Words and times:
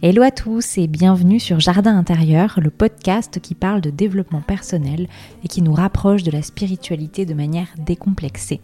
Hello 0.00 0.22
à 0.22 0.30
tous 0.30 0.78
et 0.78 0.86
bienvenue 0.86 1.40
sur 1.40 1.58
Jardin 1.58 1.98
intérieur, 1.98 2.60
le 2.62 2.70
podcast 2.70 3.40
qui 3.40 3.56
parle 3.56 3.80
de 3.80 3.90
développement 3.90 4.40
personnel 4.40 5.08
et 5.42 5.48
qui 5.48 5.60
nous 5.60 5.72
rapproche 5.72 6.22
de 6.22 6.30
la 6.30 6.42
spiritualité 6.42 7.26
de 7.26 7.34
manière 7.34 7.66
décomplexée. 7.84 8.60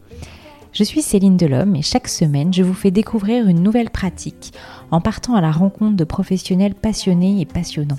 Je 0.73 0.85
suis 0.85 1.03
Céline 1.03 1.37
Delhomme 1.37 1.75
et 1.75 1.83
chaque 1.83 2.07
semaine 2.07 2.55
je 2.55 2.63
vous 2.63 2.73
fais 2.73 2.93
découvrir 2.93 3.49
une 3.49 3.65
nouvelle 3.65 3.91
pratique 3.91 4.53
en 4.93 5.01
partant 5.01 5.35
à 5.35 5.41
la 5.41 5.51
rencontre 5.51 5.97
de 5.97 6.05
professionnels 6.05 6.77
passionnés 6.77 7.41
et 7.41 7.47
passionnants. 7.47 7.99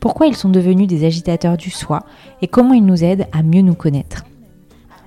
Pourquoi 0.00 0.26
ils 0.26 0.36
sont 0.36 0.48
devenus 0.48 0.88
des 0.88 1.04
agitateurs 1.04 1.58
du 1.58 1.68
soi 1.68 2.06
et 2.40 2.48
comment 2.48 2.72
ils 2.72 2.86
nous 2.86 3.04
aident 3.04 3.26
à 3.32 3.42
mieux 3.42 3.60
nous 3.60 3.74
connaître? 3.74 4.24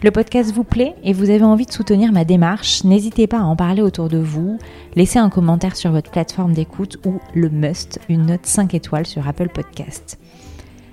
Le 0.00 0.12
podcast 0.12 0.52
vous 0.52 0.62
plaît 0.62 0.94
et 1.02 1.12
vous 1.12 1.28
avez 1.28 1.42
envie 1.42 1.66
de 1.66 1.72
soutenir 1.72 2.12
ma 2.12 2.24
démarche, 2.24 2.84
n'hésitez 2.84 3.26
pas 3.26 3.38
à 3.38 3.42
en 3.42 3.56
parler 3.56 3.82
autour 3.82 4.08
de 4.08 4.18
vous, 4.18 4.56
laissez 4.94 5.18
un 5.18 5.28
commentaire 5.28 5.74
sur 5.74 5.90
votre 5.90 6.12
plateforme 6.12 6.52
d'écoute 6.52 6.98
ou 7.04 7.18
le 7.34 7.48
must, 7.48 7.98
une 8.08 8.26
note 8.26 8.46
5 8.46 8.74
étoiles 8.74 9.06
sur 9.06 9.26
Apple 9.26 9.48
Podcast. 9.48 10.20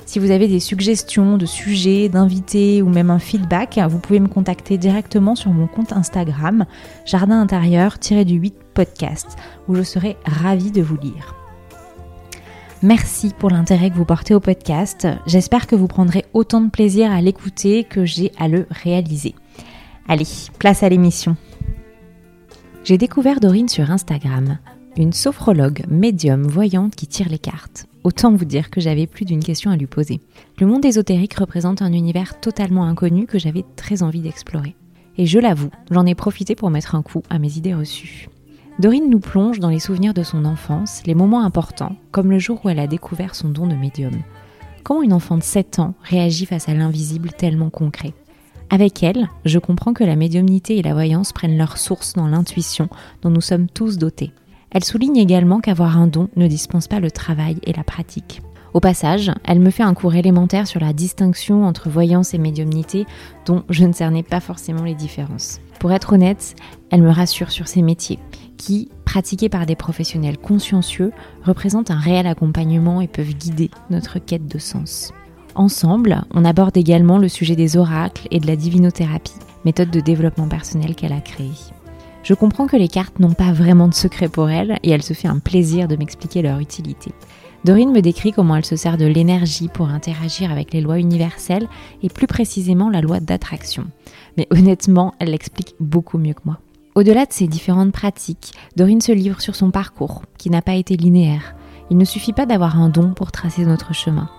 Si 0.08 0.18
vous 0.18 0.32
avez 0.32 0.48
des 0.48 0.60
suggestions 0.60 1.38
de 1.38 1.46
sujets, 1.46 2.10
d'invités 2.10 2.82
ou 2.82 2.90
même 2.90 3.12
un 3.12 3.20
feedback, 3.20 3.80
vous 3.88 4.00
pouvez 4.00 4.20
me 4.20 4.28
contacter 4.28 4.80
directement 4.80 5.36
sur 5.36 5.52
mon 5.52 5.68
compte 5.68 5.94
Instagram 5.94 6.66
jardin 7.06 7.40
intérieur-du-8 7.40 8.54
podcast 8.74 9.38
où 9.68 9.76
je 9.76 9.84
serai 9.84 10.18
ravie 10.26 10.72
de 10.72 10.82
vous 10.82 10.98
lire. 10.98 11.45
Merci 12.86 13.32
pour 13.40 13.50
l'intérêt 13.50 13.90
que 13.90 13.96
vous 13.96 14.06
portez 14.06 14.36
au 14.36 14.40
podcast. 14.40 15.08
J'espère 15.26 15.66
que 15.66 15.76
vous 15.76 15.88
prendrez 15.88 16.24
autant 16.34 16.62
de 16.62 16.70
plaisir 16.70 17.12
à 17.12 17.20
l'écouter 17.20 17.84
que 17.84 18.06
j'ai 18.06 18.32
à 18.38 18.48
le 18.48 18.68
réaliser. 18.70 19.34
Allez, 20.08 20.28
place 20.60 20.84
à 20.84 20.90
l'émission. 20.90 21.36
J'ai 22.84 23.00
découvert 23.00 23.40
Dorine 23.40 23.70
sur 23.70 23.90
Instagram, 23.90 24.60
une 24.98 25.14
sophrologue 25.14 25.82
médium 25.90 26.44
voyante 26.44 26.96
qui 26.96 27.08
tire 27.08 27.28
les 27.28 27.40
cartes. 27.40 27.88
Autant 28.04 28.32
vous 28.36 28.46
dire 28.46 28.70
que 28.70 28.82
j'avais 28.82 29.08
plus 29.08 29.26
d'une 29.26 29.44
question 29.44 29.72
à 29.72 29.78
lui 29.78 29.88
poser. 29.88 30.22
Le 30.60 30.68
monde 30.68 30.86
ésotérique 30.86 31.34
représente 31.34 31.82
un 31.82 31.92
univers 31.92 32.40
totalement 32.40 32.86
inconnu 32.86 33.26
que 33.26 33.40
j'avais 33.40 33.66
très 33.76 34.04
envie 34.04 34.22
d'explorer. 34.22 34.76
Et 35.18 35.26
je 35.26 35.40
l'avoue, 35.40 35.72
j'en 35.90 36.06
ai 36.06 36.14
profité 36.14 36.54
pour 36.54 36.70
mettre 36.70 36.94
un 36.94 37.02
coup 37.02 37.24
à 37.32 37.40
mes 37.40 37.58
idées 37.58 37.74
reçues. 37.74 38.30
Dorine 38.78 39.10
nous 39.10 39.20
plonge 39.20 39.62
dans 39.62 39.70
les 39.70 39.80
souvenirs 39.80 40.14
de 40.14 40.24
son 40.24 40.44
enfance, 40.44 41.02
les 41.06 41.16
moments 41.16 41.46
importants, 41.46 41.96
comme 42.12 42.30
le 42.30 42.40
jour 42.40 42.60
où 42.64 42.70
elle 42.70 42.80
a 42.80 42.88
découvert 42.88 43.34
son 43.34 43.48
don 43.48 43.68
de 43.68 43.76
médium. 43.76 44.12
Comment 44.84 45.02
une 45.02 45.14
enfant 45.14 45.38
de 45.38 45.44
7 45.44 45.80
ans 45.80 45.94
réagit 46.04 46.46
face 46.46 46.68
à 46.68 46.74
l'invisible 46.74 47.32
tellement 47.32 47.70
concret? 47.70 48.14
Avec 48.70 49.02
elle, 49.02 49.30
je 49.46 49.60
comprends 49.60 49.94
que 49.94 50.04
la 50.04 50.18
médiumnité 50.18 50.78
et 50.78 50.82
la 50.82 50.94
voyance 50.94 51.32
prennent 51.32 51.58
leur 51.58 51.78
source 51.78 52.14
dans 52.14 52.28
l'intuition 52.28 52.90
dont 53.22 53.30
nous 53.30 53.40
sommes 53.40 53.70
tous 53.70 53.98
dotés. 53.98 54.34
Elle 54.72 54.84
souligne 54.84 55.18
également 55.18 55.62
qu'avoir 55.62 55.98
un 55.98 56.08
don 56.08 56.28
ne 56.36 56.48
dispense 56.48 56.90
pas 56.90 57.00
le 57.00 57.12
travail 57.12 57.60
et 57.64 57.72
la 57.72 57.86
pratique. 57.86 58.42
Au 58.74 58.82
passage, 58.82 59.32
elle 59.46 59.62
me 59.62 59.70
fait 59.70 59.84
un 59.84 59.94
cours 59.94 60.16
élémentaire 60.16 60.68
sur 60.68 60.82
la 60.82 60.92
distinction 60.92 61.64
entre 61.64 61.90
voyance 61.90 62.34
et 62.34 62.38
médiumnité 62.38 63.06
dont 63.46 63.64
je 63.70 63.86
ne 63.86 63.94
cernais 63.94 64.24
pas 64.24 64.42
forcément 64.42 64.84
les 64.84 64.96
différences. 64.96 65.62
Pour 65.80 65.94
être 65.94 66.12
honnête, 66.12 66.56
elle 66.92 67.02
me 67.02 67.10
rassure 67.10 67.52
sur 67.52 67.70
ces 67.70 67.82
métiers 67.82 68.20
qui, 68.66 68.90
pratiqués 69.06 69.48
par 69.48 69.68
des 69.68 69.76
professionnels 69.76 70.40
consciencieux, 70.40 71.12
représentent 71.44 71.92
un 71.92 72.00
réel 72.00 72.26
accompagnement 72.26 73.00
et 73.00 73.08
peuvent 73.08 73.36
guider 73.36 73.70
notre 73.92 74.18
quête 74.18 74.48
de 74.48 74.58
sens. 74.58 75.14
Ensemble, 75.54 76.24
on 76.34 76.44
aborde 76.44 76.76
également 76.76 77.20
le 77.20 77.28
sujet 77.28 77.56
des 77.56 77.78
oracles 77.78 78.28
et 78.32 78.40
de 78.40 78.48
la 78.48 78.56
divinothérapie, 78.56 79.36
méthode 79.66 79.92
de 79.92 80.00
développement 80.00 80.48
personnel 80.48 80.96
qu'elle 80.96 81.14
a 81.14 81.22
créée. 81.22 81.52
Je 82.24 82.34
comprends 82.34 82.66
que 82.66 82.76
les 82.76 82.88
cartes 82.88 83.20
n'ont 83.20 83.36
pas 83.36 83.54
vraiment 83.54 83.88
de 83.88 83.94
secret 83.94 84.30
pour 84.30 84.50
elle 84.50 84.80
et 84.82 84.90
elle 84.90 85.04
se 85.04 85.14
fait 85.14 85.28
un 85.28 85.38
plaisir 85.38 85.88
de 85.88 85.96
m'expliquer 85.96 86.42
leur 86.42 86.58
utilité. 86.58 87.12
Dorine 87.66 87.92
me 87.92 88.02
décrit 88.02 88.32
comment 88.32 88.56
elle 88.56 88.66
se 88.66 88.76
sert 88.76 88.98
de 88.98 89.06
l'énergie 89.06 89.68
pour 89.68 89.90
interagir 89.90 90.52
avec 90.52 90.74
les 90.74 90.82
lois 90.82 90.98
universelles 90.98 91.68
et 92.02 92.10
plus 92.10 92.28
précisément 92.28 92.90
la 92.90 93.02
loi 93.02 93.20
d'attraction. 93.20 93.86
Mais 94.38 94.48
honnêtement, 94.50 95.14
elle 95.20 95.30
l'explique 95.30 95.76
beaucoup 95.80 96.18
mieux 96.18 96.34
que 96.34 96.42
moi. 96.46 96.60
Au-delà 96.96 97.26
de 97.26 97.34
ces 97.34 97.48
différentes 97.48 97.92
pratiques, 97.92 98.54
Dorine 98.78 99.02
se 99.02 99.12
livre 99.12 99.42
sur 99.42 99.54
son 99.54 99.70
parcours, 99.70 100.22
qui 100.38 100.50
n'a 100.50 100.62
pas 100.62 100.76
été 100.76 100.96
linéaire. 100.96 101.54
Il 101.90 101.98
ne 101.98 102.06
suffit 102.06 102.32
pas 102.32 102.46
d'avoir 102.46 102.80
un 102.80 102.88
don 102.88 103.14
pour 103.14 103.34
tracer 103.34 103.66
notre 103.66 103.94
chemin. 103.94 104.30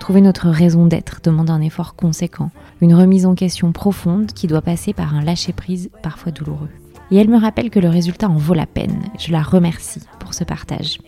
Trouver 0.00 0.22
notre 0.22 0.48
raison 0.48 0.86
d'être 0.86 1.20
demande 1.22 1.50
un 1.50 1.60
effort 1.60 1.94
conséquent, 1.94 2.50
une 2.80 2.94
remise 2.94 3.26
en 3.26 3.34
question 3.34 3.70
profonde 3.70 4.32
qui 4.32 4.46
doit 4.46 4.62
passer 4.62 4.94
par 4.94 5.14
un 5.14 5.22
lâcher-prise 5.22 5.90
parfois 6.02 6.32
douloureux. 6.32 6.70
Et 7.10 7.16
elle 7.16 7.28
me 7.28 7.38
rappelle 7.38 7.68
que 7.68 7.80
le 7.80 7.90
résultat 7.90 8.30
en 8.30 8.36
vaut 8.36 8.54
la 8.54 8.64
peine. 8.64 9.02
Je 9.18 9.30
la 9.30 9.42
remercie 9.42 10.00
pour 10.18 10.32
ce 10.32 10.44
partage. 10.44 10.98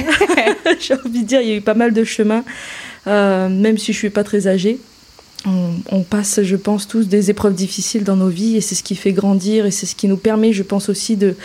J'ai 0.81 0.95
envie 0.95 1.23
de 1.23 1.27
dire, 1.27 1.41
il 1.41 1.49
y 1.49 1.53
a 1.53 1.57
eu 1.57 1.61
pas 1.61 1.75
mal 1.75 1.93
de 1.93 2.05
chemin, 2.05 2.45
même 3.07 3.79
si 3.79 3.93
je 3.93 3.99
suis 3.99 4.11
pas 4.11 4.23
très 4.23 4.47
âgée 4.47 4.79
on, 5.91 6.03
passe, 6.03 6.43
je 6.43 6.57
pense, 6.57 6.89
tous 6.89 7.09
des 7.09 7.31
épreuves 7.31 7.55
difficiles 7.55 8.05
dans 8.05 8.17
nos 8.17 8.29
vies 8.29 8.57
et 8.57 8.61
c'est 8.61 8.75
ce 8.75 8.83
qui 8.83 8.97
fait 8.97 9.13
grandir 9.13 9.67
et 9.67 9.71
c'est 9.71 9.87
ce 9.87 9.95
qui 9.95 10.09
nous 10.09 10.17
permet, 10.17 10.53
je 10.53 10.63
pense 10.63 10.89
aussi, 10.89 11.17
de, 11.17 11.37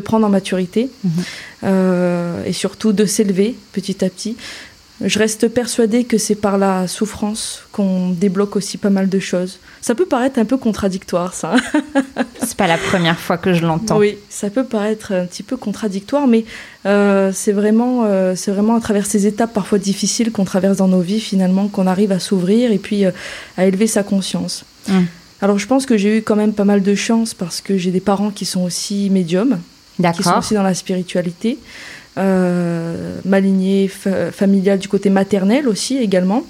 prendre 0.00 0.26
en 0.26 0.30
maturité 0.30 0.88
mhm. 1.04 1.24
Euh, 1.64 2.44
et 2.44 2.52
surtout 2.52 2.92
de 2.92 3.04
s'élever 3.04 3.56
petit 3.72 4.04
à 4.04 4.08
petit. 4.08 4.36
je 5.04 5.18
reste 5.18 5.48
persuadée 5.48 6.04
que 6.04 6.18
c'est 6.18 6.34
par 6.34 6.58
la 6.58 6.88
souffrance 6.88 7.62
qu'on 7.72 8.10
débloque 8.10 8.56
aussi 8.56 8.78
pas 8.78 8.90
mal 8.90 9.08
de 9.08 9.18
choses. 9.18 9.58
Ça 9.80 9.94
peut 9.94 10.06
paraître 10.06 10.38
un 10.38 10.44
peu 10.44 10.58
contradictoire, 10.58 11.32
ça. 11.32 11.56
c'est 12.42 12.56
pas 12.56 12.66
la 12.66 12.76
première 12.76 13.18
fois 13.18 13.38
que 13.38 13.54
je 13.54 13.64
l'entends. 13.64 13.98
Oui, 13.98 14.18
ça 14.28 14.50
peut 14.50 14.64
paraître 14.64 15.12
un 15.12 15.24
petit 15.24 15.42
peu 15.42 15.56
contradictoire, 15.56 16.26
mais 16.26 16.44
euh, 16.84 17.30
c'est 17.32 17.52
vraiment, 17.52 18.04
euh, 18.04 18.34
c'est 18.36 18.50
vraiment 18.50 18.76
à 18.76 18.80
travers 18.80 19.06
ces 19.06 19.26
étapes 19.26 19.54
parfois 19.54 19.78
difficiles 19.78 20.32
qu'on 20.32 20.44
traverse 20.44 20.76
dans 20.76 20.88
nos 20.88 21.00
vies, 21.00 21.20
finalement, 21.20 21.68
qu'on 21.68 21.86
arrive 21.86 22.12
à 22.12 22.18
s'ouvrir 22.18 22.72
et 22.72 22.78
puis 22.78 23.06
euh, 23.06 23.10
à 23.56 23.66
élever 23.66 23.86
sa 23.86 24.02
conscience. 24.02 24.64
Hum. 24.88 25.06
Alors, 25.40 25.58
je 25.58 25.66
pense 25.66 25.86
que 25.86 25.96
j'ai 25.96 26.18
eu 26.18 26.22
quand 26.22 26.36
même 26.36 26.52
pas 26.52 26.64
mal 26.64 26.82
de 26.82 26.94
chance 26.94 27.32
parce 27.32 27.62
que 27.62 27.78
j'ai 27.78 27.90
des 27.90 28.00
parents 28.00 28.30
qui 28.30 28.44
sont 28.44 28.62
aussi 28.62 29.08
médiums, 29.08 29.58
qui 30.14 30.22
sont 30.22 30.38
aussi 30.38 30.54
dans 30.54 30.62
la 30.62 30.74
spiritualité. 30.74 31.58
Euh, 32.18 33.20
ma 33.24 33.40
lignée 33.40 33.88
familiale 34.32 34.78
du 34.78 34.88
côté 34.88 35.10
maternel 35.10 35.68
aussi 35.68 35.96
également. 35.98 36.42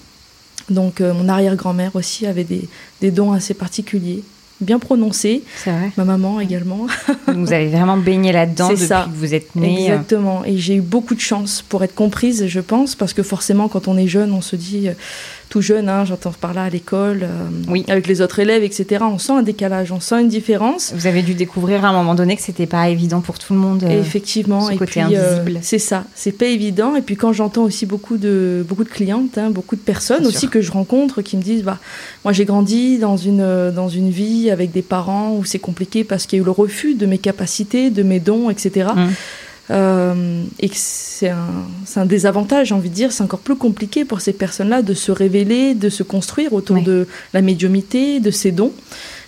Donc 0.70 1.00
euh, 1.00 1.12
mon 1.12 1.28
arrière-grand-mère 1.28 1.94
aussi 1.96 2.26
avait 2.26 2.44
des, 2.44 2.68
des 3.00 3.10
dons 3.10 3.32
assez 3.32 3.54
particuliers 3.54 4.22
bien 4.60 4.78
prononcés. 4.78 5.42
C'est 5.56 5.70
vrai. 5.70 5.90
Ma 5.96 6.04
maman 6.04 6.40
également. 6.40 6.86
vous 7.26 7.52
avez 7.52 7.68
vraiment 7.68 7.96
baigné 7.96 8.32
là-dedans 8.32 8.68
depuis 8.68 8.86
ça. 8.86 9.08
que 9.10 9.16
vous 9.16 9.34
êtes 9.34 9.54
née. 9.56 9.86
Exactement. 9.86 10.44
Et 10.44 10.58
j'ai 10.58 10.76
eu 10.76 10.80
beaucoup 10.80 11.14
de 11.14 11.20
chance 11.20 11.64
pour 11.66 11.82
être 11.82 11.94
comprise, 11.94 12.46
je 12.46 12.60
pense, 12.60 12.94
parce 12.94 13.12
que 13.12 13.22
forcément, 13.22 13.68
quand 13.68 13.88
on 13.88 13.96
est 13.96 14.06
jeune, 14.06 14.32
on 14.32 14.42
se 14.42 14.56
dit 14.56 14.88
euh, 14.88 14.92
tout 15.50 15.60
jeune, 15.60 15.88
hein, 15.88 16.04
j'entends 16.04 16.30
par 16.30 16.54
là 16.54 16.62
à 16.62 16.70
l'école, 16.70 17.24
euh, 17.24 17.48
oui. 17.68 17.84
avec 17.88 18.06
les 18.06 18.22
autres 18.22 18.38
élèves, 18.38 18.62
etc. 18.62 19.04
On 19.04 19.18
sent 19.18 19.32
un 19.32 19.42
décalage, 19.42 19.90
on 19.90 19.98
sent 19.98 20.20
une 20.20 20.28
différence. 20.28 20.92
Vous 20.94 21.08
avez 21.08 21.22
dû 21.22 21.34
découvrir 21.34 21.84
à 21.84 21.88
un 21.88 21.92
moment 21.92 22.14
donné 22.14 22.36
que 22.36 22.42
c'était 22.42 22.68
pas 22.68 22.88
évident 22.88 23.20
pour 23.20 23.36
tout 23.38 23.52
le 23.52 23.58
monde. 23.58 23.82
Euh, 23.82 24.00
Effectivement, 24.00 24.60
ce 24.68 24.72
et 24.72 24.76
côté 24.76 25.02
puis, 25.02 25.16
euh, 25.16 25.40
invisible. 25.40 25.58
c'est 25.62 25.80
ça, 25.80 26.04
c'est 26.14 26.32
pas 26.38 26.46
évident. 26.46 26.94
Et 26.94 27.02
puis 27.02 27.16
quand 27.16 27.32
j'entends 27.32 27.64
aussi 27.64 27.84
beaucoup 27.84 28.16
de 28.16 28.64
beaucoup 28.66 28.84
de 28.84 28.88
clientes, 28.88 29.36
hein, 29.38 29.50
beaucoup 29.50 29.74
de 29.74 29.80
personnes 29.80 30.24
aussi 30.24 30.48
que 30.48 30.60
je 30.60 30.70
rencontre 30.70 31.20
qui 31.20 31.36
me 31.36 31.42
disent, 31.42 31.64
bah, 31.64 31.78
moi 32.24 32.32
j'ai 32.32 32.44
grandi 32.44 32.98
dans 32.98 33.16
une 33.16 33.72
dans 33.74 33.88
une 33.88 34.10
vie 34.10 34.50
avec 34.50 34.70
des 34.70 34.82
parents 34.82 35.36
où 35.36 35.44
c'est 35.44 35.58
compliqué 35.58 36.04
parce 36.04 36.26
qu'il 36.26 36.38
y 36.38 36.40
a 36.40 36.42
eu 36.42 36.46
le 36.46 36.52
refus 36.52 36.94
de 36.94 37.06
mes 37.06 37.18
capacités, 37.18 37.90
de 37.90 38.04
mes 38.04 38.20
dons, 38.20 38.50
etc. 38.50 38.86
Euh, 39.70 40.42
et 40.58 40.68
que 40.68 40.74
c'est 40.76 41.28
un, 41.28 41.66
un, 41.96 42.06
désavantage, 42.06 42.68
j'ai 42.68 42.74
envie 42.74 42.90
de 42.90 42.94
dire, 42.94 43.12
c'est 43.12 43.22
encore 43.22 43.40
plus 43.40 43.56
compliqué 43.56 44.04
pour 44.04 44.20
ces 44.20 44.32
personnes-là 44.32 44.82
de 44.82 44.94
se 44.94 45.12
révéler, 45.12 45.74
de 45.74 45.88
se 45.88 46.02
construire 46.02 46.52
autour 46.52 46.82
de 46.82 47.06
la 47.32 47.40
médiumité, 47.40 48.20
de 48.20 48.30
ses 48.30 48.50
dons. 48.50 48.72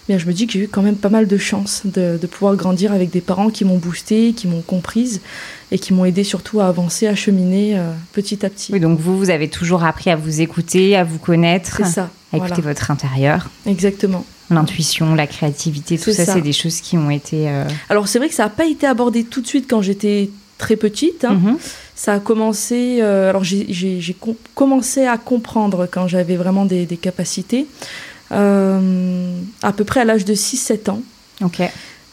Bien, 0.09 0.19
je 0.19 0.27
me 0.27 0.33
dis 0.33 0.49
que 0.49 0.55
j'ai 0.55 0.61
eu 0.61 0.69
quand 0.69 0.83
même 0.83 0.97
pas 0.97 1.11
mal 1.11 1.29
de 1.29 1.37
chance 1.37 1.83
de, 1.85 2.19
de 2.21 2.27
pouvoir 2.27 2.57
grandir 2.57 2.93
avec 2.93 3.11
des 3.11 3.21
parents 3.21 3.51
qui 3.51 3.65
m'ont 3.65 3.79
boosté, 3.79 4.33
qui 4.33 4.49
m'ont 4.49 4.61
comprise 4.61 5.21
et 5.71 5.79
qui 5.79 5.95
m'ont 5.95 6.05
aidé 6.05 6.25
surtout 6.25 6.61
à 6.61 6.67
avancer, 6.67 7.07
à 7.07 7.15
cheminer 7.15 7.79
euh, 7.79 7.93
petit 8.13 8.45
à 8.45 8.51
petit. 8.51 8.73
Oui, 8.73 8.81
donc 8.81 8.99
vous, 8.99 9.17
vous 9.17 9.31
avez 9.31 9.49
toujours 9.49 9.85
appris 9.85 10.11
à 10.11 10.17
vous 10.17 10.41
écouter, 10.41 10.97
à 10.97 11.05
vous 11.05 11.19
connaître, 11.19 11.87
ça, 11.87 12.11
à 12.33 12.39
écouter 12.39 12.63
votre 12.63 12.91
intérieur. 12.91 13.49
Exactement. 13.65 14.27
L'intuition, 14.53 15.15
la 15.15 15.27
créativité, 15.27 15.99
tout 15.99 16.13
ça, 16.13 16.25
c'est 16.25 16.41
des 16.41 16.53
choses 16.53 16.81
qui 16.81 16.97
ont 16.99 17.11
été. 17.11 17.49
Euh, 17.49 17.65
Alors 17.89 18.09
c'est 18.09 18.19
vrai 18.19 18.29
que 18.29 18.35
ça 18.35 18.45
n'a 18.45 18.51
pas 18.51 18.67
été 18.67 18.87
abordé 18.87 19.25
tout 19.25 19.41
de 19.41 19.47
suite 19.47 19.67
quand 19.69 19.83
j'étais 19.83 20.31
très 20.59 20.77
petite. 20.77 21.25
Hein. 21.25 21.35
Mhm. 21.35 21.59
Ça 21.95 22.15
a 22.15 22.19
commencé. 22.19 22.99
Euh, 23.01 23.31
alors 23.31 23.45
j'ai 23.45 24.17
commencé 24.55 25.07
à 25.07 25.17
comprendre 25.17 25.89
quand 25.91 26.09
j'avais 26.09 26.37
vraiment 26.37 26.65
des, 26.65 26.87
capacités, 27.01 27.67
euh, 28.33 29.35
à 29.63 29.73
peu 29.73 29.85
près 29.85 30.01
à 30.01 30.05
l'âge 30.05 30.25
de 30.25 30.35
6-7 30.35 30.91
ans. 30.91 31.03
Ok. 31.43 31.63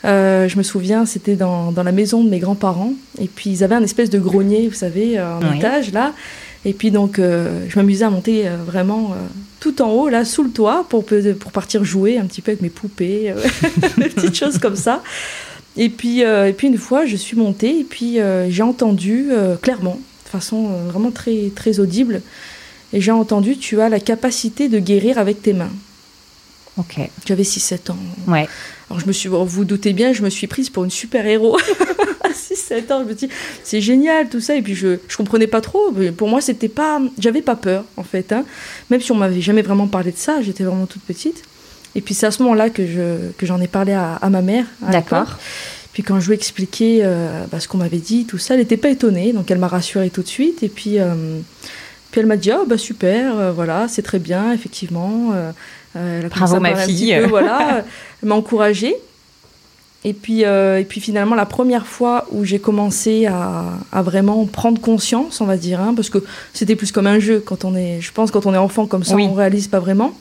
je 0.04 0.58
me 0.58 0.64
souviens, 0.64 1.06
c'était 1.06 1.36
dans, 1.36 1.72
dans, 1.72 1.84
la 1.84 1.92
maison 1.92 2.24
de 2.24 2.30
mes 2.30 2.40
grands-parents. 2.40 2.94
Et 3.20 3.28
puis, 3.28 3.50
ils 3.50 3.64
avaient 3.64 3.76
un 3.76 3.84
espèce 3.84 4.10
de 4.10 4.20
grenier, 4.20 4.68
vous 4.68 4.76
savez, 4.76 5.20
en 5.20 5.54
étage, 5.54 5.92
là. 5.92 6.14
Et 6.66 6.74
puis, 6.74 6.92
donc, 6.92 7.18
je 7.18 7.76
m'amusais 7.76 8.06
à 8.06 8.10
monter 8.10 8.46
vraiment 8.66 9.14
tout 9.60 9.82
en 9.82 9.90
haut, 9.90 10.10
là, 10.10 10.26
sous 10.26 10.44
le 10.44 10.50
toit, 10.50 10.86
pour, 10.90 11.06
pour 11.06 11.52
partir 11.52 11.84
jouer 11.84 12.18
un 12.18 12.26
petit 12.26 12.42
peu 12.42 12.52
avec 12.52 12.62
mes 12.62 12.70
poupées, 12.70 13.32
euh, 13.32 13.36
des 13.98 14.10
petites 14.10 14.36
choses 14.36 14.58
comme 14.58 14.76
ça. 14.76 15.04
Et 15.78 15.90
puis, 15.90 16.24
euh, 16.24 16.48
et 16.48 16.54
puis 16.54 16.68
une 16.68 16.78
fois, 16.78 17.06
je 17.06 17.16
suis 17.16 17.38
montée 17.38 17.80
et 17.80 17.84
puis 17.84 18.20
euh, 18.20 18.50
j'ai 18.50 18.64
entendu 18.64 19.30
clairement, 19.62 20.00
de 20.26 20.30
façon 20.30 20.70
vraiment 20.88 21.12
très, 21.12 21.52
très 21.56 21.80
audible, 21.80 22.22
et 22.94 23.02
j'ai 23.02 23.12
entendu 23.12 23.58
tu 23.58 23.82
as 23.82 23.90
la 23.90 24.00
capacité 24.00 24.68
de 24.68 24.80
guérir 24.80 25.18
avec 25.18 25.42
tes 25.42 25.54
mains. 25.54 25.72
Ok. 26.78 27.00
J'avais 27.26 27.44
6-7 27.44 27.92
ans. 27.92 27.98
Ouais. 28.28 28.48
Alors 28.90 29.00
je 29.00 29.06
me 29.06 29.12
suis, 29.12 29.28
vous, 29.30 29.46
vous 29.46 29.66
doutez 29.66 29.94
bien, 29.94 30.14
je 30.14 30.24
me 30.24 30.30
suis 30.30 30.48
prise 30.48 30.70
pour 30.70 30.84
une 30.86 30.90
super-héros. 30.90 31.58
à 31.58 31.62
6-7 32.60 32.94
ans, 32.94 33.04
je 33.04 33.10
me 33.10 33.14
dis, 33.14 33.30
c'est 33.64 33.82
génial 33.82 34.30
tout 34.30 34.40
ça. 34.40 34.56
Et 34.56 34.62
puis 34.62 34.76
je, 34.76 34.98
je 35.08 35.18
comprenais 35.18 35.48
pas 35.48 35.62
trop. 35.62 35.92
Pour 36.18 36.28
moi, 36.28 36.42
c'était 36.42 36.70
pas, 36.70 37.02
j'avais 37.18 37.42
pas 37.42 37.56
peur 37.56 37.86
en 37.98 38.04
fait. 38.04 38.32
Hein. 38.32 38.46
Même 38.90 39.02
si 39.02 39.12
on 39.12 39.16
m'avait 39.16 39.42
jamais 39.42 39.62
vraiment 39.62 39.88
parlé 39.88 40.12
de 40.12 40.18
ça, 40.18 40.42
j'étais 40.42 40.64
vraiment 40.64 40.86
toute 40.86 41.04
petite. 41.04 41.44
Et 41.96 42.02
puis 42.02 42.14
c'est 42.14 42.28
à 42.28 42.32
ce 42.32 42.44
moment-là 42.44 42.70
que 42.70 42.86
je, 42.86 43.32
que 43.38 43.46
j'en 43.46 43.60
ai 43.62 43.68
parlé 43.68 43.94
à, 43.94 44.16
à 44.16 44.30
ma 44.30 44.42
mère. 44.42 44.66
D'accord. 44.92 45.38
Puis 45.94 46.04
quand 46.04 46.20
je 46.20 46.28
lui 46.28 46.34
ai 46.34 46.36
expliqué 46.36 47.00
euh, 47.02 47.46
bah, 47.52 47.60
ce 47.60 47.68
qu'on 47.68 47.80
m'avait 47.80 47.98
dit, 47.98 48.26
tout 48.26 48.38
ça, 48.38 48.54
elle 48.54 48.60
n'était 48.60 48.78
pas 48.78 48.90
étonnée. 48.90 49.34
Donc 49.34 49.50
elle 49.52 49.58
m'a 49.58 49.68
rassurée 49.68 50.10
tout 50.10 50.22
de 50.22 50.28
suite. 50.28 50.64
Et 50.64 50.70
puis, 50.70 51.00
euh, 51.00 51.40
puis 52.12 52.22
elle 52.22 52.28
m'a 52.28 52.38
dit, 52.38 52.52
oh, 52.54 52.66
bah 52.66 52.78
super, 52.78 53.38
euh, 53.38 53.52
voilà, 53.52 53.88
c'est 53.88 54.02
très 54.02 54.20
bien, 54.20 54.54
effectivement. 54.54 55.34
elle 55.96 56.26
a 56.26 56.30
Bravo 56.30 56.60
ma 56.60 56.76
fille. 56.76 57.16
Peu, 57.20 57.28
voilà, 57.28 57.84
elle 58.24 58.30
m'a 58.30 58.36
encouragée. 58.36 58.96
Et 60.06 60.14
puis, 60.14 60.46
euh, 60.46 60.80
et 60.80 60.86
puis 60.86 61.02
finalement, 61.02 61.36
la 61.36 61.46
première 61.46 61.86
fois 61.86 62.26
où 62.32 62.46
j'ai 62.46 62.60
commencé 62.60 63.26
à, 63.26 63.66
à, 63.92 64.02
vraiment 64.02 64.46
prendre 64.46 64.80
conscience, 64.80 65.42
on 65.42 65.46
va 65.46 65.58
dire, 65.58 65.82
hein, 65.82 65.94
parce 65.94 66.10
que 66.10 66.20
c'était 66.54 66.78
plus 66.78 66.94
comme 66.94 67.08
un 67.08 67.20
jeu 67.20 67.44
quand 67.46 67.66
on 67.66 67.76
est, 67.76 68.00
je 68.00 68.12
pense, 68.14 68.32
quand 68.32 68.46
on 68.46 68.54
est 68.54 68.58
enfant 68.58 68.86
comme 68.88 69.04
ça, 69.04 69.16
on 69.16 69.34
réalise 69.34 69.68
pas 69.68 69.80
vraiment. 69.80 70.14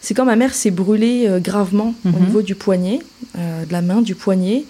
C'est 0.00 0.14
quand 0.14 0.24
ma 0.24 0.34
mère 0.34 0.54
s'est 0.54 0.72
brûlée 0.72 1.26
euh, 1.28 1.38
gravement 1.38 1.94
au 2.04 2.08
mhm. 2.08 2.26
niveau 2.26 2.42
du 2.42 2.56
poignet, 2.56 2.98
euh, 3.38 3.64
de 3.64 3.72
la 3.72 3.80
main, 3.80 4.02
du 4.02 4.16
poignet. 4.16 4.64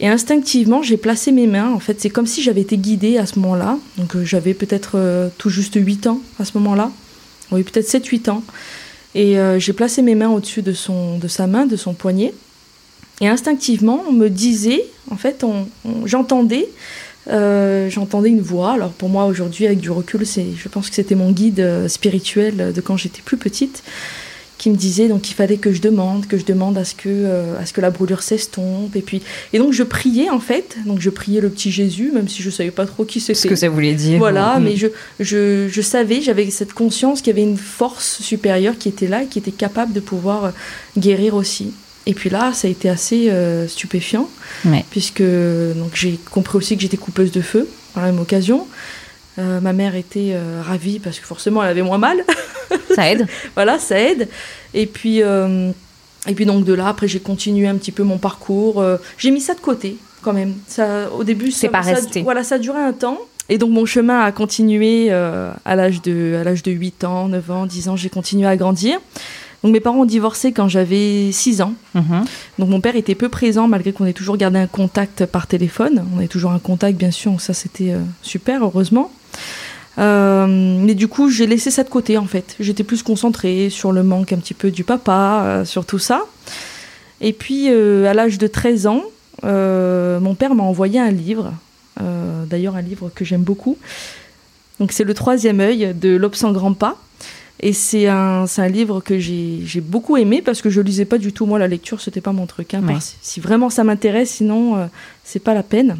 Et 0.00 0.08
instinctivement, 0.08 0.82
j'ai 0.82 0.98
placé 0.98 1.32
mes 1.32 1.46
mains. 1.46 1.72
En 1.72 1.78
fait, 1.78 1.98
c'est 1.98 2.10
comme 2.10 2.26
si 2.26 2.42
j'avais 2.42 2.60
été 2.60 2.76
guidée 2.76 3.16
à 3.16 3.24
ce 3.24 3.38
moment-là. 3.38 3.78
Donc, 3.96 4.16
j'avais 4.22 4.52
peut-être 4.52 5.30
tout 5.38 5.48
juste 5.48 5.74
8 5.76 6.08
ans 6.08 6.20
à 6.40 6.44
ce 6.44 6.58
moment-là. 6.58 6.90
Oui, 7.52 7.62
peut-être 7.62 7.86
7-8 7.86 8.30
ans. 8.30 8.42
Et 9.14 9.36
j'ai 9.58 9.72
placé 9.72 10.02
mes 10.02 10.16
mains 10.16 10.30
au-dessus 10.30 10.62
de, 10.62 10.72
son, 10.72 11.18
de 11.18 11.28
sa 11.28 11.46
main, 11.46 11.66
de 11.66 11.76
son 11.76 11.94
poignet. 11.94 12.34
Et 13.22 13.28
instinctivement, 13.28 14.02
on 14.08 14.12
me 14.12 14.28
disait, 14.28 14.84
en 15.08 15.16
fait, 15.16 15.44
on, 15.44 15.66
j'entendais, 16.04 16.68
euh, 17.28 17.88
j'entendais 17.88 18.30
une 18.30 18.40
voix. 18.40 18.72
Alors 18.72 18.90
pour 18.90 19.08
moi 19.08 19.26
aujourd'hui, 19.26 19.64
avec 19.64 19.78
du 19.78 19.92
recul, 19.92 20.26
c'est, 20.26 20.46
je 20.56 20.68
pense 20.68 20.88
que 20.88 20.96
c'était 20.96 21.14
mon 21.14 21.30
guide 21.30 21.60
euh, 21.60 21.86
spirituel 21.86 22.72
de 22.74 22.80
quand 22.80 22.96
j'étais 22.96 23.22
plus 23.24 23.36
petite, 23.36 23.84
qui 24.58 24.70
me 24.70 24.74
disait 24.74 25.06
donc 25.06 25.30
il 25.30 25.34
fallait 25.34 25.56
que 25.56 25.72
je 25.72 25.80
demande, 25.80 26.26
que 26.26 26.36
je 26.36 26.44
demande 26.44 26.76
à 26.76 26.84
ce 26.84 26.96
que, 26.96 27.02
euh, 27.06 27.60
à 27.60 27.64
ce 27.64 27.72
que 27.72 27.80
la 27.80 27.90
brûlure 27.90 28.24
s'estompe. 28.24 28.96
Et 28.96 29.02
puis, 29.02 29.22
et 29.52 29.58
donc 29.60 29.72
je 29.72 29.84
priais 29.84 30.28
en 30.28 30.40
fait, 30.40 30.76
donc 30.84 30.98
je 30.98 31.10
priais 31.10 31.40
le 31.40 31.48
petit 31.48 31.70
Jésus, 31.70 32.10
même 32.12 32.26
si 32.26 32.42
je 32.42 32.50
savais 32.50 32.72
pas 32.72 32.86
trop 32.86 33.04
qui 33.04 33.20
c'était. 33.20 33.38
Ce 33.38 33.46
que 33.46 33.54
ça 33.54 33.68
voulait 33.68 33.94
dire. 33.94 34.18
Voilà, 34.18 34.58
mais 34.58 34.74
je, 34.74 34.88
je, 35.20 35.68
je 35.68 35.80
savais, 35.80 36.22
j'avais 36.22 36.50
cette 36.50 36.72
conscience 36.72 37.22
qu'il 37.22 37.36
y 37.36 37.38
avait 37.38 37.48
une 37.48 37.56
force 37.56 38.20
supérieure 38.20 38.76
qui 38.78 38.88
était 38.88 39.06
là 39.06 39.22
et 39.22 39.26
qui 39.26 39.38
était 39.38 39.52
capable 39.52 39.92
de 39.92 40.00
pouvoir 40.00 40.52
guérir 40.98 41.36
aussi. 41.36 41.72
Et 42.06 42.14
puis 42.14 42.30
là, 42.30 42.52
ça 42.52 42.66
a 42.66 42.70
été 42.70 42.88
assez 42.88 43.30
euh, 43.30 43.68
stupéfiant, 43.68 44.28
puisque 44.90 45.22
donc 45.22 45.94
j'ai 45.94 46.18
compris 46.30 46.58
aussi 46.58 46.76
que 46.76 46.82
j'étais 46.82 46.96
coupeuse 46.96 47.30
de 47.30 47.40
feu 47.40 47.68
par 47.94 48.04
la 48.04 48.10
même 48.10 48.20
occasion. 48.20 48.66
Euh, 49.38 49.60
ma 49.60 49.72
mère 49.72 49.94
était 49.94 50.32
euh, 50.34 50.60
ravie 50.62 50.98
parce 50.98 51.18
que 51.18 51.26
forcément 51.26 51.62
elle 51.62 51.70
avait 51.70 51.82
moins 51.82 51.98
mal. 51.98 52.24
Ça 52.94 53.10
aide. 53.10 53.26
voilà, 53.54 53.78
ça 53.78 53.98
aide. 53.98 54.28
Et 54.74 54.86
puis, 54.86 55.20
et 55.20 56.34
puis 56.34 56.44
donc 56.44 56.64
de 56.64 56.74
là, 56.74 56.88
après 56.88 57.08
j'ai 57.08 57.20
continué 57.20 57.66
un 57.66 57.76
petit 57.76 57.92
peu 57.92 58.02
mon 58.02 58.18
parcours. 58.18 58.84
j'ai 59.16 59.30
mis 59.30 59.40
ça 59.40 59.54
de 59.54 59.60
côté 59.60 59.96
quand 60.20 60.34
même. 60.34 60.54
Ça, 60.66 61.10
au 61.10 61.24
début, 61.24 61.50
c'est 61.50 61.68
pas 61.68 61.80
resté. 61.80 62.22
Voilà, 62.22 62.44
ça 62.44 62.56
a 62.56 62.58
duré 62.58 62.78
un 62.78 62.92
temps. 62.92 63.18
Et 63.48 63.56
donc 63.58 63.70
mon 63.70 63.86
chemin 63.86 64.20
a 64.20 64.30
continué 64.32 65.10
à 65.10 65.76
l'âge 65.76 66.02
de, 66.02 66.36
à 66.38 66.44
l'âge 66.44 66.62
de 66.62 66.70
8 66.70 67.04
ans, 67.04 67.28
9 67.28 67.50
ans, 67.50 67.66
10 67.66 67.88
ans, 67.88 67.96
j'ai 67.96 68.10
continué 68.10 68.46
à 68.46 68.56
grandir. 68.56 68.98
Donc 69.62 69.72
mes 69.72 69.80
parents 69.80 70.00
ont 70.00 70.04
divorcé 70.04 70.52
quand 70.52 70.68
j'avais 70.68 71.30
6 71.30 71.62
ans. 71.62 71.74
Mhm. 71.94 72.24
Donc 72.58 72.68
mon 72.68 72.80
père 72.80 72.96
était 72.96 73.14
peu 73.14 73.28
présent 73.28 73.68
malgré 73.68 73.92
qu'on 73.92 74.06
ait 74.06 74.12
toujours 74.12 74.36
gardé 74.36 74.58
un 74.58 74.66
contact 74.66 75.26
par 75.26 75.46
téléphone. 75.46 76.04
On 76.14 76.18
avait 76.18 76.28
toujours 76.28 76.50
un 76.50 76.58
contact 76.58 76.98
bien 76.98 77.10
sûr, 77.10 77.40
ça 77.40 77.54
c'était 77.54 77.92
euh, 77.92 78.00
super 78.22 78.64
heureusement. 78.64 79.12
Euh, 79.98 80.46
mais 80.48 80.94
du 80.94 81.06
coup 81.06 81.30
j'ai 81.30 81.46
laissé 81.46 81.70
ça 81.70 81.84
de 81.84 81.88
côté 81.88 82.18
en 82.18 82.24
fait. 82.24 82.56
J'étais 82.58 82.82
plus 82.82 83.02
concentrée 83.02 83.70
sur 83.70 83.92
le 83.92 84.02
manque 84.02 84.32
un 84.32 84.38
petit 84.38 84.54
peu 84.54 84.70
du 84.70 84.82
papa, 84.84 85.42
euh, 85.44 85.64
sur 85.64 85.84
tout 85.84 86.00
ça. 86.00 86.22
Et 87.20 87.32
puis 87.32 87.68
à 87.68 88.14
l'âge 88.14 88.36
de 88.36 88.48
13 88.48 88.88
ans, 88.88 89.02
mon 89.44 90.34
père 90.34 90.56
m'a 90.56 90.64
envoyé 90.64 90.98
un 90.98 91.12
livre. 91.12 91.52
D'ailleurs 92.50 92.74
un 92.74 92.82
livre 92.82 93.12
que 93.14 93.24
j'aime 93.24 93.42
beaucoup. 93.42 93.78
Donc 94.80 94.90
c'est 94.90 95.04
le 95.04 95.14
troisième 95.14 95.60
œil 95.60 95.94
de 95.94 96.16
L'Obs 96.16 96.34
sans 96.34 96.50
grand 96.50 96.72
pas. 96.72 96.96
Et 97.60 97.72
c'est 97.72 98.08
un, 98.08 98.44
un, 98.56 98.68
livre 98.68 99.00
que 99.00 99.18
j'ai 99.18 99.80
beaucoup 99.80 100.16
aimé 100.16 100.42
parce 100.42 100.62
que 100.62 100.70
je 100.70 100.80
lisais 100.80 101.04
pas 101.04 101.18
du 101.18 101.32
tout. 101.32 101.46
Moi, 101.46 101.58
la 101.58 101.68
lecture, 101.68 102.00
c'était 102.00 102.20
pas 102.20 102.32
mon 102.32 102.46
truc. 102.46 102.74
Hein, 102.74 102.82
Si 103.20 103.40
vraiment 103.40 103.70
ça 103.70 103.84
m'intéresse, 103.84 104.30
sinon, 104.30 104.76
euh, 104.76 104.86
c'est 105.22 105.38
pas 105.38 105.54
la 105.54 105.62
peine. 105.62 105.98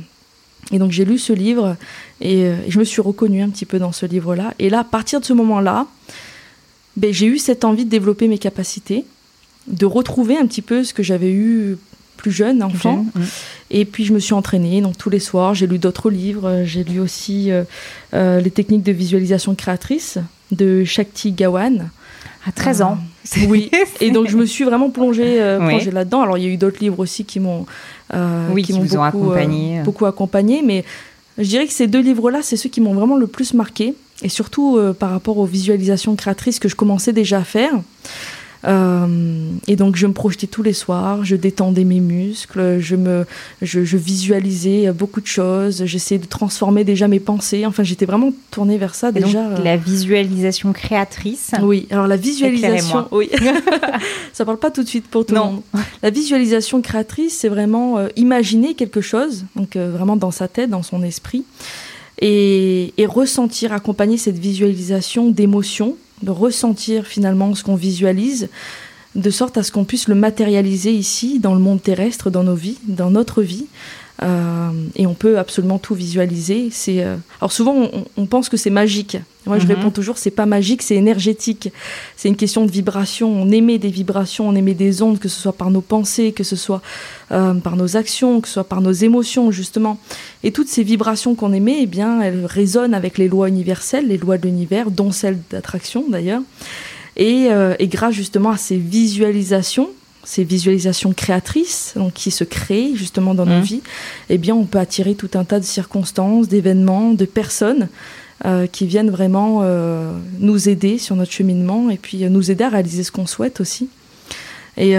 Et 0.71 0.78
donc 0.78 0.92
j'ai 0.92 1.04
lu 1.04 1.18
ce 1.18 1.32
livre 1.32 1.76
et, 2.21 2.44
euh, 2.44 2.56
je 2.68 2.78
me 2.78 2.85
suis 2.85 3.02
reconnue 3.02 3.42
un 3.42 3.50
petit 3.50 3.66
peu 3.66 3.78
dans 3.78 3.92
ce 3.92 4.06
livre-là. 4.06 4.54
Et 4.59 4.71
là, 4.71 4.80
à 4.80 4.85
partir 4.85 5.21
de 5.21 5.25
ce 5.25 5.32
moment-là, 5.32 5.87
ben, 6.97 7.12
j'ai 7.12 7.26
eu 7.26 7.38
cette 7.38 7.64
envie 7.64 7.85
de 7.85 7.90
développer 7.90 8.28
mes 8.28 8.38
capacités, 8.38 9.04
de 9.66 9.87
retrouver 9.87 10.37
un 10.37 10.47
petit 10.47 10.62
peu 10.62 10.85
ce 10.85 10.94
que 10.94 11.02
j'avais 11.02 11.32
eu 11.32 11.78
plus 12.16 12.30
jeune, 12.30 12.62
enfant. 12.62 13.04
Et 13.71 13.85
puis 13.85 14.04
je 14.04 14.12
me 14.12 14.21
suis 14.21 14.35
entraînée, 14.35 14.80
donc 14.80 14.97
tous 14.97 15.11
les 15.11 15.18
soirs, 15.18 15.54
j'ai 15.54 15.66
lu 15.66 15.78
d'autres 15.78 16.11
livres. 16.11 16.62
J'ai 16.64 16.85
lu 16.85 17.00
aussi 17.00 17.50
euh, 17.50 17.64
euh, 18.14 18.40
les 18.40 18.50
techniques 18.50 18.85
de 18.85 18.92
visualisation 18.92 19.54
créatrice 19.54 20.18
de 20.52 20.85
Shakti 20.85 21.32
Gawan. 21.32 21.90
À 22.47 22.52
13 22.52 22.82
ans. 22.82 22.99
oui. 23.49 23.71
Et 24.00 24.11
donc 24.11 24.28
je 24.28 24.37
me 24.37 24.47
suis 24.47 24.64
vraiment 24.64 24.90
plongée, 24.90 25.38
là-dedans. 25.38 26.23
Alors 26.23 26.38
il 26.38 26.44
y 26.44 26.47
a 26.47 26.50
eu 26.50 26.56
d'autres 26.56 26.78
livres 26.80 27.00
aussi 27.00 27.25
qui 27.25 27.40
m'ont 27.40 27.66
oui, 28.50 28.62
qui, 28.62 28.73
m'ont 28.73 28.85
beaucoup, 28.85 29.02
accompagné. 29.02 29.80
beaucoup 29.85 30.06
accompagné, 30.06 30.62
mais 30.62 30.85
je 31.38 31.44
dirais 31.44 31.66
que 31.66 31.73
ces 31.73 31.87
deux 31.87 32.00
livres-là, 32.00 32.40
c'est 32.42 32.56
ceux 32.56 32.68
qui 32.68 32.80
m'ont 32.80 32.94
vraiment 32.94 33.16
le 33.16 33.26
plus 33.26 33.54
marqué, 33.54 33.94
et 34.23 34.28
surtout 34.28 34.76
euh, 34.76 34.92
par 34.92 35.11
rapport 35.11 35.38
aux 35.38 35.47
visualisations 35.47 36.14
créatrices 36.14 36.59
que 36.59 36.68
je 36.68 36.76
commençais 36.76 37.12
déjà 37.12 37.38
à 37.38 37.44
faire. 37.44 37.73
Euh, 38.64 39.50
et 39.66 39.76
donc 39.76 39.97
je 39.97 40.07
me 40.07 40.12
projetais 40.12 40.47
tous 40.47 40.62
les 40.62 40.73
soirs, 40.73 41.25
je 41.25 41.35
détendais 41.35 41.85
mes 41.85 42.00
muscles, 42.00 42.78
je 42.78 42.95
me, 42.95 43.26
je, 43.61 43.97
visualisais 43.97 44.92
beaucoup 44.92 45.21
de 45.21 45.26
choses, 45.26 45.85
j'essayais 45.85 46.21
de 46.21 46.26
transformer 46.26 46.85
déjà 46.85 47.09
mes 47.09 47.21
pensées. 47.21 47.66
Enfin, 47.66 47.83
j'étais 47.83 48.07
vraiment 48.07 48.33
tournée 48.50 48.78
vers 48.78 48.95
ça 48.95 49.11
déjà. 49.11 49.49
Donc, 49.49 49.64
la 49.64 49.76
visualisation 49.76 50.73
créatrice. 50.73 51.50
Oui. 51.62 51.88
Alors 51.90 52.07
la 52.07 52.16
visualisation, 52.16 53.09
oui. 53.11 53.31
ça 54.33 54.45
parle 54.45 54.59
pas 54.59 54.71
tout 54.71 54.83
de 54.83 54.88
suite 54.88 55.07
pour 55.09 55.26
tout 55.26 55.35
le 55.35 55.40
monde. 55.40 55.62
La 56.02 56.11
visualisation 56.11 56.81
créatrice, 56.83 57.38
c'est 57.38 57.49
vraiment 57.49 57.99
euh, 57.99 58.09
imaginer 58.16 58.75
quelque 58.75 59.00
chose, 59.00 59.45
donc 59.57 59.76
euh, 59.76 59.90
vraiment 59.90 60.16
dans 60.16 60.31
sa 60.31 60.49
tête, 60.49 60.71
dans 60.71 60.83
son 60.83 61.02
esprit. 61.02 61.45
Et, 62.21 62.92
et 62.99 63.07
ressentir, 63.07 63.73
accompagner 63.73 64.16
cette 64.16 64.38
visualisation 64.38 65.31
d'émotions 65.31 65.97
de 66.23 66.31
ressentir 66.31 67.07
finalement 67.07 67.55
ce 67.55 67.64
qu'on 67.64 67.76
visualise, 67.76 68.49
de 69.14 69.31
sorte 69.31 69.59
à 69.59 69.62
ce 69.62 69.73
qu'on 69.73 69.85
puisse 69.85 70.09
le 70.09 70.14
matérialiser 70.14 70.93
ici, 70.93 71.38
dans 71.38 71.55
le 71.55 71.61
monde 71.61 71.83
terrestre, 71.83 72.31
dans 72.31 72.43
nos 72.43 72.55
vies, 72.55 72.79
dans 72.87 73.11
notre 73.11 73.43
vie. 73.43 73.67
Euh, 74.23 74.71
et 74.95 75.07
on 75.07 75.14
peut 75.14 75.38
absolument 75.38 75.79
tout 75.79 75.95
visualiser. 75.95 76.71
Euh, 76.88 77.17
alors 77.41 77.52
souvent 77.52 77.88
on, 78.17 78.26
pense 78.26 78.49
que 78.49 78.57
c'est 78.57 78.71
magique. 78.71 79.17
Moi 79.46 79.58
je 79.58 79.66
mhm. 79.66 79.72
réponds 79.72 79.90
toujours 79.90 80.18
c'est 80.18 80.30
pas 80.30 80.46
magique, 80.46 80.82
c'est 80.82 80.96
énergétique. 80.96 81.70
C'est 82.16 82.28
une 82.28 82.37
question 82.37 82.64
de 82.66 82.70
vibration. 82.70 83.28
On 83.30 83.50
émet 83.50 83.78
des 83.78 83.88
vibrations, 83.88 84.49
on 84.49 84.54
émet 84.54 84.75
des 84.75 85.02
ondes, 85.02 85.18
que 85.18 85.28
ce 85.28 85.40
soit 85.40 85.52
par 85.52 85.70
nos 85.70 85.80
pensées, 85.80 86.32
que 86.32 86.44
ce 86.44 86.56
soit 86.56 86.82
euh, 87.30 87.54
par 87.54 87.76
nos 87.76 87.96
actions, 87.96 88.40
que 88.40 88.49
ce 88.49 88.54
soit 88.54 88.64
par 88.64 88.80
nos 88.80 88.92
émotions 88.92 89.50
justement. 89.50 89.99
Et 90.44 90.52
toutes 90.52 90.68
ces 90.68 90.82
vibrations 90.82 91.34
qu'on 91.34 91.52
émet, 91.52 91.78
eh 91.82 91.87
bien 91.87 92.20
elles 92.20 92.46
résonnent 92.46 92.94
avec 92.94 93.18
les 93.18 93.28
lois 93.28 93.49
universelles, 93.49 94.08
les 94.08 94.18
lois 94.18 94.38
de 94.38 94.46
l'univers, 94.46 94.90
dont 94.90 95.12
celles 95.12 95.38
d'attraction 95.50 96.04
d'ailleurs. 96.08 96.42
Et, 97.16 97.49
et 97.78 97.88
grâce 97.88 98.14
justement 98.14 98.50
à 98.50 98.56
ces 98.56 98.78
visualisations, 98.78 99.90
ces 100.25 100.44
visualisations 100.44 101.12
créatrices 101.12 101.94
donc, 101.96 102.12
qui 102.14 102.30
se 102.30 102.44
créent 102.44 102.94
justement 102.94 103.34
dans 103.34 103.46
nos 103.46 103.58
mmh. 103.58 103.62
vies, 103.62 103.82
eh 104.30 104.38
bien, 104.38 104.54
on 104.54 104.64
peut 104.64 104.78
attirer 104.78 105.14
tout 105.14 105.30
un 105.34 105.44
tas 105.44 105.61
de 105.61 105.64
circonstances, 105.64 106.49
d'événements, 106.49 107.12
de 107.12 107.25
personnes 107.25 107.88
euh, 108.44 108.66
qui 108.66 108.87
viennent 108.87 109.11
vraiment 109.11 109.61
euh, 109.62 110.12
nous 110.38 110.68
aider 110.68 110.99
sur 110.99 111.16
notre 111.16 111.32
cheminement 111.32 111.90
et 111.90 111.96
puis 111.96 112.25
euh, 112.25 112.28
nous 112.28 112.50
aider 112.50 112.64
à 112.64 112.68
réaliser 112.68 113.04
ce 113.04 113.12
qu'on 113.12 113.26
souhaite 113.26 113.61
aussi. 113.61 113.88
Et, 114.78 114.94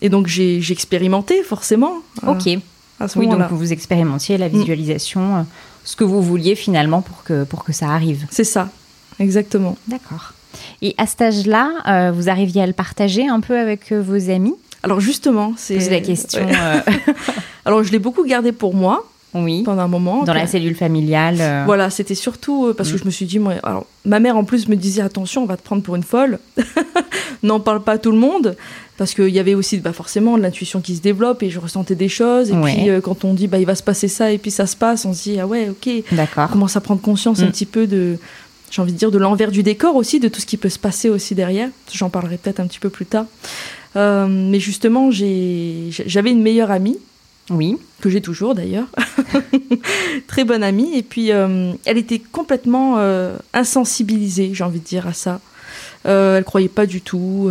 et 0.00 0.08
donc, 0.08 0.26
j'ai 0.26 0.58
expérimenté 0.70 1.42
forcément. 1.42 1.96
ok. 2.26 2.58
À 2.98 3.08
ce 3.08 3.18
oui, 3.18 3.28
donc 3.28 3.42
vous 3.50 3.74
expérimentiez 3.74 4.38
la 4.38 4.48
mmh. 4.48 4.52
visualisation, 4.52 5.46
ce 5.84 5.96
que 5.96 6.04
vous 6.04 6.22
vouliez 6.22 6.54
finalement 6.54 7.02
pour 7.02 7.22
que, 7.22 7.44
pour 7.44 7.62
que 7.62 7.74
ça 7.74 7.90
arrive. 7.90 8.26
C'est 8.30 8.42
ça, 8.42 8.70
exactement. 9.20 9.76
D'accord. 9.86 10.32
Et 10.80 10.94
à 10.96 11.06
cet 11.06 11.20
âge-là, 11.20 12.12
vous 12.12 12.30
arriviez 12.30 12.62
à 12.62 12.66
le 12.66 12.72
partager 12.72 13.28
un 13.28 13.40
peu 13.40 13.58
avec 13.58 13.92
vos 13.92 14.30
amis? 14.30 14.54
Alors 14.86 15.00
justement, 15.00 15.54
c'est 15.56 15.90
la 15.90 16.00
question. 16.00 16.46
Euh. 16.48 16.80
Alors 17.64 17.82
je 17.82 17.90
l'ai 17.90 17.98
beaucoup 17.98 18.24
gardé 18.24 18.52
pour 18.52 18.72
moi. 18.72 19.04
Oui. 19.42 19.62
Pendant 19.64 19.82
un 19.82 19.88
moment. 19.88 20.24
Dans 20.24 20.34
la 20.34 20.46
cellule 20.46 20.74
familiale. 20.74 21.64
Voilà, 21.66 21.90
c'était 21.90 22.14
surtout 22.14 22.72
parce 22.76 22.90
que 22.90 22.96
mm. 22.96 22.98
je 22.98 23.04
me 23.04 23.10
suis 23.10 23.26
dit, 23.26 23.38
moi, 23.38 23.54
alors, 23.62 23.86
ma 24.04 24.20
mère 24.20 24.36
en 24.36 24.44
plus 24.44 24.68
me 24.68 24.76
disait 24.76 25.02
attention, 25.02 25.42
on 25.42 25.46
va 25.46 25.56
te 25.56 25.62
prendre 25.62 25.82
pour 25.82 25.96
une 25.96 26.02
folle. 26.02 26.38
N'en 27.42 27.60
parle 27.60 27.82
pas 27.82 27.92
à 27.92 27.98
tout 27.98 28.12
le 28.12 28.18
monde. 28.18 28.56
Parce 28.96 29.12
qu'il 29.12 29.28
y 29.28 29.38
avait 29.38 29.54
aussi 29.54 29.76
bah, 29.76 29.92
forcément 29.92 30.38
l'intuition 30.38 30.80
qui 30.80 30.96
se 30.96 31.02
développe 31.02 31.42
et 31.42 31.50
je 31.50 31.58
ressentais 31.58 31.94
des 31.94 32.08
choses. 32.08 32.50
Et 32.50 32.54
puis 32.54 32.88
quand 33.02 33.24
on 33.24 33.34
dit 33.34 33.46
bah, 33.46 33.58
il 33.58 33.66
va 33.66 33.74
se 33.74 33.82
passer 33.82 34.08
ça 34.08 34.32
et 34.32 34.38
puis 34.38 34.50
ça 34.50 34.66
se 34.66 34.74
passe, 34.74 35.04
on 35.04 35.12
se 35.12 35.24
dit 35.24 35.38
ah 35.38 35.46
ouais, 35.46 35.68
ok. 35.68 35.90
D'accord. 36.12 36.46
On 36.48 36.52
commence 36.52 36.76
à 36.76 36.80
prendre 36.80 37.02
conscience 37.02 37.40
un 37.40 37.46
mm. 37.46 37.50
petit 37.50 37.66
peu 37.66 37.86
de, 37.86 38.16
j'ai 38.70 38.82
envie 38.82 38.92
de 38.92 38.98
dire, 38.98 39.10
de 39.10 39.18
l'envers 39.18 39.50
du 39.50 39.62
décor 39.62 39.96
aussi, 39.96 40.20
de 40.20 40.28
tout 40.28 40.40
ce 40.40 40.46
qui 40.46 40.56
peut 40.56 40.68
se 40.68 40.78
passer 40.78 41.08
aussi 41.08 41.34
derrière. 41.34 41.68
J'en 41.92 42.10
parlerai 42.10 42.36
peut-être 42.36 42.60
un 42.60 42.66
petit 42.66 42.78
peu 42.78 42.90
plus 42.90 43.06
tard. 43.06 43.26
Euh, 43.96 44.26
mais 44.28 44.60
justement, 44.60 45.10
j'avais 45.10 46.30
une 46.30 46.42
meilleure 46.42 46.70
amie. 46.70 46.98
Oui. 47.50 47.76
Que 48.00 48.10
j'ai 48.10 48.20
toujours 48.20 48.54
d'ailleurs. 48.54 48.88
Très 50.26 50.44
bonne 50.44 50.62
amie. 50.62 50.96
Et 50.96 51.02
puis, 51.02 51.32
euh, 51.32 51.72
elle 51.84 51.98
était 51.98 52.18
complètement 52.18 52.96
euh, 52.98 53.36
insensibilisée, 53.52 54.50
j'ai 54.52 54.64
envie 54.64 54.80
de 54.80 54.84
dire, 54.84 55.06
à 55.06 55.12
ça. 55.12 55.40
elle 56.04 56.44
croyait 56.44 56.68
pas 56.68 56.86
du 56.86 57.00
tout. 57.00 57.50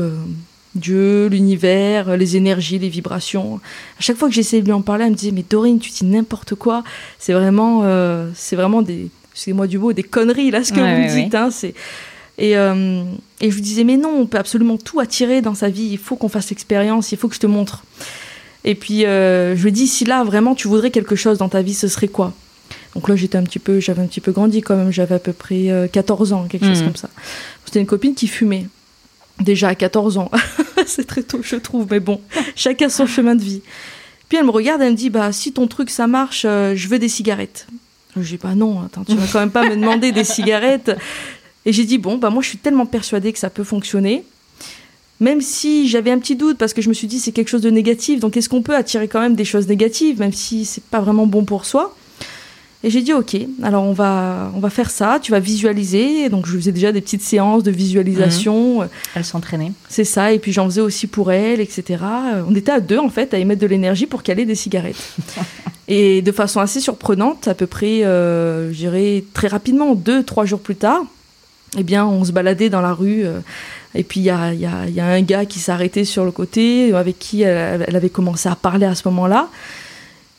Dieu, 0.75 1.27
l'univers, 1.27 2.17
les 2.17 2.35
énergies, 2.35 2.79
les 2.79 2.89
vibrations. 2.89 3.61
À 3.97 4.01
chaque 4.01 4.17
fois 4.17 4.27
que 4.27 4.33
j'essayais 4.33 4.61
de 4.61 4.67
lui 4.67 4.73
en 4.73 4.81
parler, 4.81 5.05
elle 5.05 5.11
me 5.11 5.15
disait 5.15 5.31
Mais 5.31 5.45
Dorine, 5.49 5.79
tu 5.79 5.91
dis 5.91 6.05
n'importe 6.05 6.55
quoi. 6.55 6.83
C'est 7.17 7.33
vraiment, 7.33 7.83
c'est 8.35 8.55
vraiment 8.57 8.81
des, 8.81 9.09
excusez-moi 9.35 9.67
du 9.67 9.77
mot, 9.77 9.91
des 9.91 10.03
conneries 10.03 10.49
là, 10.49 10.63
ce 10.63 10.71
que 10.71 10.79
vous 10.79 10.85
me 10.85 11.23
dites. 11.23 11.35
Hein, 11.35 11.49
c'est... 11.51 11.73
Et, 12.37 12.57
euh, 12.57 13.03
et, 13.41 13.49
je 13.49 13.55
vous 13.55 13.61
disais, 13.61 13.83
mais 13.83 13.97
non, 13.97 14.09
on 14.09 14.25
peut 14.25 14.37
absolument 14.37 14.77
tout 14.77 14.99
attirer 14.99 15.41
dans 15.41 15.55
sa 15.55 15.69
vie. 15.69 15.87
Il 15.91 15.97
faut 15.97 16.15
qu'on 16.15 16.29
fasse 16.29 16.49
l'expérience, 16.49 17.11
il 17.11 17.17
faut 17.17 17.27
que 17.27 17.35
je 17.35 17.39
te 17.39 17.47
montre. 17.47 17.83
Et 18.65 18.73
puis 18.75 19.05
euh, 19.05 19.55
je 19.55 19.63
lui 19.63 19.71
dis, 19.71 19.87
si 19.87 20.03
là 20.03 20.23
vraiment 20.23 20.55
tu 20.55 20.67
voudrais 20.67 20.91
quelque 20.91 21.15
chose 21.15 21.37
dans 21.37 21.47
ta 21.47 21.61
vie, 21.61 21.75
ce 21.75 21.87
serait 21.87 22.09
quoi? 22.09 22.33
Donc 22.95 23.07
là, 23.09 23.15
j'étais 23.15 23.37
un 23.37 23.43
petit 23.43 23.59
peu, 23.59 23.79
j'avais 23.79 24.01
un 24.01 24.07
petit 24.07 24.21
peu 24.21 24.31
grandi 24.31 24.61
quand 24.61 24.75
même. 24.75 24.91
J'avais 24.91 25.15
à 25.15 25.19
peu 25.19 25.33
près 25.33 25.89
14 25.91 26.31
euh, 26.31 26.35
ans, 26.35 26.47
quelque 26.49 26.65
chose 26.65 26.81
mmh. 26.81 26.85
comme 26.85 26.95
ça. 26.95 27.09
C'était 27.65 27.79
une 27.79 27.85
copine 27.85 28.15
qui 28.15 28.27
fumait. 28.27 28.67
Déjà 29.39 29.67
à 29.67 29.75
14 29.75 30.17
ans. 30.17 30.31
c'est 30.87 31.05
très 31.05 31.21
tôt, 31.21 31.41
je 31.43 31.57
trouve, 31.57 31.87
mais 31.91 31.99
bon, 31.99 32.21
chacun 32.55 32.89
son 32.89 33.05
chemin 33.05 33.35
de 33.35 33.43
vie. 33.43 33.61
Puis 34.29 34.37
elle 34.37 34.45
me 34.45 34.51
regarde, 34.51 34.81
elle 34.81 34.93
me 34.93 34.97
dit, 34.97 35.09
bah 35.09 35.31
si 35.31 35.51
ton 35.51 35.67
truc 35.67 35.89
ça 35.89 36.07
marche, 36.07 36.43
je 36.43 36.87
veux 36.87 36.97
des 36.97 37.09
cigarettes. 37.09 37.67
Je 38.15 38.21
dis, 38.21 38.37
bah 38.41 38.55
non, 38.55 38.81
attends, 38.81 39.03
tu 39.03 39.15
vas 39.15 39.27
quand 39.31 39.41
même 39.41 39.51
pas 39.51 39.63
me 39.63 39.75
demander 39.75 40.13
des 40.13 40.23
cigarettes. 40.23 40.97
Et 41.65 41.73
j'ai 41.73 41.83
dit, 41.83 41.97
bon, 41.97 42.17
bah 42.17 42.29
moi 42.29 42.41
je 42.41 42.47
suis 42.47 42.57
tellement 42.57 42.85
persuadée 42.85 43.33
que 43.33 43.39
ça 43.39 43.49
peut 43.49 43.65
fonctionner. 43.65 44.23
Même 45.19 45.41
si 45.41 45.87
j'avais 45.87 46.11
un 46.11 46.19
petit 46.19 46.35
doute 46.35 46.57
parce 46.57 46.73
que 46.73 46.81
je 46.81 46.89
me 46.89 46.93
suis 46.93 47.07
dit 47.07 47.19
c'est 47.19 47.31
quelque 47.31 47.47
chose 47.47 47.61
de 47.61 47.69
négatif, 47.69 48.19
donc 48.19 48.35
est-ce 48.35 48.49
qu'on 48.49 48.61
peut 48.61 48.75
attirer 48.75 49.07
quand 49.07 49.21
même 49.21 49.35
des 49.35 49.45
choses 49.45 49.67
négatives, 49.67 50.19
même 50.19 50.33
si 50.33 50.65
c'est 50.65 50.83
pas 50.83 50.99
vraiment 50.99 51.25
bon 51.25 51.45
pour 51.45 51.65
soi? 51.65 51.95
Et 52.85 52.91
j'ai 52.91 53.01
dit 53.01 53.13
ok, 53.13 53.35
alors 53.63 53.83
on 53.83 53.93
va 53.93 54.51
on 54.55 54.59
va 54.59 54.69
faire 54.69 54.91
ça. 54.91 55.17
Tu 55.19 55.31
vas 55.31 55.39
visualiser. 55.39 56.29
Donc 56.29 56.45
je 56.45 56.55
faisais 56.55 56.71
déjà 56.71 56.91
des 56.91 57.01
petites 57.01 57.23
séances 57.23 57.63
de 57.63 57.71
visualisation. 57.71 58.81
Mhm. 58.81 58.89
Elle 59.15 59.25
s'entraînait. 59.25 59.71
C'est 59.89 60.03
ça. 60.03 60.31
Et 60.31 60.37
puis 60.37 60.51
j'en 60.51 60.65
faisais 60.65 60.81
aussi 60.81 61.07
pour 61.07 61.31
elle, 61.31 61.61
etc. 61.61 62.03
On 62.47 62.53
était 62.53 62.71
à 62.71 62.79
deux 62.79 62.99
en 62.99 63.09
fait 63.09 63.33
à 63.33 63.39
émettre 63.39 63.61
de 63.61 63.65
l'énergie 63.65 64.05
pour 64.05 64.21
caler 64.21 64.45
des 64.45 64.53
cigarettes. 64.53 65.15
et 65.87 66.21
de 66.21 66.31
façon 66.31 66.59
assez 66.59 66.79
surprenante, 66.79 67.47
à 67.47 67.55
peu 67.55 67.65
près, 67.65 68.03
euh, 68.03 68.71
je 68.71 68.77
dirais 68.77 69.23
très 69.33 69.47
rapidement, 69.47 69.95
deux 69.95 70.21
trois 70.21 70.45
jours 70.45 70.59
plus 70.59 70.75
tard, 70.75 71.01
eh 71.77 71.83
bien 71.83 72.05
on 72.05 72.23
se 72.23 72.31
baladait 72.31 72.69
dans 72.69 72.81
la 72.81 72.93
rue. 72.93 73.25
Euh, 73.25 73.39
et 73.93 74.03
puis 74.03 74.19
il 74.19 74.23
y 74.23 74.29
a, 74.29 74.53
y, 74.53 74.65
a, 74.65 74.87
y 74.87 74.99
a, 74.99 75.05
un 75.05 75.21
gars 75.21 75.45
qui 75.45 75.59
s'arrêtait 75.59 76.03
sur 76.03 76.25
le 76.25 76.31
côté, 76.31 76.93
avec 76.93 77.17
qui 77.17 77.43
elle 77.43 77.95
avait 77.95 78.09
commencé 78.09 78.49
à 78.49 78.55
parler 78.55 78.85
à 78.85 78.93
ce 78.93 79.07
moment-là. 79.07 79.49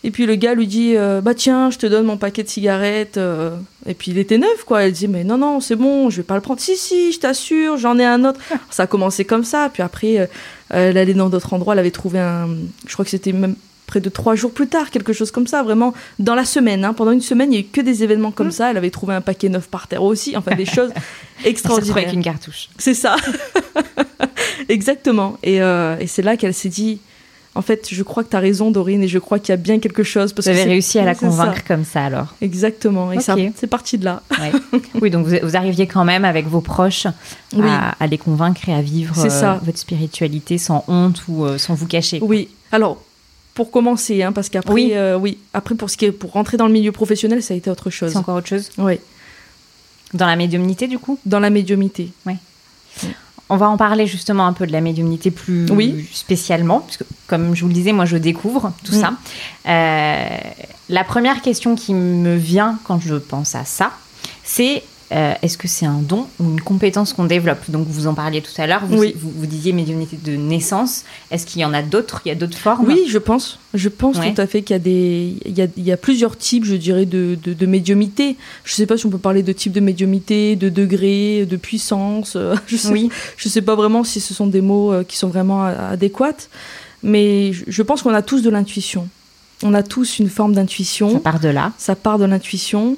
Et 0.06 0.12
puis 0.12 0.24
le 0.24 0.36
gars 0.36 0.54
lui 0.54 0.68
dit 0.68 0.92
euh, 0.96 1.20
Bah 1.20 1.34
tiens, 1.34 1.68
je 1.70 1.78
te 1.78 1.86
donne 1.86 2.06
mon 2.06 2.16
paquet 2.16 2.44
de 2.44 2.48
cigarettes. 2.48 3.16
Euh. 3.16 3.56
Et 3.86 3.94
puis 3.94 4.12
il 4.12 4.18
était 4.18 4.38
neuf, 4.38 4.62
quoi. 4.64 4.84
Elle 4.84 4.92
dit 4.92 5.08
Mais 5.08 5.24
non, 5.24 5.36
non, 5.36 5.58
c'est 5.60 5.74
bon, 5.74 6.10
je 6.10 6.18
vais 6.18 6.22
pas 6.22 6.36
le 6.36 6.40
prendre. 6.40 6.60
Si, 6.60 6.76
si, 6.76 7.10
je 7.10 7.18
t'assure, 7.18 7.76
j'en 7.76 7.98
ai 7.98 8.04
un 8.04 8.24
autre. 8.24 8.38
ça 8.70 8.84
a 8.84 8.86
commencé 8.86 9.24
comme 9.24 9.42
ça. 9.42 9.68
Puis 9.72 9.82
après, 9.82 10.18
euh, 10.20 10.26
elle 10.70 10.96
allait 10.96 11.12
dans 11.12 11.28
d'autres 11.28 11.52
endroits. 11.54 11.74
Elle 11.74 11.80
avait 11.80 11.90
trouvé 11.90 12.20
un. 12.20 12.48
Je 12.86 12.92
crois 12.92 13.04
que 13.04 13.10
c'était 13.10 13.32
même 13.32 13.56
près 13.86 14.00
de 14.00 14.08
trois 14.08 14.34
jours 14.34 14.52
plus 14.52 14.66
tard, 14.66 14.90
quelque 14.90 15.12
chose 15.12 15.30
comme 15.30 15.46
ça, 15.46 15.62
vraiment 15.62 15.94
dans 16.18 16.34
la 16.34 16.44
semaine. 16.44 16.84
Hein. 16.84 16.92
Pendant 16.92 17.12
une 17.12 17.20
semaine, 17.20 17.52
il 17.52 17.56
n'y 17.56 17.58
a 17.58 17.60
eu 17.60 17.70
que 17.70 17.80
des 17.80 18.02
événements 18.02 18.32
comme 18.32 18.48
mmh. 18.48 18.52
ça. 18.52 18.70
Elle 18.70 18.76
avait 18.76 18.90
trouvé 18.90 19.14
un 19.14 19.20
paquet 19.20 19.48
neuf 19.48 19.68
par 19.68 19.88
terre 19.88 20.02
aussi, 20.02 20.36
enfin 20.36 20.54
des 20.54 20.66
choses 20.66 20.90
extraordinaires. 21.44 21.96
avec 21.98 22.12
une 22.12 22.22
cartouche. 22.22 22.68
C'est 22.78 22.94
ça. 22.94 23.16
Exactement. 24.68 25.38
Et, 25.42 25.56
et 25.56 26.06
c'est 26.06 26.22
là 26.22 26.36
qu'elle 26.36 26.54
s'est 26.54 26.68
dit 26.68 27.00
en 27.56 27.62
fait, 27.62 27.88
je 27.90 28.02
crois 28.02 28.22
que 28.22 28.28
tu 28.28 28.36
as 28.36 28.40
raison, 28.40 28.70
Dorine, 28.70 29.02
et 29.02 29.08
je 29.08 29.18
crois 29.18 29.38
qu'il 29.38 29.48
y 29.48 29.54
a 29.54 29.56
bien 29.56 29.78
quelque 29.78 30.02
chose. 30.02 30.34
Parce 30.34 30.46
vous 30.46 30.52
avez 30.52 30.64
réussi 30.64 30.98
à 30.98 31.04
la 31.04 31.14
convaincre 31.14 31.64
comme 31.66 31.84
ça, 31.84 32.04
alors 32.04 32.34
Exactement, 32.42 33.12
et 33.12 33.20
ça, 33.20 33.34
c'est 33.56 33.66
parti 33.66 33.96
de 33.98 34.04
là. 34.04 34.22
Oui, 35.00 35.10
donc 35.10 35.26
vous, 35.26 35.56
arriviez 35.56 35.86
quand 35.86 36.04
même 36.04 36.24
avec 36.24 36.46
vos 36.46 36.60
proches 36.60 37.06
à, 37.56 38.06
les 38.06 38.18
convaincre 38.18 38.68
et 38.68 38.74
à 38.74 38.82
vivre 38.82 39.14
euh, 39.18 39.54
votre 39.62 39.78
spiritualité 39.78 40.58
sans 40.58 40.84
honte 40.88 41.22
ou 41.28 41.44
euh, 41.44 41.58
sans 41.58 41.74
vous 41.74 41.86
cacher. 41.86 42.18
Oui, 42.22 42.48
alors 42.72 43.02
pour 43.56 43.70
commencer, 43.70 44.22
hein, 44.22 44.32
parce 44.32 44.50
qu'après, 44.50 44.72
oui. 44.72 44.90
Euh, 44.92 45.16
oui. 45.16 45.38
Après, 45.54 45.74
pour 45.74 45.88
ce 45.88 45.96
qui 45.96 46.04
est 46.04 46.12
pour 46.12 46.32
rentrer 46.32 46.58
dans 46.58 46.66
le 46.66 46.72
milieu 46.72 46.92
professionnel, 46.92 47.42
ça 47.42 47.54
a 47.54 47.56
été 47.56 47.70
autre 47.70 47.88
chose. 47.88 48.12
C'est 48.12 48.18
encore 48.18 48.36
autre 48.36 48.46
chose. 48.46 48.70
Oui. 48.76 49.00
Dans 50.12 50.26
la 50.26 50.36
médiumnité, 50.36 50.86
du 50.86 50.98
coup? 50.98 51.18
Dans 51.24 51.40
la 51.40 51.48
médiumité. 51.48 52.10
Oui. 52.26 52.34
On 53.48 53.56
va 53.56 53.68
en 53.68 53.78
parler 53.78 54.06
justement 54.06 54.46
un 54.46 54.52
peu 54.52 54.66
de 54.66 54.72
la 54.72 54.82
médiumnité 54.82 55.30
plus 55.30 55.66
spécialement, 56.12 56.80
parce 56.80 56.98
que 56.98 57.04
comme 57.28 57.56
je 57.56 57.62
vous 57.62 57.68
le 57.68 57.74
disais, 57.74 57.92
moi 57.92 58.04
je 58.04 58.18
découvre 58.18 58.72
tout 58.84 58.94
mm. 58.94 59.00
ça. 59.00 59.12
Euh, 59.68 60.38
la 60.90 61.04
première 61.04 61.40
question 61.40 61.76
qui 61.76 61.94
me 61.94 62.36
vient 62.36 62.78
quand 62.84 63.00
je 63.00 63.14
pense 63.14 63.54
à 63.54 63.64
ça, 63.64 63.92
c'est 64.44 64.82
euh, 65.12 65.34
est-ce 65.40 65.56
que 65.56 65.68
c'est 65.68 65.86
un 65.86 66.00
don 66.00 66.26
ou 66.40 66.50
une 66.50 66.60
compétence 66.60 67.12
qu'on 67.12 67.24
développe? 67.24 67.70
Donc 67.70 67.86
vous 67.88 68.08
en 68.08 68.14
parliez 68.14 68.42
tout 68.42 68.60
à 68.60 68.66
l'heure, 68.66 68.84
vous, 68.86 69.04
vous, 69.14 69.46
disiez 69.46 69.72
médiumnité 69.72 70.18
de 70.22 70.34
naissance. 70.36 71.04
Est-ce 71.30 71.46
qu'il 71.46 71.60
y 71.60 71.64
en 71.64 71.72
a 71.72 71.82
d'autres? 71.82 72.22
Il 72.24 72.28
y 72.28 72.32
a 72.32 72.34
d'autres 72.34 72.58
formes? 72.58 72.86
Oui, 72.86 73.04
je 73.08 73.18
pense. 73.18 73.60
Je 73.72 73.88
pense 73.88 74.16
tout 74.16 74.40
à 74.40 74.46
fait 74.46 74.62
qu'il 74.62 74.74
y 74.74 74.76
a 74.76 74.80
des, 74.80 75.36
il 75.44 75.56
y 75.56 75.62
a, 75.62 75.66
il 75.76 75.84
y 75.84 75.92
a 75.92 75.96
plusieurs 75.96 76.36
types, 76.36 76.64
je 76.64 76.74
dirais, 76.74 77.06
de, 77.06 77.38
de, 77.44 77.66
médiumité. 77.66 78.36
Je 78.64 78.72
ne 78.72 78.76
sais 78.76 78.86
pas 78.86 78.96
si 78.96 79.06
on 79.06 79.10
peut 79.10 79.18
parler 79.18 79.44
de 79.44 79.52
type 79.52 79.72
de 79.72 79.80
médiumité, 79.80 80.56
de 80.56 80.68
degré, 80.70 81.46
de 81.46 81.56
puissance. 81.56 82.34
Euh, 82.34 82.56
je 82.66 82.76
sais, 82.76 82.88
oui. 82.88 83.08
Je 83.36 83.48
sais 83.48 83.62
pas 83.62 83.76
vraiment 83.76 84.02
si 84.02 84.20
ce 84.20 84.34
sont 84.34 84.48
des 84.48 84.60
mots 84.60 84.92
euh, 84.92 85.04
qui 85.04 85.16
sont 85.16 85.28
vraiment 85.28 85.64
adéquats, 85.64 86.48
mais 87.02 87.52
je 87.52 87.82
pense 87.82 88.02
qu'on 88.02 88.14
a 88.14 88.22
tous 88.22 88.42
de 88.42 88.50
l'intuition. 88.50 89.08
On 89.62 89.72
a 89.72 89.82
tous 89.82 90.18
une 90.18 90.28
forme 90.28 90.54
d'intuition. 90.54 91.12
Ça 91.12 91.20
part 91.20 91.40
de 91.40 91.48
là. 91.48 91.72
Ça 91.78 91.94
part 91.94 92.18
de 92.18 92.24
l'intuition 92.24 92.96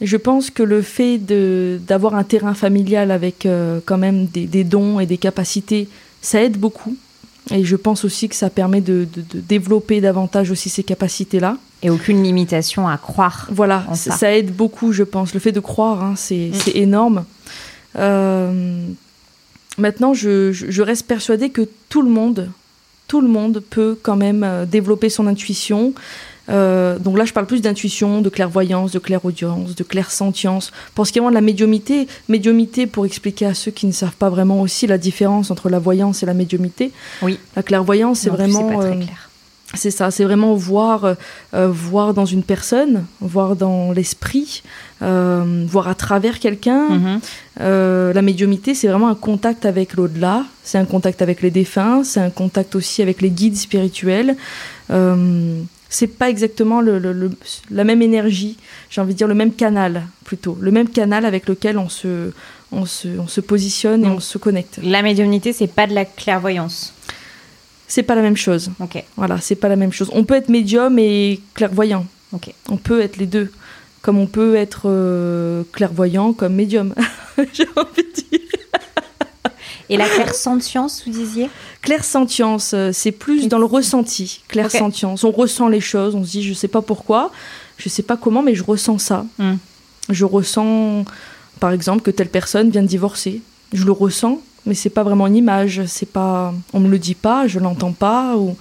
je 0.00 0.16
pense 0.16 0.50
que 0.50 0.62
le 0.62 0.82
fait 0.82 1.18
d'avoir 1.18 2.14
un 2.14 2.24
terrain 2.24 2.54
familial 2.54 3.10
avec 3.10 3.44
euh, 3.44 3.80
quand 3.84 3.98
même 3.98 4.26
des, 4.26 4.64
dons 4.64 4.98
et 4.98 5.06
des 5.06 5.18
capacités, 5.18 5.88
ça 6.22 6.42
aide 6.42 6.56
beaucoup. 6.56 6.96
Et 7.50 7.64
je 7.64 7.76
pense 7.76 8.04
aussi 8.04 8.28
que 8.28 8.36
ça 8.36 8.48
permet 8.48 8.80
de, 8.80 9.06
développer 9.34 10.00
davantage 10.00 10.50
aussi 10.50 10.68
ces 10.68 10.84
capacités-là. 10.84 11.56
Et 11.82 11.90
aucune 11.90 12.22
limitation 12.22 12.88
à 12.88 12.96
croire. 12.98 13.48
Voilà, 13.50 13.86
ça. 13.94 14.34
aide 14.34 14.54
beaucoup, 14.54 14.92
je 14.92 15.02
pense. 15.02 15.34
Le 15.34 15.40
fait 15.40 15.52
de 15.52 15.60
croire, 15.60 16.02
hein, 16.02 16.14
c'est 16.16 16.50
mm. 16.50 16.70
énorme. 16.74 17.24
Euh, 17.96 18.82
maintenant, 19.78 20.14
je, 20.14 20.52
je, 20.52 20.82
reste 20.82 21.06
persuadée 21.06 21.50
que 21.50 21.68
tout 21.88 22.02
le 22.02 22.10
monde, 22.10 22.50
tout 23.08 23.20
le 23.20 23.28
monde 23.28 23.62
peut 23.70 23.98
quand 24.00 24.16
même 24.16 24.44
euh, 24.44 24.66
développer 24.66 25.08
son 25.08 25.26
intuition, 25.26 25.94
euh, 26.48 26.98
donc 26.98 27.18
là, 27.18 27.24
je 27.24 27.32
parle 27.32 27.46
plus 27.46 27.60
d'intuition, 27.60 28.20
de 28.22 28.28
clairvoyance, 28.28 28.92
de 28.92 28.98
clairaudience, 28.98 29.74
de 29.74 29.84
clairsentience. 29.84 30.72
Pour 30.94 31.06
ce 31.06 31.12
qui 31.12 31.18
est 31.18 31.22
de 31.22 31.30
la 31.30 31.40
médiumité, 31.40 32.08
médiumité, 32.28 32.86
pour 32.86 33.06
expliquer 33.06 33.46
à 33.46 33.54
ceux 33.54 33.70
qui 33.70 33.86
ne 33.86 33.92
savent 33.92 34.16
pas 34.16 34.30
vraiment 34.30 34.60
aussi 34.60 34.86
la 34.86 34.98
différence 34.98 35.50
entre 35.50 35.68
la 35.68 35.78
voyance 35.78 36.22
et 36.22 36.26
la 36.26 36.34
médiumité. 36.34 36.92
Oui. 37.22 37.38
La 37.56 37.62
clairvoyance, 37.62 38.20
c'est 38.20 38.30
vraiment. 38.30 38.80
Euh, 38.80 38.94
c'est 39.74 39.92
ça, 39.92 40.10
c'est 40.10 40.24
vraiment 40.24 40.54
voir, 40.54 41.14
euh, 41.54 41.68
voir 41.68 42.12
dans 42.12 42.24
une 42.24 42.42
personne, 42.42 43.04
voir 43.20 43.54
dans 43.54 43.92
l'esprit, 43.92 44.64
voir 45.00 45.86
à 45.86 45.94
travers 45.94 46.40
quelqu'un. 46.40 46.88
Mm-hmm. 46.88 48.12
la 48.12 48.22
médiumité, 48.22 48.74
c'est 48.74 48.88
vraiment 48.88 49.06
un 49.06 49.14
contact 49.14 49.66
avec 49.66 49.94
l'au-delà, 49.94 50.44
c'est 50.64 50.78
un 50.78 50.84
contact 50.86 51.22
avec 51.22 51.40
les 51.40 51.52
défunts, 51.52 52.02
c'est 52.02 52.18
un 52.18 52.30
contact 52.30 52.74
aussi 52.74 53.00
avec 53.00 53.22
les 53.22 53.30
guides 53.30 53.56
spirituels 53.56 54.34
c'est 55.90 56.06
pas 56.06 56.30
exactement 56.30 56.80
le, 56.80 57.30
la 57.70 57.84
même 57.84 58.00
énergie, 58.00 58.56
j'ai 58.88 59.00
envie 59.00 59.12
de 59.12 59.18
dire 59.18 59.26
le 59.26 59.34
même 59.34 59.52
canal 59.52 60.04
plutôt, 60.24 60.56
le 60.60 60.70
même 60.70 60.88
canal 60.88 61.26
avec 61.26 61.48
lequel 61.48 61.76
on 61.76 61.88
se, 61.88 62.30
on 62.70 62.86
se, 62.86 63.08
on 63.18 63.26
se 63.26 63.40
positionne 63.40 64.04
et 64.04 64.08
on 64.08 64.20
se 64.20 64.38
connecte. 64.38 64.78
La 64.82 65.02
médiumnité, 65.02 65.52
c'est 65.52 65.66
pas 65.66 65.88
de 65.88 65.94
la 65.94 66.04
clairvoyance. 66.04 66.94
C'est 67.88 68.04
pas 68.04 68.14
la 68.14 68.22
même 68.22 68.36
chose. 68.36 68.70
Ok. 68.78 69.02
Voilà, 69.16 69.38
c'est 69.40 69.56
pas 69.56 69.68
la 69.68 69.74
même 69.74 69.92
chose. 69.92 70.10
On 70.12 70.22
peut 70.22 70.34
être 70.34 70.48
médium 70.48 70.96
et 71.00 71.40
clairvoyant. 71.54 72.06
Ok. 72.32 72.54
On 72.68 72.76
peut 72.76 73.00
être 73.00 73.16
les 73.16 73.26
deux, 73.26 73.50
comme 74.00 74.16
on 74.16 74.28
peut 74.28 74.54
être 74.54 74.82
euh, 74.84 75.64
clairvoyant 75.72 76.32
comme 76.32 76.54
médium. 76.54 76.94
j'ai 77.52 77.66
envie 77.76 78.04
de 78.04 78.12
dire. 78.12 78.40
Et 79.90 79.96
la 79.96 80.08
clairsentience, 80.08 81.02
vous 81.04 81.12
disiez? 81.12 81.50
Clairsentience, 81.82 82.72
euh, 82.74 82.90
c'est 82.92 83.10
plus 83.10 83.48
dans 83.48 83.58
le 83.58 83.64
ressenti. 83.64 84.42
Clairsentience, 84.46 85.24
on 85.24 85.32
ressent 85.32 85.68
les 85.68 85.80
choses, 85.80 86.14
on 86.14 86.24
se 86.24 86.30
dit 86.30 86.42
je 86.44 86.54
sais 86.54 86.68
pas 86.68 86.80
pourquoi, 86.80 87.32
je 87.76 87.88
sais 87.88 88.04
pas 88.04 88.16
comment, 88.16 88.42
mais 88.42 88.54
je 88.54 88.62
ressens 88.62 88.98
ça. 88.98 89.26
Hmm. 89.38 89.56
Je 90.08 90.24
ressens, 90.24 91.04
par 91.58 91.72
exemple, 91.72 92.02
que 92.02 92.12
telle 92.12 92.28
personne 92.28 92.70
vient 92.70 92.82
de 92.82 92.86
divorcer. 92.86 93.42
Je 93.72 93.84
le 93.84 93.92
ressens, 93.92 94.40
mais 94.64 94.74
c'est 94.74 94.90
pas 94.90 95.02
vraiment 95.02 95.26
une 95.26 95.36
image, 95.36 95.82
c'est 95.86 96.08
pas, 96.08 96.54
on 96.72 96.80
me 96.80 96.88
le 96.88 96.98
dit 96.98 97.16
pas, 97.16 97.48
je 97.48 97.58
l'entends 97.58 97.92
pas, 97.92 98.36
ou 98.36 98.56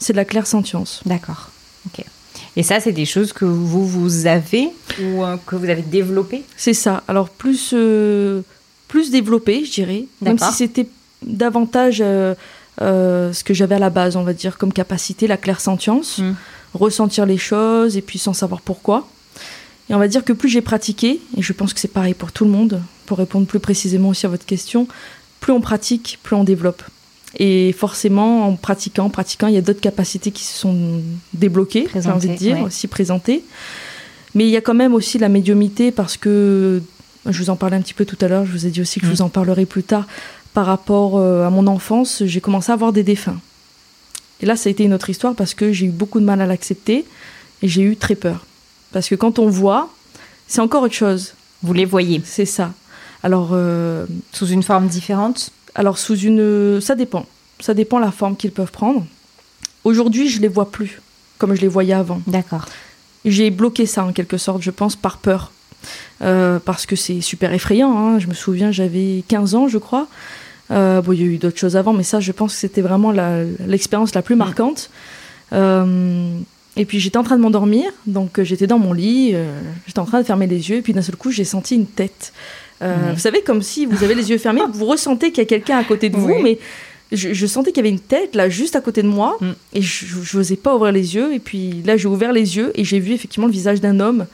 c'est 0.00 0.12
de 0.12 0.18
la 0.18 0.24
clairsentience. 0.24 1.00
D'accord. 1.06 1.50
Ok. 1.86 2.04
Et 2.56 2.62
ça, 2.62 2.80
c'est 2.80 2.92
des 2.92 3.06
choses 3.06 3.32
que 3.32 3.44
vous, 3.44 3.86
vous 3.86 4.26
avez 4.26 4.68
ou 5.00 5.22
euh, 5.22 5.36
que 5.46 5.56
vous 5.56 5.68
avez 5.70 5.82
développées? 5.82 6.42
C'est 6.56 6.74
ça. 6.74 7.02
Alors, 7.08 7.28
plus, 7.28 7.70
euh, 7.72 8.42
plus 8.92 9.10
développé, 9.10 9.64
je 9.64 9.72
dirais. 9.72 10.04
Même 10.20 10.36
si 10.36 10.52
c'était 10.52 10.86
davantage 11.22 12.02
euh, 12.02 12.34
euh, 12.82 13.32
ce 13.32 13.42
que 13.42 13.54
j'avais 13.54 13.76
à 13.76 13.78
la 13.78 13.88
base, 13.88 14.16
on 14.16 14.22
va 14.22 14.34
dire, 14.34 14.58
comme 14.58 14.70
capacité, 14.70 15.26
la 15.26 15.38
clairsentience, 15.38 16.18
mm. 16.18 16.34
ressentir 16.74 17.24
les 17.24 17.38
choses 17.38 17.96
et 17.96 18.02
puis 18.02 18.18
sans 18.18 18.34
savoir 18.34 18.60
pourquoi. 18.60 19.08
Et 19.88 19.94
on 19.94 19.98
va 19.98 20.08
dire 20.08 20.26
que 20.26 20.34
plus 20.34 20.50
j'ai 20.50 20.60
pratiqué, 20.60 21.22
et 21.34 21.40
je 21.40 21.54
pense 21.54 21.72
que 21.72 21.80
c'est 21.80 21.88
pareil 21.88 22.12
pour 22.12 22.32
tout 22.32 22.44
le 22.44 22.50
monde, 22.50 22.82
pour 23.06 23.16
répondre 23.16 23.46
plus 23.46 23.60
précisément 23.60 24.10
aussi 24.10 24.26
à 24.26 24.28
votre 24.28 24.44
question, 24.44 24.86
plus 25.40 25.54
on 25.54 25.62
pratique, 25.62 26.18
plus 26.22 26.36
on 26.36 26.44
développe. 26.44 26.82
Et 27.38 27.72
forcément, 27.72 28.46
en 28.46 28.56
pratiquant, 28.56 29.06
en 29.06 29.10
pratiquant, 29.10 29.46
il 29.46 29.54
y 29.54 29.58
a 29.58 29.62
d'autres 29.62 29.80
capacités 29.80 30.32
qui 30.32 30.44
se 30.44 30.58
sont 30.58 31.00
débloquées, 31.32 31.88
j'ai 31.94 32.10
envie 32.10 32.28
de 32.28 32.34
dire, 32.34 32.60
aussi 32.60 32.88
présentées. 32.88 33.42
Mais 34.34 34.44
il 34.44 34.50
y 34.50 34.56
a 34.56 34.60
quand 34.60 34.74
même 34.74 34.94
aussi 34.94 35.18
la 35.18 35.30
médiumité 35.30 35.92
parce 35.92 36.18
que 36.18 36.82
je 37.26 37.38
vous 37.38 37.50
en 37.50 37.56
parlais 37.56 37.76
un 37.76 37.82
petit 37.82 37.94
peu 37.94 38.04
tout 38.04 38.18
à 38.20 38.28
l'heure, 38.28 38.46
je 38.46 38.52
vous 38.52 38.66
ai 38.66 38.70
dit 38.70 38.80
aussi 38.80 39.00
que 39.00 39.06
je 39.06 39.12
vous 39.12 39.22
mm. 39.22 39.26
en 39.26 39.28
parlerai 39.28 39.66
plus 39.66 39.82
tard. 39.82 40.06
Par 40.54 40.66
rapport 40.66 41.16
euh, 41.16 41.46
à 41.46 41.50
mon 41.50 41.66
enfance, 41.66 42.22
j'ai 42.26 42.40
commencé 42.40 42.70
à 42.70 42.74
avoir 42.74 42.92
des 42.92 43.02
défunts. 43.02 43.40
Et 44.40 44.46
là, 44.46 44.56
ça 44.56 44.68
a 44.68 44.70
été 44.70 44.84
une 44.84 44.92
autre 44.92 45.08
histoire 45.08 45.34
parce 45.34 45.54
que 45.54 45.72
j'ai 45.72 45.86
eu 45.86 45.90
beaucoup 45.90 46.20
de 46.20 46.24
mal 46.24 46.40
à 46.40 46.46
l'accepter 46.46 47.04
et 47.62 47.68
j'ai 47.68 47.82
eu 47.82 47.96
très 47.96 48.16
peur. 48.16 48.44
Parce 48.92 49.08
que 49.08 49.14
quand 49.14 49.38
on 49.38 49.48
voit, 49.48 49.88
c'est 50.48 50.60
encore 50.60 50.82
autre 50.82 50.94
chose. 50.94 51.34
Vous 51.62 51.72
les 51.72 51.84
voyez 51.84 52.20
C'est 52.24 52.44
ça. 52.44 52.72
Alors. 53.22 53.50
Euh, 53.52 54.04
sous 54.32 54.48
une 54.48 54.62
forme 54.62 54.88
différente? 54.88 55.50
Alors, 55.74 55.96
sous 55.96 56.18
une. 56.18 56.80
Ça 56.80 56.96
dépend. 56.96 57.24
Ça 57.60 57.72
dépend 57.72 57.98
la 57.98 58.10
forme 58.10 58.36
qu'ils 58.36 58.50
peuvent 58.50 58.72
prendre. 58.72 59.06
Aujourd'hui, 59.84 60.28
je 60.28 60.40
les 60.40 60.48
vois 60.48 60.70
plus 60.70 61.00
comme 61.42 61.56
je 61.56 61.60
les 61.60 61.68
voyais 61.68 61.92
avant. 61.92 62.22
D'accord. 62.28 62.66
J'ai 63.24 63.50
bloqué 63.50 63.84
ça 63.84 64.04
en 64.04 64.12
quelque 64.12 64.38
sorte, 64.38 64.62
je 64.62 64.70
pense, 64.70 64.94
par 64.94 65.18
peur. 65.18 65.50
Euh, 66.22 66.58
parce 66.64 66.86
que 66.86 66.96
c'est 66.96 67.20
super 67.20 67.52
effrayant. 67.52 67.96
Hein. 67.96 68.18
Je 68.18 68.26
me 68.26 68.34
souviens, 68.34 68.70
j'avais 68.72 69.24
15 69.28 69.54
ans, 69.54 69.68
je 69.68 69.78
crois. 69.78 70.08
Euh, 70.70 71.02
bon, 71.02 71.12
il 71.12 71.20
y 71.20 71.24
a 71.24 71.26
eu 71.26 71.38
d'autres 71.38 71.58
choses 71.58 71.76
avant, 71.76 71.92
mais 71.92 72.02
ça, 72.02 72.20
je 72.20 72.32
pense 72.32 72.54
que 72.54 72.58
c'était 72.58 72.80
vraiment 72.80 73.12
l'expérience 73.66 74.14
la, 74.14 74.22
plus 74.22 74.36
marquante. 74.36 74.90
Euh, 75.52 76.34
et 76.76 76.86
puis 76.86 77.00
j'étais 77.00 77.18
en 77.18 77.22
train 77.24 77.36
de 77.36 77.42
m'endormir, 77.42 77.84
donc 78.06 78.40
j'étais 78.42 78.66
dans 78.66 78.78
mon 78.78 78.94
lit, 78.94 79.34
j'étais 79.86 79.98
en 79.98 80.06
train 80.06 80.20
de 80.20 80.26
fermer 80.26 80.46
les 80.46 80.70
yeux, 80.70 80.76
et 80.76 80.82
puis 80.82 80.94
d'un 80.94 81.02
seul 81.02 81.16
coup, 81.16 81.30
j'ai 81.30 81.44
senti 81.44 81.74
une 81.74 81.86
tête. 81.86 82.32
Vous 82.80 83.18
savez, 83.18 83.42
comme 83.42 83.62
si 83.62 83.84
vous 83.86 84.02
avez 84.02 84.14
les 84.14 84.30
yeux 84.30 84.38
fermés, 84.38 84.62
vous 84.72 84.86
ressentez 84.86 85.30
qu'il 85.30 85.38
y 85.38 85.46
a 85.46 85.48
quelqu'un 85.48 85.76
à 85.76 85.84
côté 85.84 86.08
de 86.08 86.16
vous, 86.16 86.38
mais 86.42 86.58
je, 87.12 87.46
sentais 87.46 87.72
qu'il 87.72 87.84
y 87.84 87.86
avait 87.86 87.94
une 87.94 88.00
tête 88.00 88.34
là 88.34 88.48
juste 88.48 88.74
à 88.76 88.80
côté 88.80 89.02
de 89.02 89.08
moi 89.08 89.36
mm. 89.40 89.50
et 89.74 89.82
je 89.82 90.36
n'osais 90.36 90.56
pas 90.56 90.74
ouvrir 90.74 90.92
les 90.92 91.14
yeux 91.14 91.34
et 91.34 91.38
puis 91.38 91.82
là 91.84 91.96
j'ai 91.96 92.08
ouvert 92.08 92.32
les 92.32 92.56
yeux 92.56 92.72
et 92.74 92.84
j'ai 92.84 92.98
vu 92.98 93.12
effectivement 93.12 93.46
le 93.46 93.52
visage 93.52 93.80
d'un 93.80 94.00
homme 94.00 94.26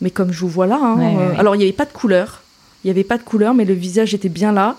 mais 0.00 0.10
comme 0.10 0.32
je 0.32 0.40
vous 0.40 0.48
vois 0.48 0.66
là. 0.66 0.78
Hein, 0.80 0.98
euh, 1.00 1.34
alors 1.38 1.54
il 1.54 1.58
n'y 1.58 1.64
avait 1.64 1.72
pas 1.72 1.84
de 1.84 1.92
couleur, 1.92 2.42
il 2.84 2.88
n'y 2.88 2.90
avait 2.90 3.04
pas 3.04 3.18
de 3.18 3.22
couleur, 3.22 3.54
mais 3.54 3.64
le 3.64 3.74
visage 3.74 4.14
était 4.14 4.28
bien 4.28 4.52
là. 4.52 4.76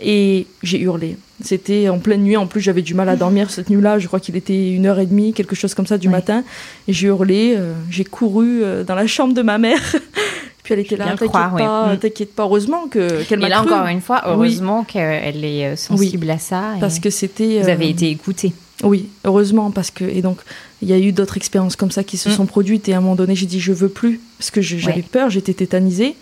Et 0.00 0.46
j'ai 0.62 0.80
hurlé. 0.80 1.16
C'était 1.42 1.88
en 1.88 1.98
pleine 1.98 2.22
nuit. 2.22 2.36
En 2.36 2.46
plus, 2.46 2.60
j'avais 2.60 2.82
du 2.82 2.94
mal 2.94 3.08
à 3.08 3.16
dormir 3.16 3.50
cette 3.50 3.68
nuit-là. 3.70 3.98
Je 3.98 4.06
crois 4.06 4.20
qu'il 4.20 4.36
était 4.36 4.70
une 4.70 4.86
heure 4.86 4.98
et 4.98 5.06
demie, 5.06 5.32
quelque 5.32 5.56
chose 5.56 5.74
comme 5.74 5.86
ça 5.86 5.98
du 5.98 6.08
matin. 6.08 6.44
Et 6.86 6.92
j'ai 6.92 7.08
hurlé. 7.08 7.54
Euh, 7.56 7.72
j'ai 7.90 8.04
couru 8.04 8.62
euh, 8.62 8.84
dans 8.84 8.94
la 8.94 9.06
chambre 9.06 9.34
de 9.34 9.42
ma 9.42 9.58
mère. 9.58 9.80
Puis 10.62 10.74
elle 10.74 10.80
était 10.80 10.96
là. 10.96 11.06
T'inquiète 11.06 11.32
pas, 11.32 11.94
mm. 11.94 11.98
t'inquiète 11.98 12.34
pas. 12.34 12.42
Heureusement 12.44 12.86
que 12.88 13.22
qu'elle 13.24 13.40
m'a. 13.40 13.46
Et 13.46 13.50
là 13.50 13.62
encore 13.62 13.86
une 13.86 14.00
fois, 14.00 14.22
heureusement 14.26 14.84
qu'elle 14.84 15.44
est 15.44 15.76
sensible 15.76 16.30
à 16.30 16.38
ça. 16.38 16.74
Parce 16.78 17.00
que 17.00 17.10
c'était. 17.10 17.62
Vous 17.62 17.68
avez 17.68 17.88
été 17.88 18.10
écoutée. 18.10 18.52
Oui, 18.84 19.08
heureusement 19.24 19.70
parce 19.70 19.90
que 19.90 20.04
et 20.04 20.22
donc 20.22 20.38
il 20.82 20.88
y 20.88 20.92
a 20.92 20.98
eu 20.98 21.10
d'autres 21.12 21.36
expériences 21.36 21.74
comme 21.74 21.90
ça 21.90 22.04
qui 22.04 22.16
se 22.16 22.28
mm. 22.28 22.32
sont 22.32 22.46
produites 22.46 22.88
et 22.88 22.94
à 22.94 22.98
un 22.98 23.00
moment 23.00 23.16
donné 23.16 23.34
j'ai 23.34 23.46
dit 23.46 23.58
je 23.60 23.72
veux 23.72 23.88
plus 23.88 24.20
parce 24.38 24.50
que 24.50 24.60
j'avais 24.60 25.02
peur, 25.02 25.30
j'étais 25.30 25.54
tétanisée 25.54 26.14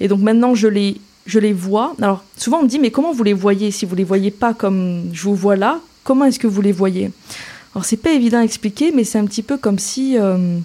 et 0.00 0.08
donc 0.08 0.20
maintenant 0.20 0.54
je 0.54 0.68
les 0.68 1.00
je 1.26 1.38
les 1.38 1.52
vois. 1.52 1.94
Alors 2.00 2.24
souvent 2.36 2.60
on 2.60 2.62
me 2.62 2.68
dit 2.68 2.78
mais 2.78 2.90
comment 2.90 3.12
vous 3.12 3.24
les 3.24 3.34
voyez? 3.34 3.70
Si 3.70 3.84
vous 3.84 3.94
les 3.94 4.04
voyez 4.04 4.30
pas 4.30 4.54
comme 4.54 5.10
je 5.12 5.22
vous 5.22 5.34
vois 5.34 5.56
là 5.56 5.80
Comment 6.04 6.24
est-ce 6.24 6.40
que 6.40 6.48
vous 6.48 6.62
les 6.62 6.72
voyez? 6.72 7.10
Alors 7.74 7.84
c'est 7.84 7.96
pas 7.96 8.12
évident 8.12 8.38
à 8.38 8.42
expliquer 8.42 8.90
mais 8.90 9.04
c'est 9.04 9.18
un 9.18 9.26
petit 9.26 9.42
peu 9.42 9.58
comme 9.58 9.78
si 9.78 10.18
euh, 10.18 10.58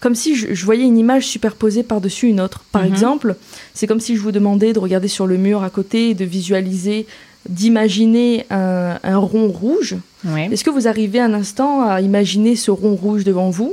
comme 0.00 0.14
si 0.14 0.34
je, 0.34 0.64
voyais 0.64 0.84
une 0.84 0.96
image 0.96 1.26
superposée 1.26 1.82
par-dessus 1.82 2.28
une 2.28 2.40
autre. 2.40 2.64
Par 2.72 2.82
mm-hmm. 2.82 2.88
exemple, 2.88 3.36
c'est 3.74 3.86
comme 3.86 4.00
si 4.00 4.16
je 4.16 4.22
vous 4.22 4.32
demandais 4.32 4.72
de 4.72 4.78
regarder 4.78 5.08
sur 5.08 5.26
le 5.26 5.36
mur 5.36 5.62
à 5.62 5.68
côté 5.68 6.10
et 6.10 6.14
de 6.14 6.24
visualiser 6.24 7.06
d'imaginer 7.50 8.46
un, 8.50 8.98
un 9.02 9.16
rond 9.18 9.48
rouge. 9.48 9.96
Oui. 10.24 10.42
Est-ce 10.50 10.64
que 10.64 10.70
vous 10.70 10.88
arrivez 10.88 11.20
un 11.20 11.34
instant 11.34 11.82
à 11.82 12.00
imaginer 12.00 12.56
ce 12.56 12.70
rond 12.70 12.94
rouge 12.94 13.24
devant 13.24 13.50
vous? 13.50 13.72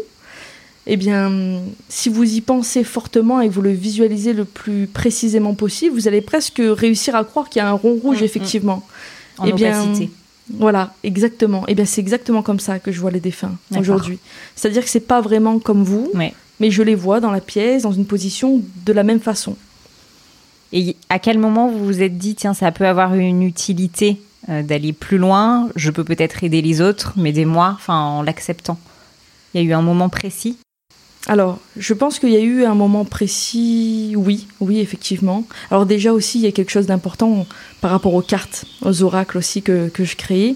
Eh 0.89 0.95
bien, 0.97 1.59
si 1.89 2.07
vous 2.09 2.23
y 2.23 2.41
pensez 2.41 2.83
fortement 2.83 3.41
et 3.41 3.49
que 3.49 3.53
vous 3.53 3.61
le 3.61 3.71
visualisez 3.71 4.33
le 4.33 4.45
plus 4.45 4.87
précisément 4.87 5.53
possible, 5.53 5.93
vous 5.95 6.07
allez 6.07 6.21
presque 6.21 6.61
réussir 6.63 7.15
à 7.15 7.23
croire 7.25 7.49
qu'il 7.49 7.61
y 7.61 7.63
a 7.63 7.69
un 7.69 7.73
rond 7.73 7.99
rouge, 8.01 8.17
Mm, 8.17 8.21
mm. 8.21 8.25
effectivement. 8.25 8.83
En 9.37 9.45
Eh 9.47 9.51
bien, 9.53 9.83
opacité. 9.83 10.09
Voilà, 10.57 10.93
exactement. 11.03 11.65
Eh 11.67 11.75
bien, 11.75 11.83
c'est 11.85 11.99
exactement 11.99 12.41
comme 12.41 12.61
ça 12.61 12.79
que 12.79 12.91
je 12.93 13.01
vois 13.01 13.11
les 13.11 13.19
défunts 13.19 13.57
aujourd'hui. 13.77 14.17
C'est-à-dire 14.55 14.83
que 14.83 14.89
c'est 14.89 15.01
pas 15.01 15.19
vraiment 15.19 15.59
comme 15.59 15.83
vous, 15.83 16.09
Ouais. 16.13 16.33
mais 16.61 16.71
je 16.71 16.81
les 16.83 16.95
vois 16.95 17.19
dans 17.19 17.31
la 17.31 17.41
pièce, 17.41 17.83
dans 17.83 17.91
une 17.91 18.05
position 18.05 18.61
de 18.85 18.93
la 18.93 19.03
même 19.03 19.19
façon. 19.19 19.57
Et 20.73 20.95
à 21.09 21.19
quel 21.19 21.39
moment 21.39 21.69
vous 21.69 21.83
vous 21.83 22.01
êtes 22.01 22.17
dit, 22.17 22.35
tiens, 22.35 22.53
ça 22.53 22.71
peut 22.71 22.87
avoir 22.87 23.15
une 23.15 23.43
utilité 23.43 24.21
euh, 24.49 24.63
d'aller 24.63 24.93
plus 24.93 25.17
loin, 25.17 25.69
je 25.75 25.91
peux 25.91 26.03
peut-être 26.03 26.43
aider 26.43 26.61
les 26.61 26.81
autres, 26.81 27.13
m'aider 27.17 27.45
moi, 27.45 27.73
enfin 27.75 27.99
en 27.99 28.21
l'acceptant? 28.21 28.77
Il 29.53 29.61
y 29.61 29.63
a 29.63 29.67
eu 29.67 29.73
un 29.73 29.81
moment 29.81 30.09
précis? 30.09 30.57
Alors, 31.27 31.59
je 31.75 31.93
pense 31.93 32.19
qu'il 32.19 32.29
y 32.29 32.37
a 32.37 32.41
eu 32.41 32.63
un 32.63 32.75
moment 32.75 33.03
précis, 33.03 34.13
oui, 34.15 34.47
oui, 34.61 34.79
effectivement. 34.79 35.43
Alors 35.71 35.85
déjà 35.85 36.13
aussi, 36.13 36.39
il 36.39 36.45
y 36.45 36.47
a 36.47 36.53
quelque 36.53 36.71
chose 36.71 36.85
d'important 36.85 37.45
par 37.81 37.91
rapport 37.91 38.13
aux 38.13 38.21
cartes, 38.21 38.65
aux 38.81 39.03
oracles 39.03 39.37
aussi 39.37 39.61
que, 39.61 39.91
je 39.97 40.15
créais. 40.15 40.55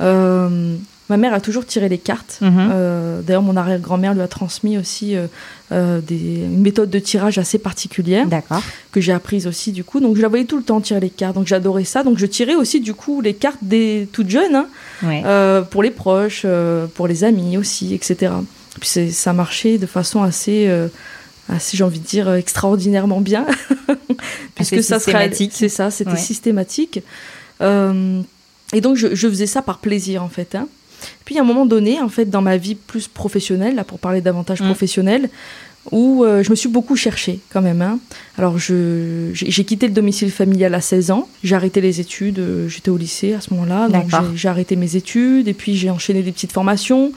Euh, 0.00 0.76
ma 1.12 1.18
mère 1.18 1.34
a 1.34 1.40
toujours 1.40 1.66
tiré 1.66 1.88
les 1.90 1.98
cartes. 1.98 2.38
Mhm. 2.40 2.70
Euh, 2.72 3.20
D'ailleurs, 3.20 3.42
mon 3.42 3.56
arrière-grand-mère 3.56 4.14
lui 4.14 4.22
a 4.22 4.28
transmis 4.28 4.78
aussi 4.78 5.14
euh, 5.14 5.26
euh, 5.70 6.00
des, 6.00 6.16
une 6.16 6.62
méthode 6.62 6.88
de 6.88 6.98
tirage 6.98 7.36
assez 7.36 7.58
particulière 7.58 8.26
D'accord. 8.26 8.62
que 8.92 9.00
j'ai 9.02 9.12
apprise 9.12 9.46
aussi 9.46 9.72
du 9.72 9.84
coup. 9.84 10.00
Donc 10.00 10.16
je 10.16 10.22
la 10.22 10.28
voyais 10.28 10.46
tout 10.46 10.56
le 10.56 10.62
temps 10.62 10.80
tirer 10.80 11.00
les 11.00 11.10
cartes, 11.10 11.34
donc 11.34 11.46
j'adorais 11.46 11.84
ça. 11.84 12.02
Donc 12.02 12.16
je 12.18 12.24
tirais 12.24 12.54
aussi 12.54 12.80
du 12.80 12.94
coup 12.94 13.20
les 13.20 13.34
cartes 13.34 13.58
des 13.62 14.08
toutes 14.12 14.30
jeunes, 14.30 14.54
hein, 14.54 14.66
Ouais. 15.02 15.22
euh, 15.26 15.60
pour 15.60 15.82
les 15.82 15.90
proches, 15.90 16.46
pour 16.94 17.06
les 17.06 17.24
amis 17.24 17.58
aussi, 17.58 17.92
etc. 17.94 18.32
Puis 18.80 18.88
ça 19.12 19.32
marchait 19.34 19.76
de 19.76 19.86
façon 19.86 20.22
assez, 20.22 20.66
assez 21.50 21.76
j'ai 21.76 21.84
envie 21.84 22.00
de 22.00 22.06
dire, 22.06 22.32
extraordinairement 22.32 23.20
bien. 23.20 23.44
Assez 24.58 24.80
ça 24.82 24.98
systématique. 24.98 25.52
C'est 25.54 25.68
ça, 25.68 25.90
c'était 25.90 26.12
Ouais. 26.12 26.16
systématique. 26.16 27.00
Et 28.74 28.80
donc 28.80 28.96
je, 28.96 29.14
je 29.14 29.28
faisais 29.28 29.46
ça 29.46 29.60
par 29.62 29.78
plaisir 29.78 30.22
en 30.22 30.28
fait. 30.30 30.54
hein. 30.54 30.66
Puis 31.24 31.38
à 31.38 31.42
un 31.42 31.44
moment 31.44 31.66
donné, 31.66 32.00
en 32.00 32.08
fait, 32.08 32.26
dans 32.26 32.42
ma 32.42 32.56
vie 32.56 32.74
plus 32.74 33.08
professionnelle, 33.08 33.74
là 33.74 33.84
pour 33.84 33.98
parler 33.98 34.20
davantage 34.20 34.60
Mm. 34.60 34.66
professionnelle, 34.66 35.30
où 35.90 36.22
euh, 36.22 36.44
je 36.44 36.50
me 36.50 36.54
suis 36.54 36.68
beaucoup 36.68 36.94
cherchée 36.94 37.40
quand 37.52 37.60
même. 37.60 37.82
hein. 37.82 37.98
Alors 38.38 38.56
j'ai 38.58 39.64
quitté 39.64 39.88
le 39.88 39.92
domicile 39.92 40.30
familial 40.30 40.74
à 40.74 40.80
16 40.80 41.10
ans, 41.10 41.28
j'ai 41.42 41.56
arrêté 41.56 41.80
les 41.80 42.00
études, 42.00 42.38
euh, 42.38 42.68
j'étais 42.68 42.90
au 42.90 42.96
lycée 42.96 43.32
à 43.34 43.40
ce 43.40 43.52
moment-là, 43.52 43.88
donc 43.88 44.04
j'ai- 44.36 44.48
arrêté 44.48 44.76
mes 44.76 44.94
études 44.94 45.48
et 45.48 45.54
puis 45.54 45.76
j'ai 45.76 45.90
enchaîné 45.90 46.22
des 46.22 46.30
petites 46.30 46.52
formations 46.52 47.10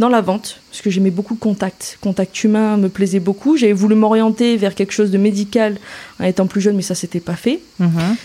dans 0.00 0.08
la 0.08 0.20
vente, 0.20 0.60
parce 0.70 0.82
que 0.82 0.90
j'aimais 0.90 1.10
beaucoup 1.12 1.34
le 1.34 1.38
contact. 1.38 1.98
Contact 2.00 2.42
humain 2.42 2.76
me 2.76 2.88
plaisait 2.88 3.20
beaucoup. 3.20 3.56
J'avais 3.56 3.72
voulu 3.72 3.94
m'orienter 3.94 4.56
vers 4.56 4.74
quelque 4.74 4.92
chose 4.92 5.10
de 5.12 5.18
médical 5.18 5.76
en 6.20 6.24
étant 6.24 6.46
plus 6.48 6.60
jeune, 6.60 6.74
mais 6.76 6.82
ça 6.82 6.94
s'était 6.96 7.20
pas 7.20 7.36
fait 7.36 7.60
Mhm. 7.78 8.16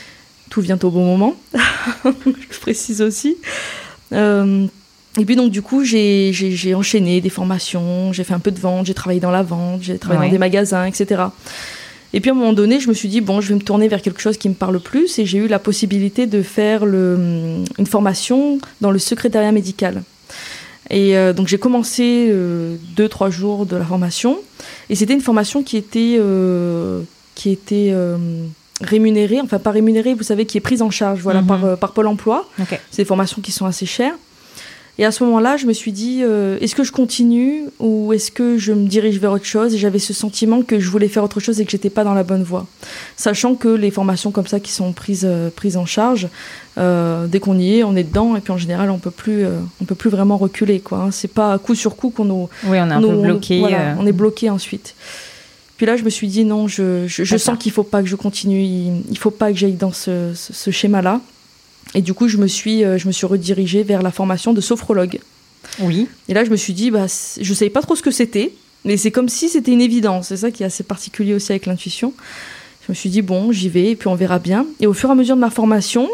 tout 0.49 0.61
vient 0.61 0.77
au 0.81 0.89
bon 0.89 1.05
moment, 1.05 1.35
je 2.03 2.59
précise 2.59 3.01
aussi. 3.01 3.37
Euh, 4.11 4.65
et 5.19 5.25
puis 5.25 5.35
donc 5.35 5.51
du 5.51 5.61
coup, 5.61 5.83
j'ai 5.83 6.73
enchaîné 6.75 7.21
des 7.21 7.29
formations, 7.29 8.11
j'ai 8.13 8.23
fait 8.23 8.33
un 8.33 8.39
peu 8.39 8.51
de 8.51 8.59
vente, 8.59 8.85
j'ai 8.87 8.93
travaillé 8.93 9.19
dans 9.19 9.31
la 9.31 9.43
vente, 9.43 9.81
j'ai 9.83 9.97
travaillé 9.97 10.21
Ouais. 10.21 10.27
dans 10.27 10.31
des 10.33 10.39
magasins, 10.39 10.85
etc. 10.85 11.23
Et 12.15 12.19
puis 12.19 12.29
à 12.29 12.33
un 12.33 12.35
moment 12.37 12.53
donné, 12.53 12.79
je 12.79 12.87
me 12.89 12.93
suis 12.93 13.09
dit, 13.09 13.21
bon, 13.21 13.41
je 13.41 13.49
vais 13.49 13.55
me 13.55 13.61
tourner 13.61 13.87
vers 13.87 14.01
quelque 14.01 14.21
chose 14.21 14.37
qui 14.37 14.47
me 14.49 14.53
parle 14.53 14.79
plus, 14.79 15.17
et 15.19 15.25
j'ai 15.25 15.39
eu 15.39 15.47
la 15.47 15.59
possibilité 15.59 16.25
de 16.27 16.41
faire 16.43 16.85
le, 16.85 17.63
une 17.79 17.85
formation 17.87 18.59
dans 18.81 18.91
le 18.91 18.99
secrétariat 18.99 19.51
médical. 19.51 20.03
Et 20.89 21.17
euh, 21.17 21.33
donc 21.33 21.47
j'ai 21.47 21.57
commencé 21.57 22.27
euh, 22.29 22.75
deux, 22.95 23.07
trois 23.07 23.29
jours 23.31 23.65
de 23.65 23.75
la 23.75 23.85
formation, 23.85 24.39
et 24.89 24.95
c'était 24.95 25.13
une 25.13 25.21
formation 25.21 25.63
qui 25.63 25.77
était, 25.77 26.17
euh, 26.19 27.01
qui 27.35 27.49
était 27.51 27.93
rémunérée, 28.81 29.39
enfin 29.41 29.59
pas 29.59 29.71
rémunérée, 29.71 30.13
vous 30.13 30.23
savez, 30.23 30.45
qui 30.45 30.57
est 30.57 30.61
prise 30.61 30.81
en 30.81 30.89
charge 30.91 31.19
voilà, 31.21 31.41
Mhm. 31.41 31.47
par, 31.47 31.77
par 31.77 31.91
Pôle 31.93 32.07
emploi. 32.07 32.47
Ok. 32.59 32.79
C'est 32.91 33.03
des 33.03 33.07
formations 33.07 33.41
qui 33.41 33.51
sont 33.51 33.65
assez 33.65 33.85
chères. 33.85 34.13
Et 34.99 35.05
à 35.05 35.11
ce 35.11 35.23
moment-là, 35.23 35.57
je 35.57 35.65
me 35.65 35.73
suis 35.73 35.91
dit, 35.91 36.19
euh, 36.21 36.59
est-ce 36.61 36.75
que 36.75 36.83
je 36.83 36.91
continue 36.91 37.63
ou 37.79 38.13
est-ce 38.13 38.29
que 38.31 38.59
je 38.59 38.73
me 38.73 38.87
dirige 38.87 39.17
vers 39.19 39.31
autre 39.31 39.43
chose? 39.45 39.73
Et 39.73 39.79
j'avais 39.79 39.97
ce 39.97 40.13
sentiment 40.13 40.61
que 40.61 40.79
je 40.79 40.87
voulais 40.89 41.07
faire 41.07 41.23
autre 41.23 41.39
chose 41.39 41.59
et 41.59 41.65
que 41.65 41.71
j'étais 41.71 41.89
pas 41.89 42.03
dans 42.03 42.13
la 42.13 42.21
bonne 42.23 42.43
voie. 42.43 42.67
Sachant 43.17 43.55
que 43.55 43.69
les 43.69 43.89
formations 43.89 44.29
comme 44.29 44.45
ça 44.45 44.59
qui 44.59 44.71
sont 44.71 44.93
prises, 44.93 45.25
euh, 45.27 45.49
prises 45.49 45.77
en 45.77 45.87
charge, 45.87 46.27
euh, 46.77 47.25
dès 47.25 47.39
qu'on 47.39 47.57
y 47.57 47.79
est, 47.79 47.83
on 47.83 47.95
est 47.95 48.03
dedans 48.03 48.35
et 48.35 48.39
puis 48.39 48.53
en 48.53 48.57
général, 48.57 48.91
on 48.91 48.99
peut 48.99 49.09
plus, 49.09 49.43
on 49.81 49.85
peut 49.85 49.95
plus 49.95 50.11
vraiment 50.11 50.37
reculer. 50.37 50.79
quoi. 50.79 50.99
hein. 50.99 51.11
C'est 51.11 51.27
pas 51.33 51.57
coup 51.57 51.73
sur 51.73 51.95
coup 51.95 52.11
qu'on 52.11 52.25
nous, 52.25 52.49
Oui, 52.65 52.71
on 52.71 52.73
est 52.75 52.79
un 52.79 52.99
nous- 53.01 53.09
peu 53.09 53.15
on- 53.15 53.21
bloqué. 53.23 53.59
voilà, 53.61 53.79
euh, 53.79 53.95
on 53.97 54.05
est 54.05 54.11
bloqué 54.11 54.51
ensuite. 54.51 54.93
Puis 55.77 55.87
là, 55.87 55.97
je 55.97 56.03
me 56.03 56.11
suis 56.11 56.27
dit 56.27 56.45
non, 56.45 56.67
je, 56.67 57.07
je, 57.07 57.35
sens 57.37 57.57
qu'il 57.57 57.71
faut 57.71 57.81
pas 57.83 58.03
que 58.03 58.07
je 58.07 58.15
continue, 58.15 58.61
il, 58.61 59.01
il 59.09 59.17
faut 59.17 59.31
pas 59.31 59.51
que 59.51 59.57
j'aille 59.57 59.73
dans 59.73 59.91
ce, 59.91 60.33
ce- 60.35 60.53
ce 60.53 60.69
schéma-là. 60.69 61.19
Et 61.95 62.01
du 62.01 62.13
coup, 62.13 62.27
je 62.27 62.37
me 62.37 62.47
suis, 62.47 62.83
euh, 62.83 62.97
je 62.97 63.07
me 63.07 63.11
suis 63.11 63.25
redirigée 63.25 63.83
vers 63.83 64.01
la 64.01 64.11
formation 64.11 64.53
de 64.53 64.61
sophrologue. 64.61 65.19
Oui. 65.79 66.07
Et 66.27 66.33
là, 66.33 66.43
je 66.43 66.49
me 66.49 66.55
suis 66.57 66.73
dit, 66.73 66.91
bah, 66.91 67.05
je 67.07 67.53
savais 67.53 67.69
pas 67.69 67.81
trop 67.81 67.95
ce 67.95 68.01
que 68.01 68.11
c'était, 68.11 68.51
mais 68.85 68.97
c'est 68.97 69.11
comme 69.11 69.29
si 69.29 69.47
c'était 69.49 69.71
une 69.71 69.81
évidence. 69.81 70.27
C'est 70.27 70.37
ça 70.37 70.51
qui 70.51 70.63
est 70.63 70.65
assez 70.65 70.83
particulier 70.83 71.33
aussi 71.33 71.51
avec 71.51 71.65
l'intuition. 71.65 72.13
Je 72.85 72.91
me 72.91 72.95
suis 72.95 73.09
dit, 73.09 73.21
bon, 73.21 73.51
j'y 73.51 73.69
vais, 73.69 73.91
et 73.91 73.95
puis 73.95 74.07
on 74.09 74.15
verra 74.15 74.39
bien. 74.39 74.65
Et 74.81 74.87
au 74.87 74.93
fur 74.93 75.09
et 75.09 75.11
à 75.13 75.15
mesure 75.15 75.35
de 75.35 75.41
ma 75.41 75.49
formation, 75.49 76.09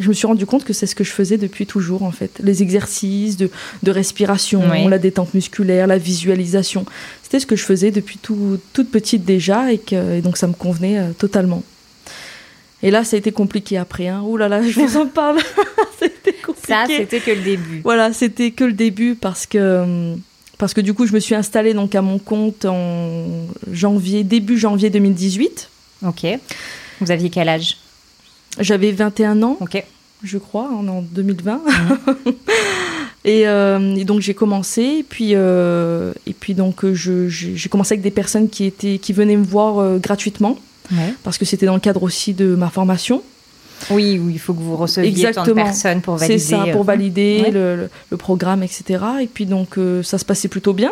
je 0.00 0.08
me 0.08 0.14
suis 0.14 0.26
rendu 0.26 0.46
compte 0.46 0.64
que 0.64 0.72
c'est 0.72 0.86
ce 0.86 0.94
que 0.94 1.04
je 1.04 1.10
faisais 1.12 1.36
depuis 1.36 1.66
toujours, 1.66 2.02
en 2.02 2.12
fait. 2.12 2.30
Les 2.42 2.62
exercices 2.62 3.36
de, 3.36 3.50
de 3.82 3.90
respiration, 3.90 4.62
Oui. 4.70 4.88
la 4.88 4.98
détente 4.98 5.34
musculaire, 5.34 5.86
la 5.86 5.98
visualisation. 5.98 6.86
C'était 7.22 7.40
ce 7.40 7.46
que 7.46 7.56
je 7.56 7.64
faisais 7.64 7.90
depuis 7.90 8.16
tout- 8.16 8.58
toute 8.72 8.90
petite 8.90 9.24
déjà, 9.26 9.70
et, 9.70 9.76
que, 9.78 10.16
et 10.16 10.22
donc 10.22 10.38
ça 10.38 10.46
me 10.46 10.54
convenait 10.54 10.98
euh, 10.98 11.10
totalement. 11.18 11.62
Et 12.82 12.90
là, 12.90 13.04
ça 13.04 13.16
a 13.16 13.18
été 13.18 13.32
compliqué 13.32 13.76
après. 13.78 14.08
Hein. 14.08 14.22
Ouh 14.24 14.36
là 14.36 14.48
là, 14.48 14.62
je 14.62 14.80
vous 14.80 14.96
en 14.96 15.06
parle. 15.06 15.38
c'était 15.98 16.32
compliqué. 16.32 16.66
Ça, 16.66 16.84
c'était 16.88 17.20
que 17.20 17.30
le 17.30 17.42
début. 17.42 17.80
Voilà, 17.84 18.12
c'était 18.12 18.50
que 18.50 18.64
le 18.64 18.72
début 18.72 19.14
parce 19.14 19.46
que 19.46 19.82
hum, 19.82 20.20
parce 20.58 20.74
que 20.74 20.80
du 20.80 20.94
coup, 20.94 21.06
je 21.06 21.12
me 21.12 21.18
suis 21.18 21.34
installée 21.34 21.74
donc 21.74 21.96
à 21.96 22.02
mon 22.02 22.20
compte 22.20 22.66
en 22.66 23.26
janvier, 23.72 24.22
début 24.22 24.56
janvier 24.56 24.90
2018. 24.90 25.68
Ok. 26.06 26.24
Vous 27.00 27.10
aviez 27.10 27.30
quel 27.30 27.48
âge? 27.48 27.78
J'avais 28.60 28.92
21 28.92 29.42
ans, 29.42 29.56
Ok. 29.60 29.82
je 30.22 30.38
crois, 30.38 30.68
en 30.70 31.02
2020. 31.02 31.62
et, 33.24 33.48
euh, 33.48 33.96
et 33.96 34.04
donc 34.04 34.20
j'ai 34.20 34.34
commencé, 34.34 34.82
et 34.82 35.02
puis 35.02 35.30
euh, 35.32 36.12
et 36.26 36.32
puis 36.32 36.54
donc 36.54 36.84
j'ai 36.92 37.68
commencé 37.68 37.94
avec 37.94 38.02
des 38.02 38.10
personnes 38.12 38.48
qui 38.48 38.64
étaient 38.64 38.98
qui 38.98 39.12
venaient 39.12 39.36
me 39.36 39.44
voir 39.44 39.78
euh, 39.78 39.98
gratuitement 39.98 40.58
Ouais. 40.90 41.14
parce 41.22 41.38
que 41.38 41.44
c'était 41.44 41.66
dans 41.66 41.74
le 41.74 41.80
cadre 41.80 42.02
aussi 42.02 42.34
de 42.34 42.54
ma 42.54 42.70
formation. 42.70 43.22
Oui, 43.90 44.20
oui, 44.22 44.34
il 44.34 44.38
faut 44.38 44.54
que 44.54 44.60
vous 44.60 44.76
receviez 44.76 45.10
tant 45.10 45.16
de 45.22 45.26
Exactement. 45.28 45.64
personnes 45.64 46.00
pour 46.02 46.18
C'est 46.18 46.26
valider. 46.28 46.38
ça, 46.44 46.64
pour 46.72 46.80
euh, 46.82 46.84
valider 46.84 47.40
Ouais. 47.44 47.50
le, 48.10 48.16
programme, 48.16 48.62
etc. 48.62 49.02
Et 49.20 49.26
puis 49.26 49.46
donc 49.46 49.76
euh, 49.78 50.02
ça 50.02 50.18
se 50.18 50.24
passait 50.24 50.48
plutôt 50.48 50.72
bien. 50.72 50.90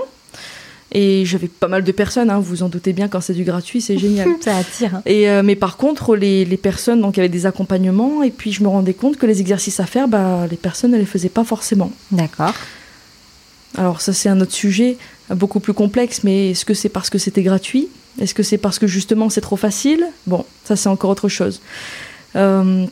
Et 0.93 1.25
j'avais 1.25 1.47
pas 1.47 1.69
mal 1.69 1.85
de 1.85 1.93
personnes, 1.93 2.31
hein, 2.31 2.39
vous 2.39 2.43
vous 2.47 2.63
en 2.65 2.69
doutez 2.69 2.93
bien, 2.93 3.07
quand 3.07 3.21
c'est 3.21 3.33
du 3.35 3.45
gratuit, 3.45 3.81
c'est 3.81 3.97
génial. 3.97 4.29
Ça 4.41 4.57
attire. 4.57 4.97
hein. 4.97 5.03
Et, 5.07 5.29
euh, 5.31 5.41
mais 5.45 5.55
par 5.55 5.77
contre, 5.77 6.17
les, 6.17 6.45
les 6.45 6.57
personnes 6.57 7.01
donc, 7.01 7.17
avaient 7.17 7.29
des 7.29 7.47
accompagnements, 7.47 8.25
et 8.25 8.31
puis 8.31 8.51
je 8.51 8.61
me 8.65 8.67
rendais 8.69 8.93
compte 8.95 9.17
que 9.17 9.25
les 9.25 9.41
exercices 9.41 9.79
à 9.79 9.87
faire, 9.87 10.09
bah, 10.09 10.49
les 10.51 10.57
personnes 10.57 10.91
ne 10.91 10.97
les 10.99 11.05
faisaient 11.05 11.29
pas 11.29 11.45
forcément. 11.45 11.93
D'accord. 12.11 12.55
Alors 13.79 14.01
ça, 14.01 14.13
c'est 14.13 14.29
un 14.29 14.41
autre 14.41 14.51
sujet, 14.53 14.97
beaucoup 15.31 15.61
plus 15.61 15.75
complexe, 15.75 16.25
mais 16.25 16.51
est-ce 16.51 16.65
que 16.65 16.75
c'est 16.75 16.89
parce 16.89 17.09
que 17.09 17.19
c'était 17.19 17.43
gratuit? 17.45 17.87
Est-ce 18.19 18.35
que 18.35 18.43
c'est 18.43 18.59
parce 18.59 18.79
que 18.79 18.87
justement 18.87 19.29
c'est 19.29 19.41
trop 19.41 19.57
facile? 19.57 20.07
Bon, 20.27 20.45
ça 20.65 20.77
c'est 20.77 20.89
encore 20.89 21.11
autre 21.11 21.29
chose. 21.29 21.61
Euh, 22.37 22.87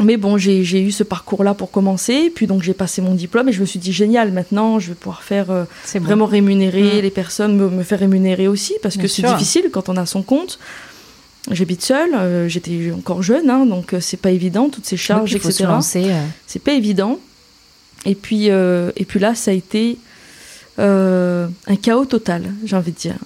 mais 0.00 0.16
bon, 0.16 0.38
j'ai 0.38 0.80
eu 0.80 0.90
ce 0.90 1.02
parcours-là 1.04 1.54
pour 1.54 1.70
commencer, 1.70 2.32
puis 2.34 2.46
donc 2.46 2.62
j'ai 2.62 2.72
passé 2.72 3.02
mon 3.02 3.14
diplôme 3.14 3.48
et 3.48 3.52
je 3.52 3.60
me 3.60 3.66
suis 3.66 3.78
dit 3.78 3.92
génial, 3.92 4.32
maintenant 4.32 4.78
je 4.78 4.88
vais 4.88 4.94
pouvoir 4.94 5.22
faire 5.22 5.50
euh, 5.50 5.64
bon. 5.94 6.00
vraiment 6.00 6.26
rémunérer 6.26 6.98
Mm. 6.98 7.02
les 7.02 7.10
personnes, 7.10 7.56
me, 7.56 7.68
me 7.68 7.82
faire 7.82 7.98
rémunérer 7.98 8.48
aussi, 8.48 8.74
parce 8.82 8.96
Bien 8.96 9.02
que 9.02 9.08
c'est 9.08 9.22
difficile 9.22 9.68
quand 9.70 9.88
on 9.88 9.96
a 9.96 10.06
son 10.06 10.22
compte. 10.22 10.58
J'habite 11.50 11.82
seule, 11.82 12.14
euh, 12.14 12.48
j'étais 12.48 12.92
encore 12.96 13.22
jeune, 13.22 13.50
hein, 13.50 13.66
donc 13.66 13.92
euh, 13.92 14.00
c'est 14.00 14.16
pas 14.16 14.30
évident, 14.30 14.68
toutes 14.70 14.86
ces 14.86 14.96
charges, 14.96 15.34
etc. 15.34 15.66
C'est 16.46 16.58
pas 16.62 16.72
évident. 16.72 17.18
Et 18.04 18.14
puis, 18.14 18.46
et 18.46 19.04
puis 19.06 19.20
là, 19.20 19.34
ça 19.34 19.50
a 19.50 19.54
été 19.54 19.98
un 20.78 21.76
chaos 21.80 22.06
total, 22.06 22.52
j'ai 22.64 22.76
envie 22.76 22.92
de 22.92 22.96
dire. 22.96 23.16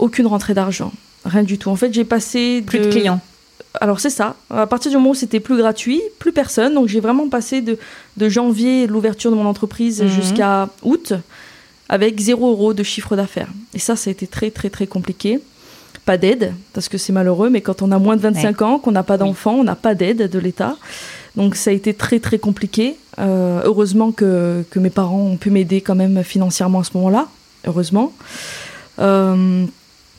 Aucune 0.00 0.26
rentrée 0.26 0.54
d'argent, 0.54 0.92
rien 1.24 1.42
du 1.44 1.58
tout. 1.58 1.70
En 1.70 1.76
fait, 1.76 1.92
j'ai 1.94 2.04
passé 2.04 2.62
Plus 2.66 2.78
de 2.80 2.86
clients. 2.90 3.20
alors 3.80 4.00
c'est 4.00 4.10
ça. 4.10 4.34
À 4.50 4.66
partir 4.66 4.90
du 4.90 4.96
moment 4.96 5.10
où 5.10 5.14
c'était 5.14 5.40
plus 5.40 5.56
gratuit, 5.56 6.00
plus 6.18 6.32
personne. 6.32 6.74
Donc 6.74 6.88
j'ai 6.88 7.00
vraiment 7.00 7.28
passé 7.28 7.60
de, 7.60 7.78
de 8.16 8.28
janvier, 8.28 8.86
l'ouverture 8.86 9.30
de 9.30 9.36
mon 9.36 9.46
entreprise, 9.46 10.02
Mhm. 10.02 10.08
jusqu'à 10.08 10.68
août, 10.82 11.12
avec 11.88 12.18
zéro 12.20 12.50
euro 12.50 12.72
de 12.74 12.82
chiffre 12.82 13.14
d'affaires. 13.14 13.48
Et 13.74 13.78
ça, 13.78 13.94
ça 13.94 14.08
a 14.08 14.12
été 14.12 14.26
très 14.26 14.50
très 14.50 14.70
très 14.70 14.86
compliqué. 14.86 15.38
Pas 16.06 16.16
d'aide, 16.16 16.54
parce 16.72 16.88
que 16.88 16.96
c'est 16.96 17.12
malheureux, 17.12 17.50
mais 17.50 17.60
quand 17.60 17.82
on 17.82 17.92
a 17.92 17.98
moins 17.98 18.16
de 18.16 18.22
25 18.22 18.62
ans, 18.62 18.78
qu'on 18.78 18.90
n'a 18.92 19.02
pas 19.02 19.18
d'enfant, 19.18 19.52
on 19.56 19.64
n'a 19.64 19.74
pas 19.76 19.94
d'aide 19.94 20.30
de 20.30 20.38
l'État. 20.38 20.76
Donc 21.36 21.54
ça 21.56 21.70
a 21.70 21.72
été 21.74 21.92
très 21.94 22.18
très 22.20 22.38
compliqué. 22.38 22.96
Euh, 23.18 23.60
heureusement 23.64 24.10
que, 24.10 24.64
que, 24.70 24.78
mes 24.80 24.88
parents 24.90 25.20
ont 25.20 25.36
pu 25.36 25.50
m'aider 25.50 25.82
quand 25.82 25.94
même 25.94 26.24
financièrement 26.24 26.80
à 26.80 26.84
ce 26.84 26.92
moment-là. 26.94 27.28
Heureusement. 27.66 28.12
Euh, 28.98 29.66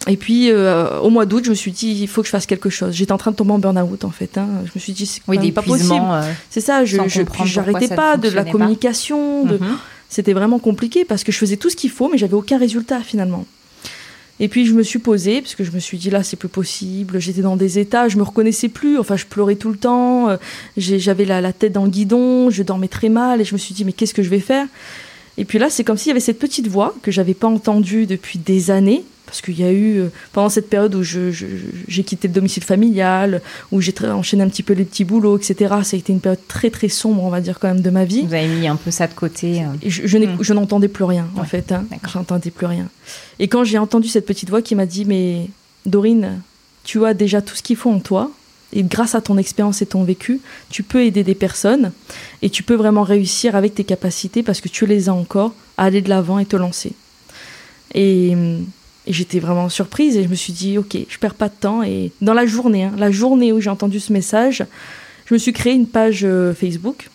et 0.07 0.17
puis 0.17 0.49
euh, 0.49 0.99
au 0.99 1.09
mois 1.09 1.25
d'août, 1.25 1.43
je 1.45 1.51
me 1.51 1.55
suis 1.55 1.71
dit 1.71 1.95
il 2.01 2.07
faut 2.07 2.21
que 2.21 2.27
je 2.27 2.31
fasse 2.31 2.45
quelque 2.45 2.69
chose. 2.69 2.93
J'étais 2.93 3.11
en 3.11 3.17
train 3.17 3.31
de 3.31 3.35
tomber 3.35 3.53
en 3.53 3.59
burn-out 3.59 4.03
en 4.03 4.09
fait. 4.09 4.37
Hein. 4.37 4.47
Je 4.65 4.71
me 4.73 4.79
suis 4.79 4.93
dit 4.93 5.05
c'est 5.05 5.21
oui, 5.27 5.51
pas 5.51 5.61
possible. 5.61 6.01
c'est 6.49 6.61
ça. 6.61 6.85
Je 6.85 6.97
j'arrêtais 7.45 7.95
pas 7.95 8.17
de 8.17 8.29
la 8.29 8.43
communication. 8.43 9.45
De... 9.45 9.57
Mhm. 9.57 9.77
C'était 10.09 10.33
vraiment 10.33 10.59
compliqué 10.59 11.05
parce 11.05 11.23
que 11.23 11.31
je 11.31 11.37
faisais 11.37 11.57
tout 11.57 11.69
ce 11.69 11.75
qu'il 11.75 11.91
faut, 11.91 12.09
mais 12.09 12.17
j'avais 12.17 12.33
aucun 12.33 12.57
résultat 12.57 13.01
finalement. 13.01 13.45
Et 14.39 14.47
puis 14.47 14.65
je 14.65 14.73
me 14.73 14.81
suis 14.81 14.97
posée, 14.97 15.41
parce 15.41 15.53
que 15.53 15.63
je 15.63 15.71
me 15.71 15.79
suis 15.79 15.99
dit 15.99 16.09
là, 16.09 16.23
c'est 16.23 16.35
plus 16.35 16.49
possible. 16.49 17.19
J'étais 17.19 17.41
dans 17.41 17.55
des 17.55 17.77
états, 17.77 18.09
je 18.09 18.17
me 18.17 18.23
reconnaissais 18.23 18.69
plus. 18.69 18.97
Enfin, 18.97 19.15
je 19.15 19.27
pleurais 19.27 19.55
tout 19.55 19.69
le 19.69 19.77
temps. 19.77 20.29
Euh, 20.29 20.37
j'avais 20.77 21.25
la, 21.25 21.41
la, 21.41 21.53
tête 21.53 21.73
dans 21.73 21.83
le 21.83 21.91
guidon, 21.91 22.49
je 22.49 22.63
dormais 22.63 22.87
très 22.87 23.09
mal. 23.09 23.39
Et 23.39 23.45
je 23.45 23.53
me 23.53 23.59
suis 23.59 23.75
dit, 23.75 23.85
mais 23.85 23.93
qu'est-ce 23.93 24.15
que 24.15 24.23
je 24.23 24.29
vais 24.29 24.39
faire? 24.39 24.65
Et 25.37 25.45
puis 25.45 25.59
là, 25.59 25.69
c'est 25.69 25.83
comme 25.83 25.97
s'il 25.97 26.09
y 26.09 26.11
avait 26.11 26.19
cette 26.19 26.39
petite 26.39 26.67
voix 26.67 26.95
que 27.03 27.11
j'avais 27.11 27.35
pas 27.35 27.47
entendue 27.47 28.07
depuis 28.07 28.39
des 28.39 28.71
années, 28.71 29.03
parce 29.31 29.39
qu'il 29.39 29.57
y 29.57 29.63
a 29.63 29.71
eu, 29.71 29.97
euh, 29.97 30.07
pendant 30.33 30.49
cette 30.49 30.69
période 30.69 30.93
où 30.93 31.03
j'ai 31.03 32.03
quitté 32.03 32.27
le 32.27 32.33
domicile 32.33 32.63
familial, 32.63 33.41
où 33.71 33.79
j'ai 33.79 33.93
enchaîné 34.03 34.43
un 34.43 34.49
petit 34.49 34.61
peu 34.61 34.73
les 34.73 34.83
petits 34.83 35.05
boulots, 35.05 35.37
etc., 35.37 35.73
ça 35.83 35.95
a 35.95 35.99
été 35.99 36.11
une 36.11 36.19
période 36.19 36.45
très 36.49 36.69
très 36.69 36.89
sombre, 36.89 37.23
on 37.23 37.29
va 37.29 37.39
dire, 37.39 37.57
quand 37.57 37.69
même, 37.69 37.79
de 37.79 37.89
ma 37.89 38.03
vie. 38.03 38.23
Vous 38.27 38.33
avez 38.33 38.49
mis 38.49 38.67
un 38.67 38.75
peu 38.75 38.91
ça 38.91 39.07
de 39.07 39.13
côté. 39.13 39.61
Euh. 39.61 39.67
je, 39.87 40.17
hmm. 40.17 40.37
je 40.41 40.53
n'entendais 40.53 40.89
plus 40.89 41.05
rien, 41.05 41.29
en 41.37 41.45
fait. 41.45 41.71
Hein. 41.71 41.85
J'entendais 42.11 42.51
plus 42.51 42.65
rien. 42.65 42.89
Et 43.39 43.47
quand 43.47 43.63
j'ai 43.63 43.77
entendu 43.77 44.09
cette 44.09 44.25
petite 44.25 44.49
voix 44.49 44.61
qui 44.61 44.75
m'a 44.75 44.85
dit, 44.85 45.05
mais 45.05 45.47
Dorine, 45.85 46.41
tu 46.83 47.05
as 47.05 47.13
déjà 47.13 47.41
tout 47.41 47.55
ce 47.55 47.63
qu'il 47.63 47.77
faut 47.77 47.89
en 47.89 48.01
toi, 48.01 48.31
et 48.73 48.83
grâce 48.83 49.15
à 49.15 49.21
ton 49.21 49.37
expérience 49.37 49.81
et 49.81 49.85
ton 49.85 50.03
vécu, 50.03 50.41
tu 50.69 50.83
peux 50.83 51.05
aider 51.05 51.23
des 51.23 51.35
personnes 51.35 51.93
et 52.41 52.49
tu 52.49 52.63
peux 52.63 52.75
vraiment 52.75 53.03
réussir 53.03 53.55
avec 53.55 53.75
tes 53.75 53.85
capacités 53.85 54.43
parce 54.43 54.59
que 54.59 54.67
tu 54.67 54.85
les 54.85 55.07
as 55.07 55.13
encore 55.13 55.53
à 55.77 55.85
aller 55.85 56.01
de 56.01 56.09
l'avant 56.09 56.37
et 56.37 56.45
te 56.45 56.57
lancer. 56.57 56.91
Et 57.93 58.31
hum, 58.33 58.65
et 59.11 59.13
j'étais 59.13 59.39
vraiment 59.39 59.67
surprise 59.67 60.15
et 60.15 60.23
je 60.23 60.29
me 60.29 60.35
suis 60.35 60.53
dit, 60.53 60.77
ok, 60.77 60.97
je 61.09 61.17
perds 61.17 61.35
pas 61.35 61.49
de 61.49 61.53
temps. 61.59 61.83
Et 61.83 62.13
dans 62.21 62.33
la 62.33 62.45
journée, 62.45 62.85
hein, 62.85 62.93
la 62.97 63.11
journée 63.11 63.51
où 63.51 63.59
j'ai 63.59 63.69
entendu 63.69 63.99
ce 63.99 64.13
message, 64.13 64.63
je 65.25 65.33
me 65.33 65.37
suis 65.37 65.51
créé 65.51 65.73
une 65.73 65.85
page 65.85 66.21
euh, 66.23 66.53
Facebook 66.53 67.09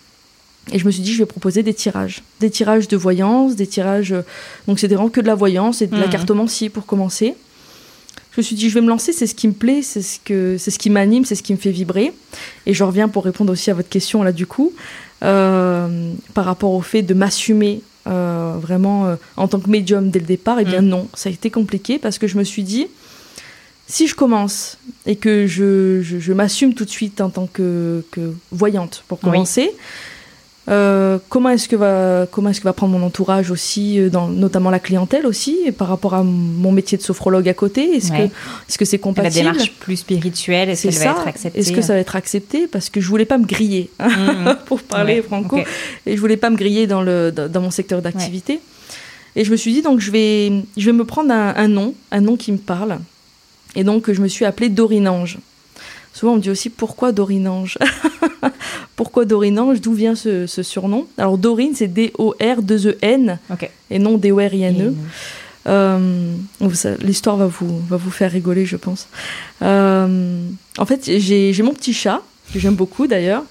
et 0.72 0.78
je 0.78 0.84
me 0.84 0.90
suis 0.90 1.00
dit, 1.00 1.14
je 1.14 1.18
vais 1.18 1.26
proposer 1.26 1.62
des 1.62 1.72
tirages. 1.72 2.22
Des 2.40 2.50
tirages 2.50 2.86
de 2.86 2.98
voyance, 2.98 3.56
des 3.56 3.66
tirages. 3.66 4.12
Euh, 4.12 4.20
donc 4.68 4.78
c'était 4.78 4.94
vraiment 4.94 5.08
que 5.08 5.22
de 5.22 5.26
la 5.26 5.34
voyance 5.34 5.80
et 5.80 5.86
de 5.86 5.96
la 5.96 6.06
mmh. 6.06 6.10
cartomancie 6.10 6.68
pour 6.68 6.84
commencer. 6.84 7.34
Je 8.32 8.40
me 8.40 8.42
suis 8.42 8.56
dit, 8.56 8.68
je 8.68 8.74
vais 8.74 8.82
me 8.82 8.90
lancer, 8.90 9.14
c'est 9.14 9.26
ce 9.26 9.34
qui 9.34 9.48
me 9.48 9.54
plaît, 9.54 9.80
c'est 9.80 10.02
ce, 10.02 10.20
que, 10.22 10.58
c'est 10.58 10.70
ce 10.70 10.78
qui 10.78 10.90
m'anime, 10.90 11.24
c'est 11.24 11.34
ce 11.34 11.42
qui 11.42 11.54
me 11.54 11.58
fait 11.58 11.70
vibrer. 11.70 12.12
Et 12.66 12.74
je 12.74 12.84
reviens 12.84 13.08
pour 13.08 13.24
répondre 13.24 13.50
aussi 13.50 13.70
à 13.70 13.74
votre 13.74 13.88
question 13.88 14.22
là 14.22 14.32
du 14.32 14.46
coup, 14.46 14.74
euh, 15.24 16.12
par 16.34 16.44
rapport 16.44 16.72
au 16.72 16.82
fait 16.82 17.00
de 17.00 17.14
m'assumer 17.14 17.80
euh, 18.06 18.54
vraiment 18.60 19.06
euh, 19.06 19.16
en 19.36 19.48
tant 19.48 19.60
que 19.60 19.70
médium 19.70 20.10
dès 20.10 20.20
le 20.20 20.26
départ, 20.26 20.58
et 20.58 20.62
eh 20.62 20.64
bien 20.64 20.82
mm. 20.82 20.88
non, 20.88 21.08
ça 21.14 21.28
a 21.28 21.32
été 21.32 21.50
compliqué 21.50 21.98
parce 21.98 22.18
que 22.18 22.26
je 22.26 22.38
me 22.38 22.44
suis 22.44 22.62
dit, 22.62 22.86
si 23.86 24.06
je 24.06 24.14
commence 24.14 24.78
et 25.06 25.16
que 25.16 25.46
je, 25.46 26.02
je, 26.02 26.32
m'assume 26.32 26.74
tout 26.74 26.84
de 26.84 26.90
suite 26.90 27.20
en 27.20 27.30
tant 27.30 27.46
que, 27.46 28.04
que 28.10 28.32
voyante 28.50 29.04
pour 29.08 29.20
commencer, 29.20 29.72
euh, 30.68 31.18
comment 31.28 31.50
est-ce 31.50 31.68
que 31.68 31.76
va 31.76 32.26
comment 32.30 32.50
est-ce 32.50 32.60
que 32.60 32.64
va 32.64 32.72
prendre 32.72 32.98
mon 32.98 33.06
entourage 33.06 33.50
aussi, 33.50 34.00
euh, 34.00 34.10
dans, 34.10 34.26
notamment 34.26 34.70
la 34.70 34.80
clientèle 34.80 35.24
aussi, 35.24 35.70
par 35.76 35.88
rapport 35.88 36.14
à 36.14 36.24
mon 36.24 36.72
métier 36.72 36.98
de 36.98 37.02
sophrologue 37.02 37.48
à 37.48 37.54
côté 37.54 37.96
Est-ce 37.96 38.10
que 38.10 38.22
est-ce 38.22 38.76
que 38.76 38.84
c'est 38.84 38.98
compatible 38.98 39.44
La 39.44 39.52
démarche 39.52 39.72
plus 39.78 39.96
spirituelle, 39.96 40.68
est-ce 40.68 40.88
qu'elle 40.88 40.98
va 40.98 41.20
être 41.20 41.28
acceptée 41.28 41.58
Est-ce 41.58 41.72
que 41.72 41.82
ça 41.82 41.92
va 41.92 42.00
être 42.00 42.16
accepté? 42.16 42.66
Parce 42.66 42.90
que 42.90 43.00
je 43.00 43.08
voulais 43.08 43.24
pas 43.24 43.38
me 43.38 43.46
griller, 43.46 43.90
hein, 44.00 44.08
mmh. 44.08 44.56
pour 44.66 44.82
parler 44.82 45.22
franco, 45.22 45.58
et 46.04 46.16
je 46.16 46.20
voulais 46.20 46.36
pas 46.36 46.50
me 46.50 46.56
griller 46.56 46.88
dans 46.88 47.02
le 47.02 47.30
dans, 47.30 47.60
mon 47.60 47.70
secteur 47.70 48.02
d'activité. 48.02 48.60
Et 49.36 49.44
je 49.44 49.50
me 49.52 49.56
suis 49.56 49.72
dit 49.72 49.82
donc 49.82 50.00
je 50.00 50.10
vais 50.10 50.64
je 50.76 50.86
vais 50.86 50.92
me 50.92 51.04
prendre 51.04 51.30
un, 51.32 51.54
un 51.56 51.68
nom, 51.68 51.94
un 52.10 52.20
nom 52.20 52.36
qui 52.36 52.50
me 52.50 52.58
parle. 52.58 52.98
Et 53.76 53.84
donc 53.84 54.10
je 54.10 54.20
me 54.20 54.26
suis 54.26 54.44
appelée 54.44 54.68
Dorinange. 54.68 55.38
Souvent, 56.16 56.32
on 56.32 56.36
me 56.36 56.40
dit 56.40 56.48
aussi 56.48 56.70
pourquoi 56.70 57.12
Dorinange? 57.12 57.76
Pourquoi 58.96 59.26
Dorinange? 59.26 59.82
D'où 59.82 59.92
vient 59.92 60.14
ce, 60.14 60.46
surnom? 60.46 61.06
Alors, 61.18 61.36
Dorine, 61.36 61.72
c'est 61.74 61.88
D-O-R-2-E-N 61.88 63.38
et 63.90 63.98
non 63.98 64.16
D-O-R-I-N-E. 64.16 64.94
Euh, 65.66 66.32
l'histoire 67.02 67.36
va 67.36 67.44
vous, 67.44 67.80
va 67.80 67.98
vous 67.98 68.10
faire 68.10 68.32
rigoler, 68.32 68.64
je 68.64 68.76
pense. 68.76 69.08
Euh, 69.60 70.40
en 70.78 70.86
fait, 70.86 71.18
j'ai 71.18 71.62
mon 71.62 71.74
petit 71.74 71.92
chat, 71.92 72.22
que 72.50 72.58
j'aime 72.58 72.76
beaucoup 72.76 73.06
d'ailleurs, 73.06 73.42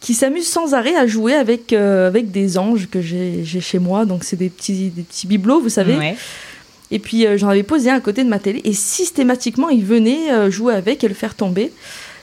qui 0.00 0.14
s'amuse 0.14 0.48
sans 0.48 0.72
arrêt 0.72 0.96
à 0.96 1.06
jouer 1.06 1.34
avec, 1.34 1.74
euh, 1.74 2.06
avec 2.06 2.30
des 2.30 2.56
anges 2.56 2.88
que 2.90 3.02
j'ai 3.02 3.44
chez 3.60 3.78
moi. 3.78 4.06
Donc, 4.06 4.24
c'est 4.24 4.36
des 4.36 4.48
petits, 4.48 4.88
des 4.88 5.02
petits 5.02 5.26
bibelots, 5.26 5.60
vous 5.60 5.68
savez. 5.68 6.14
Et 6.90 6.98
puis 6.98 7.26
euh, 7.26 7.36
j'en 7.36 7.48
avais 7.48 7.62
posé 7.62 7.90
un 7.90 7.96
à 7.96 8.00
côté 8.00 8.24
de 8.24 8.28
ma 8.28 8.38
télé 8.38 8.60
et 8.64 8.72
systématiquement 8.72 9.68
il 9.68 9.84
venait 9.84 10.32
euh, 10.32 10.50
jouer 10.50 10.74
avec 10.74 11.04
et 11.04 11.08
le 11.08 11.14
faire 11.14 11.34
tomber. 11.34 11.72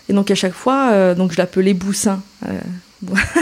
Et 0.10 0.13
donc 0.13 0.30
à 0.32 0.36
chaque 0.36 0.54
fois, 0.54 0.89
euh, 0.91 1.15
donc 1.15 1.32
je 1.32 1.38
l'appelais 1.38 1.73
Boussin. 1.73 2.21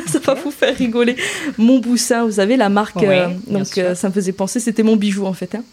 ça 0.08 0.20
va 0.20 0.34
vous 0.34 0.52
faire 0.52 0.76
rigoler. 0.76 1.16
Mon 1.58 1.80
Boussin, 1.80 2.26
vous 2.26 2.34
savez, 2.34 2.58
la 2.58 2.70
marque. 2.70 2.98
donc 3.48 3.80
ça 3.96 4.10
me 4.10 4.14
faisait 4.14 4.32
penser, 4.32 4.60
c'était 4.60 4.84
mon 4.84 4.96
bijou 4.96 5.26
en 5.26 5.34
fait. 5.34 5.56
Hein. 5.56 5.64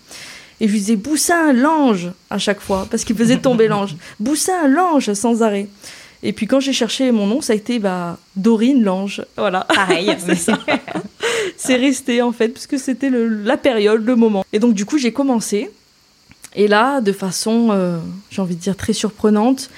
Et 0.61 0.67
je 0.67 0.73
lui 0.73 0.79
disais 0.79 0.97
Boussin, 0.97 1.53
l'ange 1.53 2.11
à 2.29 2.39
chaque 2.39 2.61
fois 2.61 2.87
parce 2.91 3.05
qu'il 3.05 3.17
faisait 3.17 3.39
tomber 3.39 3.67
l'ange. 3.67 3.97
Boussin, 4.19 4.69
l'ange 4.69 5.13
sans 5.15 5.43
arrêt. 5.43 5.69
Et 6.23 6.33
puis 6.33 6.47
quand 6.47 6.61
j'ai 6.61 6.73
cherché 6.73 7.11
mon 7.13 7.27
nom, 7.27 7.41
ça 7.41 7.55
a 7.55 7.57
été 7.57 7.79
bah, 7.79 8.19
Dorine 8.37 8.83
l'ange. 8.83 9.25
Voilà. 9.37 9.67
Pareil. 9.75 10.15
c'est 11.57 11.77
resté 11.77 12.23
en 12.23 12.33
fait, 12.33 12.49
puisque 12.49 12.79
c'était 12.79 13.11
la 13.11 13.57
période, 13.57 14.05
le 14.05 14.17
moment. 14.17 14.45
Et 14.53 14.59
donc 14.59 14.75
du 14.75 14.85
coup, 14.85 14.99
j'ai 14.99 15.13
commencé. 15.13 15.71
Et 16.55 16.69
là, 16.69 17.01
de 17.01 17.13
façon, 17.13 17.69
euh, 17.71 17.99
j'ai 18.31 18.43
envie 18.43 18.57
de 18.57 18.61
dire, 18.61 18.77
très 18.77 18.93
surprenante, 18.93 19.71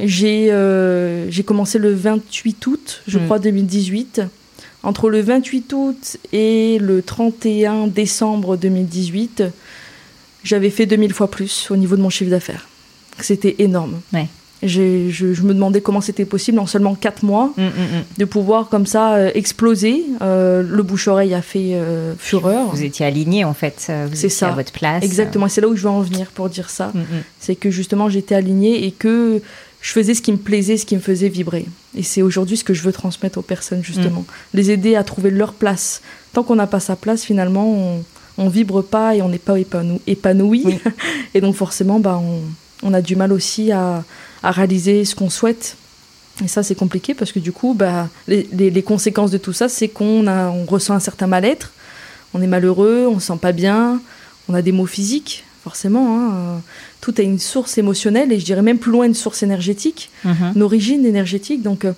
j'ai 0.00 0.48
euh, 0.50 1.28
commencé 1.44 1.78
le 1.78 1.92
28 1.92 2.66
août, 2.66 3.02
je 3.08 3.18
hmm. 3.18 3.24
crois, 3.24 3.38
2018. 3.38 4.22
Entre 4.84 5.10
le 5.10 5.20
28 5.20 5.72
août 5.72 6.16
et 6.32 6.78
le 6.78 7.02
31 7.02 7.88
décembre 7.88 8.56
2018, 8.56 9.42
j'avais 10.44 10.70
fait 10.70 10.86
2000 10.86 11.12
fois 11.12 11.28
plus 11.28 11.68
au 11.70 11.76
niveau 11.76 11.96
de 11.96 12.02
mon 12.02 12.10
chiffre 12.10 12.30
d'affaires. 12.30 12.68
C'était 13.20 13.56
énorme. 13.58 14.00
Ouais. 14.12 14.28
Je, 14.62 15.08
je, 15.10 15.42
me 15.42 15.54
demandais 15.54 15.80
comment 15.80 16.00
c'était 16.00 16.24
possible 16.24 16.58
en 16.58 16.66
seulement 16.66 16.96
4 16.96 17.22
mois 17.24 17.52
mm, 17.56 17.62
mm, 17.62 17.66
mm. 17.66 18.04
de 18.18 18.24
pouvoir 18.24 18.68
comme 18.68 18.86
ça 18.86 19.14
euh, 19.14 19.30
exploser. 19.34 20.04
Euh, 20.20 20.64
le 20.68 20.82
bouche-oreille 20.82 21.32
a 21.34 21.42
fait 21.42 21.74
euh, 21.74 22.14
fureur. 22.18 22.66
Vous 22.70 22.82
étiez 22.82 23.06
aligné 23.06 23.44
en 23.44 23.54
fait, 23.54 23.90
c'est 24.12 24.28
ça. 24.28 24.48
à 24.48 24.52
votre 24.52 24.72
place. 24.72 25.04
Exactement, 25.04 25.48
c'est 25.48 25.60
là 25.60 25.68
où 25.68 25.76
je 25.76 25.82
veux 25.82 25.88
en 25.88 26.00
venir 26.00 26.26
pour 26.28 26.48
dire 26.48 26.70
ça. 26.70 26.92
C'est 27.38 27.54
que 27.54 27.70
justement 27.70 28.08
j'étais 28.08 28.34
alignée 28.34 28.84
et 28.84 28.90
que 28.90 29.40
je 29.80 29.92
faisais 29.92 30.14
ce 30.14 30.22
qui 30.22 30.32
me 30.32 30.38
plaisait, 30.38 30.76
ce 30.76 30.86
qui 30.86 30.96
me 30.96 31.00
faisait 31.00 31.28
vibrer. 31.28 31.66
Et 31.96 32.02
c'est 32.02 32.22
aujourd'hui 32.22 32.56
ce 32.56 32.64
que 32.64 32.74
je 32.74 32.82
veux 32.82 32.92
transmettre 32.92 33.38
aux 33.38 33.42
personnes 33.42 33.84
justement. 33.84 34.24
Les 34.54 34.70
aider 34.72 34.96
à 34.96 35.04
trouver 35.04 35.30
leur 35.30 35.52
place. 35.52 36.02
Tant 36.32 36.42
qu'on 36.42 36.56
n'a 36.56 36.66
pas 36.66 36.80
sa 36.80 36.96
place, 36.96 37.24
finalement, 37.24 37.72
on, 37.72 38.04
on 38.38 38.48
vibre 38.48 38.82
pas 38.82 39.14
et 39.14 39.22
on 39.22 39.28
n'est 39.28 39.38
pas 39.38 39.56
épanoui. 40.06 40.64
et 41.34 41.40
donc 41.40 41.54
forcément, 41.54 42.00
bah, 42.00 42.20
on, 42.22 42.40
on 42.82 42.92
a 42.94 43.00
du 43.00 43.16
mal 43.16 43.32
aussi 43.32 43.72
à 43.72 44.04
à 44.42 44.50
réaliser 44.50 45.04
ce 45.04 45.14
qu'on 45.14 45.30
souhaite. 45.30 45.76
Et 46.44 46.48
ça, 46.48 46.62
c'est 46.62 46.74
compliqué 46.74 47.14
parce 47.14 47.32
que 47.32 47.38
du 47.40 47.52
coup, 47.52 47.74
bah, 47.74 48.08
les, 48.28 48.82
conséquences 48.82 49.30
de 49.30 49.38
tout 49.38 49.52
ça, 49.52 49.68
c'est 49.68 49.88
qu'on 49.88 50.26
on 50.28 50.64
ressent 50.64 50.94
un 50.94 51.00
certain 51.00 51.26
mal-être, 51.26 51.72
on 52.34 52.42
est 52.42 52.46
malheureux, 52.46 53.06
on 53.08 53.16
ne 53.16 53.20
se 53.20 53.26
sent 53.26 53.38
pas 53.40 53.52
bien, 53.52 54.00
on 54.48 54.54
a 54.54 54.62
des 54.62 54.72
maux 54.72 54.86
physiques, 54.86 55.44
forcément. 55.64 56.18
Hein. 56.18 56.62
Tout 57.00 57.14
a 57.18 57.22
une 57.22 57.38
source 57.38 57.78
émotionnelle 57.78 58.32
et 58.32 58.38
je 58.38 58.44
dirais 58.44 58.62
même 58.62 58.78
plus 58.78 58.92
loin 58.92 59.06
une 59.06 59.14
source 59.14 59.42
énergétique, 59.42 60.10
mm-hmm. 60.24 60.54
une 60.54 60.62
origine 60.62 61.04
énergétique. 61.04 61.62
Donc, 61.62 61.84
euh, 61.84 61.92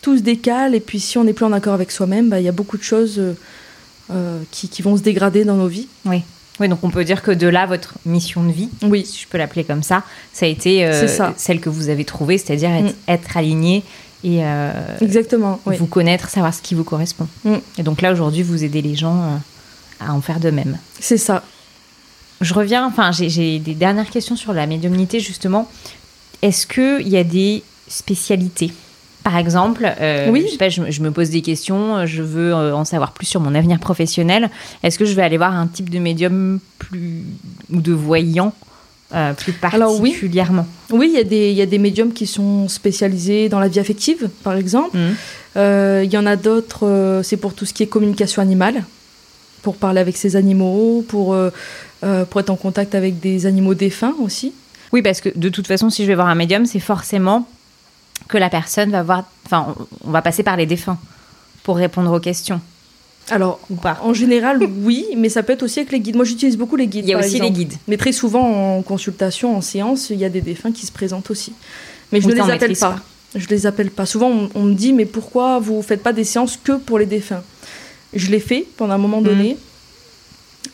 tout 0.00 0.16
se 0.16 0.22
décale 0.22 0.74
et 0.74 0.80
puis 0.80 1.00
si 1.00 1.18
on 1.18 1.24
n'est 1.24 1.32
plus 1.32 1.44
en 1.44 1.52
accord 1.52 1.74
avec 1.74 1.90
soi-même, 1.90 2.28
bah, 2.30 2.40
il 2.40 2.44
y 2.44 2.48
a 2.48 2.52
beaucoup 2.52 2.78
de 2.78 2.82
choses 2.82 3.18
euh, 3.18 3.34
euh, 4.10 4.40
qui, 4.50 4.68
qui, 4.68 4.82
vont 4.82 4.96
se 4.96 5.02
dégrader 5.02 5.44
dans 5.44 5.56
nos 5.56 5.66
vies. 5.66 5.88
Oui. 6.04 6.22
Oui, 6.58 6.68
donc 6.68 6.82
on 6.82 6.90
peut 6.90 7.04
dire 7.04 7.22
que 7.22 7.30
de 7.30 7.46
là, 7.46 7.66
votre 7.66 7.94
mission 8.06 8.42
de 8.44 8.52
vie, 8.52 8.70
oui. 8.82 9.04
si 9.04 9.20
je 9.20 9.28
peux 9.28 9.38
l'appeler 9.38 9.64
comme 9.64 9.82
ça, 9.82 10.02
ça 10.32 10.46
a 10.46 10.48
été 10.48 10.84
euh, 10.86 11.06
celle 11.36 11.60
que 11.60 11.68
vous 11.68 11.88
avez 11.88 12.04
trouvée, 12.04 12.38
c'est-à-dire 12.38 12.70
être, 13.08 13.34
mm. 13.34 13.38
aligné 13.38 13.82
et 14.24 14.38
euh, 14.42 14.72
Exactement, 15.00 15.60
vous 15.66 15.86
connaître, 15.86 16.28
savoir 16.30 16.54
ce 16.54 16.62
qui 16.62 16.74
vous 16.74 16.84
correspond. 16.84 17.28
Mm. 17.44 17.56
Et 17.78 17.82
donc 17.82 18.00
là, 18.00 18.12
aujourd'hui, 18.12 18.42
vous 18.42 18.64
aidez 18.64 18.80
les 18.80 18.94
gens 18.94 19.22
euh, 19.22 19.36
à 20.00 20.14
en 20.14 20.20
faire 20.20 20.40
de 20.40 20.50
même. 20.50 20.78
C'est 20.98 21.18
ça. 21.18 21.42
Je 22.40 22.52
reviens, 22.54 22.86
enfin, 22.86 23.12
j'ai 23.12 23.58
des 23.58 23.74
dernières 23.74 24.10
questions 24.10 24.36
sur 24.36 24.52
la 24.52 24.66
médiumnité, 24.66 25.20
justement. 25.20 25.70
Est-ce 26.42 26.66
qu'il 26.66 27.08
y 27.08 27.16
a 27.16 27.24
des 27.24 27.62
spécialités 27.88 28.72
par 29.26 29.38
exemple, 29.38 29.92
euh, 30.00 30.30
oui. 30.30 30.46
je, 30.48 31.02
me 31.02 31.10
pose 31.10 31.30
des 31.30 31.42
questions, 31.42 32.06
je 32.06 32.22
veux 32.22 32.54
euh, 32.54 32.72
en 32.72 32.84
savoir 32.84 33.10
plus 33.10 33.26
sur 33.26 33.40
mon 33.40 33.56
avenir 33.56 33.80
professionnel. 33.80 34.50
Est-ce 34.84 35.00
que 35.00 35.04
je 35.04 35.14
vais 35.14 35.22
aller 35.22 35.36
voir 35.36 35.52
un 35.52 35.66
type 35.66 35.90
de 35.90 35.98
médium 35.98 36.60
plus 36.78 37.24
ou 37.72 37.80
de 37.80 37.92
voyant 37.92 38.54
euh, 39.16 39.32
plus 39.32 39.50
particulièrement? 39.50 40.64
Oui. 40.92 41.12
il 41.12 41.32
y, 41.32 41.54
y, 41.54 41.60
a 41.60 41.66
des 41.66 41.78
médiums 41.78 42.12
qui 42.12 42.28
sont 42.28 42.68
spécialisés 42.68 43.48
dans 43.48 43.58
la 43.58 43.66
vie 43.66 43.80
affective, 43.80 44.28
par 44.44 44.54
exemple. 44.54 44.96
Mmh. 44.96 45.14
Euh, 45.56 46.02
il 46.04 46.12
y 46.12 46.18
en 46.18 46.26
a 46.26 46.36
d'autres, 46.36 46.86
euh, 46.86 47.24
c'est 47.24 47.36
pour 47.36 47.52
tout 47.52 47.66
ce 47.66 47.74
qui 47.74 47.82
est 47.82 47.88
communication 47.88 48.40
animale, 48.40 48.84
pour 49.62 49.74
parler 49.74 50.00
avec 50.00 50.16
ses 50.16 50.36
animaux, 50.36 51.04
pour, 51.08 51.36
pour 52.30 52.40
être 52.40 52.50
en 52.50 52.56
contact 52.56 52.94
avec 52.94 53.18
des 53.18 53.46
animaux 53.46 53.74
défunts 53.74 54.14
aussi. 54.22 54.52
Oui, 54.92 55.02
parce 55.02 55.20
que 55.20 55.30
de 55.34 55.48
toute 55.48 55.66
façon, 55.66 55.90
si 55.90 56.04
je 56.04 56.06
vais 56.06 56.14
voir 56.14 56.28
un 56.28 56.36
médium, 56.36 56.64
c'est 56.64 56.78
forcément 56.78 57.48
que 58.28 58.38
la 58.38 58.50
personne 58.50 58.90
va 58.90 59.02
voir. 59.02 59.24
Enfin, 59.44 59.74
on 60.04 60.10
va 60.10 60.22
passer 60.22 60.42
par 60.42 60.56
les 60.56 60.66
défunts 60.66 60.98
pour 61.62 61.76
répondre 61.76 62.12
aux 62.12 62.20
questions. 62.20 62.60
Alors, 63.28 63.60
en 64.02 64.14
général, 64.14 64.60
oui, 64.82 65.04
mais 65.16 65.28
ça 65.28 65.42
peut 65.42 65.52
être 65.52 65.62
aussi 65.62 65.80
avec 65.80 65.92
les 65.92 66.00
guides. 66.00 66.16
Moi, 66.16 66.24
j'utilise 66.24 66.56
beaucoup 66.56 66.76
les 66.76 66.86
guides. 66.86 67.06
Il 67.06 67.10
y 67.10 67.14
a 67.14 67.18
aussi 67.18 67.40
les 67.40 67.50
guides. 67.50 67.74
Mais 67.88 67.96
très 67.96 68.12
souvent, 68.12 68.76
en 68.76 68.82
consultation, 68.82 69.56
en 69.56 69.60
séance, 69.60 70.10
il 70.10 70.18
y 70.18 70.24
a 70.24 70.28
des 70.28 70.40
défunts 70.40 70.72
qui 70.72 70.86
se 70.86 70.92
présentent 70.92 71.30
aussi. 71.30 71.52
Mais 72.12 72.20
je 72.20 72.28
ne 72.28 72.34
les 72.34 72.50
appelle 72.50 72.76
pas. 72.76 72.96
Je 73.34 73.48
les 73.48 73.66
appelle 73.66 73.90
pas. 73.90 74.06
Souvent, 74.06 74.48
on, 74.54 74.62
me 74.62 74.74
dit, 74.74 74.92
mais 74.92 75.04
pourquoi 75.04 75.58
vous 75.58 75.82
faites 75.82 76.02
pas 76.02 76.12
des 76.12 76.24
séances 76.24 76.56
que 76.56 76.72
pour 76.72 76.98
les 76.98 77.06
défunts? 77.06 77.42
Je 78.14 78.30
l'ai 78.30 78.40
fait 78.40 78.66
pendant 78.76 78.94
un 78.94 78.98
moment 78.98 79.20
donné. 79.20 79.50
Mhm. 79.50 79.56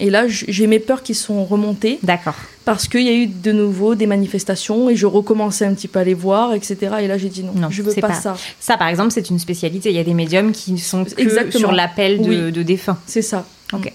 Et 0.00 0.10
là, 0.10 0.24
j'ai 0.28 0.66
mes 0.66 0.78
peurs 0.78 1.02
qui 1.02 1.14
sont 1.14 1.44
remontées. 1.44 1.98
D'accord. 2.02 2.34
Parce 2.64 2.86
qu'il 2.86 3.02
y 3.02 3.08
a 3.08 3.14
eu 3.14 3.26
de 3.26 3.52
nouveau 3.52 3.94
des 3.94 4.06
manifestations 4.06 4.88
et 4.88 4.96
je 4.96 5.06
recommençais 5.06 5.64
un 5.64 5.74
petit 5.74 5.88
peu 5.88 5.98
à 5.98 6.04
les 6.04 6.14
voir, 6.14 6.54
etc. 6.54 6.76
Et 7.00 7.08
là, 7.08 7.18
j'ai 7.18 7.28
dit 7.28 7.42
non, 7.42 7.70
je 7.70 7.82
veux 7.82 7.94
pas, 7.94 8.14
ça. 8.14 8.36
Ça, 8.60 8.76
par 8.76 8.88
exemple, 8.88 9.10
c'est 9.10 9.30
une 9.30 9.38
spécialité. 9.38 9.90
Il 9.90 9.96
y 9.96 10.00
a 10.00 10.04
des 10.04 10.14
médiums 10.14 10.52
qui 10.52 10.78
sont 10.78 11.04
que 11.04 11.50
sur 11.50 11.72
l'appel 11.72 12.22
de, 12.22 12.50
de 12.50 12.62
défunts. 12.62 12.98
C'est 13.06 13.22
ça. 13.22 13.44
Ok. 13.72 13.92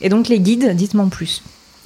Et 0.00 0.08
donc, 0.08 0.28
les 0.28 0.40
guides, 0.40 0.74
dites-moi 0.74 1.04
en 1.04 1.08
plus. 1.08 1.42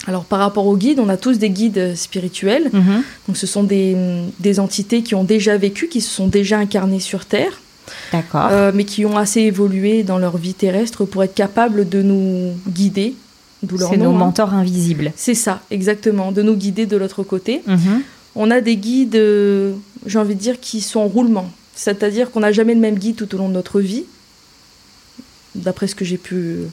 Alors 0.06 0.24
par 0.24 0.38
rapport 0.38 0.66
aux 0.66 0.76
guides, 0.76 1.00
on 1.00 1.08
a 1.08 1.16
tous 1.16 1.38
des 1.38 1.50
guides 1.50 1.96
spirituels. 1.96 2.70
Mhm. 2.72 3.02
Donc 3.26 3.36
ce 3.36 3.46
sont 3.46 3.64
des, 3.64 3.96
des, 4.40 4.60
entités 4.60 5.02
qui 5.02 5.14
ont 5.14 5.24
déjà 5.24 5.56
vécu, 5.56 5.88
qui 5.88 6.00
se 6.00 6.10
sont 6.10 6.28
déjà 6.28 6.58
incarnées 6.58 7.00
sur 7.00 7.24
Terre. 7.24 7.60
D'accord. 8.12 8.48
Euh, 8.50 8.72
mais 8.74 8.84
qui 8.84 9.06
ont 9.06 9.16
assez 9.16 9.40
évolué 9.40 10.02
dans 10.02 10.18
leur 10.18 10.36
vie 10.36 10.54
terrestre 10.54 11.04
pour 11.04 11.24
être 11.24 11.34
capables 11.34 11.88
de 11.88 12.02
nous 12.02 12.52
guider 12.68 13.14
c'est 13.78 13.96
nos 13.96 14.10
hein. 14.10 14.18
mentors 14.18 14.54
invisibles. 14.54 15.12
C'est 15.16 15.34
ça, 15.34 15.60
exactement, 15.70 16.32
de 16.32 16.42
nous 16.42 16.56
guider 16.56 16.86
de 16.86 16.96
l'autre 16.96 17.22
côté. 17.22 17.62
Mhm. 17.66 18.02
On 18.34 18.50
a 18.50 18.60
des 18.60 18.76
guides, 18.76 19.16
euh, 19.16 19.72
j'ai 20.06 20.18
envie 20.18 20.34
de 20.34 20.40
dire, 20.40 20.60
qui 20.60 20.80
sont 20.80 21.00
en 21.00 21.06
roulement. 21.06 21.50
C'est-à-dire 21.74 22.30
qu'on 22.30 22.40
n'a 22.40 22.52
jamais 22.52 22.74
le 22.74 22.80
même 22.80 22.98
guide 22.98 23.16
tout 23.16 23.34
au 23.34 23.38
long 23.38 23.48
de 23.48 23.54
notre 23.54 23.80
vie, 23.80 24.04
d'après 25.54 25.86
ce 25.86 25.94
que 25.94 26.04
j'ai 26.04 26.18
pu 26.18 26.66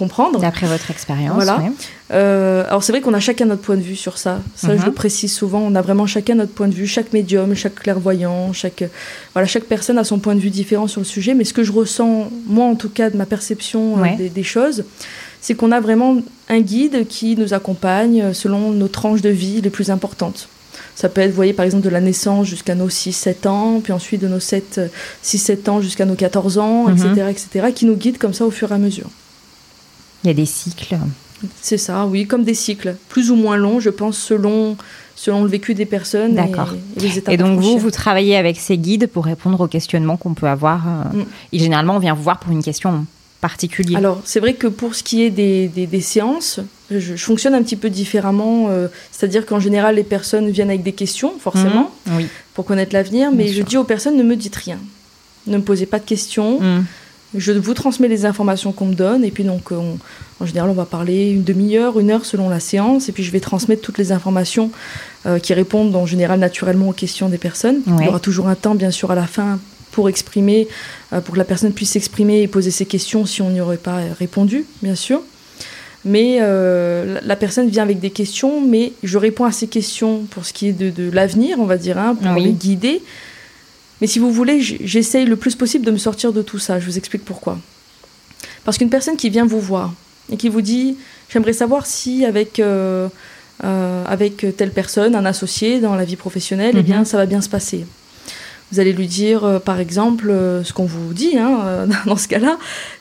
comprendre. 0.00 0.40
D'après 0.40 0.66
votre 0.66 0.90
expérience. 0.90 1.34
Voilà. 1.34 1.62
Euh, 2.12 2.64
alors 2.66 2.82
c'est 2.82 2.92
vrai 2.92 3.02
qu'on 3.02 3.12
a 3.12 3.20
chacun 3.20 3.44
notre 3.44 3.60
point 3.60 3.76
de 3.76 3.82
vue 3.82 3.96
sur 3.96 4.16
ça. 4.16 4.40
Ça, 4.56 4.74
je 4.74 4.80
mhm. 4.80 4.86
le 4.86 4.92
précise 4.92 5.32
souvent. 5.32 5.60
On 5.60 5.74
a 5.74 5.82
vraiment 5.82 6.06
chacun 6.06 6.34
notre 6.34 6.52
point 6.52 6.68
de 6.68 6.74
vue. 6.74 6.86
Chaque 6.86 7.12
médium, 7.12 7.54
chaque 7.54 7.74
clairvoyant, 7.74 8.52
chaque 8.52 8.84
voilà, 9.34 9.46
chaque 9.46 9.64
personne 9.64 9.98
a 9.98 10.04
son 10.04 10.18
point 10.18 10.34
de 10.34 10.40
vue 10.40 10.50
différent 10.50 10.86
sur 10.86 11.02
le 11.02 11.04
sujet. 11.04 11.34
Mais 11.34 11.44
ce 11.44 11.52
que 11.52 11.62
je 11.62 11.72
ressens, 11.72 12.30
moi 12.46 12.64
en 12.64 12.76
tout 12.76 12.88
cas, 12.88 13.10
de 13.10 13.16
ma 13.16 13.26
perception 13.26 14.02
euh, 14.02 14.28
des, 14.34 14.42
choses, 14.42 14.84
c'est 15.40 15.54
qu'on 15.54 15.72
a 15.72 15.80
vraiment 15.80 16.18
un 16.48 16.60
guide 16.60 17.06
qui 17.08 17.36
nous 17.36 17.54
accompagne 17.54 18.32
selon 18.34 18.70
nos 18.70 18.88
tranches 18.88 19.22
de 19.22 19.30
vie 19.30 19.60
les 19.60 19.70
plus 19.70 19.90
importantes. 19.90 20.48
Ça 20.94 21.08
peut 21.08 21.22
être, 21.22 21.30
vous 21.30 21.36
voyez, 21.36 21.52
par 21.52 21.64
exemple, 21.64 21.84
de 21.84 21.88
la 21.88 22.00
naissance 22.00 22.46
jusqu'à 22.46 22.74
nos 22.74 22.88
6-7 22.88 23.48
ans, 23.48 23.80
puis 23.82 23.92
ensuite 23.92 24.20
de 24.20 24.28
nos 24.28 24.38
6-7 24.38 25.70
ans 25.70 25.80
jusqu'à 25.80 26.04
nos 26.04 26.14
14 26.14 26.58
ans, 26.58 26.88
etc., 26.88 27.08
mhm. 27.08 27.28
etc., 27.28 27.72
qui 27.74 27.86
nous 27.86 27.96
guide 27.96 28.18
comme 28.18 28.34
ça 28.34 28.44
au 28.44 28.50
fur 28.50 28.70
et 28.70 28.74
à 28.74 28.78
mesure. 28.78 29.08
Il 30.22 30.26
y 30.26 30.30
a 30.30 30.34
des 30.34 30.46
cycles. 30.46 30.98
C'est 31.62 31.78
ça, 31.78 32.04
oui, 32.04 32.26
comme 32.26 32.44
des 32.44 32.54
cycles, 32.54 32.96
plus 33.08 33.30
ou 33.30 33.36
moins 33.36 33.56
longs, 33.56 33.80
je 33.80 33.88
pense, 33.88 34.18
selon, 34.18 34.76
selon 35.16 35.42
le 35.42 35.48
vécu 35.48 35.72
des 35.72 35.86
personnes 35.86 36.38
et, 36.38 37.00
les 37.00 37.18
étapes. 37.18 37.32
Et 37.32 37.38
donc 37.38 37.60
vous, 37.60 37.78
vous 37.78 37.90
travaillez 37.90 38.36
avec 38.36 38.58
ces 38.58 38.76
guides 38.76 39.06
pour 39.06 39.24
répondre 39.24 39.58
aux 39.58 39.68
questionnements 39.68 40.18
qu'on 40.18 40.34
peut 40.34 40.48
avoir. 40.48 40.86
Euh, 40.86 41.16
mm. 41.16 41.26
Et 41.52 41.58
généralement, 41.58 41.96
on 41.96 41.98
vient 41.98 42.12
vous 42.12 42.22
voir 42.22 42.40
pour 42.40 42.52
une 42.52 42.62
question 42.62 43.06
particulier? 43.40 43.96
Alors, 43.96 44.20
c'est 44.24 44.40
vrai 44.40 44.54
que 44.54 44.66
pour 44.66 44.94
ce 44.94 45.02
qui 45.02 45.22
est 45.22 45.30
des, 45.30 45.68
des, 45.68 46.00
séances, 46.00 46.60
je, 46.90 47.16
fonctionne 47.16 47.54
un 47.54 47.62
petit 47.62 47.76
peu 47.76 47.90
différemment. 47.90 48.66
Euh, 48.68 48.88
c'est-à-dire 49.10 49.46
qu'en 49.46 49.60
général, 49.60 49.96
les 49.96 50.04
personnes 50.04 50.50
viennent 50.50 50.70
avec 50.70 50.82
des 50.82 50.92
questions, 50.92 51.32
forcément, 51.38 51.90
mmh, 52.06 52.20
pour 52.54 52.64
connaître 52.64 52.94
l'avenir. 52.94 53.30
Mais 53.32 53.48
je 53.48 53.62
dis 53.62 53.76
aux 53.76 53.84
personnes, 53.84 54.16
ne 54.16 54.22
me 54.22 54.36
dites 54.36 54.56
rien. 54.56 54.78
Ne 55.46 55.56
me 55.58 55.62
posez 55.62 55.86
pas 55.86 55.98
de 55.98 56.04
questions. 56.04 56.60
Mmh. 56.60 56.84
Je 57.36 57.52
vous 57.52 57.74
transmets 57.74 58.08
les 58.08 58.24
informations 58.24 58.72
qu'on 58.72 58.86
me 58.86 58.94
donne. 58.94 59.24
Et 59.24 59.30
puis, 59.30 59.44
donc, 59.44 59.70
en 59.72 60.46
général, 60.46 60.70
on 60.70 60.74
va 60.74 60.84
parler 60.84 61.30
une 61.30 61.44
demi-heure, 61.44 62.00
une 62.00 62.10
heure 62.10 62.24
selon 62.24 62.48
la 62.48 62.60
séance. 62.60 63.08
Et 63.08 63.12
puis, 63.12 63.22
je 63.22 63.30
vais 63.30 63.40
transmettre 63.40 63.82
toutes 63.82 63.98
les 63.98 64.10
informations 64.10 64.70
euh, 65.26 65.38
qui 65.38 65.54
répondent, 65.54 65.94
en 65.94 66.06
général, 66.06 66.40
naturellement 66.40 66.88
aux 66.88 66.92
questions 66.92 67.28
des 67.28 67.38
personnes. 67.38 67.82
Il 67.86 68.04
y 68.04 68.08
aura 68.08 68.20
toujours 68.20 68.48
un 68.48 68.56
temps, 68.56 68.74
bien 68.74 68.90
sûr, 68.90 69.10
à 69.10 69.14
la 69.14 69.26
fin 69.26 69.60
pour 69.90 70.08
exprimer, 70.08 70.68
euh, 71.12 71.20
pour 71.20 71.34
que 71.34 71.38
la 71.38 71.44
personne 71.44 71.72
puisse 71.72 71.90
s'exprimer 71.90 72.42
et 72.42 72.48
poser 72.48 72.70
ses 72.70 72.86
questions 72.86 73.26
si 73.26 73.42
on 73.42 73.50
n'y 73.50 73.60
aurait 73.60 73.76
pas 73.76 74.00
répondu, 74.18 74.64
bien 74.82 74.94
sûr. 74.94 75.22
Mais 76.04 76.38
euh, 76.40 77.20
la 77.22 77.36
personne 77.36 77.68
vient 77.68 77.82
avec 77.82 78.00
des 78.00 78.10
questions, 78.10 78.60
mais 78.60 78.92
je 79.02 79.18
réponds 79.18 79.44
à 79.44 79.52
ces 79.52 79.66
questions 79.66 80.24
pour 80.30 80.46
ce 80.46 80.52
qui 80.52 80.68
est 80.68 80.72
de, 80.72 81.10
l'avenir, 81.10 81.58
on 81.60 81.66
va 81.66 81.76
dire, 81.76 81.98
hein, 81.98 82.14
pour 82.14 82.32
les 82.34 82.52
guider. 82.52 83.02
Mais 84.00 84.06
si 84.06 84.18
vous 84.18 84.32
voulez, 84.32 84.62
j'essaye 84.62 85.26
le 85.26 85.36
plus 85.36 85.54
possible 85.56 85.84
de 85.84 85.90
me 85.90 85.98
sortir 85.98 86.32
de 86.32 86.40
tout 86.40 86.58
ça. 86.58 86.80
Je 86.80 86.86
vous 86.86 86.96
explique 86.96 87.24
pourquoi. 87.24 87.58
Parce 88.64 88.78
qu'une 88.78 88.88
personne 88.88 89.16
qui 89.16 89.28
vient 89.28 89.44
vous 89.44 89.60
voir 89.60 89.92
et 90.32 90.38
qui 90.38 90.48
vous 90.48 90.62
dit 90.62 90.96
J'aimerais 91.28 91.52
savoir 91.52 91.86
si, 91.86 92.24
avec, 92.24 92.58
euh, 92.58 93.08
avec 93.62 94.46
telle 94.56 94.70
personne, 94.70 95.14
un 95.14 95.26
associé 95.26 95.80
dans 95.80 95.94
la 95.94 96.04
vie 96.04 96.16
professionnelle, 96.16 96.74
eh 96.78 96.82
bien, 96.82 97.00
mhm. 97.00 97.04
ça 97.04 97.18
va 97.18 97.26
bien 97.26 97.42
se 97.42 97.48
passer. 97.48 97.84
Vous 98.72 98.78
allez 98.78 98.92
lui 98.92 99.08
dire, 99.08 99.44
euh, 99.44 99.58
par 99.58 99.80
exemple, 99.80 100.30
euh, 100.30 100.62
ce 100.62 100.72
qu'on 100.72 100.84
vous 100.84 101.12
dit 101.12 101.36
hein, 101.36 101.58
euh, 101.64 101.86
dans 102.06 102.16
ce 102.16 102.28
cas-là, 102.28 102.58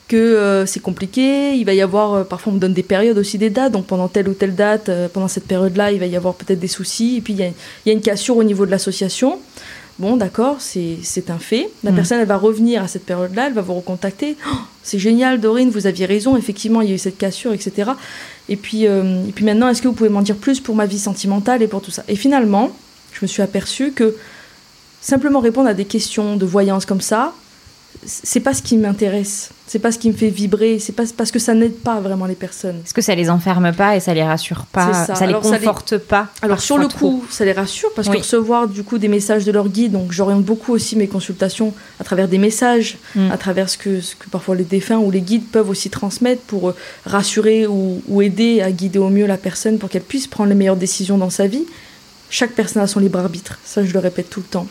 que 0.07 0.63
c'est 0.65 0.79
compliqué. 0.79 1.53
Il 1.53 1.65
va 1.65 1.75
y 1.75 1.81
avoir, 1.81 2.25
parfois 2.25 2.51
on 2.51 2.55
me 2.55 2.59
donne 2.59 2.73
des 2.73 2.81
périodes 2.81 3.19
aussi, 3.19 3.37
des 3.37 3.51
dates. 3.51 3.71
Donc 3.71 3.85
pendant 3.85 4.07
telle 4.07 4.27
ou 4.27 4.33
telle 4.33 4.55
date, 4.55 4.89
pendant 5.13 5.27
cette 5.27 5.45
période-là, 5.45 5.91
il 5.91 5.99
va 5.99 6.07
y 6.07 6.15
avoir 6.15 6.33
peut-être 6.33 6.59
des 6.59 6.67
soucis. 6.67 7.17
Et 7.17 7.21
puis 7.21 7.33
il 7.33 7.39
y, 7.39 7.43
a, 7.89 7.93
une 7.93 8.01
cassure 8.01 8.35
au 8.35 8.43
niveau 8.43 8.65
de 8.65 8.71
l'association. 8.71 9.37
Bon, 9.99 10.17
d'accord, 10.17 10.61
c'est 10.61 11.29
un 11.29 11.37
fait. 11.37 11.69
La 11.83 11.91
mm. 11.91 11.95
personne, 11.95 12.19
elle 12.19 12.27
va 12.27 12.37
revenir 12.37 12.81
à 12.81 12.87
cette 12.87 13.05
période-là, 13.05 13.47
elle 13.47 13.53
va 13.53 13.61
vous 13.61 13.75
recontacter. 13.75 14.35
Oh, 14.51 14.55
c'est 14.81 14.97
génial, 14.97 15.39
Dorine, 15.39 15.69
vous 15.69 15.85
aviez 15.85 16.07
raison, 16.07 16.35
effectivement, 16.35 16.81
il 16.81 16.89
y 16.89 16.91
a 16.91 16.95
eu 16.95 16.99
cette 16.99 17.19
cassure, 17.19 17.53
etc. 17.53 17.91
Et 18.47 18.55
puis, 18.55 18.85
et 18.85 19.31
puis 19.35 19.45
maintenant, 19.45 19.69
est-ce 19.69 19.83
que 19.83 19.87
vous 19.87 19.93
pouvez 19.93 20.09
m'en 20.09 20.23
dire 20.23 20.37
plus 20.37 20.59
pour 20.59 20.73
ma 20.73 20.87
vie 20.87 20.97
sentimentale 20.97 21.61
et 21.61 21.67
pour 21.67 21.83
tout 21.83 21.91
ça? 21.91 22.03
Et 22.07 22.15
finalement, 22.15 22.71
je 23.13 23.19
me 23.21 23.27
suis 23.27 23.43
aperçue 23.43 23.91
que 23.91 24.15
simplement 25.01 25.39
répondre 25.39 25.69
à 25.69 25.73
des 25.73 25.85
questions 25.85 26.35
de 26.35 26.45
voyance 26.45 26.85
comme 26.85 27.01
ça, 27.01 27.33
c'est 28.05 28.39
pas 28.39 28.53
ce 28.53 28.61
qui 28.61 28.77
m'intéresse, 28.77 29.49
c'est 29.67 29.79
pas 29.79 29.91
ce 29.91 29.97
qui 29.97 30.09
me 30.09 30.13
fait 30.13 30.29
vibrer, 30.29 30.79
c'est 30.79 30.93
pas 30.93 31.03
parce 31.17 31.31
que 31.31 31.39
ça 31.39 31.53
n'aide 31.53 31.75
pas 31.75 31.99
vraiment 31.99 32.25
les 32.25 32.35
personnes. 32.35 32.77
Est-ce 32.85 32.93
que 32.93 33.01
ça 33.01 33.13
les 33.13 33.29
enferme 33.29 33.73
pas 33.73 33.95
et 33.95 33.99
ça 33.99 34.13
les 34.13 34.23
rassure 34.23 34.65
pas, 34.67 34.93
ça. 34.93 35.25
les 35.25 35.33
conforte 35.33 35.97
pas 35.97 36.27
Alors 36.41 36.61
sur 36.61 36.77
le 36.77 36.87
coup, 36.87 37.25
ça 37.29 37.45
les 37.45 37.51
rassure 37.51 37.89
parce 37.95 38.07
que 38.07 38.17
recevoir 38.17 38.67
du 38.67 38.83
coup 38.83 38.97
des 38.97 39.07
messages 39.07 39.43
de 39.43 39.51
leur 39.51 39.67
guide, 39.67 39.91
donc 39.91 40.11
j'oriente 40.11 40.43
beaucoup 40.43 40.71
aussi 40.71 40.95
mes 40.95 41.07
consultations 41.07 41.73
à 41.99 42.03
travers 42.03 42.27
des 42.27 42.37
messages, 42.37 42.97
mm. 43.15 43.31
à 43.31 43.37
travers 43.37 43.69
ce 43.69 43.77
que, 43.77 44.01
ce 44.01 44.15
que 44.15 44.29
parfois 44.29 44.55
les 44.55 44.63
défunts 44.63 44.99
ou 44.99 45.11
les 45.11 45.21
guides 45.21 45.47
peuvent 45.51 45.69
aussi 45.69 45.89
transmettre 45.89 46.41
pour 46.43 46.69
euh, 46.69 46.75
rassurer 47.05 47.67
ou, 47.67 48.01
ou 48.07 48.21
aider 48.21 48.61
à 48.61 48.71
guider 48.71 48.99
au 48.99 49.09
mieux 49.09 49.25
la 49.25 49.37
personne 49.37 49.77
pour 49.77 49.89
qu'elle 49.89 50.03
puisse 50.03 50.27
prendre 50.27 50.49
les 50.49 50.55
meilleures 50.55 50.77
décisions 50.77 51.17
dans 51.17 51.29
sa 51.29 51.47
vie. 51.47 51.65
Chaque 52.29 52.51
personne 52.51 52.81
a 52.81 52.87
son 52.87 52.99
libre 52.99 53.19
arbitre, 53.19 53.59
ça 53.65 53.83
je 53.83 53.91
le 53.91 53.99
répète 53.99 54.29
tout 54.29 54.39
le 54.39 54.45
temps 54.45 54.67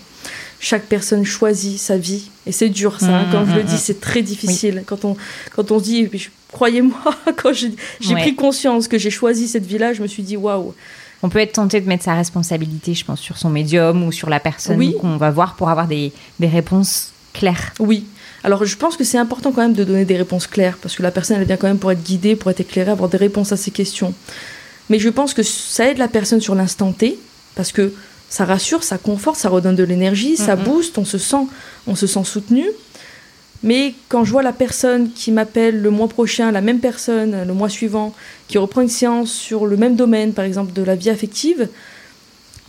chaque 0.61 0.85
personne 0.85 1.25
choisit 1.25 1.79
sa 1.79 1.97
vie. 1.97 2.31
Et 2.47 2.53
c'est 2.53 2.69
dur, 2.69 2.99
ça. 3.01 3.07
Hein. 3.07 3.23
Mmh, 3.25 3.33
quand 3.33 3.47
je 3.47 3.55
le 3.55 3.63
mmh, 3.63 3.67
dis, 3.67 3.75
mmh. 3.75 3.79
c'est 3.79 4.01
très 4.01 4.23
difficile. 4.23 4.83
Quand, 4.87 5.05
on, 5.05 5.17
quand 5.55 5.71
on 5.71 5.79
se 5.79 5.85
dit, 5.85 6.11
croyez-moi, 6.53 7.15
quand 7.37 7.53
j'ai 7.53 8.15
pris 8.15 8.35
conscience 8.35 8.89
que 8.89 8.99
j'ai 8.99 9.11
choisi 9.11 9.49
cette 9.49 9.67
vie-là, 9.67 9.93
je 9.93 10.03
me 10.03 10.07
suis 10.07 10.23
dit, 10.23 10.37
waouh. 10.37 10.75
On 11.23 11.29
peut 11.29 11.41
être 11.41 11.55
tenté 11.55 11.81
de 11.81 11.89
mettre 11.89 12.05
sa 12.05 12.15
responsabilité, 12.15 12.95
je 12.95 13.05
pense, 13.05 13.21
sur 13.21 13.39
son 13.39 13.51
médium 13.51 14.05
ou 14.05 14.13
sur 14.13 14.31
la 14.31 14.39
personne 14.39 14.93
qu'on 14.95 15.17
va 15.17 15.33
voir 15.33 15.57
pour 15.57 15.69
avoir 15.69 15.89
des, 15.89 16.13
des 16.39 16.47
réponses 16.47 17.13
claires. 17.33 17.73
Oui, 17.81 18.07
alors 18.45 18.65
je 18.65 18.77
pense 18.77 18.97
que 18.97 19.05
c'est 19.05 19.19
important 19.19 19.53
quand 19.53 19.63
même 19.63 19.73
de 19.73 19.85
donner 19.85 20.05
des 20.05 20.17
réponses 20.17 20.47
claires, 20.47 20.79
parce 20.81 20.95
que 20.95 21.03
la 21.03 21.11
personne, 21.11 21.39
elle 21.41 21.47
vient 21.47 21.57
quand 21.57 21.67
même 21.67 21.79
pour 21.79 21.91
être 21.91 22.03
guidée, 22.03 22.37
pour 22.37 22.51
être 22.51 22.61
éclairée, 22.61 22.91
avoir 22.91 23.09
des 23.09 23.19
réponses 23.19 23.53
à 23.53 23.57
ses 23.57 23.71
questions. 23.71 24.15
Mais 24.91 24.99
je 24.99 25.09
pense 25.09 25.35
que 25.35 25.43
ça 25.43 25.89
aide 25.89 25.99
la 25.99 26.09
personne 26.09 26.41
sur 26.41 26.55
l'instant 26.55 26.93
T, 26.93 27.19
parce 27.55 27.73
que 27.73 27.93
ça 28.29 28.45
rassure, 28.45 28.83
ça 28.83 28.99
conforte, 28.99 29.37
ça 29.37 29.49
redonne 29.49 29.77
de 29.77 29.85
l'énergie, 29.85 30.37
ça 30.37 30.57
booste, 30.57 30.99
on 30.99 31.05
se 31.05 31.19
sent, 31.19 31.47
on 31.87 31.95
se 31.95 32.07
sent 32.07 32.25
soutenu. 32.25 32.65
Mais 33.63 33.95
quand 34.09 34.25
je 34.25 34.31
vois 34.31 34.43
la 34.43 34.53
personne 34.53 35.11
qui 35.11 35.33
m'appelle 35.33 35.81
le 35.81 35.91
mois 35.91 36.09
prochain, 36.09 36.53
la 36.53 36.61
même 36.61 36.79
personne 36.79 37.45
le 37.45 37.55
mois 37.55 37.69
suivant, 37.69 38.15
qui 38.47 38.59
reprend 38.59 38.83
une 38.83 38.89
séance 38.89 39.33
sur 39.33 39.67
le 39.67 39.77
même 39.77 39.97
domaine, 39.97 40.33
par 40.33 40.45
exemple 40.45 40.73
de 40.73 40.83
la 40.83 40.95
vie 40.95 41.11
affective, 41.11 41.69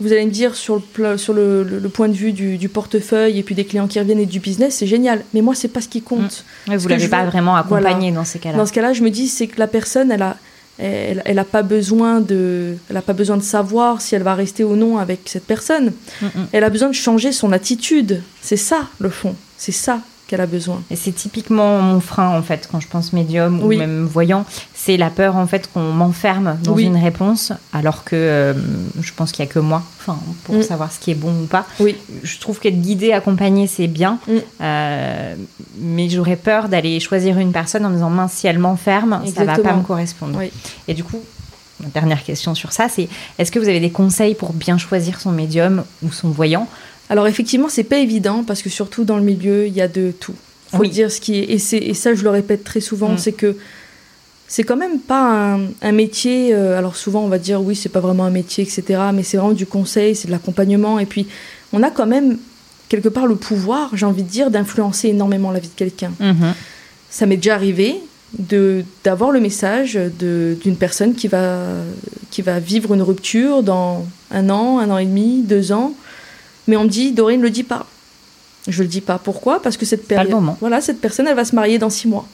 vous 0.00 0.12
allez 0.12 0.24
me 0.24 0.30
dire 0.30 0.56
sur 0.56 0.82
le, 0.96 1.18
sur 1.18 1.34
le, 1.34 1.90
point 1.92 2.08
de 2.08 2.14
vue 2.14 2.32
du, 2.32 2.68
portefeuille 2.68 3.38
et 3.38 3.42
puis 3.42 3.54
des 3.54 3.66
clients 3.66 3.86
qui 3.86 4.00
reviennent 4.00 4.18
et 4.18 4.26
du 4.26 4.40
business, 4.40 4.76
c'est 4.76 4.86
génial. 4.86 5.22
Mais 5.34 5.42
moi, 5.42 5.54
c'est 5.54 5.68
pas 5.68 5.82
ce 5.82 5.88
qui 5.88 6.00
compte. 6.00 6.44
Mmh. 6.66 6.76
vous 6.76 6.88
l'avez 6.88 7.08
pas 7.08 7.26
vraiment 7.26 7.54
accompagné 7.54 8.10
dans 8.10 8.24
ces 8.24 8.38
cas-là. 8.38 8.56
Dans 8.56 8.66
ce 8.66 8.72
cas-là, 8.72 8.94
je 8.94 9.02
me 9.02 9.10
dis 9.10 9.28
c'est 9.28 9.46
que 9.46 9.58
la 9.58 9.66
personne, 9.66 10.10
elle 10.10 10.22
a, 10.22 10.38
elle 10.80 11.34
n'a 11.34 11.44
pas 11.44 11.62
besoin 11.62 12.20
de, 12.20 12.76
elle 12.88 12.96
a 12.96 13.02
pas 13.02 13.12
besoin 13.12 13.36
de 13.36 13.42
savoir 13.42 14.00
si 14.00 14.14
elle 14.14 14.22
va 14.22 14.34
rester 14.34 14.64
ou 14.64 14.76
non 14.76 14.98
avec 14.98 15.20
cette 15.26 15.46
personne. 15.46 15.92
Mm, 16.20 16.26
mm. 16.26 16.46
Elle 16.52 16.64
a 16.64 16.70
besoin 16.70 16.88
de 16.88 16.94
changer 16.94 17.32
son 17.32 17.52
attitude. 17.52 18.22
C'est 18.40 18.56
ça 18.56 18.88
le 18.98 19.10
fond. 19.10 19.34
C'est 19.56 19.72
ça 19.72 20.00
qu'elle 20.30 20.40
a 20.40 20.46
besoin. 20.46 20.80
Et 20.90 20.96
c'est 20.96 21.12
typiquement 21.12 21.80
mon 21.80 22.00
frein 22.00 22.28
en 22.30 22.42
fait 22.42 22.68
quand 22.70 22.80
je 22.80 22.86
pense 22.88 23.12
médium 23.12 23.60
Oui. 23.62 23.76
ou 23.76 23.78
même 23.78 24.04
voyant, 24.04 24.46
c'est 24.74 24.96
la 24.96 25.10
peur 25.10 25.36
en 25.36 25.46
fait 25.46 25.68
qu'on 25.72 25.92
m'enferme 25.92 26.56
dans 26.62 26.72
Oui. 26.74 26.84
une 26.84 26.96
réponse 26.96 27.52
alors 27.72 28.04
que 28.04 28.14
euh, 28.16 28.54
je 29.02 29.12
pense 29.12 29.32
qu'il 29.32 29.44
y 29.44 29.48
a 29.48 29.50
que 29.50 29.58
moi, 29.58 29.82
enfin 29.98 30.18
pour 30.44 30.54
Mm. 30.54 30.62
savoir 30.62 30.92
ce 30.92 30.98
qui 31.00 31.10
est 31.10 31.14
bon 31.14 31.32
ou 31.42 31.46
pas. 31.46 31.66
Oui. 31.80 31.96
Je 32.22 32.38
trouve 32.38 32.60
qu'être 32.60 32.80
guidé, 32.80 33.12
accompagné, 33.12 33.66
c'est 33.66 33.88
bien, 33.88 34.18
Mm. 34.28 34.32
Euh, 34.62 35.34
mais 35.78 36.08
j'aurais 36.08 36.36
peur 36.36 36.68
d'aller 36.68 37.00
choisir 37.00 37.38
une 37.38 37.52
personne 37.52 37.84
en 37.84 37.88
me 37.90 37.94
disant 37.94 38.10
mince 38.10 38.32
si 38.32 38.46
elle 38.46 38.58
m'enferme, 38.58 39.20
ça 39.34 39.44
va 39.44 39.58
pas 39.58 39.74
me 39.74 39.82
correspondre. 39.82 40.38
Oui. 40.38 40.50
Et 40.88 40.94
du 40.94 41.04
coup. 41.04 41.18
ma 41.82 41.88
Dernière 41.88 42.22
question 42.22 42.54
sur 42.54 42.72
ça, 42.72 42.88
c'est 42.90 43.08
est-ce 43.38 43.50
que 43.50 43.58
vous 43.58 43.68
avez 43.68 43.80
des 43.80 43.90
conseils 43.90 44.34
pour 44.34 44.52
bien 44.52 44.76
choisir 44.76 45.18
son 45.18 45.32
médium 45.32 45.82
ou 46.02 46.12
son 46.12 46.28
voyant? 46.28 46.68
Alors 47.10 47.26
effectivement, 47.26 47.68
c'est 47.68 47.84
pas 47.84 47.98
évident 47.98 48.44
parce 48.46 48.62
que 48.62 48.70
surtout 48.70 49.04
dans 49.04 49.16
le 49.18 49.22
milieu, 49.22 49.66
il 49.66 49.74
y 49.74 49.82
a 49.82 49.88
de 49.88 50.12
tout. 50.18 50.34
Faut 50.70 50.78
Oui. 50.78 50.88
dire 50.88 51.10
ce 51.10 51.20
qui 51.20 51.36
est 51.38 51.50
et, 51.50 51.58
c'est- 51.58 51.76
et 51.78 51.92
ça 51.94 52.14
je 52.14 52.22
le 52.22 52.30
répète 52.30 52.62
très 52.64 52.80
souvent, 52.80 53.10
Mm. 53.14 53.18
c'est 53.18 53.32
que 53.32 53.56
c'est 54.46 54.62
quand 54.62 54.76
même 54.76 55.00
pas 55.00 55.54
un, 55.54 55.60
un 55.82 55.92
métier. 55.92 56.54
euh, 56.54 56.78
alors 56.78 56.94
souvent 56.96 57.22
on 57.24 57.28
va 57.28 57.38
dire 57.38 57.60
oui, 57.60 57.74
c'est 57.76 57.88
pas 57.88 58.00
vraiment 58.00 58.24
un 58.24 58.30
métier, 58.30 58.62
etc. 58.64 58.82
Mais 59.12 59.22
c'est 59.24 59.36
vraiment 59.36 59.52
du 59.52 59.66
conseil, 59.66 60.14
c'est 60.16 60.28
de 60.28 60.32
l'accompagnement 60.32 60.98
et 61.00 61.06
puis 61.06 61.26
on 61.72 61.82
a 61.82 61.90
quand 61.90 62.06
même 62.06 62.38
quelque 62.88 63.08
part 63.08 63.26
le 63.26 63.34
pouvoir, 63.36 63.90
j'ai 63.96 64.06
envie 64.06 64.22
de 64.24 64.28
dire, 64.28 64.50
d'influencer 64.50 65.08
énormément 65.08 65.50
la 65.50 65.58
vie 65.60 65.68
de 65.68 65.74
quelqu'un. 65.74 66.12
Ça 67.10 67.26
m'est 67.26 67.36
déjà 67.36 67.54
arrivé 67.56 67.96
de 68.38 68.84
d'avoir 69.02 69.32
le 69.32 69.40
message 69.40 69.98
d'une 70.20 70.76
personne 70.76 71.14
qui 71.14 71.26
va 71.26 71.56
qui 72.30 72.42
va 72.42 72.60
vivre 72.60 72.94
une 72.94 73.02
rupture 73.02 73.64
dans 73.64 74.06
un 74.30 74.48
an, 74.50 74.78
un 74.78 74.88
an 74.90 74.98
et 74.98 75.04
demi, 75.06 75.42
deux 75.42 75.72
ans, 75.72 75.92
mais 76.66 76.76
on 76.76 76.84
me 76.84 76.88
dit 76.88 77.12
Dorine, 77.12 77.40
le 77.42 77.50
dis 77.50 77.62
pas. 77.64 77.86
Je 78.68 78.82
le 78.82 78.88
dis 78.88 79.00
pas. 79.00 79.18
Pourquoi? 79.18 79.62
Parce 79.62 79.76
que 79.76 79.86
cette 79.86 80.06
période, 80.06 80.34
voilà, 80.60 80.80
cette 80.80 81.00
personne, 81.00 81.26
elle 81.26 81.36
va 81.36 81.44
se 81.44 81.54
marier 81.54 81.78
dans 81.78 81.90
six 81.90 82.08
mois. 82.08 82.26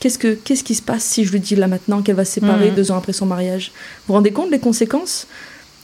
Qu'est-ce 0.00 0.18
que 0.18 0.34
qu'est-ce 0.34 0.62
qui 0.64 0.74
se 0.74 0.82
passe 0.82 1.04
si 1.04 1.24
je 1.24 1.32
lui 1.32 1.40
dis 1.40 1.56
là 1.56 1.68
maintenant 1.68 2.02
qu'elle 2.02 2.16
va 2.16 2.24
se 2.24 2.32
séparer 2.32 2.68
Mhm. 2.70 2.74
deux 2.74 2.90
ans 2.90 2.96
après 2.98 3.12
son 3.14 3.26
mariage? 3.26 3.70
Vous 3.74 4.08
vous 4.08 4.14
rendez 4.14 4.30
compte 4.32 4.50
des 4.50 4.58
conséquences? 4.58 5.26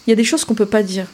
Il 0.07 0.11
y 0.11 0.13
a 0.13 0.17
des 0.17 0.25
choses 0.25 0.45
qu'on 0.45 0.55
peut 0.55 0.67
pas 0.67 0.83
dire. 0.83 1.07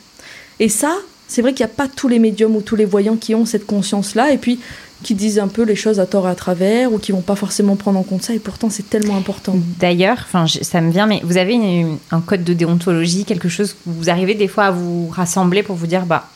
Et 0.59 0.69
ça, 0.69 0.93
c'est 1.29 1.43
vrai 1.43 1.53
qu'il 1.53 1.65
n'y 1.65 1.71
a 1.71 1.75
pas 1.75 1.87
tous 1.87 2.09
les 2.09 2.19
médiums 2.19 2.57
ou 2.57 2.63
tous 2.63 2.75
les 2.75 2.87
voyants 2.87 3.17
qui 3.17 3.35
ont 3.35 3.45
cette 3.45 3.67
conscience-là, 3.67 4.33
et 4.33 4.39
puis 4.39 4.59
qui 5.05 5.15
disent 5.15 5.39
un 5.39 5.47
peu 5.47 5.63
les 5.63 5.77
choses 5.77 6.01
à 6.01 6.07
tort 6.07 6.27
et 6.27 6.31
à 6.31 6.35
travers, 6.35 6.93
ou 6.93 6.99
qui 6.99 7.13
vont 7.13 7.21
pas 7.21 7.37
forcément 7.37 7.77
prendre 7.77 8.01
en 8.01 8.03
compte 8.03 8.23
ça, 8.25 8.35
et 8.35 8.41
pourtant 8.41 8.69
c'est 8.71 8.89
tellement 8.91 9.17
important. 9.17 9.55
D'ailleurs, 9.79 10.19
enfin, 10.27 10.47
ça 10.49 10.81
me 10.81 10.91
vient, 10.91 11.07
mais 11.07 11.21
vous 11.23 11.37
avez 11.37 11.53
une- 11.55 11.99
un 12.11 12.21
code 12.21 12.43
de 12.43 12.55
déontologie, 12.55 13.25
quelque 13.25 13.49
chose 13.49 13.77
où 13.87 13.93
vous 13.93 14.11
arrivez 14.11 14.35
des 14.35 14.49
fois 14.49 14.65
à 14.65 14.71
vous 14.73 15.07
rassembler 15.09 15.63
pour 15.63 15.77
vous 15.77 15.87
dire, 15.87 16.05
bah, 16.07 16.29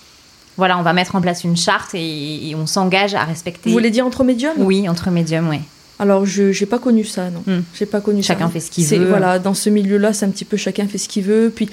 voilà, 0.57 0.79
on 0.79 0.83
va 0.83 0.93
mettre 0.93 1.15
en 1.17 1.21
place 1.21 1.45
une 1.45 1.57
charte 1.57 1.95
et, 1.95 2.49
et 2.49 2.55
on 2.55 2.67
s'engage 2.67 3.15
à 3.15 3.25
respecter. 3.25 3.71
Vous 3.71 3.75
voulez 3.75 3.91
dire 3.91 4.07
entre 4.07 4.25
médiums? 4.25 4.55
Oui, 4.59 4.89
entre 4.89 5.11
médiums, 5.11 5.49
oui. 5.49 5.59
Alors 5.99 6.27
je 6.27 6.53
j'ai 6.53 6.67
pas 6.67 6.79
connu 6.79 7.05
ça, 7.05 7.31
non. 7.31 7.43
Hmm. 7.47 7.63
J'ai 7.75 7.87
pas 7.87 8.01
connu 8.01 8.23
ça. 8.23 8.35
Chacun 8.35 8.49
fait 8.49 8.61
ce 8.61 8.71
qu'il 8.71 8.87
veut. 8.87 9.09
Voilà, 9.09 9.39
dans 9.39 9.55
ce 9.55 9.71
milieu-là, 9.71 10.13
c'est 10.13 10.25
un 10.27 10.31
petit 10.31 10.45
peu 10.45 10.57
chacun 10.57 10.87
fait 10.89 10.99
ce 10.99 11.09
qu'il 11.09 11.23
veut. 11.25 11.53
Puis 11.55 11.69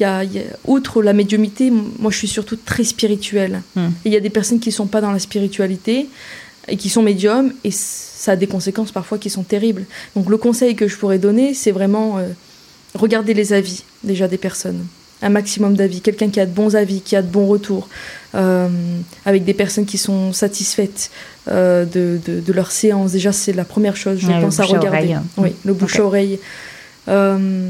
y 0.00 0.04
a, 0.04 0.22
il 0.24 0.32
y 0.32 0.38
a- 0.38 0.42
outre 0.64 1.02
la 1.02 1.12
médiumité, 1.12 1.70
moi 1.70 2.10
je 2.10 2.16
suis 2.18 2.28
surtout 2.28 2.56
très 2.56 2.84
spirituelle. 2.84 3.62
Hmm. 3.74 3.88
Il 4.04 4.12
y 4.12 4.16
a 4.16 4.20
des 4.20 4.30
personnes 4.30 4.60
qui 4.60 4.70
sont 4.72 4.86
pas 4.86 5.00
dans 5.00 5.10
la 5.12 5.18
spiritualité 5.18 6.08
et 6.68 6.76
qui 6.76 6.88
sont 6.88 7.02
médiums 7.02 7.52
et 7.64 7.70
ça 7.70 8.32
a 8.32 8.36
des 8.36 8.46
conséquences 8.46 8.92
parfois 8.92 9.18
qui 9.18 9.28
sont 9.28 9.42
terribles. 9.42 9.84
Donc 10.16 10.30
le 10.30 10.36
conseil 10.36 10.76
que 10.76 10.86
je 10.88 10.96
pourrais 10.96 11.18
donner, 11.18 11.52
c'est 11.52 11.72
vraiment 11.72 12.18
euh, 12.18 12.28
regarder 12.94 13.34
les 13.34 13.52
avis 13.52 13.82
déjà 14.02 14.28
des 14.28 14.38
personnes. 14.38 14.86
Un 15.24 15.30
maximum 15.30 15.74
d'avis. 15.74 16.00
Quelqu'un 16.02 16.28
qui 16.30 16.38
a 16.38 16.46
de 16.46 16.52
bons 16.52 16.76
avis, 16.76 17.00
qui 17.00 17.16
a 17.16 17.22
de 17.22 17.26
bons 17.26 17.46
retours, 17.46 17.88
euh, 18.34 18.68
avec 19.24 19.44
des 19.44 19.54
personnes 19.54 19.86
qui 19.86 19.98
sont 19.98 20.32
satisfaites 20.32 21.10
euh, 21.48 21.84
de, 21.86 22.20
de, 22.26 22.40
de 22.40 22.52
leur 22.52 22.70
séance. 22.70 23.12
Déjà, 23.12 23.32
c'est 23.32 23.52
la 23.54 23.64
première 23.64 23.96
chose, 23.96 24.18
je 24.20 24.26
Ouais, 24.28 24.36
le 24.36 24.42
pense, 24.42 24.60
à 24.60 24.64
regarder. 24.64 24.86
oreille. 24.88 25.16
Oui, 25.38 25.54
le 25.64 25.72
bouche 25.72 25.98
à 25.98 26.04
oreille. 26.04 26.38
Euh, 27.08 27.68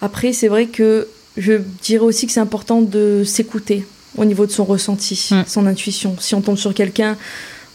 après, 0.00 0.32
c'est 0.32 0.48
vrai 0.48 0.66
que 0.66 1.08
je 1.36 1.54
dirais 1.82 2.04
aussi 2.04 2.26
que 2.26 2.32
c'est 2.32 2.40
important 2.40 2.82
de 2.82 3.22
s'écouter 3.24 3.86
au 4.16 4.24
niveau 4.24 4.46
de 4.46 4.50
son 4.52 4.64
ressenti, 4.64 5.28
Mm. 5.30 5.42
son 5.46 5.66
intuition. 5.66 6.16
Si 6.20 6.34
on 6.34 6.40
tombe 6.40 6.56
sur 6.58 6.74
quelqu'un, 6.74 7.16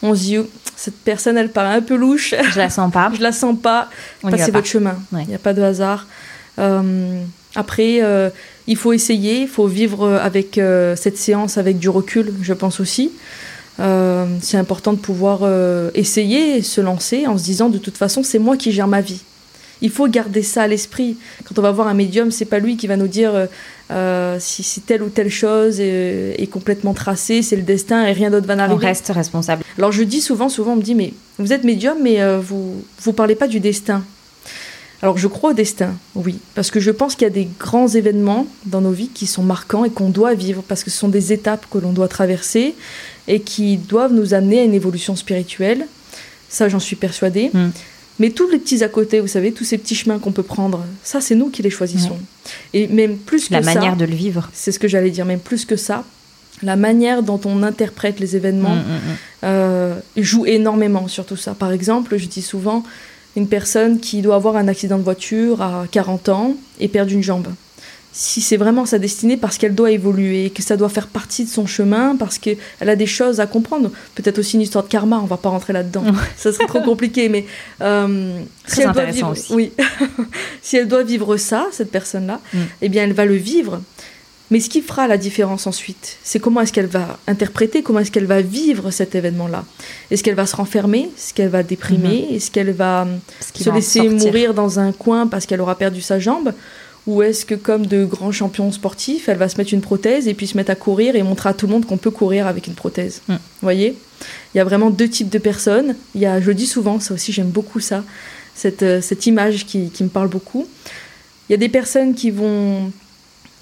on 0.02 0.16
se 0.16 0.20
dit, 0.22 0.38
Oh, 0.38 0.48
cette 0.76 0.96
personne, 0.98 1.38
elle 1.38 1.52
paraît 1.52 1.76
un 1.76 1.82
peu 1.82 1.96
louche, 1.96 2.34
Je 2.54 2.58
la 2.58 2.70
sens 2.70 2.92
pas. 2.92 3.12
je 3.18 3.22
la 3.22 3.32
sens 3.34 3.58
pas, 3.62 3.90
On 4.24 4.30
passez 4.30 4.52
pas. 4.52 4.60
votre 4.60 4.68
chemin. 4.68 4.98
Il 5.12 5.18
Ouais. 5.18 5.26
n'y 5.26 5.36
a 5.36 5.40
pas 5.40 5.54
de 5.54 5.62
hasard. 5.62 6.08
Euh, 6.60 7.24
après, 7.56 8.00
euh, 8.04 8.30
il 8.68 8.76
faut 8.76 8.94
essayer, 8.94 9.42
il 9.42 9.48
faut 9.48 9.68
vivre 9.68 10.08
avec 10.08 10.58
euh, 10.58 10.96
cette 10.96 11.18
séance 11.18 11.58
avec 11.58 11.80
du 11.80 11.90
recul, 11.90 12.34
je 12.42 12.54
pense 12.54 12.80
aussi. 12.80 13.12
Euh, 13.80 14.26
c'est 14.42 14.58
important 14.58 14.94
de 14.94 14.98
pouvoir 15.00 15.50
essayer 15.96 16.58
et 16.58 16.62
se 16.62 16.82
lancer 16.82 17.28
en 17.28 17.38
se 17.38 17.44
disant 17.44 17.70
de 17.70 17.78
toute 17.78 17.98
façon, 17.98 18.24
c'est 18.24 18.40
moi 18.40 18.58
qui 18.58 18.72
gère 18.72 18.88
ma 18.88 19.02
vie. 19.02 19.22
Il 19.82 19.90
faut 19.90 20.10
garder 20.10 20.44
ça 20.44 20.64
à 20.64 20.68
l'esprit. 20.68 21.16
Quand 21.46 21.58
on 21.58 21.62
va 21.62 21.72
voir 21.72 21.88
un 21.88 21.94
médium, 21.94 22.32
c'est 22.32 22.44
pas 22.44 22.60
lui 22.60 22.76
qui 22.76 22.86
va 22.88 22.98
nous 22.98 23.08
dire 23.08 23.48
si, 24.40 24.62
si 24.64 24.82
telle 24.82 25.02
ou 25.02 25.08
telle 25.08 25.30
chose 25.30 25.80
est, 25.80 26.36
est 26.38 26.48
complètement 26.48 26.94
tracée, 26.94 27.42
c'est 27.42 27.56
le 27.56 27.62
destin 27.62 28.06
et 28.06 28.12
rien 28.12 28.30
d'autre 28.30 28.46
va 28.46 28.56
On 28.56 28.58
n'arriver. 28.58 28.86
reste 28.88 29.10
responsable. 29.16 29.64
Alors 29.78 29.94
je 29.94 30.04
dis 30.04 30.20
souvent, 30.20 30.50
souvent 30.50 30.74
on 30.74 30.76
me 30.76 30.82
dit, 30.82 30.96
mais 30.96 31.14
vous 31.38 31.54
êtes 31.54 31.64
médium, 31.64 31.98
mais 32.04 32.20
vous 32.40 32.84
vous 33.02 33.14
parlez 33.14 33.36
pas 33.36 33.48
du 33.48 33.62
destin. 33.62 34.04
Alors 35.02 35.18
je 35.18 35.28
crois 35.28 35.52
au 35.52 35.54
destin, 35.54 35.96
oui, 36.16 36.40
parce 36.56 36.72
que 36.72 36.80
je 36.80 36.92
pense 36.92 37.16
qu'il 37.16 37.24
y 37.24 37.32
a 37.32 37.34
des 37.34 37.48
grands 37.58 37.88
événements 37.88 38.48
dans 38.66 38.82
nos 38.82 38.92
vies 38.92 39.08
qui 39.08 39.28
sont 39.28 39.44
marquants 39.44 39.86
et 39.86 39.90
qu'on 39.90 40.10
doit 40.10 40.34
vivre, 40.34 40.62
parce 40.68 40.84
que 40.84 40.90
ce 40.90 40.98
sont 40.98 41.08
des 41.08 41.32
étapes 41.32 41.66
que 41.72 41.78
l'on 41.78 41.94
doit 41.94 42.10
traverser 42.10 42.76
et 43.28 43.40
qui 43.40 43.78
doivent 43.78 44.14
nous 44.14 44.34
amener 44.34 44.60
à 44.60 44.64
une 44.64 44.74
évolution 44.74 45.16
spirituelle. 45.16 45.88
Ça, 46.50 46.68
j'en 46.68 46.80
suis 46.80 46.98
persuadée. 46.98 47.50
Mm. 47.54 47.70
Mais 48.20 48.32
tous 48.32 48.50
les 48.50 48.60
petits 48.60 48.84
à 48.84 48.90
côté, 48.90 49.22
vous 49.22 49.28
savez, 49.28 49.54
tous 49.54 49.64
ces 49.64 49.78
petits 49.78 49.96
chemins 49.96 50.20
qu'on 50.20 50.34
peut 50.34 50.44
prendre, 50.44 50.84
ça, 51.04 51.22
c'est 51.22 51.36
nous 51.36 51.50
qui 51.50 51.62
les 51.62 51.70
choisissons. 51.70 52.18
Et 52.74 52.88
même 52.88 53.16
plus 53.16 53.48
que 53.48 53.54
La 53.54 53.64
ça, 53.64 53.74
manière 53.74 53.96
de 53.96 54.04
le 54.04 54.14
vivre. 54.14 54.50
c'est 54.54 54.74
ce 54.74 54.80
que 54.80 54.90
j'allais 54.90 55.12
dire, 55.12 55.26
même 55.26 55.40
plus 55.40 55.64
que 55.64 55.78
ça, 55.78 56.04
la 56.62 56.76
manière 56.76 57.24
dont 57.24 57.40
on 57.46 57.64
interprète 57.64 58.20
les 58.20 58.36
événements 58.36 58.76
Mm, 58.76 58.80
mm, 58.80 59.12
mm. 59.12 59.18
euh, 59.46 59.96
joue 60.18 60.46
énormément 60.46 61.08
sur 61.08 61.26
tout 61.26 61.38
ça. 61.38 61.54
Par 61.54 61.72
exemple, 61.72 62.18
je 62.18 62.26
dis 62.26 62.42
souvent 62.42 62.84
une 63.36 63.48
personne 63.48 64.00
qui 64.00 64.22
doit 64.22 64.36
avoir 64.36 64.56
un 64.56 64.68
accident 64.68 64.98
de 64.98 65.04
voiture 65.04 65.62
à 65.62 65.86
40 65.92 66.30
ans 66.30 66.56
et 66.80 66.88
perdre 66.88 67.12
une 67.12 67.24
jambe. 67.24 67.48
Si 68.12 68.42
c'est 68.42 68.58
vraiment 68.58 68.88
sa 68.88 68.98
destinée 68.98 69.38
parce 69.38 69.58
qu'elle 69.60 69.76
doit 69.76 69.92
évoluer, 69.92 70.50
que 70.50 70.64
ça 70.64 70.76
doit 70.78 70.90
faire 70.90 71.06
partie 71.08 71.46
de 71.46 71.50
son 71.50 71.68
chemin, 71.68 72.16
parce 72.18 72.40
qu'elle 72.40 72.58
a 72.82 72.96
des 72.96 73.06
choses 73.06 73.40
à 73.40 73.46
comprendre. 73.46 73.92
Peut-être 74.16 74.40
aussi 74.40 74.56
une 74.56 74.62
histoire 74.62 74.84
de 74.84 74.90
karma, 74.90 75.20
on 75.20 75.26
va 75.28 75.38
pas 75.38 75.50
rentrer 75.50 75.74
là-dedans. 75.74 76.04
ça 76.36 76.52
serait 76.52 76.66
trop 76.66 76.82
compliqué, 76.82 77.30
mais 77.30 77.46
euh, 77.82 78.40
si 78.66 78.82
elle 78.82 78.92
doit 78.92 79.06
vivre, 79.06 79.30
aussi. 79.32 79.54
oui, 79.54 79.72
si 80.64 80.78
elle 80.78 80.88
doit 80.88 81.04
vivre 81.04 81.38
ça, 81.38 81.68
cette 81.72 81.92
personne-là, 81.92 82.40
Mm. 82.52 82.58
eh 82.82 82.90
bien, 82.90 83.04
elle 83.04 83.14
va 83.14 83.26
le 83.26 83.36
vivre. 83.36 83.80
Mais 84.52 84.60
ce 84.60 84.70
qui 84.70 84.82
fera 84.82 85.08
la 85.08 85.18
différence 85.18 85.68
ensuite, 85.68 86.18
c'est 86.24 86.40
comment 86.40 86.62
est-ce 86.62 86.74
qu'elle 86.74 86.88
va 86.88 87.20
interpréter, 87.28 87.84
comment 87.84 88.00
est-ce 88.00 88.12
qu'elle 88.12 88.26
va 88.26 88.42
vivre 88.42 88.90
cet 88.90 89.14
événement-là. 89.14 89.64
Est-ce 90.10 90.24
qu'elle 90.24 90.36
va 90.36 90.48
se 90.48 90.56
renfermer 90.56 91.10
Est-ce 91.16 91.34
qu'elle 91.34 91.50
va 91.50 91.62
déprimer 91.62 92.28
Est-ce 92.32 92.50
qu'elle 92.50 92.72
va 92.72 93.08
se 93.54 93.64
va 93.64 93.76
laisser 93.76 94.10
mourir 94.10 94.54
dans 94.54 94.80
un 94.80 94.92
coin 94.92 95.28
parce 95.28 95.46
qu'elle 95.46 95.62
aura 95.62 95.76
perdu 95.76 96.02
sa 96.02 96.20
jambe? 96.20 96.54
Ou 97.08 97.24
est-ce 97.24 97.46
que, 97.46 97.56
comme 97.56 97.86
de 97.86 98.06
grands 98.06 98.32
champions 98.32 98.72
sportifs, 98.72 99.30
elle 99.30 99.38
va 99.38 99.50
se 99.50 99.58
mettre 99.58 99.74
une 99.74 99.82
prothèse 99.82 100.28
et 100.28 100.34
puis 100.34 100.48
se 100.48 100.58
mettre 100.58 100.72
à 100.72 100.76
courir 100.76 101.16
et 101.16 101.24
montrer 101.24 101.50
à 101.50 101.54
tout 101.54 101.66
le 101.66 101.72
monde 101.72 101.86
qu'on 101.86 101.98
peut 101.98 102.12
courir 102.12 102.46
avec 102.46 102.68
une 102.68 102.76
prothèse? 102.76 103.22
Mm. 103.28 103.34
Vous 103.34 103.40
voyez? 103.62 103.98
Il 104.54 104.58
y 104.58 104.62
a 104.62 104.64
vraiment 104.64 104.90
deux 104.90 105.08
types 105.08 105.30
de 105.30 105.40
personnes. 105.40 105.96
Il 106.14 106.22
y 106.22 106.26
a, 106.26 106.42
je 106.42 106.48
le 106.48 106.54
dis 106.54 106.68
souvent, 106.68 107.00
ça 107.00 107.14
aussi 107.14 107.32
j'aime 107.32 107.50
beaucoup 107.50 107.80
ça, 107.80 108.04
cette, 108.54 108.84
euh, 108.84 109.02
cette 109.02 109.26
image 109.26 109.66
qui, 109.66 109.90
qui 109.90 110.04
me 110.04 110.10
parle 110.10 110.28
beaucoup. 110.28 110.68
Il 111.48 111.54
y 111.54 111.56
a 111.56 111.58
des 111.58 111.70
personnes 111.70 112.14
qui 112.14 112.32
vont... 112.32 112.92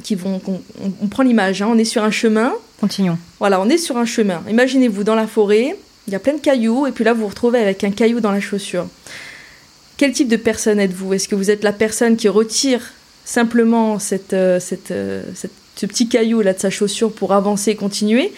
Qui 0.03 0.15
vont 0.15 0.39
qu'on- 0.39 0.61
on, 0.83 0.91
on 1.01 1.07
prend 1.07 1.23
l'image, 1.23 1.61
hein, 1.61 1.67
on 1.71 1.77
est 1.77 1.83
sur 1.85 2.03
un 2.03 2.11
chemin, 2.11 2.53
Continuons. 2.79 3.17
voilà, 3.39 3.59
on 3.59 3.67
est 3.69 3.77
sur 3.77 3.97
un 3.97 4.05
chemin. 4.05 4.43
Imaginez-vous 4.49 5.03
dans 5.03 5.15
la 5.15 5.27
forêt, 5.27 5.75
il 6.07 6.13
y 6.13 6.15
a 6.15 6.19
plein 6.19 6.33
de 6.33 6.39
cailloux, 6.39 6.85
et 6.87 6.91
puis 6.91 7.03
là 7.03 7.13
vous 7.13 7.21
vous 7.21 7.27
retrouvez 7.27 7.59
avec 7.59 7.83
un 7.83 7.91
caillou 7.91 8.19
dans 8.19 8.31
la 8.31 8.39
chaussure. 8.39 8.87
Quel 9.97 10.11
type 10.13 10.27
de 10.27 10.35
personne 10.37 10.79
êtes-vous? 10.79 11.13
Est-ce 11.13 11.27
que 11.27 11.35
vous 11.35 11.49
êtes 11.49 11.63
la 11.63 11.73
personne 11.73 12.15
qui 12.17 12.29
retire 12.29 12.81
simplement 13.25 13.97
cette, 13.99 14.33
euh, 14.33 14.59
cette, 14.59 14.91
euh, 14.91 15.23
cette- 15.33 15.51
ce 15.75 15.85
petit 15.87 16.07
caillou 16.07 16.41
là 16.41 16.53
de 16.53 16.59
sa 16.59 16.69
chaussure 16.69 17.11
pour 17.11 17.33
avancer 17.33 17.71
et 17.71 17.75
continuer? 17.75 18.31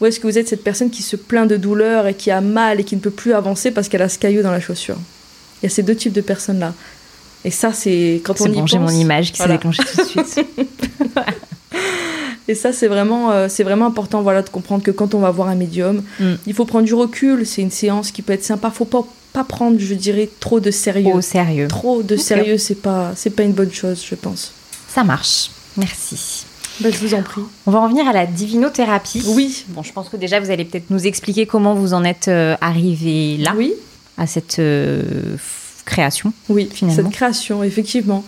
Ou 0.00 0.06
est-ce 0.06 0.18
que 0.18 0.26
vous 0.26 0.36
êtes 0.38 0.48
cette 0.48 0.64
personne 0.64 0.90
qui 0.90 1.02
se 1.02 1.14
plaint 1.14 1.48
de 1.48 1.56
douleur 1.56 2.08
et 2.08 2.14
qui 2.14 2.32
a 2.32 2.40
mal 2.40 2.80
et 2.80 2.84
qui 2.84 2.96
ne 2.96 3.00
peut 3.00 3.10
plus 3.12 3.32
avancer 3.32 3.70
parce 3.70 3.88
qu'elle 3.88 4.02
a 4.02 4.08
ce 4.08 4.18
caillou 4.18 4.42
dans 4.42 4.50
la 4.50 4.60
chaussure? 4.60 4.96
Il 5.62 5.66
y 5.66 5.68
a 5.68 5.70
ces 5.70 5.84
deux 5.84 5.94
types 5.94 6.12
de 6.12 6.20
personnes-là. 6.20 6.74
Et 7.44 7.50
ça, 7.50 7.72
c'est 7.72 8.20
quand 8.24 8.40
on 8.40 8.46
y 8.46 8.54
bon, 8.54 8.60
pense. 8.62 8.74
mon 8.74 8.88
image 8.90 9.32
qui 9.32 9.38
Voilà. 9.38 9.52
s'est 9.54 9.58
déclenchée 9.58 9.82
tout 9.84 10.22
de 10.22 10.26
suite. 10.26 10.90
Et 12.46 12.54
ça, 12.54 12.72
c'est 12.74 12.88
vraiment, 12.88 13.30
euh, 13.30 13.46
c'est 13.48 13.62
vraiment 13.64 13.86
important 13.86 14.20
voilà, 14.22 14.42
de 14.42 14.48
comprendre 14.50 14.82
que 14.82 14.90
quand 14.90 15.14
on 15.14 15.20
va 15.20 15.30
voir 15.30 15.48
un 15.48 15.54
médium, 15.54 16.02
Mm. 16.20 16.32
il 16.46 16.52
faut 16.54 16.66
prendre 16.66 16.84
du 16.84 16.92
recul. 16.94 17.46
C'est 17.46 17.62
une 17.62 17.70
séance 17.70 18.10
qui 18.10 18.20
peut 18.22 18.32
être 18.34 18.44
sympa. 18.44 18.70
faut 18.70 18.84
pas 18.84 19.04
pas 19.32 19.42
prendre, 19.44 19.78
je 19.80 19.94
dirais, 19.94 20.28
trop 20.38 20.60
de 20.60 20.70
sérieux. 20.70 21.12
Au 21.12 21.20
sérieux. 21.20 21.66
Trop 21.66 22.04
de 22.04 22.16
sérieux, 22.16 22.56
c'est 22.56 22.76
pas, 22.80 23.10
c'est 23.16 23.30
pas 23.30 23.42
une 23.42 23.50
bonne 23.52 23.72
chose, 23.72 24.04
je 24.08 24.14
pense. 24.14 24.52
Ça 24.86 25.02
marche. 25.02 25.50
Merci. 25.76 26.44
Ben, 26.80 26.92
je 26.92 26.98
vous 26.98 27.14
en 27.14 27.22
prie. 27.22 27.40
On 27.66 27.72
va 27.72 27.80
en 27.80 27.88
venir 27.88 28.06
à 28.06 28.12
la 28.12 28.26
divinothérapie. 28.26 29.24
Oui. 29.26 29.64
Bon, 29.70 29.82
je 29.82 29.92
pense 29.92 30.08
que 30.08 30.16
déjà 30.16 30.38
vous 30.38 30.50
allez 30.52 30.64
peut-être 30.64 30.88
nous 30.90 31.04
expliquer 31.04 31.46
comment 31.46 31.74
vous 31.74 31.94
en 31.94 32.04
êtes 32.04 32.28
euh, 32.28 32.54
arrivé 32.60 33.36
là, 33.38 33.54
Oui. 33.56 33.72
à 34.18 34.28
cette 34.28 34.60
euh, 34.60 35.02
création. 35.84 36.32
Oui, 36.48 36.68
finalement. 36.72 37.02
cette 37.02 37.12
création, 37.12 37.62
effectivement. 37.62 38.24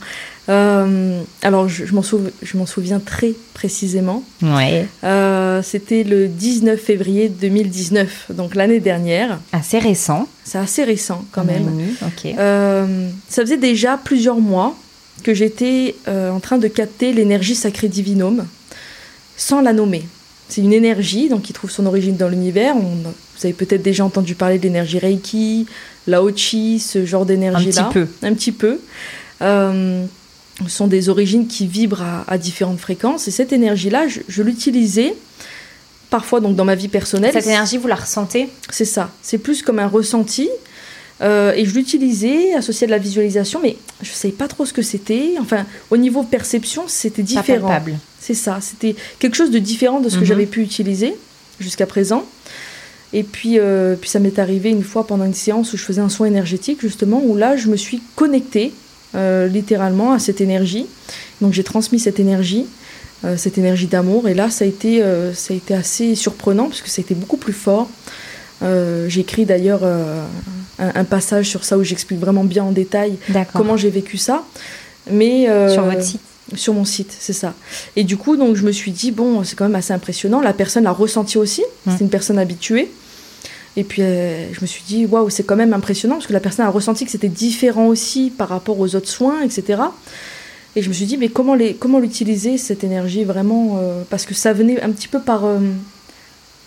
Euh, 0.48 1.22
alors, 1.42 1.68
je, 1.68 1.84
je 1.86 2.56
m'en 2.56 2.66
souviens 2.66 3.00
très 3.00 3.32
précisément. 3.54 4.22
Ouais. 4.42 4.86
Euh, 5.02 5.60
C'était 5.62 6.04
le 6.04 6.28
19 6.28 6.78
février 6.80 7.28
2019, 7.28 8.26
donc 8.30 8.54
l'année 8.54 8.80
dernière. 8.80 9.40
Assez 9.52 9.78
récent. 9.78 10.28
C'est 10.44 10.58
assez 10.58 10.84
récent 10.84 11.24
quand 11.32 11.44
même. 11.44 11.64
demi, 11.64 11.84
Ok. 12.02 12.32
Euh, 12.38 13.08
ça 13.28 13.42
faisait 13.42 13.56
déjà 13.56 13.96
plusieurs 13.96 14.38
mois 14.40 14.76
que 15.24 15.34
j'étais 15.34 15.96
en 16.06 16.38
train 16.40 16.58
de 16.58 16.68
capter 16.68 17.12
l'énergie 17.12 17.54
sacrée 17.56 17.88
divinome 17.88 18.46
sans 19.36 19.60
la 19.60 19.72
nommer. 19.72 20.04
C'est 20.48 20.60
une 20.60 20.72
énergie 20.72 21.28
donc 21.28 21.42
qui 21.42 21.52
trouve 21.52 21.70
son 21.70 21.86
origine 21.86 22.16
dans 22.16 22.28
l'univers. 22.28 22.76
Vous 22.76 23.44
avez 23.44 23.52
peut-être 23.52 23.82
déjà 23.82 24.04
entendu 24.04 24.34
parler 24.34 24.58
de 24.58 24.62
l'énergie 24.62 24.98
Reiki, 24.98 25.66
Lao 26.06 26.30
Chi, 26.34 26.78
ce 26.78 27.04
genre 27.04 27.22
Un 27.22 27.26
d'énergie-là. 27.26 27.84
petit 27.84 27.92
peu. 27.92 28.08
Un 28.22 28.34
petit 28.34 28.52
peu. 28.52 28.78
Euh, 29.42 30.04
ce 30.62 30.68
sont 30.70 30.86
des 30.86 31.08
origines 31.08 31.46
qui 31.46 31.66
vibrent 31.66 32.02
à, 32.02 32.24
à 32.28 32.38
différentes 32.38 32.78
fréquences. 32.80 33.28
Et 33.28 33.30
cette 33.30 33.52
énergie-là, 33.52 34.08
je, 34.08 34.20
je 34.28 34.42
l'utilisais 34.42 35.14
parfois 36.08 36.40
donc 36.40 36.56
dans 36.56 36.64
ma 36.64 36.74
vie 36.74 36.88
personnelle. 36.88 37.32
Cette 37.32 37.46
énergie, 37.46 37.76
vous 37.76 37.88
la 37.88 37.96
ressentez? 37.96 38.48
C'est 38.70 38.84
ça. 38.84 39.10
C'est 39.22 39.38
plus 39.38 39.62
comme 39.62 39.78
un 39.78 39.88
ressenti. 39.88 40.48
Euh, 41.22 41.52
et 41.54 41.64
je 41.64 41.74
l'utilisais 41.74 42.52
associé 42.54 42.84
à 42.84 42.88
de 42.88 42.90
la 42.92 42.98
visualisation, 42.98 43.58
mais 43.62 43.76
je 44.02 44.10
ne 44.10 44.14
savais 44.14 44.32
pas 44.32 44.48
trop 44.48 44.66
ce 44.66 44.72
que 44.74 44.82
c'était. 44.82 45.32
Enfin, 45.40 45.64
au 45.90 45.96
niveau 45.96 46.22
perception, 46.22 46.84
c'était 46.88 47.22
différent. 47.22 47.72
C'est 48.20 48.34
ça. 48.34 48.58
C'était 48.60 48.94
quelque 49.18 49.34
chose 49.34 49.50
de 49.50 49.58
différent 49.58 50.00
de 50.00 50.08
ce 50.10 50.16
que 50.16 50.20
Mhm. 50.20 50.26
j'avais 50.26 50.46
pu 50.46 50.60
utiliser 50.62 51.14
jusqu'à 51.58 51.86
présent. 51.86 52.24
Et 53.12 53.22
puis, 53.22 53.58
euh, 53.58 53.94
puis 54.00 54.10
ça 54.10 54.18
m'est 54.18 54.38
arrivé 54.38 54.70
une 54.70 54.82
fois 54.82 55.06
pendant 55.06 55.24
une 55.24 55.34
séance 55.34 55.72
où 55.72 55.76
je 55.76 55.84
faisais 55.84 56.00
un 56.00 56.08
soin 56.08 56.26
énergétique, 56.26 56.80
justement, 56.80 57.22
où 57.24 57.36
là, 57.36 57.56
je 57.56 57.68
me 57.68 57.76
suis 57.76 58.02
connectée 58.14 58.72
euh, 59.14 59.46
littéralement 59.46 60.12
à 60.12 60.18
cette 60.18 60.40
énergie. 60.40 60.86
Donc, 61.40 61.52
j'ai 61.52 61.64
transmis 61.64 61.98
cette 61.98 62.18
énergie, 62.18 62.66
euh, 63.24 63.36
cette 63.36 63.58
énergie 63.58 63.86
d'amour. 63.86 64.28
Et 64.28 64.34
là, 64.34 64.50
ça 64.50 64.64
a, 64.64 64.68
été, 64.68 65.02
ça 65.34 65.54
a 65.54 65.56
été 65.56 65.74
assez 65.74 66.14
surprenant 66.14 66.66
parce 66.66 66.82
que 66.82 66.90
ça 66.90 67.00
a 67.00 67.02
été 67.02 67.14
beaucoup 67.14 67.36
plus 67.36 67.52
fort. 67.52 67.88
J'ai 68.62 69.20
écrit 69.20 69.44
d'ailleurs 69.44 69.84
un, 69.84 70.26
un 70.78 71.04
passage 71.04 71.48
sur 71.48 71.64
ça 71.64 71.78
où 71.78 71.84
j'explique 71.84 72.18
vraiment 72.18 72.44
bien 72.44 72.64
en 72.64 72.72
détail 72.72 73.16
comment 73.52 73.76
j'ai 73.76 73.90
vécu 73.90 74.16
ça. 74.16 74.44
Mais 75.10 75.46
Sur 75.70 75.84
votre 75.84 76.02
site 76.02 76.20
sur 76.54 76.74
mon 76.74 76.84
site, 76.84 77.12
c'est 77.18 77.32
ça. 77.32 77.54
Et 77.96 78.04
du 78.04 78.16
coup, 78.16 78.36
donc, 78.36 78.54
je 78.56 78.62
me 78.64 78.70
suis 78.72 78.92
dit, 78.92 79.10
bon, 79.10 79.42
c'est 79.44 79.56
quand 79.56 79.64
même 79.64 79.74
assez 79.74 79.92
impressionnant. 79.92 80.40
La 80.40 80.52
personne 80.52 80.84
l'a 80.84 80.92
ressenti 80.92 81.38
aussi. 81.38 81.62
Mm. 81.86 81.90
C'est 81.92 82.04
une 82.04 82.10
personne 82.10 82.38
habituée. 82.38 82.90
Et 83.76 83.84
puis, 83.84 84.00
euh, 84.02 84.52
je 84.54 84.60
me 84.60 84.66
suis 84.66 84.82
dit, 84.86 85.06
waouh, 85.06 85.28
c'est 85.28 85.42
quand 85.44 85.56
même 85.56 85.72
impressionnant 85.74 86.14
parce 86.16 86.26
que 86.26 86.32
la 86.32 86.40
personne 86.40 86.64
a 86.64 86.70
ressenti 86.70 87.04
que 87.04 87.10
c'était 87.10 87.28
différent 87.28 87.88
aussi 87.88 88.30
par 88.36 88.48
rapport 88.48 88.78
aux 88.78 88.94
autres 88.94 89.08
soins, 89.08 89.42
etc. 89.42 89.82
Et 90.76 90.82
je 90.82 90.88
me 90.88 90.94
suis 90.94 91.04
dit, 91.06 91.16
mais 91.18 91.28
comment 91.28 91.54
les, 91.54 91.74
comment 91.74 91.98
l'utiliser, 91.98 92.58
cette 92.58 92.84
énergie, 92.84 93.24
vraiment 93.24 93.78
euh, 93.80 94.02
Parce 94.08 94.24
que 94.24 94.34
ça 94.34 94.52
venait 94.52 94.80
un 94.80 94.90
petit 94.90 95.08
peu 95.08 95.20
par. 95.20 95.44
euh, 95.44 95.58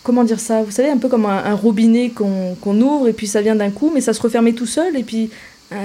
comment 0.02 0.24
dire 0.24 0.40
ça 0.40 0.62
Vous 0.62 0.70
savez, 0.70 0.88
un 0.90 0.98
peu 0.98 1.08
comme 1.08 1.26
un, 1.26 1.44
un 1.44 1.54
robinet 1.54 2.10
qu'on 2.10 2.54
qu'on 2.60 2.80
ouvre 2.80 3.08
et 3.08 3.12
puis 3.12 3.26
ça 3.26 3.40
vient 3.42 3.54
d'un 3.56 3.70
coup, 3.70 3.90
mais 3.94 4.00
ça 4.00 4.12
se 4.12 4.20
refermait 4.22 4.52
tout 4.52 4.66
seul 4.66 4.96
et 4.96 5.02
puis 5.04 5.30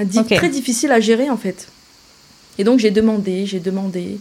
di- 0.03 0.17
très 0.37 0.49
difficile 0.49 0.91
à 0.91 0.99
gérer 0.99 1.29
en 1.29 1.37
fait. 1.37 1.67
Et 2.57 2.63
donc 2.63 2.79
j'ai 2.79 2.91
demandé, 2.91 3.45
j'ai 3.45 3.59
demandé, 3.59 4.17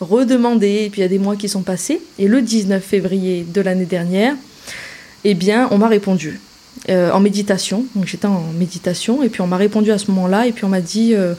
redemandé, 0.00 0.84
et 0.84 0.90
puis 0.90 1.00
il 1.00 1.02
y 1.02 1.06
a 1.06 1.08
des 1.08 1.18
mois 1.18 1.36
qui 1.36 1.48
sont 1.48 1.62
passés. 1.62 2.00
Et 2.18 2.28
le 2.28 2.42
19 2.42 2.82
février 2.82 3.46
de 3.48 3.60
l'année 3.60 3.86
dernière, 3.86 4.34
eh 5.24 5.34
bien, 5.34 5.68
on 5.70 5.78
m'a 5.78 5.88
répondu 5.88 6.40
euh, 6.88 7.10
en 7.10 7.20
méditation. 7.20 7.84
Donc 7.94 8.06
j'étais 8.06 8.26
en 8.26 8.44
méditation, 8.58 9.22
et 9.22 9.28
puis 9.28 9.40
on 9.40 9.46
m'a 9.46 9.56
répondu 9.56 9.90
à 9.92 9.98
ce 9.98 10.10
moment-là, 10.10 10.46
et 10.46 10.52
puis 10.52 10.64
on 10.64 10.68
m'a 10.68 10.80
dit, 10.80 11.14
euh, 11.14 11.34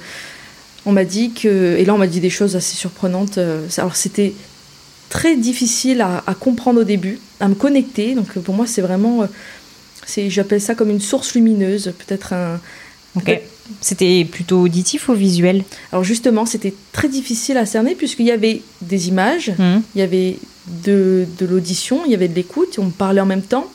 on 0.86 0.92
m'a 0.92 1.06
dit 1.06 1.32
que, 1.34 1.76
et 1.78 1.86
là 1.86 1.94
on 1.94 1.98
m'a 1.98 2.08
dit 2.08 2.20
des 2.20 2.30
choses 2.30 2.56
assez 2.56 2.76
surprenantes. 2.76 3.38
euh, 3.38 3.68
alors 3.78 3.96
c'était 3.96 4.34
très 5.10 5.36
difficile 5.36 6.02
à, 6.02 6.24
à 6.26 6.34
comprendre 6.34 6.82
au 6.82 6.84
début, 6.84 7.20
à 7.40 7.48
me 7.48 7.56
connecter. 7.56 8.16
Donc 8.16 8.38
pour 8.40 8.56
moi 8.56 8.68
c'est 8.68 8.82
vraiment, 8.82 9.28
c'est, 10.06 10.30
j'appelle 10.30 10.62
ça 10.62 10.76
comme 10.76 10.90
une 10.90 11.02
source 11.02 11.36
lumineuse, 11.36 11.94
peut-être 12.06 12.34
un. 12.34 12.60
C'était 13.82 14.26
plutôt 14.30 14.62
auditif 14.62 15.10
ou 15.10 15.14
visuel? 15.14 15.64
Alors 15.92 16.04
justement, 16.04 16.46
c'était 16.46 16.74
très 16.92 17.08
difficile 17.08 17.58
à 17.58 17.66
cerner 17.66 17.96
puisqu'il 17.96 18.26
y 18.26 18.32
avait 18.32 18.62
des 18.82 19.08
images, 19.08 19.52
Hmm. 19.58 19.80
il 19.96 20.00
y 20.00 20.02
avait 20.02 20.38
de, 20.84 21.26
de 21.40 21.46
l'audition, 21.46 22.02
il 22.06 22.12
y 22.12 22.16
avait 22.16 22.28
de 22.28 22.36
l'écoute, 22.36 22.78
on 22.78 22.90
parlait 22.90 23.22
en 23.22 23.26
même 23.26 23.42
temps 23.42 23.68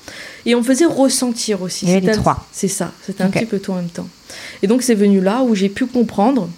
et 0.47 0.55
on 0.55 0.63
faisait 0.63 0.85
ressentir 0.87 1.63
aussi. 1.63 1.87
Il 1.87 1.91
y 1.91 1.97
avait 1.97 2.07
les 2.07 2.13
trois. 2.13 2.47
C'est 2.53 2.69
ça, 2.69 2.93
c'était 3.05 3.23
un 3.23 3.31
petit 3.31 3.47
peu 3.47 3.59
tout 3.59 3.73
en 3.73 3.77
même 3.77 3.89
temps. 3.89 4.09
Et 4.63 4.67
donc 4.67 4.83
c'est 4.83 4.95
venu 4.95 5.21
là 5.21 5.43
où 5.43 5.55
j'ai 5.55 5.69
pu 5.69 5.87
comprendre 5.87 6.49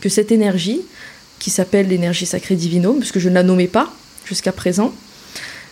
que 0.00 0.08
cette 0.08 0.32
énergie, 0.32 0.80
qui 1.38 1.50
s'appelle 1.50 1.88
l'énergie 1.88 2.26
sacrée 2.26 2.56
divinome, 2.56 2.98
puisque 2.98 3.18
je 3.18 3.28
ne 3.28 3.34
la 3.34 3.42
nommais 3.42 3.66
pas 3.68 3.92
jusqu'à 4.26 4.52
présent, 4.52 4.92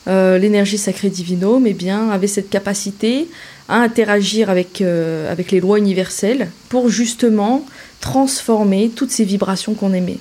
euh, 0.09 0.38
l'énergie 0.38 0.78
sacrée 0.78 1.11
divinome 1.11 1.66
eh 1.66 1.74
bien, 1.74 2.11
avait 2.11 2.26
cette 2.26 2.50
capacité 2.50 3.28
à 3.68 3.76
interagir 3.76 4.50
avec, 4.50 4.80
euh, 4.80 5.30
avec 5.30 5.50
les 5.53 5.61
lois 5.61 5.78
universelles 5.78 6.48
pour 6.68 6.88
justement 6.88 7.64
transformer 8.00 8.90
toutes 8.94 9.11
ces 9.11 9.24
vibrations 9.24 9.74
qu'on 9.74 9.94
émet. 9.94 10.18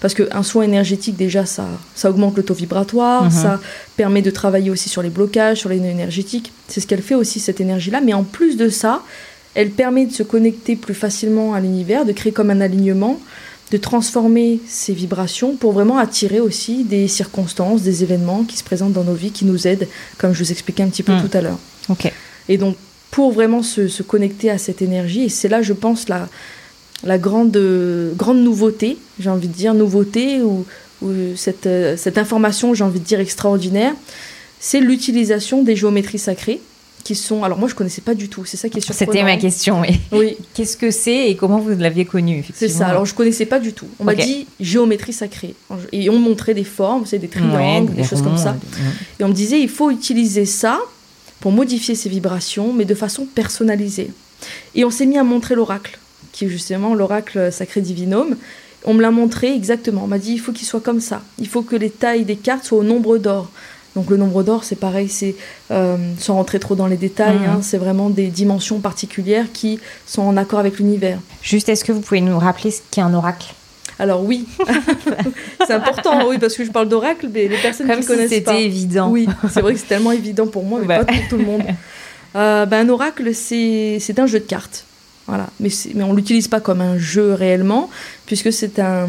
Parce 0.00 0.14
qu'un 0.14 0.42
soin 0.42 0.62
énergétique, 0.62 1.16
déjà, 1.16 1.44
ça, 1.44 1.66
ça 1.94 2.08
augmente 2.08 2.36
le 2.36 2.42
taux 2.42 2.54
vibratoire, 2.54 3.24
Mhm. 3.24 3.30
ça 3.30 3.60
permet 3.96 4.22
de 4.22 4.30
travailler 4.30 4.70
aussi 4.70 4.88
sur 4.88 5.02
les 5.02 5.10
blocages, 5.10 5.58
sur 5.58 5.68
les 5.68 5.78
nœuds 5.78 5.90
énergétiques. 5.90 6.52
C'est 6.68 6.80
ce 6.80 6.86
qu'elle 6.86 7.02
fait 7.02 7.14
aussi, 7.14 7.38
cette 7.40 7.60
énergie-là. 7.60 8.00
Mais 8.00 8.14
en 8.14 8.24
plus 8.24 8.56
de 8.56 8.68
ça, 8.68 9.02
elle 9.54 9.70
permet 9.70 10.06
de 10.06 10.12
se 10.12 10.22
connecter 10.22 10.76
plus 10.76 10.94
facilement 10.94 11.52
à 11.52 11.60
l'univers, 11.60 12.04
de 12.04 12.12
créer 12.12 12.32
comme 12.32 12.50
un 12.50 12.60
alignement, 12.60 13.20
de 13.70 13.76
transformer 13.76 14.60
ces 14.66 14.92
vibrations 14.94 15.56
pour 15.56 15.72
vraiment 15.72 15.98
attirer 15.98 16.40
aussi 16.40 16.84
des 16.84 17.06
circonstances, 17.08 17.82
des 17.82 18.02
événements 18.02 18.44
qui 18.44 18.56
se 18.56 18.64
présentent 18.64 18.94
dans 18.94 19.04
nos 19.04 19.14
vies, 19.14 19.30
qui 19.30 19.44
nous 19.44 19.66
aident, 19.66 19.88
comme 20.16 20.32
je 20.32 20.42
vous 20.42 20.52
expliquais 20.52 20.82
un 20.82 20.88
petit 20.88 21.02
peu 21.02 21.12
Mm. 21.12 21.28
tout 21.28 21.36
à 21.36 21.40
l'heure. 21.40 21.58
Et 22.48 22.56
donc, 22.56 22.76
pour 23.10 23.32
vraiment 23.32 23.62
se, 23.62 23.88
se 23.88 24.02
connecter 24.02 24.50
à 24.50 24.58
cette 24.58 24.80
énergie, 24.82 25.24
et 25.24 25.28
c'est 25.28 25.48
là, 25.48 25.60
je 25.62 25.72
pense, 25.72 26.08
la, 26.08 26.28
la 27.04 27.18
grande, 27.18 27.56
euh, 27.56 28.12
grande 28.14 28.38
nouveauté, 28.38 28.96
j'ai 29.20 29.30
envie 29.30 29.48
de 29.48 29.52
dire, 29.52 29.74
nouveauté, 29.74 30.40
ou, 30.42 30.64
ou 31.02 31.10
cette, 31.36 31.66
euh, 31.66 31.96
cette 31.96 32.18
information, 32.18 32.74
j'ai 32.74 32.84
envie 32.84 33.00
de 33.00 33.04
dire, 33.04 33.20
extraordinaire, 33.20 33.94
c'est 34.60 34.80
l'utilisation 34.80 35.62
des 35.62 35.76
géométries 35.76 36.18
sacrées, 36.18 36.60
qui 37.04 37.14
sont... 37.14 37.44
Alors 37.44 37.58
moi, 37.58 37.68
je 37.68 37.74
connaissais 37.74 38.00
pas 38.00 38.14
du 38.14 38.28
tout, 38.28 38.44
c'est 38.44 38.56
ça 38.56 38.68
qui 38.68 38.78
est 38.78 38.80
surprenant. 38.80 39.12
C'était 39.12 39.24
ma 39.24 39.36
question, 39.36 39.80
oui. 39.80 40.00
Oui, 40.12 40.36
Qu'est-ce 40.54 40.76
que 40.76 40.90
c'est 40.90 41.30
et 41.30 41.36
comment 41.36 41.58
vous 41.58 41.70
l'aviez 41.70 42.04
connu 42.04 42.44
c'est 42.54 42.68
ça. 42.68 42.88
Alors 42.88 43.04
je 43.04 43.14
connaissais 43.14 43.46
pas 43.46 43.60
du 43.60 43.72
tout. 43.72 43.86
On 43.98 44.04
m'a 44.04 44.14
dit 44.14 44.46
géométrie 44.60 45.12
sacrée. 45.12 45.54
Et 45.92 46.10
on 46.10 46.18
montrait 46.18 46.54
des 46.54 46.64
formes, 46.64 47.06
c'est 47.06 47.18
des 47.18 47.28
triangles, 47.28 47.90
Ouais, 47.90 47.96
des, 47.96 48.04
choses 48.04 48.22
comme 48.22 48.38
ça. 48.38 48.56
Et 49.18 49.24
on 49.24 49.28
me 49.28 49.34
disait, 49.34 49.60
il 49.60 49.68
faut 49.68 49.90
utiliser 49.90 50.44
ça 50.44 50.80
pour 51.40 51.52
modifier 51.52 51.94
ses 51.94 52.08
vibrations, 52.08 52.72
mais 52.72 52.84
de 52.84 52.94
façon 52.94 53.26
personnalisée. 53.26 54.10
Et 54.74 54.84
on 54.84 54.90
s'est 54.90 55.06
mis 55.06 55.18
à 55.18 55.24
montrer 55.24 55.54
l'oracle, 55.54 55.98
qui 56.32 56.46
est 56.46 56.48
justement 56.48 56.94
l'oracle 56.94 57.52
sacré 57.52 57.80
divinome. 57.80 58.36
On 58.84 58.94
me 58.94 59.02
l'a 59.02 59.10
montré 59.10 59.54
exactement. 59.54 60.04
On 60.04 60.06
m'a 60.06 60.18
dit, 60.18 60.32
il 60.32 60.40
faut 60.40 60.52
qu'il 60.52 60.66
soit 60.66 60.80
comme 60.80 61.00
ça. 61.00 61.22
Il 61.38 61.48
faut 61.48 61.62
que 61.62 61.76
les 61.76 61.90
tailles 61.90 62.24
des 62.24 62.36
cartes 62.36 62.64
soient 62.64 62.78
au 62.78 62.84
nombre 62.84 63.18
d'or. 63.18 63.50
Donc 63.96 64.10
le 64.10 64.16
nombre 64.16 64.42
d'or, 64.42 64.64
c'est 64.64 64.76
pareil, 64.76 65.08
c'est 65.08 65.34
euh, 65.70 65.96
sans 66.18 66.34
rentrer 66.34 66.58
trop 66.60 66.74
dans 66.74 66.86
les 66.86 66.96
détails, 66.96 67.36
Mhm. 67.38 67.44
hein, 67.48 67.58
c'est 67.62 67.78
vraiment 67.78 68.10
des 68.10 68.28
dimensions 68.28 68.78
particulières 68.80 69.46
qui 69.52 69.80
sont 70.06 70.22
en 70.22 70.36
accord 70.36 70.58
avec 70.60 70.78
l'univers. 70.78 71.18
Juste, 71.42 71.68
est-ce 71.68 71.84
que 71.84 71.92
vous 71.92 72.00
pouvez 72.00 72.20
nous 72.20 72.38
rappeler 72.38 72.70
ce 72.70 72.80
qu'est 72.90 73.00
un 73.00 73.14
oracle? 73.14 73.54
Alors 73.98 74.22
oui, 74.24 74.46
c'est 75.66 75.72
important, 75.72 76.28
oui, 76.28 76.38
parce 76.38 76.54
que 76.54 76.64
je 76.64 76.70
parle 76.70 76.88
d'oracle, 76.88 77.28
mais 77.32 77.48
les 77.48 77.56
personnes 77.56 77.86
Comme 77.88 77.96
qui 77.96 78.02
si 78.02 78.08
connaissent 78.08 78.28
pas. 78.44 78.52
c'était 78.52 78.64
évident. 78.64 79.08
Oui, 79.10 79.26
c'est 79.52 79.60
vrai 79.60 79.72
que 79.74 79.80
c'est 79.80 79.86
tellement 79.88 80.12
évident 80.12 80.46
pour 80.46 80.62
moi, 80.64 80.78
mais 80.80 80.86
Bah. 80.98 81.04
pas 81.04 81.12
pour 81.12 81.28
tout 81.30 81.36
le 81.36 81.44
monde. 81.44 81.62
Euh, 82.36 82.66
ben, 82.66 82.86
un 82.86 82.90
oracle, 82.90 83.34
c'est 83.34 83.98
c'est 84.00 84.18
un 84.20 84.26
jeu 84.26 84.38
de 84.38 84.44
cartes. 84.44 84.84
Voilà. 85.28 85.50
Mais, 85.60 85.70
on 86.02 86.12
ne 86.12 86.16
l'utilise 86.16 86.48
pas 86.48 86.58
comme 86.58 86.80
un 86.80 86.96
jeu 86.96 87.34
réellement, 87.34 87.90
puisque 88.24 88.50
c'est 88.50 88.78
un, 88.78 89.06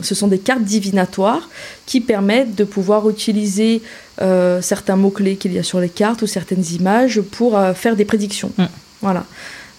ce 0.00 0.14
sont 0.14 0.28
des 0.28 0.38
cartes 0.38 0.62
divinatoires 0.62 1.50
qui 1.86 2.00
permettent 2.00 2.54
de 2.54 2.62
pouvoir 2.62 3.10
utiliser 3.10 3.82
euh, 4.22 4.62
certains 4.62 4.94
mots-clés 4.94 5.34
qu'il 5.34 5.52
y 5.52 5.58
a 5.58 5.64
sur 5.64 5.80
les 5.80 5.88
cartes 5.88 6.22
ou 6.22 6.28
certaines 6.28 6.64
images 6.72 7.20
pour 7.20 7.58
euh, 7.58 7.74
faire 7.74 7.96
des 7.96 8.04
prédictions. 8.04 8.52
Mm. 8.56 8.64
Voilà. 9.02 9.26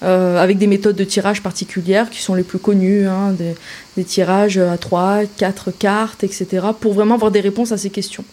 Euh, 0.04 0.38
avec 0.38 0.58
des 0.58 0.68
méthodes 0.68 0.98
de 0.98 1.06
tirage 1.06 1.42
particulières 1.42 2.10
qui 2.10 2.22
sont 2.22 2.36
les 2.36 2.44
plus 2.44 2.60
connues, 2.60 3.08
hein, 3.08 3.32
des, 3.32 3.56
des 3.96 4.04
tirages 4.04 4.58
à 4.58 4.78
3, 4.78 5.22
4 5.38 5.72
cartes, 5.72 6.24
etc., 6.24 6.68
pour 6.80 6.94
vraiment 6.94 7.16
avoir 7.16 7.32
des 7.32 7.42
réponses 7.42 7.72
à 7.72 7.78
ces 7.78 7.90
questions. 7.90 8.26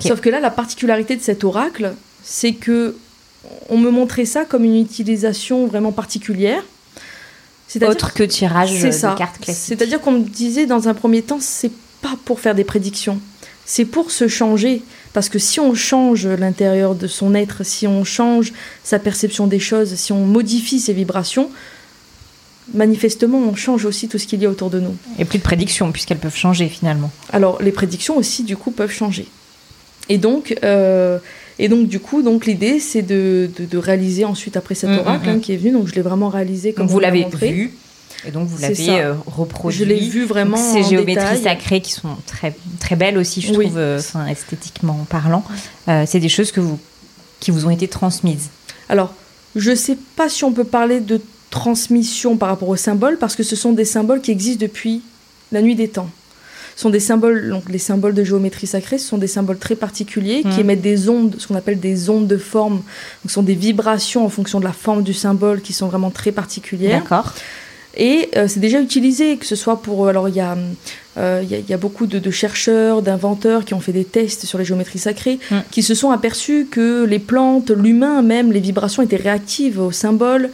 Sauf 0.00 0.20
que 0.20 0.30
là, 0.30 0.40
la 0.40 0.50
particularité 0.50 1.16
de 1.16 1.22
cet 1.22 1.42
oracle, 1.42 1.94
c'est 2.22 2.52
que 2.52 2.96
on 3.68 3.78
me 3.78 3.90
montrait 3.90 4.24
ça 4.24 4.44
comme 4.44 4.64
une 4.64 4.80
utilisation 4.80 5.66
vraiment 5.66 5.92
particulière. 5.92 6.62
Autre 7.82 8.14
que 8.14 8.22
tirage 8.22 8.80
de 8.80 9.16
cartes 9.16 9.40
classiques. 9.40 9.64
C'est-à-dire 9.66 10.00
qu'on 10.00 10.12
me 10.12 10.20
disait 10.20 10.66
dans 10.66 10.88
un 10.88 10.94
premier 10.94 11.22
temps, 11.22 11.38
c'est 11.40 11.72
pas 12.02 12.16
pour 12.24 12.38
faire 12.38 12.54
des 12.54 12.62
prédictions, 12.62 13.20
c'est 13.64 13.84
pour 13.84 14.10
se 14.10 14.28
changer. 14.28 14.82
Parce 15.12 15.28
que 15.28 15.38
si 15.38 15.60
on 15.60 15.74
change 15.74 16.26
l'intérieur 16.26 16.94
de 16.94 17.06
son 17.06 17.34
être, 17.34 17.64
si 17.64 17.86
on 17.86 18.04
change 18.04 18.52
sa 18.82 18.98
perception 18.98 19.46
des 19.46 19.60
choses, 19.60 19.94
si 19.94 20.12
on 20.12 20.24
modifie 20.26 20.80
ses 20.80 20.92
vibrations, 20.92 21.50
manifestement, 22.72 23.38
on 23.38 23.54
change 23.54 23.84
aussi 23.84 24.08
tout 24.08 24.18
ce 24.18 24.26
qu'il 24.26 24.42
y 24.42 24.46
a 24.46 24.50
autour 24.50 24.70
de 24.70 24.80
nous. 24.80 24.96
Et 25.18 25.24
plus 25.24 25.38
de 25.38 25.44
prédictions, 25.44 25.92
puisqu'elles 25.92 26.18
peuvent 26.18 26.36
changer 26.36 26.68
finalement. 26.68 27.10
Alors, 27.32 27.62
les 27.62 27.72
prédictions 27.72 28.16
aussi, 28.16 28.42
du 28.42 28.56
coup, 28.56 28.70
peuvent 28.70 28.92
changer. 28.92 29.28
Et 30.08 30.18
donc, 30.18 30.56
euh, 30.64 31.18
et 31.58 31.68
donc 31.68 31.88
du 31.88 32.00
coup, 32.00 32.22
donc 32.22 32.46
l'idée, 32.46 32.80
c'est 32.80 33.02
de, 33.02 33.50
de, 33.58 33.78
réaliser 33.78 34.24
ensuite 34.24 34.56
après 34.56 34.74
cet 34.74 34.90
mm, 34.90 34.94
mm, 34.94 34.98
oracle 34.98 35.28
hein, 35.28 35.36
mm. 35.36 35.40
qui 35.40 35.52
est 35.52 35.56
venu. 35.56 35.72
Donc, 35.72 35.86
je 35.86 35.94
l'ai 35.94 36.02
vraiment 36.02 36.28
réalisé 36.28 36.72
comme 36.72 36.86
vous 36.86 37.00
l'avez 37.00 37.26
vu. 37.40 37.72
Et 38.26 38.30
donc 38.30 38.48
vous 38.48 38.56
l'avez 38.58 38.90
euh, 38.90 39.12
reproduit. 39.26 39.78
Je 39.78 39.84
l'ai 39.84 40.00
vu 40.00 40.24
vraiment. 40.24 40.56
ces 40.56 40.82
géométries 40.82 41.42
sacrées 41.42 41.80
qui 41.80 41.92
sont 41.92 42.16
très 42.26 42.54
très 42.80 42.96
belles 42.96 43.18
aussi, 43.18 43.42
je 43.42 43.52
trouve, 43.52 43.76
euh, 43.76 44.00
esthétiquement 44.28 45.06
parlant. 45.10 45.44
c'est 46.06 46.20
des 46.20 46.28
choses 46.28 46.50
que 46.50 46.60
vous 46.60 46.78
qui 47.40 47.50
vous 47.50 47.66
ont 47.66 47.70
été 47.70 47.88
transmises. 47.88 48.48
Alors, 48.88 49.12
je 49.54 49.74
sais 49.74 49.98
pas 50.16 50.30
si 50.30 50.44
on 50.44 50.52
peut 50.52 50.64
parler 50.64 51.00
de 51.00 51.20
transmission 51.50 52.36
par 52.36 52.48
rapport 52.48 52.68
aux 52.68 52.76
symboles, 52.76 53.18
parce 53.18 53.36
que 53.36 53.42
ce 53.42 53.54
sont 53.54 53.72
des 53.72 53.84
symboles 53.84 54.20
qui 54.20 54.30
existent 54.30 54.62
depuis 54.62 55.02
la 55.52 55.60
nuit 55.60 55.74
des 55.74 55.88
temps. 55.88 56.08
Sont 56.76 56.90
des 56.90 57.00
symboles, 57.00 57.50
donc 57.50 57.68
les 57.68 57.78
symboles 57.78 58.14
de 58.14 58.24
géométrie 58.24 58.66
sacrée, 58.66 58.98
ce 58.98 59.06
sont 59.06 59.18
des 59.18 59.28
symboles 59.28 59.58
très 59.58 59.76
particuliers 59.76 60.42
qui 60.42 60.58
mmh. 60.58 60.60
émettent 60.60 60.82
des 60.82 61.08
ondes, 61.08 61.36
ce 61.38 61.46
qu'on 61.46 61.54
appelle 61.54 61.78
des 61.78 62.10
ondes 62.10 62.26
de 62.26 62.36
forme. 62.36 62.76
Donc, 62.76 62.84
ce 63.26 63.34
sont 63.34 63.42
des 63.42 63.54
vibrations 63.54 64.24
en 64.24 64.28
fonction 64.28 64.58
de 64.58 64.64
la 64.64 64.72
forme 64.72 65.02
du 65.02 65.14
symbole 65.14 65.60
qui 65.60 65.72
sont 65.72 65.86
vraiment 65.86 66.10
très 66.10 66.32
particulières. 66.32 67.00
D'accord. 67.00 67.32
Et 67.96 68.28
euh, 68.36 68.48
c'est 68.48 68.60
déjà 68.60 68.80
utilisé, 68.80 69.36
que 69.36 69.46
ce 69.46 69.56
soit 69.56 69.80
pour. 69.80 70.08
Alors, 70.08 70.28
il 70.28 70.34
y 70.34 70.40
a, 70.40 70.56
euh, 71.16 71.44
y, 71.48 71.72
a, 71.72 71.76
beaucoup 71.76 72.06
de, 72.06 72.30
chercheurs, 72.30 73.02
d'inventeurs 73.02 73.64
qui 73.64 73.74
ont 73.74 73.80
fait 73.80 73.92
des 73.92 74.04
tests 74.04 74.46
sur 74.46 74.58
les 74.58 74.64
géométries 74.64 74.98
sacrées, 74.98 75.38
mmh. 75.50 75.56
qui 75.70 75.82
se 75.82 75.94
sont 75.94 76.10
aperçus 76.10 76.66
que 76.70 77.04
les 77.04 77.20
plantes, 77.20 77.70
l'humain 77.70 78.22
même, 78.22 78.50
les 78.50 78.60
vibrations 78.60 79.02
étaient 79.02 79.16
réactives 79.16 79.80
aux 79.80 79.92
symboles. 79.92 80.50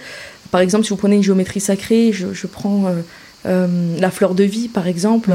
Par 0.50 0.60
exemple, 0.60 0.84
si 0.84 0.90
vous 0.90 0.96
prenez 0.96 1.16
une 1.16 1.22
géométrie 1.22 1.60
sacrée, 1.60 2.12
je, 2.12 2.46
prends 2.46 2.86
euh, 2.86 3.00
euh, 3.46 3.66
la 3.98 4.10
fleur 4.10 4.34
de 4.34 4.44
vie, 4.44 4.68
par 4.68 4.86
exemple. 4.86 5.32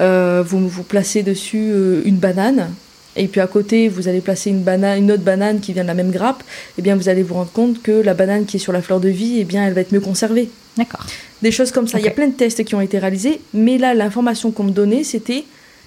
Euh, 0.00 0.42
vous, 0.46 0.68
vous 0.68 0.82
placez 0.82 1.22
dessus 1.22 1.72
une 2.04 2.16
banane. 2.16 2.70
Et 3.16 3.26
puis 3.26 3.40
à 3.40 3.48
côté, 3.48 3.88
vous 3.88 4.06
allez 4.06 4.20
placer 4.20 4.50
une, 4.50 4.62
banane, 4.62 4.98
une 4.98 5.10
autre 5.10 5.24
banane 5.24 5.58
qui 5.58 5.72
vient 5.72 5.82
de 5.82 5.88
la 5.88 5.94
même 5.94 6.12
grappe. 6.12 6.44
Eh 6.78 6.82
bien, 6.82 6.94
vous 6.94 7.08
allez 7.08 7.24
vous 7.24 7.34
rendre 7.34 7.50
compte 7.50 7.82
que 7.82 7.90
la 7.90 8.14
banane 8.14 8.44
qui 8.44 8.56
est 8.56 8.60
sur 8.60 8.72
la 8.72 8.80
fleur 8.80 9.00
de 9.00 9.08
vie, 9.08 9.38
eh 9.40 9.44
bien, 9.44 9.66
elle 9.66 9.72
va 9.72 9.80
être 9.80 9.92
mieux 9.92 10.00
conservée. 10.00 10.50
D'accord. 10.76 11.04
Des 11.42 11.50
choses 11.50 11.72
comme 11.72 11.88
ça. 11.88 11.98
Il 11.98 12.04
y 12.04 12.08
a 12.08 12.12
plein 12.12 12.28
de 12.28 12.32
tests 12.32 12.62
qui 12.64 12.74
ont 12.76 12.80
été 12.80 12.98
réalisés. 12.98 13.40
Mais 13.52 13.76
là, 13.76 13.92
l'information 13.94 14.52
qu'on 14.52 14.64
me 14.64 14.70
donnait, 14.70 15.02
c'était 15.02 15.44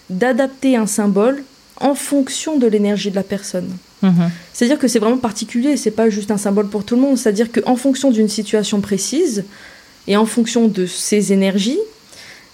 d'adapter 0.09 0.75
un 0.75 0.87
symbole 0.87 1.43
en 1.77 1.95
fonction 1.95 2.57
de 2.57 2.67
l'énergie 2.67 3.09
de 3.09 3.15
la 3.15 3.23
personne. 3.23 3.69
Mhm. 4.01 4.29
C'est-à-dire 4.53 4.77
que 4.77 4.87
c'est 4.87 4.99
vraiment 4.99 5.17
particulier, 5.17 5.77
c'est 5.77 5.91
pas 5.91 6.09
juste 6.09 6.31
un 6.31 6.37
symbole 6.37 6.67
pour 6.67 6.83
tout 6.83 6.95
le 6.95 7.01
monde. 7.01 7.17
C'est-à-dire 7.17 7.51
qu'en 7.51 7.75
fonction 7.75 8.11
d'une 8.11 8.29
situation 8.29 8.81
précise 8.81 9.45
et 10.07 10.17
en 10.17 10.25
fonction 10.25 10.67
de 10.67 10.85
ses 10.85 11.33
énergies, 11.33 11.79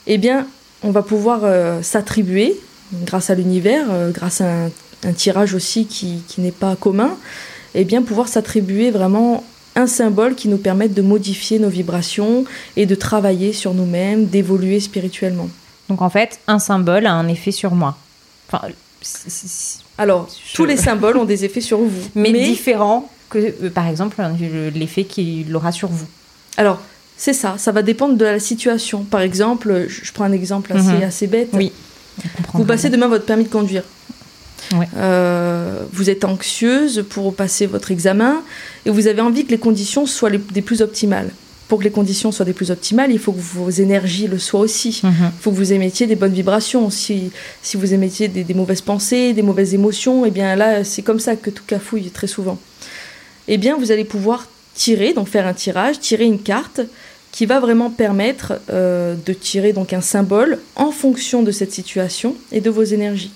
eh 0.05 0.17
bien, 0.17 0.47
on 0.83 0.91
va 0.91 1.01
pouvoir 1.01 1.41
euh, 1.43 1.81
s'attribuer, 1.81 2.55
grâce 3.05 3.29
à 3.29 3.35
l'univers, 3.35 3.85
euh, 3.89 4.11
grâce 4.11 4.41
à 4.41 4.65
un, 5.03 5.13
tirage 5.13 5.53
aussi 5.53 5.85
qui, 5.85 6.23
n'est 6.37 6.51
pas 6.51 6.75
commun, 6.75 7.17
eh 7.75 7.83
bien, 7.83 8.01
pouvoir 8.01 8.27
s'attribuer 8.27 8.91
vraiment 8.91 9.43
un 9.75 9.87
symbole 9.87 10.35
qui 10.35 10.47
nous 10.47 10.57
permette 10.57 10.93
de 10.93 11.01
modifier 11.01 11.59
nos 11.59 11.69
vibrations 11.69 12.45
et 12.75 12.85
de 12.85 12.95
travailler 12.95 13.53
sur 13.53 13.73
nous-mêmes, 13.73 14.25
d'évoluer 14.25 14.79
spirituellement. 14.79 15.49
Donc 15.87 16.01
en 16.01 16.09
fait, 16.09 16.39
un 16.47 16.59
symbole 16.59 17.05
a 17.05 17.13
un 17.13 17.27
effet 17.27 17.51
sur 17.51 17.75
moi. 17.75 17.95
Enfin, 18.47 18.67
alors, 19.97 20.27
tous 20.53 20.65
les 20.65 20.77
symboles 20.77 21.17
ont 21.17 21.25
des 21.25 21.45
effets 21.45 21.61
sur 21.61 21.79
vous. 21.79 22.09
Mais, 22.15 22.31
différents 22.31 23.09
que, 23.29 23.37
euh, 23.37 23.69
par 23.69 23.87
exemple, 23.87 24.21
l'effet 24.73 25.03
qu'il 25.03 25.55
aura 25.55 25.71
sur 25.71 25.89
vous. 25.89 26.07
Alors, 26.57 26.79
c'est 27.17 27.33
ça, 27.33 27.55
ça 27.57 27.71
va 27.71 27.81
dépendre 27.81 28.15
de 28.15 28.25
la 28.25 28.39
situation. 28.39 29.03
Par 29.03 29.21
exemple, 29.21 29.87
je 29.87 30.11
prends 30.11 30.25
un 30.25 30.31
exemple 30.31 30.71
assez, 30.73 30.93
mhm. 30.93 31.03
assez 31.03 31.27
bête. 31.27 31.49
Oui. 31.53 31.71
Vous 32.53 32.65
passez 32.65 32.89
demain 32.89 33.07
votre 33.07 33.25
permis 33.25 33.43
de 33.43 33.49
conduire. 33.49 33.83
Euh, 34.97 35.83
vous 35.93 36.09
êtes 36.09 36.25
anxieuse 36.25 37.05
pour 37.09 37.33
passer 37.33 37.67
votre 37.67 37.91
examen 37.91 38.41
et 38.85 38.89
vous 38.89 39.07
avez 39.07 39.21
envie 39.21 39.45
que 39.45 39.51
les 39.51 39.57
conditions 39.57 40.05
soient 40.05 40.29
les, 40.29 40.39
des 40.39 40.61
plus 40.61 40.81
optimales 40.81 41.29
pour 41.67 41.79
que 41.79 41.83
les 41.83 41.91
conditions 41.91 42.31
soient 42.31 42.45
des 42.45 42.53
plus 42.53 42.71
optimales, 42.71 43.11
il 43.11 43.19
faut 43.19 43.33
que 43.33 43.41
vos 43.41 43.69
énergies 43.69 44.27
le 44.27 44.39
soient 44.39 44.61
aussi. 44.61 45.01
Mhm. 45.03 45.13
Il 45.21 45.41
faut 45.41 45.51
que 45.51 45.57
vous 45.57 45.73
émettiez 45.73 46.07
des 46.07 46.15
bonnes 46.15 46.33
vibrations. 46.33 46.89
Si, 46.89 47.31
si 47.61 47.75
vous 47.75 47.93
émettiez 47.93 48.29
des, 48.29 48.53
mauvaises 48.53 48.81
pensées, 48.81 49.33
des 49.33 49.41
mauvaises 49.41 49.73
émotions, 49.73 50.23
et 50.23 50.29
eh 50.29 50.31
bien 50.31 50.55
là, 50.55 50.83
c'est 50.83 51.01
comme 51.01 51.19
ça 51.19 51.35
que 51.35 51.49
tout 51.49 51.63
cafouille 51.67 52.09
très 52.09 52.27
souvent. 52.27 52.57
Eh 53.49 53.57
bien, 53.57 53.75
vous 53.77 53.91
allez 53.91 54.05
pouvoir 54.05 54.47
tirer, 54.77 55.13
donc 55.13 55.27
faire 55.27 55.47
un 55.47 55.53
tirage, 55.53 55.99
tirer 55.99 56.25
une 56.25 56.39
carte 56.39 56.81
qui 57.31 57.45
va 57.45 57.59
vraiment 57.59 57.89
permettre 57.89 58.53
euh, 58.69 59.15
de 59.25 59.33
tirer 59.33 59.73
donc 59.73 59.91
un 59.91 60.01
symbole 60.01 60.59
en 60.75 60.91
fonction 60.91 61.43
de 61.43 61.51
cette 61.51 61.73
situation 61.73 62.35
et 62.51 62.61
de 62.61 62.69
vos 62.69 62.83
énergies. 62.83 63.31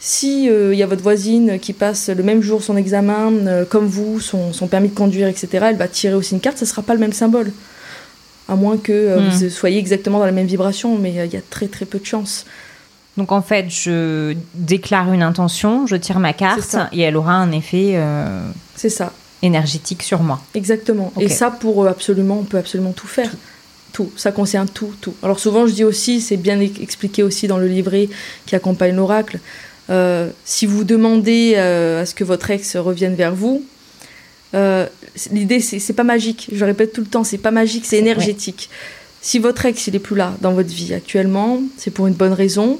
Si 0.00 0.44
il 0.44 0.50
euh, 0.50 0.74
y 0.74 0.82
a 0.82 0.86
votre 0.86 1.02
voisine 1.02 1.58
qui 1.60 1.72
passe 1.72 2.08
le 2.08 2.22
même 2.24 2.42
jour 2.42 2.62
son 2.62 2.76
examen, 2.76 3.32
euh, 3.46 3.64
comme 3.64 3.86
vous, 3.86 4.20
son, 4.20 4.52
permis 4.68 4.88
de 4.88 4.94
conduire, 4.94 5.28
etc., 5.28 5.66
elle 5.70 5.76
va 5.76 5.88
tirer 5.88 6.14
aussi 6.14 6.34
une 6.34 6.40
carte, 6.40 6.58
ce 6.58 6.64
ne 6.64 6.68
sera 6.68 6.82
pas 6.82 6.94
le 6.94 7.00
même 7.00 7.12
symbole. 7.12 7.52
À 8.48 8.56
moins 8.56 8.76
que 8.76 9.18
hmm. 9.18 9.28
vous 9.28 9.50
soyez 9.50 9.78
exactement 9.78 10.18
dans 10.18 10.26
la 10.26 10.32
même 10.32 10.46
vibration, 10.46 10.98
mais 10.98 11.12
il 11.12 11.32
y 11.32 11.36
a 11.36 11.40
très 11.48 11.68
très 11.68 11.84
peu 11.84 12.00
de 12.00 12.04
chances. 12.04 12.44
Donc 13.16 13.30
en 13.30 13.42
fait, 13.42 13.66
je 13.70 14.34
déclare 14.54 15.12
une 15.12 15.22
intention, 15.22 15.86
je 15.86 15.94
tire 15.94 16.18
ma 16.18 16.32
carte 16.32 16.76
et 16.92 17.02
elle 17.02 17.16
aura 17.16 17.34
un 17.34 17.52
effet. 17.52 18.00
C'est 18.74 18.88
ça. 18.88 19.12
Énergétique 19.42 20.02
sur 20.02 20.22
moi. 20.22 20.40
Exactement. 20.54 21.12
Et 21.18 21.28
ça, 21.28 21.50
pour 21.50 21.86
absolument, 21.86 22.38
on 22.40 22.44
peut 22.44 22.58
absolument 22.58 22.92
tout 22.92 23.08
faire. 23.08 23.30
Tout. 23.92 24.10
Ça 24.16 24.32
concerne 24.32 24.68
tout, 24.68 24.94
tout. 25.00 25.14
Alors 25.22 25.38
souvent, 25.38 25.66
je 25.66 25.72
dis 25.72 25.84
aussi, 25.84 26.20
c'est 26.20 26.38
bien 26.38 26.58
expliqué 26.60 27.22
aussi 27.22 27.46
dans 27.46 27.58
le 27.58 27.66
livret 27.66 28.08
qui 28.46 28.54
accompagne 28.54 28.96
l'oracle. 28.96 29.38
Euh, 29.90 30.30
si 30.44 30.66
vous 30.66 30.84
demandez 30.84 31.54
euh, 31.56 32.02
à 32.02 32.06
ce 32.06 32.14
que 32.14 32.24
votre 32.24 32.50
ex 32.50 32.76
revienne 32.76 33.14
vers 33.14 33.34
vous, 33.34 33.64
euh, 34.54 34.86
l'idée 35.30 35.60
c'est 35.60 35.92
pas 35.92 36.04
magique. 36.04 36.48
Je 36.52 36.64
répète 36.64 36.92
tout 36.92 37.00
le 37.00 37.06
temps, 37.06 37.24
c'est 37.24 37.38
pas 37.38 37.50
magique, 37.50 37.84
c'est 37.84 37.98
énergétique. 37.98 38.70
Si 39.20 39.38
votre 39.38 39.66
ex 39.66 39.86
il 39.86 39.96
est 39.96 40.00
plus 40.00 40.16
là 40.16 40.34
dans 40.40 40.52
votre 40.52 40.70
vie 40.70 40.94
actuellement, 40.94 41.60
c'est 41.76 41.90
pour 41.90 42.06
une 42.06 42.14
bonne 42.14 42.32
raison. 42.32 42.78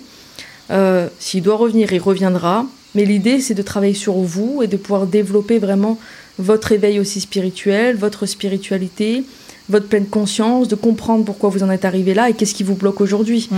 S'il 1.19 1.43
doit 1.43 1.57
revenir, 1.57 1.93
il 1.93 2.01
reviendra. 2.01 2.67
Mais 2.95 3.05
l'idée 3.05 3.41
c'est 3.41 3.55
de 3.55 3.63
travailler 3.63 3.95
sur 3.95 4.15
vous 4.15 4.63
et 4.63 4.67
de 4.67 4.77
pouvoir 4.77 5.07
développer 5.07 5.59
vraiment 5.59 5.99
votre 6.39 6.73
éveil 6.73 6.99
aussi 6.99 7.21
spirituel, 7.21 7.97
votre 7.97 8.27
spiritualité, 8.27 9.25
votre 9.69 9.87
pleine 9.87 10.07
conscience, 10.07 10.69
de 10.69 10.75
comprendre 10.75 11.25
pourquoi 11.25 11.51
vous 11.51 11.63
en 11.63 11.71
êtes 11.71 11.85
arrivé 11.85 12.15
là 12.15 12.31
et 12.31 12.35
qu'est-ce 12.35 12.55
qui 12.55 12.65
vous 12.65 12.75
bloque 12.75 13.01
aujourd'hui 13.01 13.49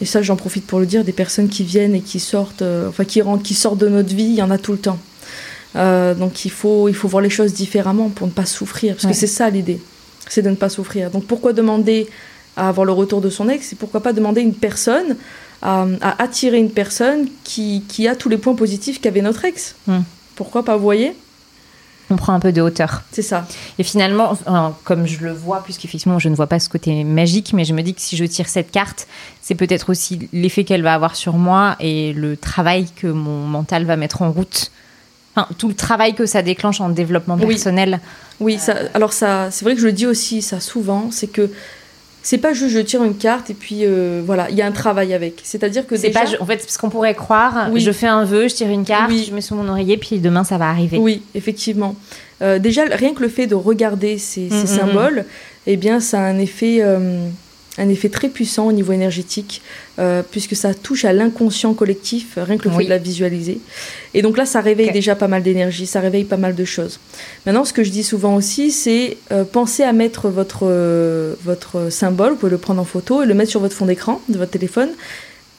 et 0.00 0.04
ça 0.04 0.22
j'en 0.22 0.36
profite 0.36 0.66
pour 0.66 0.78
le 0.78 0.86
dire, 0.86 1.04
des 1.04 1.12
personnes 1.12 1.48
qui 1.48 1.64
viennent 1.64 1.94
et 1.94 2.00
qui 2.00 2.20
sortent, 2.20 2.62
euh, 2.62 2.88
enfin 2.88 3.04
qui 3.04 3.22
rentrent, 3.22 3.42
qui 3.42 3.54
sortent 3.54 3.78
de 3.78 3.88
notre 3.88 4.14
vie, 4.14 4.24
il 4.24 4.34
y 4.34 4.42
en 4.42 4.50
a 4.50 4.58
tout 4.58 4.72
le 4.72 4.78
temps. 4.78 4.98
Euh, 5.74 6.14
donc 6.14 6.44
il 6.44 6.50
faut, 6.50 6.88
il 6.88 6.94
faut 6.94 7.08
voir 7.08 7.22
les 7.22 7.30
choses 7.30 7.52
différemment 7.52 8.08
pour 8.08 8.26
ne 8.26 8.32
pas 8.32 8.46
souffrir, 8.46 8.94
parce 8.94 9.06
que 9.06 9.12
c'est 9.12 9.26
ça 9.26 9.50
l'idée, 9.50 9.80
c'est 10.28 10.42
de 10.42 10.50
ne 10.50 10.54
pas 10.54 10.68
souffrir. 10.68 11.10
Donc 11.10 11.24
pourquoi 11.24 11.52
demander 11.52 12.06
à 12.56 12.68
avoir 12.68 12.86
le 12.86 12.92
retour 12.92 13.20
de 13.20 13.30
son 13.30 13.48
ex, 13.48 13.72
et 13.72 13.76
pourquoi 13.76 14.02
pas 14.02 14.12
demander 14.12 14.40
une 14.40 14.54
personne 14.54 15.16
à, 15.62 15.86
attirer 16.18 16.58
une 16.58 16.70
personne 16.70 17.28
qui, 17.42 17.82
qui, 17.88 18.06
a 18.08 18.14
tous 18.14 18.28
les 18.28 18.38
points 18.38 18.54
positifs 18.54 19.00
qu'avait 19.00 19.22
notre 19.22 19.44
ex? 19.44 19.74
Pourquoi 20.34 20.64
pas, 20.64 20.76
vous 20.76 20.82
voyez? 20.82 21.14
On 22.10 22.16
prend 22.16 22.32
un 22.32 22.40
peu 22.40 22.52
de 22.52 22.62
hauteur. 22.62 23.02
C'est 23.12 23.22
ça. 23.22 23.46
Et 23.78 23.82
finalement, 23.82 24.38
comme 24.84 25.06
je 25.06 25.24
le 25.24 25.32
vois, 25.32 25.62
puisqu'effectivement 25.62 26.18
je 26.18 26.28
ne 26.28 26.34
vois 26.34 26.46
pas 26.46 26.58
ce 26.58 26.68
côté 26.68 27.04
magique, 27.04 27.52
mais 27.52 27.64
je 27.64 27.74
me 27.74 27.82
dis 27.82 27.94
que 27.94 28.00
si 28.00 28.16
je 28.16 28.24
tire 28.24 28.48
cette 28.48 28.70
carte, 28.70 29.06
c'est 29.42 29.54
peut-être 29.54 29.90
aussi 29.90 30.28
l'effet 30.32 30.64
qu'elle 30.64 30.82
va 30.82 30.94
avoir 30.94 31.16
sur 31.16 31.34
moi 31.34 31.76
et 31.80 32.12
le 32.12 32.36
travail 32.36 32.86
que 32.94 33.06
mon 33.06 33.46
mental 33.46 33.84
va 33.84 33.96
mettre 33.96 34.22
en 34.22 34.30
route. 34.30 34.70
Enfin, 35.34 35.48
tout 35.58 35.68
le 35.68 35.74
travail 35.74 36.14
que 36.14 36.24
ça 36.24 36.42
déclenche 36.42 36.80
en 36.80 36.88
développement 36.88 37.36
personnel. 37.36 38.00
Oui, 38.40 38.58
ça, 38.58 38.74
alors 38.94 39.12
ça, 39.12 39.50
c'est 39.50 39.64
vrai 39.64 39.74
que 39.74 39.80
je 39.80 39.86
le 39.86 39.92
dis 39.92 40.06
aussi 40.06 40.40
ça 40.42 40.60
souvent, 40.60 41.10
c'est 41.10 41.26
que 41.26 41.50
c'est 42.26 42.38
pas 42.38 42.52
juste 42.52 42.74
je 42.74 42.80
tire 42.80 43.04
une 43.04 43.16
carte 43.16 43.50
et 43.50 43.54
puis 43.54 43.82
euh, 43.84 44.20
voilà, 44.26 44.50
il 44.50 44.56
y 44.56 44.62
a 44.62 44.66
un 44.66 44.72
travail 44.72 45.14
avec. 45.14 45.42
C'est-à-dire 45.44 45.86
que 45.86 45.94
c'est 45.96 46.08
déjà... 46.08 46.24
pas 46.24 46.42
en 46.42 46.44
fait 46.44 46.68
ce 46.68 46.76
qu'on 46.76 46.90
pourrait 46.90 47.14
croire, 47.14 47.68
oui. 47.70 47.80
je 47.80 47.92
fais 47.92 48.08
un 48.08 48.24
vœu, 48.24 48.48
je 48.48 48.54
tire 48.56 48.68
une 48.68 48.84
carte, 48.84 49.12
je 49.12 49.32
mets 49.32 49.40
sous 49.40 49.54
mon 49.54 49.68
oreiller 49.68 49.96
puis 49.96 50.18
demain 50.18 50.42
ça 50.42 50.58
va 50.58 50.68
arriver. 50.68 50.98
Oui, 50.98 51.22
effectivement. 51.36 51.94
Euh, 52.42 52.58
déjà 52.58 52.82
rien 52.90 53.14
que 53.14 53.22
le 53.22 53.28
fait 53.28 53.46
de 53.46 53.54
regarder 53.54 54.18
ces, 54.18 54.48
mm, 54.48 54.54
mm, 54.54 54.62
mm. 54.62 54.66
symboles, 54.66 55.24
eh 55.68 55.76
bien 55.76 56.00
ça 56.00 56.18
a 56.18 56.22
un 56.22 56.38
effet 56.40 56.78
euh, 56.80 57.28
un 57.78 57.88
effet 57.88 58.08
très 58.08 58.28
puissant 58.28 58.66
au 58.66 58.72
niveau 58.72 58.92
énergétique, 58.92 59.62
euh, 59.98 60.22
puisque 60.28 60.56
ça 60.56 60.74
touche 60.74 61.04
à 61.04 61.12
l'inconscient 61.12 61.74
collectif, 61.74 62.36
rien 62.36 62.56
que 62.56 62.68
le 62.68 62.74
fait 62.74 62.84
de 62.84 62.88
la 62.88 62.98
visualiser. 62.98 63.60
Et 64.14 64.22
donc 64.22 64.36
là, 64.36 64.46
ça 64.46 64.60
réveille 64.60 64.92
déjà 64.92 65.14
pas 65.14 65.28
mal 65.28 65.42
d'énergie, 65.42 65.86
ça 65.86 66.00
réveille 66.00 66.24
pas 66.24 66.36
mal 66.36 66.54
de 66.54 66.64
choses. 66.64 67.00
Maintenant, 67.44 67.64
ce 67.64 67.72
que 67.72 67.84
je 67.84 67.90
dis 67.90 68.02
souvent 68.02 68.34
aussi, 68.34 68.70
c'est 68.70 69.18
euh, 69.32 69.44
penser 69.44 69.82
à 69.82 69.92
mettre 69.92 70.28
votre, 70.28 70.60
euh, 70.62 71.34
votre 71.44 71.90
symbole, 71.90 72.30
vous 72.32 72.36
pouvez 72.36 72.50
le 72.50 72.58
prendre 72.58 72.80
en 72.80 72.84
photo 72.84 73.22
et 73.22 73.26
le 73.26 73.34
mettre 73.34 73.50
sur 73.50 73.60
votre 73.60 73.74
fond 73.74 73.86
d'écran 73.86 74.20
de 74.28 74.38
votre 74.38 74.50
téléphone. 74.52 74.90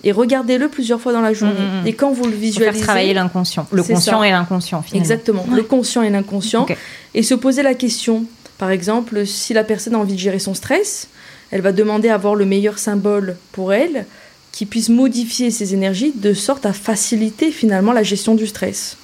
Et 0.03 0.11
regardez-le 0.11 0.69
plusieurs 0.69 1.01
fois 1.01 1.11
dans 1.11 1.21
la 1.21 1.33
journée. 1.33 1.59
Mm, 1.59 1.79
mm, 1.79 1.83
mm. 1.83 1.87
Et 1.87 1.93
quand 1.93 2.11
vous 2.11 2.25
le 2.25 2.35
visualisez. 2.35 2.77
Faire 2.77 2.87
travailler 2.87 3.13
l'inconscient. 3.13 3.67
Le 3.71 3.83
conscient 3.83 4.23
et 4.23 4.29
l'inconscient, 4.29 4.81
finalement. 4.81 5.03
Exactement. 5.03 5.45
Le 5.51 5.63
conscient 5.63 6.03
et 6.03 6.09
l'inconscient. 6.09 6.67
Et 7.13 7.23
se 7.23 7.33
poser 7.33 7.63
la 7.63 7.73
question. 7.73 8.25
Par 8.57 8.71
exemple, 8.71 9.25
si 9.25 9.53
la 9.53 9.63
personne 9.63 9.95
a 9.95 9.99
envie 9.99 10.13
de 10.13 10.19
gérer 10.19 10.39
son 10.39 10.53
stress, 10.53 11.09
elle 11.51 11.61
va 11.61 11.71
demander 11.71 12.09
à 12.09 12.15
avoir 12.15 12.35
le 12.35 12.45
meilleur 12.45 12.79
symbole 12.79 13.35
pour 13.51 13.73
elle 13.73 14.05
qui 14.51 14.65
puisse 14.65 14.89
modifier 14.89 15.51
ses 15.51 15.73
énergies 15.73 16.13
de 16.15 16.33
sorte 16.33 16.65
à 16.65 16.73
faciliter 16.73 17.51
finalement 17.51 17.93
la 17.93 18.03
gestion 18.03 18.35
du 18.35 18.47
stress. 18.47 18.97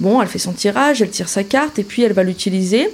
Bon, 0.00 0.22
elle 0.22 0.28
fait 0.28 0.38
son 0.38 0.52
tirage, 0.52 1.02
elle 1.02 1.10
tire 1.10 1.28
sa 1.28 1.42
carte 1.42 1.78
et 1.78 1.84
puis 1.84 2.02
elle 2.02 2.12
va 2.12 2.22
l'utiliser. 2.22 2.88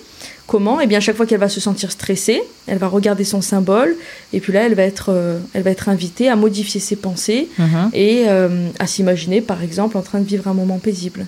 Comment? 0.46 0.80
Eh 0.80 0.86
bien, 0.86 1.00
chaque 1.00 1.16
fois 1.16 1.26
qu'elle 1.26 1.40
va 1.40 1.48
se 1.48 1.60
sentir 1.60 1.90
stressée, 1.90 2.42
elle 2.66 2.78
va 2.78 2.88
regarder 2.88 3.24
son 3.24 3.40
symbole 3.40 3.96
et 4.32 4.40
puis 4.40 4.52
là, 4.52 4.64
elle 4.64 4.74
va 4.74 4.82
être, 4.82 5.10
euh, 5.10 5.38
elle 5.52 5.62
va 5.62 5.70
être 5.70 5.88
invitée 5.88 6.28
à 6.28 6.36
modifier 6.36 6.80
ses 6.80 6.96
pensées 6.96 7.48
mhm. 7.58 7.90
et 7.92 8.24
euh, 8.28 8.68
à 8.78 8.86
s'imaginer, 8.86 9.40
par 9.40 9.62
exemple, 9.62 9.96
en 9.96 10.02
train 10.02 10.20
de 10.20 10.26
vivre 10.26 10.48
un 10.48 10.54
moment 10.54 10.78
paisible. 10.78 11.26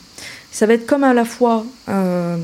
Ça 0.50 0.66
va 0.66 0.74
être 0.74 0.86
comme 0.86 1.04
à 1.04 1.12
la 1.12 1.26
fois, 1.26 1.66
euh, 1.88 2.36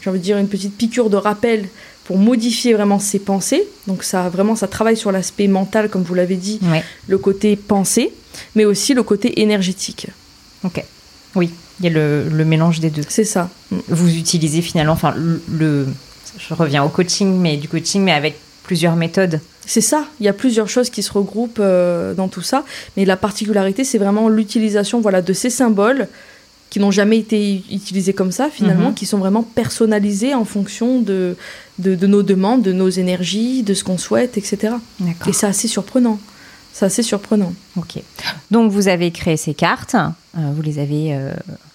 j'ai 0.00 0.10
envie 0.10 0.18
de 0.18 0.24
dire, 0.24 0.38
une 0.38 0.48
petite 0.48 0.76
piqûre 0.76 1.10
de 1.10 1.16
rappel 1.16 1.68
pour 2.08 2.16
modifier 2.16 2.72
vraiment 2.72 2.98
ses 2.98 3.18
pensées. 3.18 3.68
Donc 3.86 4.02
ça 4.02 4.30
vraiment 4.30 4.56
ça 4.56 4.66
travaille 4.66 4.96
sur 4.96 5.12
l'aspect 5.12 5.46
mental 5.46 5.90
comme 5.90 6.02
vous 6.02 6.14
l'avez 6.14 6.36
dit, 6.36 6.58
le 7.06 7.18
côté 7.18 7.54
pensée, 7.54 8.14
mais 8.54 8.64
aussi 8.64 8.94
le 8.94 9.02
côté 9.02 9.42
énergétique. 9.42 10.06
Ok. 10.64 10.82
Oui, 11.34 11.50
il 11.80 11.84
y 11.84 11.88
a 11.88 11.92
le, 11.92 12.44
mélange 12.46 12.80
des 12.80 12.88
deux. 12.88 13.02
C'est 13.06 13.24
ça. 13.24 13.50
Vous 13.88 14.16
utilisez 14.16 14.62
finalement, 14.62 14.94
enfin 14.94 15.14
le, 15.16 15.86
je 16.38 16.54
reviens 16.54 16.82
au 16.82 16.88
coaching, 16.88 17.38
mais 17.38 17.58
du 17.58 17.68
coaching, 17.68 18.02
mais 18.02 18.12
avec 18.12 18.36
plusieurs 18.62 18.96
méthodes. 18.96 19.42
C'est 19.66 19.82
ça, 19.82 20.06
il 20.18 20.24
y 20.24 20.30
a 20.30 20.32
plusieurs 20.32 20.70
choses 20.70 20.88
qui 20.88 21.02
se 21.02 21.12
regroupent 21.12 21.60
euh, 21.60 22.14
dans 22.14 22.28
tout 22.28 22.40
ça, 22.40 22.64
mais 22.96 23.04
la 23.04 23.18
particularité, 23.18 23.84
c'est 23.84 23.98
vraiment 23.98 24.30
l'utilisation 24.30 25.02
voilà, 25.02 25.20
de 25.20 25.34
ces 25.34 25.50
symboles 25.50 26.08
qui 26.70 26.80
n'ont 26.80 26.90
jamais 26.90 27.18
été 27.18 27.62
utilisés 27.70 28.12
comme 28.12 28.32
ça 28.32 28.50
finalement, 28.50 28.88
mhm. 28.88 28.94
qui 28.94 29.06
sont 29.06 29.18
vraiment 29.18 29.42
personnalisés 29.42 30.34
en 30.34 30.44
fonction 30.44 31.00
de, 31.00 31.36
de, 31.78 32.06
nos 32.06 32.22
demandes, 32.22 32.62
de 32.62 32.72
nos 32.72 32.88
énergies, 32.88 33.62
de 33.62 33.74
ce 33.74 33.84
qu'on 33.84 33.98
souhaite, 33.98 34.36
etc. 34.36 34.74
Et 35.26 35.32
c'est 35.32 35.46
assez 35.46 35.68
surprenant. 35.68 36.18
C'est 36.72 36.84
assez 36.84 37.02
surprenant. 37.02 37.52
Ok. 37.76 38.02
Donc 38.50 38.70
vous 38.70 38.88
avez 38.88 39.10
créé 39.10 39.36
ces 39.36 39.54
cartes, 39.54 39.96
euh, 39.96 40.40
vous 40.54 40.62
les 40.62 40.78
avez 40.78 41.12
euh, 41.12 41.32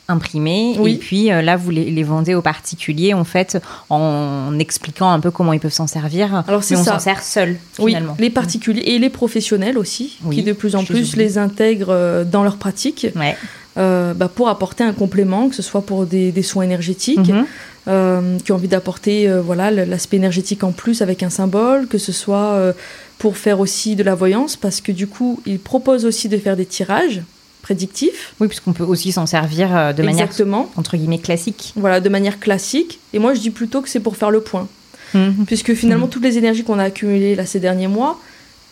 imprimées, 0.08 0.78
et 0.86 0.96
puis 0.96 1.32
euh, 1.32 1.42
là 1.42 1.58
vous 1.58 1.72
les, 1.72 2.04
vendez 2.04 2.36
aux 2.36 2.42
particuliers 2.42 3.14
en 3.14 3.24
fait 3.24 3.58
en 3.90 4.58
expliquant 4.60 5.10
un 5.10 5.20
peu 5.20 5.32
comment 5.32 5.52
ils 5.52 5.60
peuvent 5.60 5.74
s'en 5.74 5.88
servir. 5.88 6.44
Alors 6.48 6.64
c'est 6.64 6.78
on 6.78 6.84
s'en 6.84 7.00
sert 7.00 7.22
seul 7.22 7.58
finalement. 7.74 8.16
Oui, 8.18 8.24
les 8.24 8.30
particuliers 8.30 8.84
et 8.86 9.00
les 9.00 9.10
professionnels 9.10 9.78
aussi, 9.78 10.20
qui 10.32 10.44
de 10.44 10.54
plus 10.54 10.76
en 10.76 10.86
plus 10.86 11.16
les 11.16 11.38
intègrent 11.38 12.24
dans 12.24 12.44
leur 12.44 12.58
pratique. 12.58 13.08
Ouais. 13.16 13.36
Euh, 13.78 14.14
bah, 14.14 14.30
pour 14.34 14.50
apporter 14.50 14.84
un 14.84 14.94
complément, 14.94 15.50
que 15.50 15.56
ce 15.56 15.64
soit 15.64 15.82
pour 15.82 16.06
des, 16.06 16.44
soins 16.44 16.64
énergétiques, 16.64 17.30
mhm. 17.30 17.46
euh, 17.88 18.38
qui 18.40 18.52
ont 18.52 18.56
envie 18.56 18.68
d'apporter 18.68 19.28
euh, 19.28 19.42
voilà 19.42 19.72
l'aspect 19.72 20.18
énergétique 20.18 20.64
en 20.64 20.72
plus 20.72 21.02
avec 21.02 21.24
un 21.24 21.32
symbole, 21.32 21.88
que 21.88 21.98
ce 21.98 22.12
soit 22.12 22.74
pour 23.18 23.38
faire 23.38 23.60
aussi 23.60 23.96
de 23.96 24.04
la 24.04 24.16
voyance, 24.16 24.58
parce 24.58 24.82
que 24.82 24.92
du 24.92 25.08
coup, 25.08 25.42
ils 25.46 25.60
proposent 25.60 26.06
aussi 26.06 26.30
de 26.30 26.38
faire 26.38 26.56
des 26.56 26.66
tirages 26.66 27.22
prédictifs. 27.64 28.34
Oui, 28.40 28.48
puisqu'on 28.48 28.74
peut 28.74 28.84
aussi 28.84 29.12
s'en 29.12 29.26
servir 29.26 29.94
de 29.94 30.04
manière 30.04 30.30
entre 30.76 30.98
guillemets 30.98 31.18
classique. 31.18 31.74
Voilà, 31.76 32.00
de 32.00 32.10
manière 32.10 32.40
classique. 32.40 33.00
Et 33.14 33.20
moi, 33.20 33.34
je 33.34 33.40
dis 33.40 33.50
plutôt 33.50 33.82
que 33.82 33.90
c'est 33.90 34.02
pour 34.02 34.18
faire 34.18 34.32
le 34.32 34.42
point. 34.42 34.68
Mhm. 35.14 35.46
Puisque 35.48 35.74
finalement, 35.74 36.06
mhm. 36.06 36.12
toutes 36.12 36.24
les 36.24 36.38
énergies 36.38 36.64
qu'on 36.64 36.80
a 36.80 36.84
accumulées 36.84 37.36
là, 37.36 37.46
ces 37.46 37.60
derniers 37.60 37.88
mois, 37.88 38.20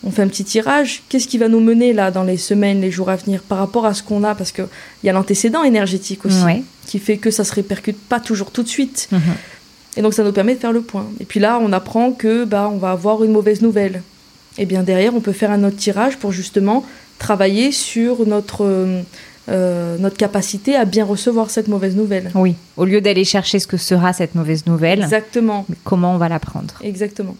on 0.04 0.12
fait 0.12 0.22
un 0.24 0.28
petit 0.28 0.44
tirage. 0.44 1.04
Qu'est-ce 1.10 1.28
qui 1.28 1.38
va 1.38 1.48
nous 1.48 1.60
mener 1.60 1.94
là 1.94 2.12
dans 2.12 2.24
les 2.24 2.38
semaines, 2.38 2.82
les 2.82 2.92
jours 2.92 3.10
à 3.10 3.16
venir 3.16 3.42
par 3.42 3.60
rapport 3.60 3.86
à 3.86 3.94
ce 3.94 4.04
qu'on 4.04 4.24
a? 4.24 4.36
Parce 4.36 4.52
qu'il 4.52 4.68
y 5.04 5.10
a 5.10 5.14
l'antécédent 5.14 5.64
énergétique 5.64 6.26
aussi 6.26 6.64
qui 6.88 7.00
fait 7.00 7.18
que 7.18 7.32
ça 7.32 7.44
se 7.44 7.54
répercute 7.54 7.98
pas 7.98 8.20
toujours 8.20 8.52
tout 8.52 8.64
de 8.64 8.68
suite. 8.68 9.08
Mhm. 9.12 9.22
Et 9.98 10.02
donc 10.02 10.14
ça 10.14 10.24
nous 10.24 10.32
permet 10.32 10.56
de 10.56 10.60
faire 10.60 10.72
le 10.72 10.82
point. 10.82 11.06
Et 11.20 11.26
puis 11.26 11.40
là, 11.40 11.60
on 11.62 11.72
apprend 11.74 12.12
que 12.14 12.46
bah 12.46 12.70
on 12.72 12.78
va 12.78 12.92
avoir 12.92 13.24
une 13.24 13.32
mauvaise 13.32 13.62
nouvelle. 13.62 14.02
Et 14.58 14.66
bien 14.66 14.84
derrière, 14.84 15.16
on 15.16 15.22
peut 15.22 15.34
faire 15.34 15.52
un 15.52 15.64
autre 15.64 15.78
tirage 15.78 16.18
pour 16.18 16.32
justement 16.32 16.86
travailler 17.20 17.72
sur 17.72 18.26
notre 18.26 18.66
euh, 19.50 19.98
notre 19.98 20.18
capacité 20.18 20.76
à 20.76 20.86
bien 20.86 21.06
recevoir 21.06 21.50
cette 21.50 21.68
mauvaise 21.68 21.96
nouvelle. 21.96 22.32
Oui, 22.36 22.56
au 22.78 22.86
lieu 22.86 23.02
d'aller 23.02 23.26
chercher 23.26 23.60
ce 23.60 23.68
que 23.68 23.78
sera 23.78 24.14
cette 24.14 24.36
mauvaise 24.36 24.66
nouvelle. 24.66 25.02
Exactement. 25.04 25.66
comment 25.84 26.14
on 26.14 26.18
va 26.18 26.30
la 26.30 26.40
prendre. 26.40 26.74
Exactement 26.82 27.36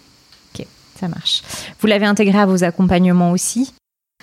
ça 1.02 1.08
marche. 1.08 1.42
Vous 1.80 1.88
l'avez 1.88 2.06
intégré 2.06 2.38
à 2.38 2.46
vos 2.46 2.62
accompagnements 2.62 3.32
aussi 3.32 3.72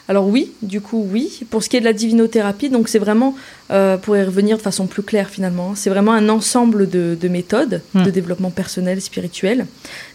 alors 0.07 0.27
oui, 0.27 0.53
du 0.63 0.81
coup 0.81 1.07
oui. 1.11 1.41
Pour 1.51 1.61
ce 1.61 1.69
qui 1.69 1.77
est 1.77 1.81
de 1.81 1.85
la 1.85 1.93
divinothérapie, 1.93 2.69
donc 2.69 2.89
c'est 2.89 2.97
vraiment, 2.97 3.35
euh, 3.69 3.95
pour 3.95 4.17
y 4.17 4.23
revenir 4.23 4.57
de 4.57 4.61
façon 4.63 4.87
plus 4.87 5.03
claire 5.03 5.29
finalement, 5.29 5.75
c'est 5.75 5.91
vraiment 5.91 6.13
un 6.13 6.29
ensemble 6.29 6.89
de, 6.89 7.15
méthodes 7.29 7.83
hmm. 7.93 8.05
de 8.05 8.09
développement 8.09 8.49
personnel, 8.49 9.01
spirituel, 9.01 9.67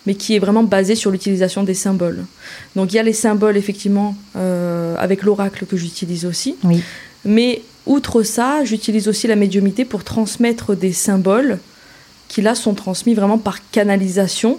mais 0.05 0.17
qui 0.17 0.35
est 0.35 0.41
vraiment 0.41 0.65
basé 0.65 0.97
sur 0.97 1.13
l'utilisation 1.13 1.63
des 1.63 1.75
symboles. 1.75 2.25
Donc 2.75 2.93
il 2.93 2.97
y 2.97 2.99
a 2.99 3.05
les 3.05 3.13
symboles 3.13 3.57
effectivement 3.57 4.17
euh, 4.35 4.97
avec 4.99 5.23
l'oracle 5.23 5.65
que 5.65 5.77
j'utilise 5.77 6.27
aussi, 6.27 6.57
oui. 6.65 6.83
mais 7.25 7.63
outre 7.87 8.25
ça, 8.25 8.65
j'utilise 8.65 9.07
aussi 9.07 9.29
la 9.29 9.37
médiumité 9.37 9.85
pour 9.85 10.03
transmettre 10.03 10.75
des 10.75 10.93
symboles 10.93 11.61
qui 12.27 12.43
là 12.43 12.57
sont 12.57 12.75
transmis 12.75 13.15
vraiment 13.15 13.39
par 13.39 13.71
canalisation 13.71 14.59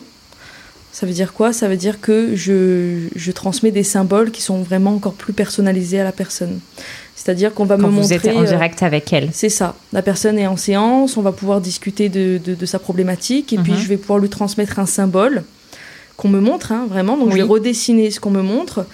ça 0.95 1.05
veut 1.05 1.11
dire 1.11 1.33
quoi? 1.33 1.51
Ça 1.51 1.67
veut 1.67 1.75
dire 1.75 1.99
que 1.99 2.37
je, 2.37 3.09
je, 3.17 3.31
transmets 3.33 3.71
des 3.71 3.83
symboles 3.83 4.31
qui 4.31 4.41
sont 4.41 4.61
vraiment 4.61 4.95
encore 4.95 5.11
plus 5.11 5.33
personnalisés 5.33 5.99
à 5.99 6.05
la 6.05 6.13
personne. 6.13 6.61
C'est-à-dire 7.15 7.53
qu'on 7.53 7.65
va 7.65 7.75
me 7.75 7.83
vous 7.83 7.91
montrer. 7.91 8.15
Êtes 8.15 8.27
en 8.27 8.43
euh, 8.43 8.45
direct 8.45 8.81
avec 8.81 9.11
elle. 9.11 9.27
C'est 9.33 9.49
ça. 9.49 9.75
La 9.91 10.01
personne 10.01 10.39
est 10.39 10.47
en 10.47 10.55
séance, 10.55 11.17
on 11.17 11.21
va 11.21 11.33
pouvoir 11.33 11.59
discuter 11.59 12.07
de, 12.07 12.39
de, 12.45 12.65
sa 12.65 12.79
problématique 12.79 13.51
et 13.51 13.57
puis 13.57 13.73
mhm. 13.73 13.77
je 13.77 13.87
vais 13.89 13.97
pouvoir 13.97 14.19
lui 14.19 14.29
transmettre 14.29 14.79
un 14.79 14.85
symbole 14.85 15.43
qu'on 16.15 16.29
me 16.29 16.39
montre, 16.39 16.71
hein, 16.71 16.87
vraiment. 16.89 17.17
Donc 17.17 17.31
je 17.31 17.35
vais 17.35 17.41
redessiner 17.41 18.09
ce 18.09 18.21
qu'on 18.21 18.31
me 18.31 18.41
montre. 18.41 18.85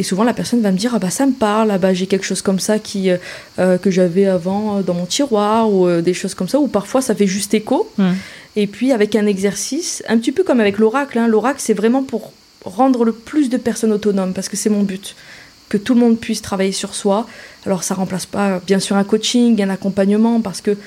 Et 0.00 0.02
souvent 0.02 0.24
la 0.24 0.32
personne 0.32 0.62
va 0.62 0.72
me 0.72 0.78
dire 0.78 0.94
ah 0.94 0.98
bah 0.98 1.10
ça 1.10 1.26
me 1.26 1.32
parle, 1.32 1.70
ah 1.70 1.76
bah 1.76 1.92
j'ai 1.92 2.06
quelque 2.06 2.24
chose 2.24 2.40
comme 2.40 2.58
ça 2.58 2.78
qui 2.78 3.10
euh, 3.10 3.18
euh, 3.58 3.76
que 3.76 3.90
j'avais 3.90 4.24
avant 4.24 4.80
dans 4.80 4.94
mon 4.94 5.04
tiroir 5.04 5.70
ou 5.70 6.00
des 6.00 6.14
choses 6.14 6.34
comme 6.34 6.48
ça. 6.48 6.58
Ou 6.58 6.68
parfois 6.68 7.02
ça 7.02 7.14
fait 7.14 7.26
juste 7.26 7.52
écho. 7.52 7.86
Mhm. 7.98 8.14
Et 8.56 8.66
puis 8.66 8.92
avec 8.92 9.14
un 9.14 9.26
exercice, 9.26 10.02
un 10.08 10.16
petit 10.16 10.32
peu 10.32 10.42
comme 10.42 10.58
avec 10.58 10.78
l'oracle. 10.78 11.18
Hein. 11.18 11.28
L'oracle, 11.28 11.60
c'est 11.60 11.74
vraiment 11.74 12.02
pour 12.02 12.32
rendre 12.64 13.04
le 13.04 13.12
plus 13.12 13.50
de 13.50 13.58
personnes 13.58 13.92
autonomes, 13.92 14.32
parce 14.32 14.48
que 14.48 14.56
c'est 14.56 14.70
mon 14.70 14.84
but. 14.84 15.14
Que 15.68 15.76
tout 15.76 15.92
le 15.92 16.00
monde 16.00 16.18
puisse 16.18 16.40
travailler 16.40 16.72
sur 16.72 16.94
soi. 16.94 17.26
Alors 17.66 17.84
ça 17.84 17.94
remplace 17.94 18.24
pas 18.24 18.60
bien 18.66 18.80
sûr 18.80 18.96
un 18.96 19.04
coaching, 19.04 19.60
un 19.62 19.68
accompagnement, 19.68 20.40
parce 20.40 20.62
que 20.62 20.78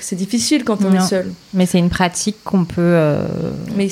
c'est 0.00 0.16
difficile 0.16 0.64
quand 0.64 0.84
on 0.84 0.92
est 0.92 1.00
seul. 1.00 1.32
Mais 1.54 1.66
c'est 1.66 1.78
une 1.78 1.88
pratique 1.88 2.36
qu'on 2.44 2.64
peut 2.64 2.80
euh, 2.80 3.22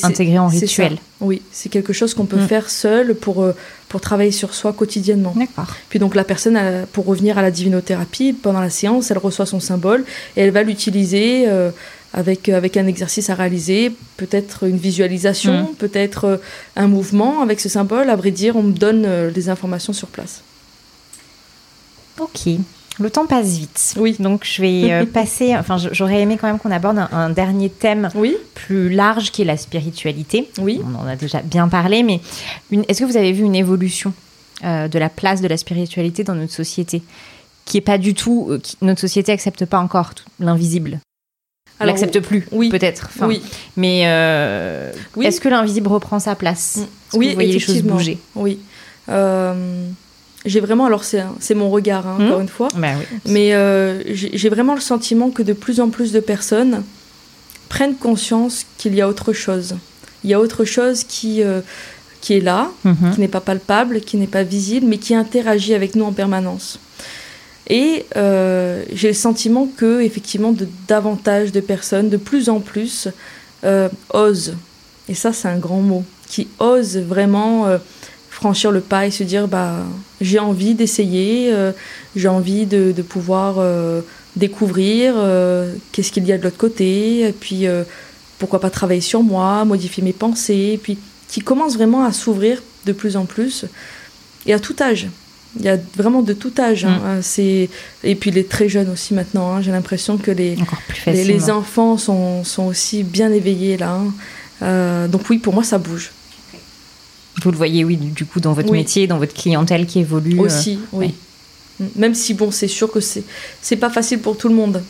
intégrer 0.03 0.39
en 0.39 0.49
rituel. 0.49 0.99
Oui, 1.21 1.43
c'est 1.51 1.69
quelque 1.69 1.93
chose 1.93 2.15
qu'on 2.15 2.27
peut 2.27 2.41
mm. 2.41 2.49
faire 2.49 2.71
seul 2.71 3.15
pour, 3.15 3.43
euh, 3.43 3.55
pour 3.89 4.01
travailler 4.01 4.31
sur 4.31 4.55
soi 4.55 4.73
quotidiennement. 4.73 5.35
D'accord. 5.37 5.75
Puis 5.89 5.99
donc 5.99 6.15
la 6.15 6.25
personne, 6.25 6.59
pour 6.93 7.07
revenir 7.07 7.39
à 7.39 7.43
la 7.43 7.51
divinothérapie, 7.51 8.33
pendant 8.35 8.61
la 8.61 8.71
séance, 8.71 9.11
elle 9.11 9.19
reçoit 9.19 9.47
son 9.47 9.61
symbole 9.61 10.05
et 10.37 10.43
elle 10.43 10.51
va 10.51 10.63
l'utiliser. 10.63 11.49
Euh, 11.49 11.71
avec, 12.13 12.49
euh, 12.49 12.57
avec 12.57 12.77
un 12.77 12.87
exercice 12.87 13.31
à 13.31 13.35
réaliser, 13.35 13.93
peut-être 14.17 14.67
une 14.67 14.79
visualisation, 14.79 15.65
mm. 15.65 15.75
peut-être 15.77 16.25
euh, 16.25 16.37
un 16.77 16.89
mouvement 16.89 17.43
avec 17.43 17.61
ce 17.61 17.69
symbole. 17.69 18.11
À 18.11 18.17
vrai 18.17 18.31
dire, 18.31 18.57
on 18.57 18.63
me 18.63 18.73
donne 18.73 19.05
euh, 19.05 19.31
des 19.31 19.49
informations 19.49 19.93
sur 19.93 20.09
place. 20.09 20.43
Ok. 22.19 22.49
Le 23.01 23.11
temps 23.11 23.27
passe 23.27 23.59
vite. 23.59 23.95
Oui. 23.99 24.17
Donc 24.19 24.45
je 24.45 24.63
vais 24.63 25.07
passer. 25.13 25.57
Enfin, 25.57 25.77
j'aurais 25.93 26.21
aimé 26.21 26.37
quand 26.41 26.47
même 26.47 26.59
qu'on 26.59 26.71
aborde 26.71 26.99
un, 27.11 27.31
dernier 27.31 27.71
thème 27.71 28.09
oui. 28.15 28.37
plus 28.55 28.91
large 28.91 29.31
qui 29.31 29.43
est 29.43 29.45
la 29.45 29.57
spiritualité. 29.57 30.51
Oui. 30.59 30.81
On 30.85 30.95
en 30.99 31.07
a 31.07 31.17
déjà 31.17 31.41
bien 31.43 31.69
parlé, 31.69 32.03
mais 32.03 32.21
est-ce 32.89 33.01
que 33.01 33.05
vous 33.05 33.17
avez 33.17 33.33
vu 33.33 33.45
une 33.45 33.55
évolution 33.55 34.13
de 34.63 34.99
la 34.99 35.09
place 35.09 35.41
de 35.41 35.47
la 35.47 35.57
spiritualité 35.57 36.25
dans 36.25 36.35
notre 36.35 36.53
société, 36.53 37.03
qui 37.65 37.77
est 37.77 37.83
pas 37.83 37.99
du 37.99 38.15
tout. 38.15 38.51
notre 38.83 39.01
société 39.01 39.31
accepte 39.31 39.65
pas 39.65 39.79
encore 39.79 40.11
l'invisible? 40.41 41.01
L'accepte 41.81 42.21
plus, 42.21 42.47
oui, 42.51 42.71
peut-être. 42.71 43.09
oui. 43.23 43.43
Mais 43.77 44.03
euh, 44.07 44.93
est-ce 45.23 45.41
que 45.41 45.49
l'invisible 45.49 45.89
reprend 45.89 46.19
sa 46.19 46.35
place? 46.35 46.81
Oui, 47.15 47.29
vous 47.29 47.35
voyez 47.35 47.53
les 47.53 47.59
choses 47.61 47.83
bouger? 47.83 48.19
Oui. 48.35 48.59
Euh, 50.49 50.51
j'ai 50.51 50.61
vraiment, 50.61 50.87
alors 50.87 51.05
c'est 51.05 51.55
mon 51.55 51.71
regard, 51.71 52.07
hein, 52.07 52.17
encore 52.21 52.39
hmm 52.39 52.43
une 52.43 52.49
fois, 52.49 52.69
bah 52.77 52.89
mais 53.27 53.55
euh, 53.55 54.03
j'ai 54.15 54.49
vraiment 54.49 54.75
le 54.75 54.81
sentiment 54.81 55.31
que 55.31 55.43
de 55.43 55.53
plus 55.53 55.81
en 55.81 55.89
plus 55.89 56.13
de 56.13 56.21
personnes 56.21 56.83
prennent 57.69 57.97
conscience 57.97 58.65
qu'il 58.79 58.95
y 58.95 59.01
a 59.01 59.09
autre 59.09 59.33
chose. 59.33 59.77
Il 60.25 60.31
y 60.31 60.35
a 60.35 60.41
autre 60.41 60.65
chose 60.65 61.05
qui, 61.05 61.43
qui 62.21 62.35
est 62.35 62.41
là, 62.41 62.71
mhm. 62.85 63.13
qui 63.15 63.21
n'est 63.21 63.29
pas 63.29 63.41
palpable, 63.41 64.01
qui 64.01 64.17
n'est 64.17 64.27
pas 64.27 64.43
visible, 64.43 64.87
mais 64.87 64.99
qui 64.99 65.15
interagit 65.15 65.75
avec 65.75 65.95
nous 65.95 66.05
en 66.05 66.13
permanence. 66.13 66.81
Et 67.69 68.07
euh, 68.17 68.83
j'ai 68.93 69.09
le 69.09 69.15
sentiment 69.15 69.69
que, 69.77 70.01
effectivement, 70.01 70.53
de 70.53 70.67
davantage 70.89 71.53
de 71.53 71.61
personnes, 71.61 72.09
de 72.09 72.17
plus 72.17 72.49
en 72.49 72.61
plus, 72.61 73.09
euh, 73.65 73.89
osent, 74.11 74.55
et 75.09 75.15
ça 75.15 75.33
c'est 75.33 75.49
un 75.49 75.59
grand 75.59 75.81
mot, 75.81 76.05
qui 76.29 76.49
osent 76.59 76.97
vraiment 76.97 77.67
euh, 77.67 77.79
franchir 78.39 78.71
le 78.71 78.81
pas 78.81 79.05
et 79.05 79.11
se 79.11 79.25
dire 79.25 79.49
bah, 79.49 79.85
j'ai 80.21 80.39
envie 80.39 80.75
d'essayer, 80.75 81.53
j'ai 82.15 82.29
envie 82.29 82.67
de, 82.67 82.93
de 82.93 83.03
pouvoir 83.03 83.57
découvrir 84.37 85.15
qu'est-ce 85.91 86.13
qu'il 86.13 86.25
y 86.25 86.31
a 86.31 86.39
de 86.39 86.45
l'autre 86.45 86.57
côté, 86.57 87.23
et 87.23 87.33
puis 87.33 87.67
pourquoi 88.39 88.61
pas 88.61 88.71
travailler 88.71 89.01
sur 89.01 89.25
moi, 89.25 89.65
modifier 89.65 90.05
mes 90.05 90.13
pensées, 90.13 90.71
et 90.75 90.79
puis 90.79 90.99
qui 91.27 91.41
commencent 91.41 91.75
vraiment 91.75 92.05
à 92.05 92.13
s'ouvrir 92.13 92.63
de 92.87 92.93
plus 92.93 93.17
en 93.17 93.27
plus, 93.27 93.65
et 94.47 94.55
à 94.55 94.61
tout 94.61 94.77
âge. 94.81 95.09
Il 95.59 95.65
y 95.65 95.69
a 95.69 95.77
vraiment 95.97 96.23
de 96.23 96.33
tout 96.33 96.53
âge. 96.59 96.85
Hein. 96.85 97.19
Mm. 97.19 97.23
C'est 97.23 97.69
et 98.05 98.15
puis 98.15 98.31
les 98.31 98.45
très 98.45 98.69
jeunes 98.69 98.91
aussi 98.91 99.15
maintenant. 99.15 99.55
Hein. 99.55 99.63
J'ai 99.63 99.73
l'impression 99.73 100.19
que 100.19 100.31
les, 100.31 100.57
les, 101.07 101.51
enfants 101.51 101.97
sont, 101.97 102.45
sont, 102.45 102.67
aussi 102.67 103.03
bien 103.03 103.33
éveillés 103.33 103.77
là. 103.77 103.95
Hein. 103.95 104.13
Euh, 104.63 105.09
donc 105.09 105.23
oui, 105.31 105.39
pour 105.39 105.55
moi, 105.55 105.65
ça 105.65 105.79
bouge. 105.79 106.11
Vous 107.43 107.51
le 107.51 107.57
voyez, 107.57 107.85
oui, 107.85 107.97
du 107.97 108.25
coup, 108.25 108.41
dans 108.41 108.53
votre 108.53 108.73
métier, 108.73 109.07
dans 109.07 109.19
votre 109.19 109.35
clientèle 109.35 109.87
qui 109.87 110.01
évolue. 110.01 110.39
Euh, 110.39 110.45
aussi, 110.45 110.79
oui. 110.93 111.15
Mm. 111.79 111.85
Même 111.97 112.15
si 112.15 112.35
bon, 112.35 112.51
c'est 112.51 112.69
sûr 112.69 112.91
que 112.91 113.01
c'est 113.01 113.23
c'est 113.63 113.77
pas 113.77 113.91
facile 113.91 114.21
pour 114.21 114.37
tout 114.37 114.49
le 114.49 114.55
monde. 114.55 114.83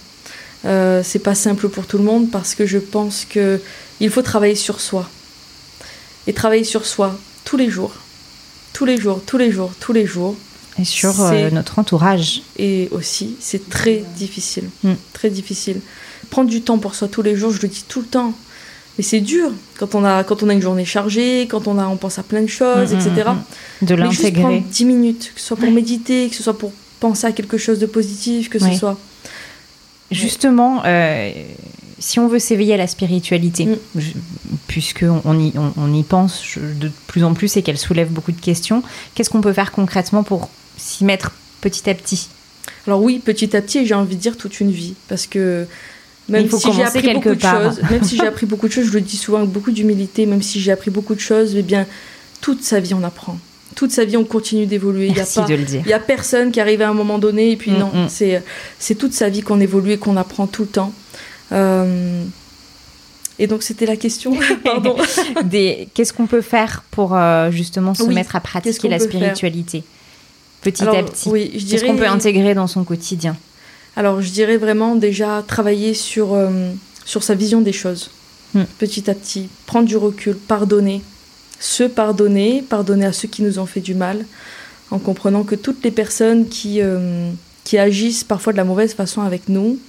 Euh, 0.65 1.03
c'est 1.05 1.21
pas 1.21 1.35
simple 1.35 1.69
pour 1.69 1.87
tout 1.87 1.99
le 1.99 2.05
monde 2.05 2.31
parce 2.31 2.55
que 2.55 2.67
je 2.67 2.79
pense 2.79 3.25
que 3.25 3.61
il 4.01 4.11
faut 4.11 4.23
travailler 4.23 4.57
sur 4.57 4.81
soi 4.81 5.09
et 6.27 6.33
travailler 6.33 6.65
sur 6.65 6.85
soi 6.85 7.17
tous 7.45 7.57
les 7.57 7.71
jours, 7.71 7.93
tous 8.73 8.85
les 8.85 8.97
jours, 8.97 9.23
tous 9.25 9.39
les 9.39 9.53
jours, 9.53 9.73
tous 9.79 9.93
les 9.93 10.07
jours 10.07 10.37
et 10.79 10.85
sur 10.85 11.21
euh, 11.21 11.51
notre 11.51 11.79
entourage. 11.79 12.43
Et 12.57 12.89
aussi, 12.93 13.37
c'est 13.41 13.69
très 13.69 14.05
difficile. 14.17 14.71
Mm. 14.83 14.93
Très 15.13 15.31
difficile. 15.31 15.81
Prendre 16.31 16.49
du 16.49 16.63
temps 16.63 16.79
pour 16.79 16.95
soi 16.95 17.09
tous 17.09 17.23
les 17.23 17.37
jours, 17.37 17.51
je 17.51 17.61
le 17.63 17.69
dis 17.69 17.85
tout 17.87 18.01
le 18.01 18.07
temps. 18.07 18.35
Mais 18.99 19.05
c'est 19.05 19.21
dur 19.21 19.53
quand 19.79 19.95
on, 19.95 20.05
a, 20.05 20.25
quand 20.25 20.43
on 20.43 20.49
a 20.49 20.53
une 20.53 20.61
journée 20.61 20.85
chargée, 20.85 21.47
quand 21.49 21.69
on, 21.69 21.79
a, 21.79 21.87
on 21.87 21.97
pense 21.97 22.19
à 22.19 22.25
plein 22.25 22.43
de 22.43 22.49
choses, 22.49 22.93
etc. 22.93 23.11
Mm, 23.29 23.85
mm, 23.85 23.87
de 23.87 23.95
l'intégrer. 23.95 24.43
prendre 24.43 24.63
10 24.63 24.85
minutes, 24.85 25.33
que 25.35 25.41
ce 25.41 25.47
soit 25.47 25.57
pour 25.57 25.71
méditer, 25.71 26.29
que 26.29 26.35
ce 26.35 26.43
soit 26.43 26.59
pour 26.59 26.73
penser 26.99 27.27
à 27.27 27.33
quelque 27.33 27.59
chose 27.59 27.79
de 27.79 27.87
positif, 27.87 28.51
que 28.51 28.59
ce 28.59 28.73
soit. 28.73 28.99
Justement, 30.11 30.83
euh, 30.85 31.31
si 31.99 32.19
on 32.19 32.29
veut 32.29 32.39
s'éveiller 32.39 32.75
à 32.75 32.77
la 32.77 32.87
spiritualité, 32.87 33.69
puisqu'on 34.67 35.21
on 35.25 35.39
y, 35.39 35.53
on, 35.77 35.93
y 35.93 36.03
pense 36.03 36.57
de 36.59 36.91
plus 37.07 37.25
en 37.25 37.35
plus 37.35 37.57
et 37.57 37.63
qu'elle 37.63 37.79
soulève 37.79 38.09
beaucoup 38.09 38.33
de 38.33 38.41
questions, 38.41 38.83
qu'est-ce 39.15 39.31
qu'on 39.31 39.41
peut 39.41 39.53
faire 39.53 39.71
concrètement 39.71 40.23
pour 40.23 40.49
s'y 40.77 41.05
mettre 41.05 41.33
petit 41.61 41.89
à 41.89 41.95
petit? 41.95 42.29
Alors 42.87 43.03
oui, 43.03 43.21
petit 43.23 43.55
à 43.57 43.61
petit, 43.61 43.87
j'ai 43.87 43.95
envie 43.95 44.17
de 44.17 44.21
dire 44.21 44.37
toute 44.37 44.61
une 44.61 44.71
vie, 44.71 44.95
parce 45.09 45.27
que 45.27 45.67
même 46.29 46.51
si 46.51 46.73
j'ai 46.73 46.83
appris 46.83 47.15
beaucoup 47.15 47.35
de 47.35 47.41
choses, 47.41 47.81
même 47.91 48.05
si 48.05 48.17
j'ai 48.17 48.27
appris 48.27 48.47
beaucoup 48.47 48.69
de 48.69 48.73
choses, 48.73 48.87
je 48.87 48.93
le 48.93 49.01
dis 49.01 49.17
souvent 49.17 49.39
avec 49.39 49.51
beaucoup 49.51 49.71
d'humilité, 49.71 50.27
même 50.27 50.43
si 50.43 50.61
j'ai 50.61 50.73
appris 50.73 50.91
beaucoup 50.91 51.15
de 51.15 51.21
choses, 51.21 51.55
eh 51.57 51.63
bien 51.63 51.87
toute 52.41 52.63
sa 52.63 52.81
vie 52.81 52.95
on 52.95 53.03
apprend. 53.03 53.39
Toute 53.75 53.93
sa 53.93 54.05
vie, 54.05 54.17
on 54.17 54.25
continue 54.25 54.67
d'évoluer. 54.67 55.07
Il 55.07 55.13
n'y 55.13 55.93
a, 55.93 56.01
personne 56.01 56.51
qui 56.51 56.61
arrive 56.61 56.83
à 56.83 56.89
un 56.89 56.95
moment 56.95 57.19
donné 57.19 57.53
et 57.53 57.57
puis 57.57 57.71
mm, 57.71 57.79
non. 57.79 57.93
Mm. 57.95 58.09
C'est 58.09 58.95
toute 58.97 59.13
sa 59.13 59.29
vie 59.29 59.43
qu'on 59.43 59.61
évolue 59.61 59.93
et 59.93 59.99
qu'on 59.99 60.17
apprend 60.17 60.49
tout 60.49 60.63
le 60.63 60.69
temps. 60.69 60.93
Euh, 61.53 62.25
et 63.39 63.47
donc 63.47 63.63
c'était 63.63 63.87
la 63.87 63.97
question. 63.97 64.37
Pardon. 64.65 64.97
Qu'est-ce 65.95 66.13
qu'on 66.13 66.27
peut 66.27 66.41
faire 66.41 66.83
pour 66.91 67.15
euh, 67.15 67.51
justement 67.53 67.95
se 67.95 68.03
mettre 68.05 68.35
à 68.35 68.41
pratiquer 68.41 68.89
la 68.89 68.99
spiritualité? 68.99 69.85
Petit 70.61 70.83
à 70.83 71.03
petit 71.05 71.29
oui, 71.29 71.65
Qu'est-ce 71.71 71.85
qu'on 71.85 71.97
peut 71.97 72.09
intégrer 72.09 72.55
dans 72.55 72.67
son 72.67 72.83
quotidien? 72.83 73.37
Alors 73.99 74.23
je 74.23 74.31
dirais 74.31 74.59
vraiment 74.59 74.95
déjà 74.95 75.43
travailler 75.45 75.93
sur, 75.93 76.33
euh, 76.33 76.71
sur 77.05 77.25
sa 77.25 77.35
vision 77.35 77.61
des 77.61 77.73
choses. 77.73 78.11
Hmm. 78.55 78.63
Petit 78.79 79.11
à 79.11 79.15
petit, 79.15 79.49
prendre 79.67 79.89
du 79.89 79.97
recul, 79.97 80.37
pardonner, 80.37 81.03
se 81.59 81.83
pardonner, 81.83 82.63
pardonner 82.63 83.07
à 83.07 83.13
ceux 83.13 83.27
qui 83.27 83.43
nous 83.43 83.59
ont 83.59 83.67
fait 83.67 83.81
du 83.81 83.97
mal, 83.97 84.25
en 84.93 85.01
comprenant 85.01 85.43
que 85.43 85.57
toutes 85.57 85.83
les 85.83 85.91
personnes 85.91 86.47
qui, 86.49 86.81
euh, 86.81 87.29
qui 87.65 87.77
agissent 87.77 88.23
parfois 88.23 88.53
de 88.53 88.59
la 88.59 88.63
mauvaise 88.63 88.95
façon 88.95 89.23
avec 89.23 89.49
nous, 89.49 89.81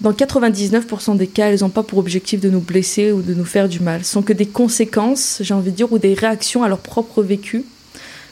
dans 0.00 0.12
99% 0.12 1.16
des 1.16 1.28
cas, 1.28 1.46
elles 1.46 1.60
n'ont 1.60 1.68
pas 1.68 1.84
pour 1.84 2.00
objectif 2.00 2.40
de 2.40 2.50
nous 2.50 2.60
blesser 2.60 3.12
ou 3.12 3.22
de 3.22 3.34
nous 3.34 3.44
faire 3.44 3.68
du 3.68 3.78
mal. 3.78 4.04
Ce 4.04 4.14
sont 4.14 4.22
que 4.22 4.32
des 4.32 4.46
conséquences, 4.46 5.38
j'ai 5.42 5.54
envie 5.54 5.70
de 5.70 5.76
dire, 5.76 5.92
ou 5.92 6.00
des 6.00 6.14
réactions 6.14 6.64
à 6.64 6.68
leur 6.68 6.80
propre 6.80 7.22
vécu, 7.22 7.64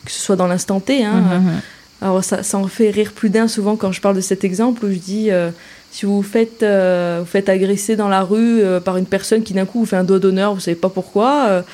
que 0.05 0.11
ce 0.11 0.19
soit 0.19 0.37
dans 0.37 0.49
l'instant 0.49 0.81
T. 0.81 1.05
Hein. 1.05 1.21
Mmh, 1.21 1.39
mmh, 1.39 1.51
mmh. 1.53 1.61
Alors 2.05 2.23
ça, 2.23 2.43
ça, 2.43 2.59
en 2.59 2.67
fait 2.69 2.91
rire 2.91 3.13
plus 3.13 3.31
d'un 3.31 3.49
souvent 3.49 3.77
quand 3.77 3.91
je 3.91 4.03
parle 4.03 4.15
de 4.15 4.21
cet 4.21 4.45
exemple 4.45 4.85
où 4.85 4.91
je 4.91 4.99
dis 4.99 5.31
euh, 5.31 5.51
si 5.91 6.05
vous 6.05 6.17
vous 6.17 6.23
faites, 6.23 6.63
euh, 6.63 7.21
vous 7.21 7.27
faites 7.27 7.49
agresser 7.49 7.97
dans 7.97 8.09
la 8.09 8.23
rue 8.23 8.63
euh, 8.63 8.79
par 8.79 8.99
une 8.99 9.07
personne 9.07 9.43
qui 9.43 9.55
d'un 9.55 9.65
coup 9.65 9.81
vous 9.81 9.87
fait 9.87 9.97
un 9.97 10.05
doigt 10.05 10.19
d'honneur, 10.19 10.53
vous 10.53 10.61
savez 10.61 10.75
pas 10.75 10.91
pourquoi, 10.91 11.65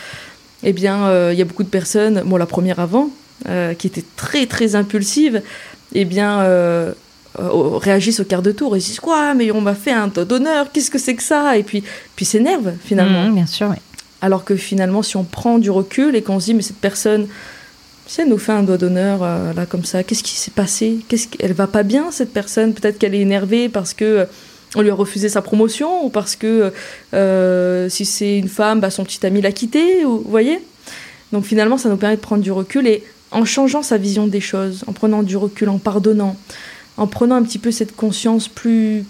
eh 0.62 0.72
bien 0.72 1.32
il 1.32 1.38
y 1.38 1.42
a 1.42 1.44
beaucoup 1.44 1.64
de 1.64 1.68
personnes, 1.68 2.22
bon 2.24 2.36
la 2.36 2.46
première 2.46 2.78
avant, 2.78 3.10
qui 3.76 3.88
était 3.88 4.04
très 4.14 4.46
très 4.46 4.76
impulsive, 4.76 5.42
eh 5.96 6.04
bien 6.04 6.46
réagissent 7.36 8.20
au 8.20 8.24
quart 8.24 8.42
de 8.42 8.52
tour 8.52 8.76
et 8.76 8.78
disent 8.78 9.00
quoi 9.00 9.34
mais 9.34 9.50
on 9.50 9.60
m'a 9.60 9.74
fait 9.74 9.92
un 9.92 10.10
taux 10.10 10.24
d'honneur 10.24 10.70
qu'est-ce 10.70 10.92
que 10.92 10.98
c'est 10.98 11.16
que 11.16 11.24
ça? 11.24 11.56
Et 11.56 11.64
puis 11.64 11.82
puis 12.14 12.24
s'énervent 12.24 12.74
finalement 12.84 13.24
mmh, 13.24 13.34
bien 13.34 13.46
sûr 13.46 13.68
oui. 13.70 13.76
alors 14.20 14.44
que 14.44 14.54
finalement 14.54 15.02
si 15.02 15.16
on 15.16 15.24
prend 15.24 15.58
du 15.58 15.72
recul 15.72 16.14
et 16.14 16.22
qu'on 16.22 16.38
se 16.38 16.44
dit 16.44 16.54
mais 16.54 16.62
cette 16.62 16.80
personne 16.80 17.26
elle 18.18 18.28
nous 18.28 18.38
fait 18.38 18.52
un 18.52 18.62
doigt 18.62 18.76
d'honneur 18.76 19.20
euh, 19.22 19.52
là 19.52 19.66
comme 19.66 19.84
ça 19.84 20.02
qu'est-ce 20.02 20.22
qui 20.22 20.36
s'est 20.36 20.50
passé? 20.50 20.98
Qu'est-ce 21.08 21.28
qu'elle 21.28 21.52
va 21.52 21.66
pas 21.66 21.82
bien 21.82 22.11
cette 22.11 22.32
personne? 22.32 22.74
Peut-être 22.74 22.98
qu'elle 22.98 23.14
est 23.14 23.20
énervée 23.20 23.68
parce 23.68 23.94
que 23.94 24.04
euh, 24.04 24.24
on 24.76 24.82
lui 24.82 24.90
a 24.90 24.94
refusé 24.94 25.28
sa 25.28 25.42
promotion 25.42 26.04
ou 26.04 26.11
parce 26.11 26.36
que 26.36 26.72
si 27.88 28.04
c'est 28.04 28.38
une 28.38 28.48
femme 28.48 28.80
bah, 28.80 28.90
son 28.90 29.04
petit 29.04 29.24
ami 29.26 29.40
l'a 29.40 29.52
quitté 29.52 30.04
vous 30.04 30.22
voyez? 30.26 30.61
Donc 31.32 31.44
finalement 31.44 31.76
ça 31.76 31.88
nous 31.88 31.96
permet 31.96 32.16
de 32.16 32.20
prendre 32.20 32.42
du 32.42 32.52
recul 32.52 32.86
et 32.86 33.02
en 33.32 33.44
changeant 33.44 33.82
sa 33.82 33.96
vision 33.96 34.26
des 34.26 34.40
choses 34.40 34.84
en 34.86 34.92
prenant 34.92 35.22
du 35.22 35.36
recul 35.36 35.68
en 35.68 35.78
pardonnant 35.78 36.36
en 37.00 37.06
prenant 37.06 37.36
un 37.36 37.42
petit 37.42 37.58
peu 37.58 37.70
cette 37.70 37.96
conscience 37.96 38.46
plus, 38.46 39.04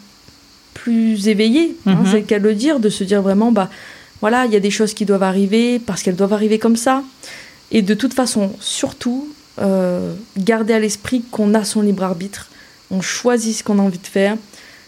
plus 0.75 1.29
éveillée, 1.29 1.77
hein, 1.87 1.97
mhm. 1.97 2.07
c'est 2.07 2.21
le 2.21 2.25
cas 2.25 2.39
de 2.39 2.45
le 2.45 2.55
dire, 2.55 2.79
de 2.79 2.89
se 2.89 3.03
dire 3.03 3.21
vraiment, 3.21 3.51
bah 3.51 3.69
voilà, 4.21 4.47
il 4.47 4.53
y 4.53 4.57
a 4.57 4.61
des 4.61 4.71
choses 4.71 4.95
qui 4.95 5.05
doivent 5.05 5.25
arriver 5.25 5.81
parce 5.81 6.03
qu'elles 6.03 6.17
doivent 6.17 6.33
arriver 6.33 6.59
comme 6.59 6.77
ça. 6.77 7.03
Et 7.71 7.83
de 7.83 7.95
toute 7.95 8.15
façon, 8.15 8.53
surtout, 8.61 9.29
euh, 9.61 10.15
garder 10.37 10.73
à 10.73 10.79
l'esprit 10.79 11.23
qu'on 11.31 11.55
a 11.55 11.65
son 11.65 11.83
libre 11.83 12.03
arbitre, 12.03 12.49
on 12.91 13.01
choisit 13.01 13.57
ce 13.57 13.65
qu'on 13.65 13.79
a 13.79 13.83
envie 13.83 13.99
de 13.99 14.07
faire. 14.07 14.37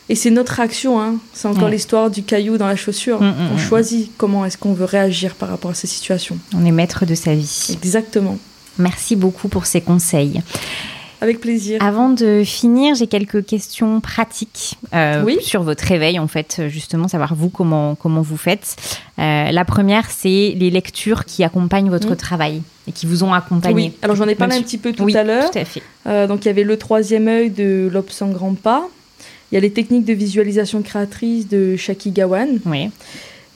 Et 0.09 0.15
c'est 0.15 0.31
notre 0.31 0.61
action, 0.61 1.01
hein. 1.01 1.17
c'est 1.33 1.47
encore 1.47 1.69
l'histoire 1.69 2.11
du 2.11 2.23
caillou 2.23 2.59
dans 2.59 2.67
la 2.67 2.77
chaussure. 2.77 3.23
Mm, 3.23 3.27
mm, 3.27 3.51
on 3.53 3.55
mm. 3.55 3.59
choisit 3.59 4.13
comment 4.19 4.45
est-ce 4.45 4.59
qu'on 4.59 4.75
veut 4.75 4.85
réagir 4.85 5.35
par 5.37 5.49
rapport 5.49 5.71
à 5.71 5.75
ces 5.75 5.87
situations. 5.87 6.37
On 6.55 6.65
est 6.65 6.73
maître 6.73 7.07
de 7.07 7.15
sa 7.15 7.35
vie. 7.35 7.69
Exactement. 7.73 8.37
Merci 8.79 9.17
beaucoup 9.17 9.49
pour 9.49 9.67
ces 9.67 9.81
conseils. 9.81 10.43
Avec 11.23 11.41
plaisir. 11.41 11.81
Avant 11.81 12.09
de 12.09 12.43
finir, 12.45 12.97
j'ai 12.97 13.07
quelques 13.07 13.47
questions 13.47 14.01
pratiques 14.01 14.77
euh, 14.93 15.25
sur 15.41 15.63
votre 15.63 15.85
réveil, 15.85 16.19
en 16.19 16.27
fait, 16.27 16.63
justement, 16.67 17.07
savoir 17.07 17.37
vous 17.37 17.49
comment, 17.49 17.95
comment 17.95 18.23
vous 18.23 18.37
faites. 18.37 18.75
Euh, 19.21 19.53
la 19.53 19.65
première, 19.65 20.11
c'est 20.11 20.53
les 20.57 20.69
lectures 20.69 21.25
qui 21.25 21.45
accompagnent 21.45 21.91
votre 21.91 22.17
travail 22.17 22.61
et 22.89 22.93
qui 22.93 23.07
vous 23.07 23.23
ont 23.23 23.33
accompagné. 23.33 23.75
Oui, 23.75 23.93
alors 24.03 24.17
j'en 24.17 24.27
ai 24.27 24.35
parlé 24.35 24.57
un 24.57 24.63
petit 24.63 24.79
peu 24.79 24.93
tout 24.93 25.07
à 25.15 25.23
l'heure. 25.23 25.49
Tout 25.49 25.59
à 25.59 25.65
fait. 25.65 25.83
Euh, 26.09 26.27
donc 26.27 26.45
il 26.45 26.49
y 26.49 26.51
avait 26.51 26.65
Le 26.65 26.77
troisième 26.77 27.29
œil 27.29 27.51
de 27.51 27.89
Lobsang 27.93 28.31
Grand 28.31 28.55
Pas. 28.55 28.89
Il 29.53 29.55
y 29.55 29.59
a 29.59 29.61
les 29.61 29.71
techniques 29.71 30.05
de 30.05 30.15
visualisation 30.15 30.83
créatrice 30.83 31.49
de 31.49 31.77
Shaki 31.77 32.11
Gawan. 32.11 32.59
Oui. 32.67 32.91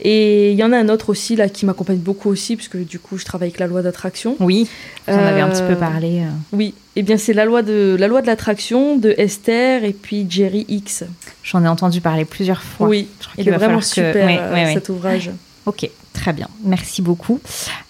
Et 0.01 0.53
il 0.53 0.59
y 0.59 0.65
en 0.65 0.73
a 0.73 0.79
un 0.79 0.89
autre 0.89 1.09
aussi 1.09 1.37
là 1.37 1.49
qui 1.49 1.65
m'accompagne 1.65 1.99
beaucoup 1.99 2.29
aussi, 2.29 2.57
puisque 2.57 2.77
du 2.77 2.99
coup 2.99 3.17
je 3.17 3.25
travaille 3.25 3.49
avec 3.49 3.59
la 3.59 3.67
loi 3.67 3.83
d'attraction. 3.83 4.37
Oui, 4.41 4.69
on 5.09 5.15
en 5.15 5.19
avait 5.19 5.41
un 5.41 5.49
petit 5.49 5.63
peu 5.63 5.73
euh, 5.73 5.77
parlé. 5.77 6.21
Euh. 6.21 6.31
Oui, 6.53 6.75
et 6.97 7.01
eh 7.01 7.03
bien 7.03 7.17
c'est 7.17 7.33
la 7.33 7.45
loi 7.45 7.63
de 7.63 7.97
la 7.99 8.07
loi 8.07 8.21
de 8.21 8.27
l'attraction 8.27 8.97
de 8.97 9.15
Esther 9.17 9.85
et 9.85 9.93
puis 9.93 10.27
Jerry 10.29 10.67
X. 10.69 11.05
J'en 11.43 11.65
ai 11.65 11.69
entendu 11.69 12.01
parler 12.01 12.25
plusieurs 12.25 12.63
fois. 12.63 12.89
Oui, 12.89 13.09
il 13.39 13.49
est 13.49 13.53
vraiment 13.53 13.81
super 13.81 14.29
euh, 14.53 14.75
cet 14.75 14.91
ouvrage. 14.91 15.31
Ok, 15.65 15.89
très 16.13 16.33
bien, 16.33 16.49
merci 16.63 17.01
beaucoup. 17.01 17.41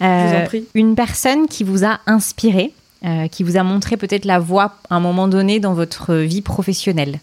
Je 0.00 0.04
vous 0.06 0.42
en 0.42 0.44
prie. 0.46 0.64
Une 0.74 0.94
personne 0.94 1.46
qui 1.48 1.64
vous 1.64 1.84
a 1.84 1.98
inspiré, 2.06 2.72
qui 3.32 3.42
vous 3.42 3.56
a 3.56 3.64
montré 3.64 3.96
peut-être 3.96 4.24
la 4.24 4.38
voie 4.38 4.76
à 4.90 4.96
un 4.96 5.00
moment 5.00 5.28
donné 5.28 5.58
dans 5.60 5.74
votre 5.74 6.14
vie 6.14 6.40
professionnelle. 6.40 7.18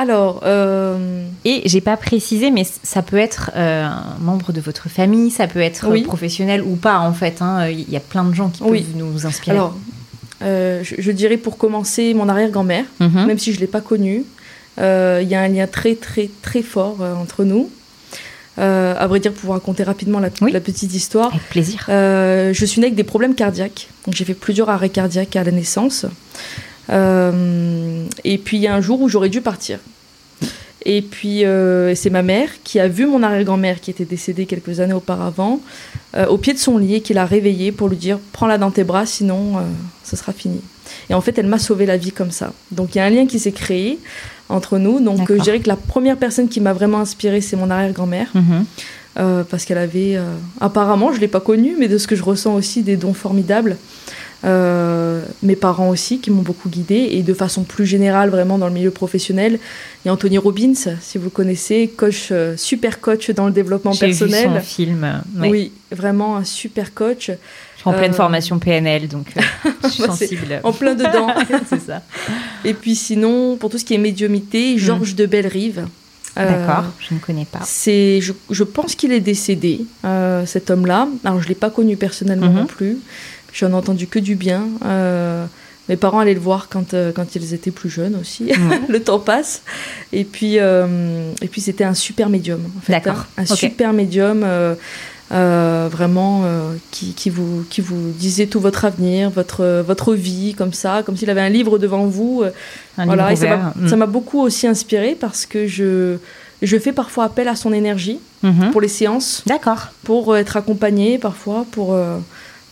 Alors, 0.00 0.40
euh... 0.44 1.26
et 1.44 1.60
j'ai 1.66 1.82
pas 1.82 1.96
précisé, 1.98 2.50
mais 2.50 2.64
ça 2.64 3.02
peut 3.02 3.18
être 3.18 3.50
euh, 3.54 3.84
un 3.84 4.16
membre 4.18 4.52
de 4.52 4.60
votre 4.60 4.88
famille, 4.88 5.30
ça 5.30 5.46
peut 5.46 5.60
être 5.60 5.90
professionnel 6.04 6.62
ou 6.62 6.76
pas 6.76 7.00
en 7.00 7.12
fait. 7.12 7.42
Hein. 7.42 7.68
Il 7.68 7.90
y 7.90 7.96
a 7.96 8.00
plein 8.00 8.24
de 8.24 8.32
gens 8.32 8.48
qui 8.48 8.62
peuvent 8.62 8.96
nous 8.96 9.26
inspirer. 9.26 9.56
Alors, 9.56 9.76
euh, 10.42 10.82
je, 10.82 11.10
dirais 11.10 11.36
pour 11.36 11.58
commencer 11.58 12.14
mon 12.14 12.30
arrière-grand-mère, 12.30 12.86
mhm. 12.98 13.26
même 13.26 13.38
si 13.38 13.52
je 13.52 13.60
l'ai 13.60 13.66
pas 13.66 13.82
connue, 13.82 14.24
euh, 14.78 15.20
il 15.22 15.28
y 15.28 15.34
a 15.34 15.42
un 15.42 15.48
lien 15.48 15.66
très 15.66 15.96
très 15.96 16.30
très 16.40 16.62
fort 16.62 16.96
entre 17.02 17.44
nous. 17.44 17.68
Euh, 18.60 18.94
à 18.98 19.06
vrai 19.06 19.20
dire, 19.20 19.32
pour 19.32 19.46
vous 19.46 19.52
raconter 19.52 19.84
rapidement 19.84 20.18
la, 20.18 20.28
la 20.40 20.60
petite 20.60 20.94
histoire. 20.94 21.28
Avec 21.28 21.48
plaisir. 21.48 21.86
Euh, 21.88 22.52
je 22.52 22.64
suis 22.66 22.80
née 22.80 22.88
avec 22.88 22.96
des 22.96 23.04
problèmes 23.04 23.34
cardiaques. 23.34 23.88
Donc 24.04 24.14
j'ai 24.14 24.24
fait 24.24 24.34
plusieurs 24.34 24.68
arrêts 24.68 24.90
cardiaques 24.90 25.36
à 25.36 25.44
la 25.44 25.50
naissance. 25.50 26.04
Euh, 26.90 28.04
et 28.24 28.38
puis 28.38 28.56
il 28.56 28.62
y 28.62 28.66
a 28.66 28.74
un 28.74 28.80
jour 28.80 29.00
où 29.00 29.08
j'aurais 29.08 29.28
dû 29.28 29.40
partir. 29.40 29.78
Et 30.86 31.02
puis 31.02 31.44
euh, 31.44 31.94
c'est 31.94 32.10
ma 32.10 32.22
mère 32.22 32.48
qui 32.64 32.80
a 32.80 32.88
vu 32.88 33.06
mon 33.06 33.22
arrière-grand-mère 33.22 33.80
qui 33.80 33.90
était 33.90 34.04
décédée 34.04 34.46
quelques 34.46 34.80
années 34.80 34.94
auparavant 34.94 35.60
euh, 36.16 36.26
au 36.26 36.38
pied 36.38 36.54
de 36.54 36.58
son 36.58 36.78
lit 36.78 36.96
et 36.96 37.00
qui 37.00 37.12
l'a 37.12 37.26
réveillée 37.26 37.70
pour 37.70 37.88
lui 37.88 37.96
dire 37.96 38.18
prends-la 38.32 38.56
dans 38.56 38.70
tes 38.70 38.84
bras 38.84 39.04
sinon 39.04 39.58
euh, 39.58 39.60
ce 40.04 40.16
sera 40.16 40.32
fini. 40.32 40.60
Et 41.10 41.14
en 41.14 41.20
fait 41.20 41.36
elle 41.38 41.46
m'a 41.46 41.58
sauvé 41.58 41.84
la 41.84 41.98
vie 41.98 42.12
comme 42.12 42.30
ça. 42.30 42.52
Donc 42.70 42.94
il 42.94 42.98
y 42.98 43.00
a 43.00 43.04
un 43.04 43.10
lien 43.10 43.26
qui 43.26 43.38
s'est 43.38 43.52
créé 43.52 43.98
entre 44.48 44.78
nous. 44.78 45.00
Donc 45.00 45.30
je 45.30 45.42
dirais 45.42 45.60
que 45.60 45.68
la 45.68 45.76
première 45.76 46.16
personne 46.16 46.48
qui 46.48 46.60
m'a 46.60 46.72
vraiment 46.72 47.00
inspirée 47.00 47.42
c'est 47.42 47.56
mon 47.56 47.70
arrière-grand-mère. 47.70 48.28
Mhm. 48.34 49.44
parce 49.50 49.66
qu'elle 49.66 49.78
avait, 49.78 50.18
apparemment, 50.60 51.10
je 51.10 51.16
ne 51.16 51.20
l'ai 51.20 51.28
pas 51.28 51.40
connue, 51.40 51.76
mais 51.78 51.88
de 51.88 51.98
ce 51.98 52.06
que 52.06 52.16
je 52.16 52.22
ressens 52.22 52.54
aussi, 52.54 52.82
des 52.82 52.96
dons 52.96 53.12
formidables. 53.12 53.76
Euh, 54.42 55.22
mes 55.42 55.54
parents 55.54 55.90
aussi 55.90 56.18
qui 56.18 56.30
m'ont 56.30 56.40
beaucoup 56.40 56.70
guidée 56.70 57.10
et 57.12 57.22
de 57.22 57.34
façon 57.34 57.62
plus 57.62 57.84
générale 57.84 58.30
vraiment 58.30 58.56
dans 58.56 58.68
le 58.68 58.72
milieu 58.72 58.90
professionnel 58.90 59.58
il 60.02 60.08
y 60.08 60.10
a 60.10 60.14
Anthony 60.14 60.38
Robbins 60.38 60.72
si 60.98 61.18
vous 61.18 61.28
connaissez 61.28 61.92
coach 61.94 62.28
euh, 62.30 62.56
super 62.56 63.02
coach 63.02 63.28
dans 63.32 63.44
le 63.44 63.52
développement 63.52 63.94
personnel 63.94 64.48
vu 64.48 64.54
son 64.54 64.60
film 64.62 65.22
oui 65.40 65.72
vraiment 65.92 66.38
un 66.38 66.44
super 66.44 66.94
coach 66.94 67.26
je 67.26 67.80
suis 67.80 67.90
en 67.90 67.92
pleine 67.92 68.12
euh, 68.12 68.14
formation 68.14 68.58
PNL 68.58 69.08
donc 69.08 69.26
je 69.84 69.88
suis 69.88 70.02
bah, 70.04 70.08
sensible 70.08 70.60
en 70.62 70.72
plein 70.72 70.94
dedans 70.94 71.26
c'est 71.68 71.82
ça 71.82 72.00
et 72.64 72.72
puis 72.72 72.94
sinon 72.94 73.58
pour 73.58 73.68
tout 73.68 73.76
ce 73.76 73.84
qui 73.84 73.92
est 73.92 73.98
médiumité 73.98 74.74
hmm. 74.74 74.78
Georges 74.78 75.16
de 75.16 75.26
Bellerive 75.26 75.84
D'accord, 76.36 76.84
je 77.00 77.12
ne 77.12 77.18
connais 77.18 77.44
pas. 77.44 77.58
C'est, 77.64 78.20
je, 78.22 78.32
je 78.50 78.64
pense 78.64 78.94
qu'il 78.94 79.12
est 79.12 79.20
décédé, 79.20 79.84
cet 80.46 80.70
homme-là. 80.70 81.06
Alors, 81.22 81.40
je 81.40 81.44
ne 81.44 81.48
l'ai 81.50 81.54
pas 81.54 81.68
connu 81.68 81.96
personnellement 81.96 82.48
mhm. 82.48 82.54
non 82.54 82.66
plus. 82.66 82.98
J'en 83.52 83.70
ai 83.70 83.74
entendu 83.74 84.06
que 84.06 84.18
du 84.18 84.34
bien. 84.34 84.64
Euh, 84.84 85.46
mes 85.88 85.96
parents 85.96 86.20
allaient 86.20 86.34
le 86.34 86.40
voir 86.40 86.68
quand, 86.68 86.94
euh, 86.94 87.10
quand 87.12 87.34
ils 87.34 87.54
étaient 87.54 87.70
plus 87.70 87.90
jeunes 87.90 88.16
aussi. 88.20 88.52
le 88.88 89.02
temps 89.02 89.18
passe. 89.18 89.62
Et 90.12 90.24
puis, 90.24 90.58
euh, 90.58 91.32
et 91.42 91.48
puis 91.48 91.60
c'était 91.60 91.84
un 91.84 91.94
super 91.94 92.28
médium. 92.28 92.60
En 92.78 92.80
fait, 92.80 92.92
D'accord. 92.92 93.26
Hein. 93.36 93.42
un 93.42 93.46
super 93.46 93.92
médium. 93.92 94.44
vraiment 95.30 96.44
qui, 96.90 97.12
qui, 97.14 97.30
vous, 97.30 97.64
qui 97.70 97.80
vous 97.80 98.12
disait 98.12 98.46
tout 98.46 98.60
votre 98.60 98.84
avenir, 98.84 99.30
votre, 99.30 99.82
votre 99.86 100.14
vie, 100.14 100.54
comme 100.54 100.72
ça, 100.72 101.02
comme 101.04 101.16
s'il 101.16 101.30
avait 101.30 101.40
un 101.40 101.48
livre 101.48 101.78
devant 101.78 102.06
vous. 102.06 102.44
Un 102.98 103.06
voilà, 103.06 103.30
livre 103.30 103.72
ça 103.88 103.96
m'a 103.96 104.06
beaucoup 104.06 104.40
aussi 104.40 104.66
inspiré 104.66 105.16
parce 105.18 105.46
que 105.46 105.66
je, 105.66 106.18
je 106.62 106.78
fais 106.78 106.92
parfois 106.92 107.24
appel 107.24 107.48
à 107.48 107.56
son 107.56 107.72
énergie 107.72 108.20
mhm. 108.42 108.70
pour 108.70 108.80
les 108.80 108.88
séances. 108.88 109.42
D'accord. 109.46 109.88
Pour 110.04 110.36
être 110.36 110.56
accompagnée 110.56 111.18
parfois, 111.18 111.64
pour 111.70 111.96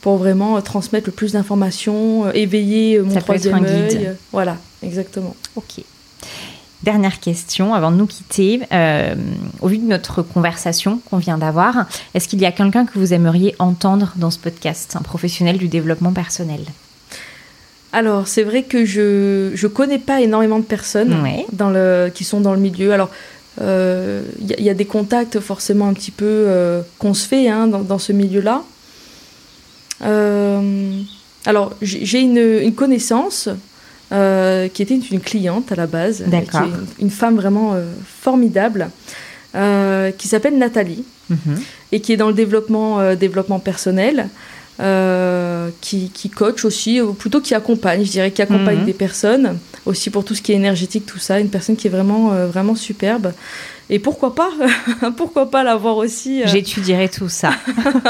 pour 0.01 0.17
vraiment 0.17 0.57
euh, 0.57 0.61
transmettre 0.61 1.07
le 1.07 1.13
plus 1.13 1.33
d'informations, 1.33 2.27
euh, 2.27 2.33
éveiller 2.35 2.99
euh, 2.99 3.05
mon 3.05 3.15
troisième 3.17 3.65
œil. 3.65 4.13
Voilà, 4.33 4.57
exactement. 4.83 5.35
Ok. 5.57 5.83
Dernière 6.85 7.19
question 7.19 7.75
avant 7.75 7.91
de 7.91 7.97
nous 7.97 8.07
quitter. 8.07 8.61
au 9.61 9.69
vu 9.69 9.79
de 9.79 9.85
notre 9.85 10.23
conversation 10.23 11.01
qu'on 11.11 11.17
vient 11.17 11.37
d'avoir, 11.37 11.87
est-ce 12.15 12.29
qu'il 12.29 12.41
y 12.41 12.47
a 12.47 12.53
quelqu'un 12.53 12.87
que 12.87 12.97
vous 12.97 13.13
aimeriez 13.13 13.57
entendre 13.59 14.13
dans 14.15 14.31
ce 14.31 14.39
podcast, 14.39 14.95
un 14.97 15.03
professionnel 15.03 15.59
du 15.59 15.67
développement 15.67 16.13
personnel? 16.13 16.61
Alors, 17.93 18.29
c'est 18.29 18.45
vrai 18.45 18.63
que 18.63 18.85
je 18.85 19.51
ne 19.61 19.69
connais 19.69 19.99
pas 19.99 20.21
énormément 20.21 20.61
de 20.61 20.65
personnes 20.65 21.17
dans 21.53 21.71
le, 21.71 22.13
qui 22.15 22.23
sont 22.23 22.41
dans 22.41 22.55
le 22.55 22.61
milieu. 22.61 22.93
Alors, 22.93 23.11
il 23.61 24.61
y, 24.61 24.71
a 24.71 24.75
des 24.75 24.85
contacts 24.85 25.41
forcément 25.41 25.89
un 25.89 25.95
petit 25.95 26.13
peu 26.13 26.47
qu'on 27.01 27.13
se 27.13 27.27
fait 27.27 27.49
hein, 27.49 27.67
dans, 27.67 27.81
dans, 27.81 27.99
ce 27.99 28.13
milieu-là. 28.13 28.63
Euh, 30.03 31.01
alors, 31.47 31.73
j'ai 31.81 32.21
une, 32.21 32.73
connaissance 32.75 33.49
euh, 34.13 34.69
qui 34.69 34.83
était 34.83 34.97
une 34.97 35.21
cliente 35.21 35.73
à 35.73 35.75
la 35.75 35.87
base, 35.87 36.25
qui 36.25 37.03
une, 37.03 37.11
femme 37.11 37.37
vraiment 37.37 37.75
euh, 37.75 37.91
formidable, 38.05 38.91
qui 39.53 40.29
s'appelle 40.29 40.59
Nathalie, 40.59 41.05
mhm. 41.31 41.61
et 41.93 42.01
qui 42.01 42.13
est 42.13 42.17
dans 42.17 42.29
le 42.29 42.35
développement, 42.35 43.15
développement 43.15 43.59
personnel. 43.59 44.29
qui, 45.81 46.11
qui, 46.11 46.31
coach 46.31 46.65
aussi, 46.65 47.01
ou 47.01 47.13
plutôt 47.13 47.41
qui 47.41 47.55
accompagne, 47.55 48.05
je 48.05 48.11
dirais, 48.11 48.31
qui 48.31 48.43
accompagne 48.43 48.81
mhm. 48.81 48.87
des 48.87 48.93
personnes, 48.93 49.59
aussi 49.87 50.11
pour 50.11 50.25
tout 50.25 50.35
ce 50.35 50.43
qui 50.43 50.53
est 50.53 50.57
énergétique, 50.57 51.07
tout 51.07 51.19
ça, 51.19 51.41
une 51.41 51.51
personne 51.51 51.77
qui 51.77 51.87
est 51.89 51.91
vraiment, 51.91 52.29
vraiment 52.47 52.75
superbe. 52.75 53.33
Et 53.91 53.99
pourquoi 53.99 54.35
pas 54.35 54.51
Pourquoi 55.17 55.51
pas 55.51 55.65
l'avoir 55.65 55.97
aussi 55.97 56.43
euh 56.43 56.47
J'étudierai 56.47 57.09
tout 57.09 57.29
ça. 57.29 57.53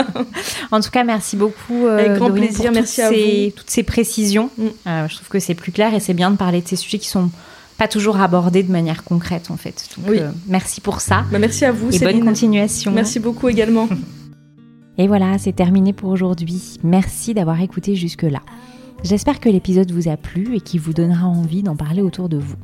en 0.72 0.80
tout 0.80 0.90
cas, 0.90 1.04
merci 1.04 1.36
beaucoup. 1.36 1.86
Euh, 1.86 1.98
Avec 1.98 2.14
grand 2.14 2.30
plaisir, 2.30 2.66
pour 2.66 2.74
merci 2.74 2.96
toutes 2.96 3.04
à 3.04 3.10
ces, 3.10 3.54
Toutes 3.56 3.70
ces 3.70 3.82
précisions. 3.84 4.50
Mm. 4.58 4.66
Euh, 4.86 5.08
je 5.08 5.14
trouve 5.14 5.28
que 5.28 5.38
c'est 5.38 5.54
plus 5.54 5.72
clair 5.72 5.94
et 5.94 6.00
c'est 6.00 6.14
bien 6.14 6.30
de 6.30 6.36
parler 6.36 6.60
de 6.62 6.68
ces 6.68 6.76
sujets 6.76 6.98
qui 6.98 7.08
sont 7.08 7.30
pas 7.76 7.86
toujours 7.86 8.20
abordés 8.20 8.64
de 8.64 8.72
manière 8.72 9.04
concrète 9.04 9.52
en 9.52 9.56
fait. 9.56 9.88
Donc, 9.96 10.06
oui. 10.10 10.18
merci 10.48 10.80
pour 10.80 11.00
ça. 11.00 11.24
Bah, 11.30 11.38
merci 11.38 11.64
à 11.64 11.70
vous. 11.70 11.94
Et 11.94 11.98
bonne 12.00 12.24
continuation. 12.24 12.90
Merci 12.90 13.20
beaucoup 13.20 13.48
également. 13.48 13.88
et 14.98 15.06
voilà, 15.06 15.38
c'est 15.38 15.52
terminé 15.52 15.92
pour 15.92 16.10
aujourd'hui. 16.10 16.78
Merci 16.82 17.34
d'avoir 17.34 17.60
écouté 17.62 17.94
jusque-là. 17.94 18.40
J'espère 19.04 19.38
que 19.38 19.48
l'épisode 19.48 19.92
vous 19.92 20.08
a 20.08 20.16
plu 20.16 20.56
et 20.56 20.60
qu'il 20.60 20.80
vous 20.80 20.92
donnera 20.92 21.28
envie 21.28 21.62
d'en 21.62 21.76
parler 21.76 22.02
autour 22.02 22.28
de 22.28 22.36
vous. 22.36 22.56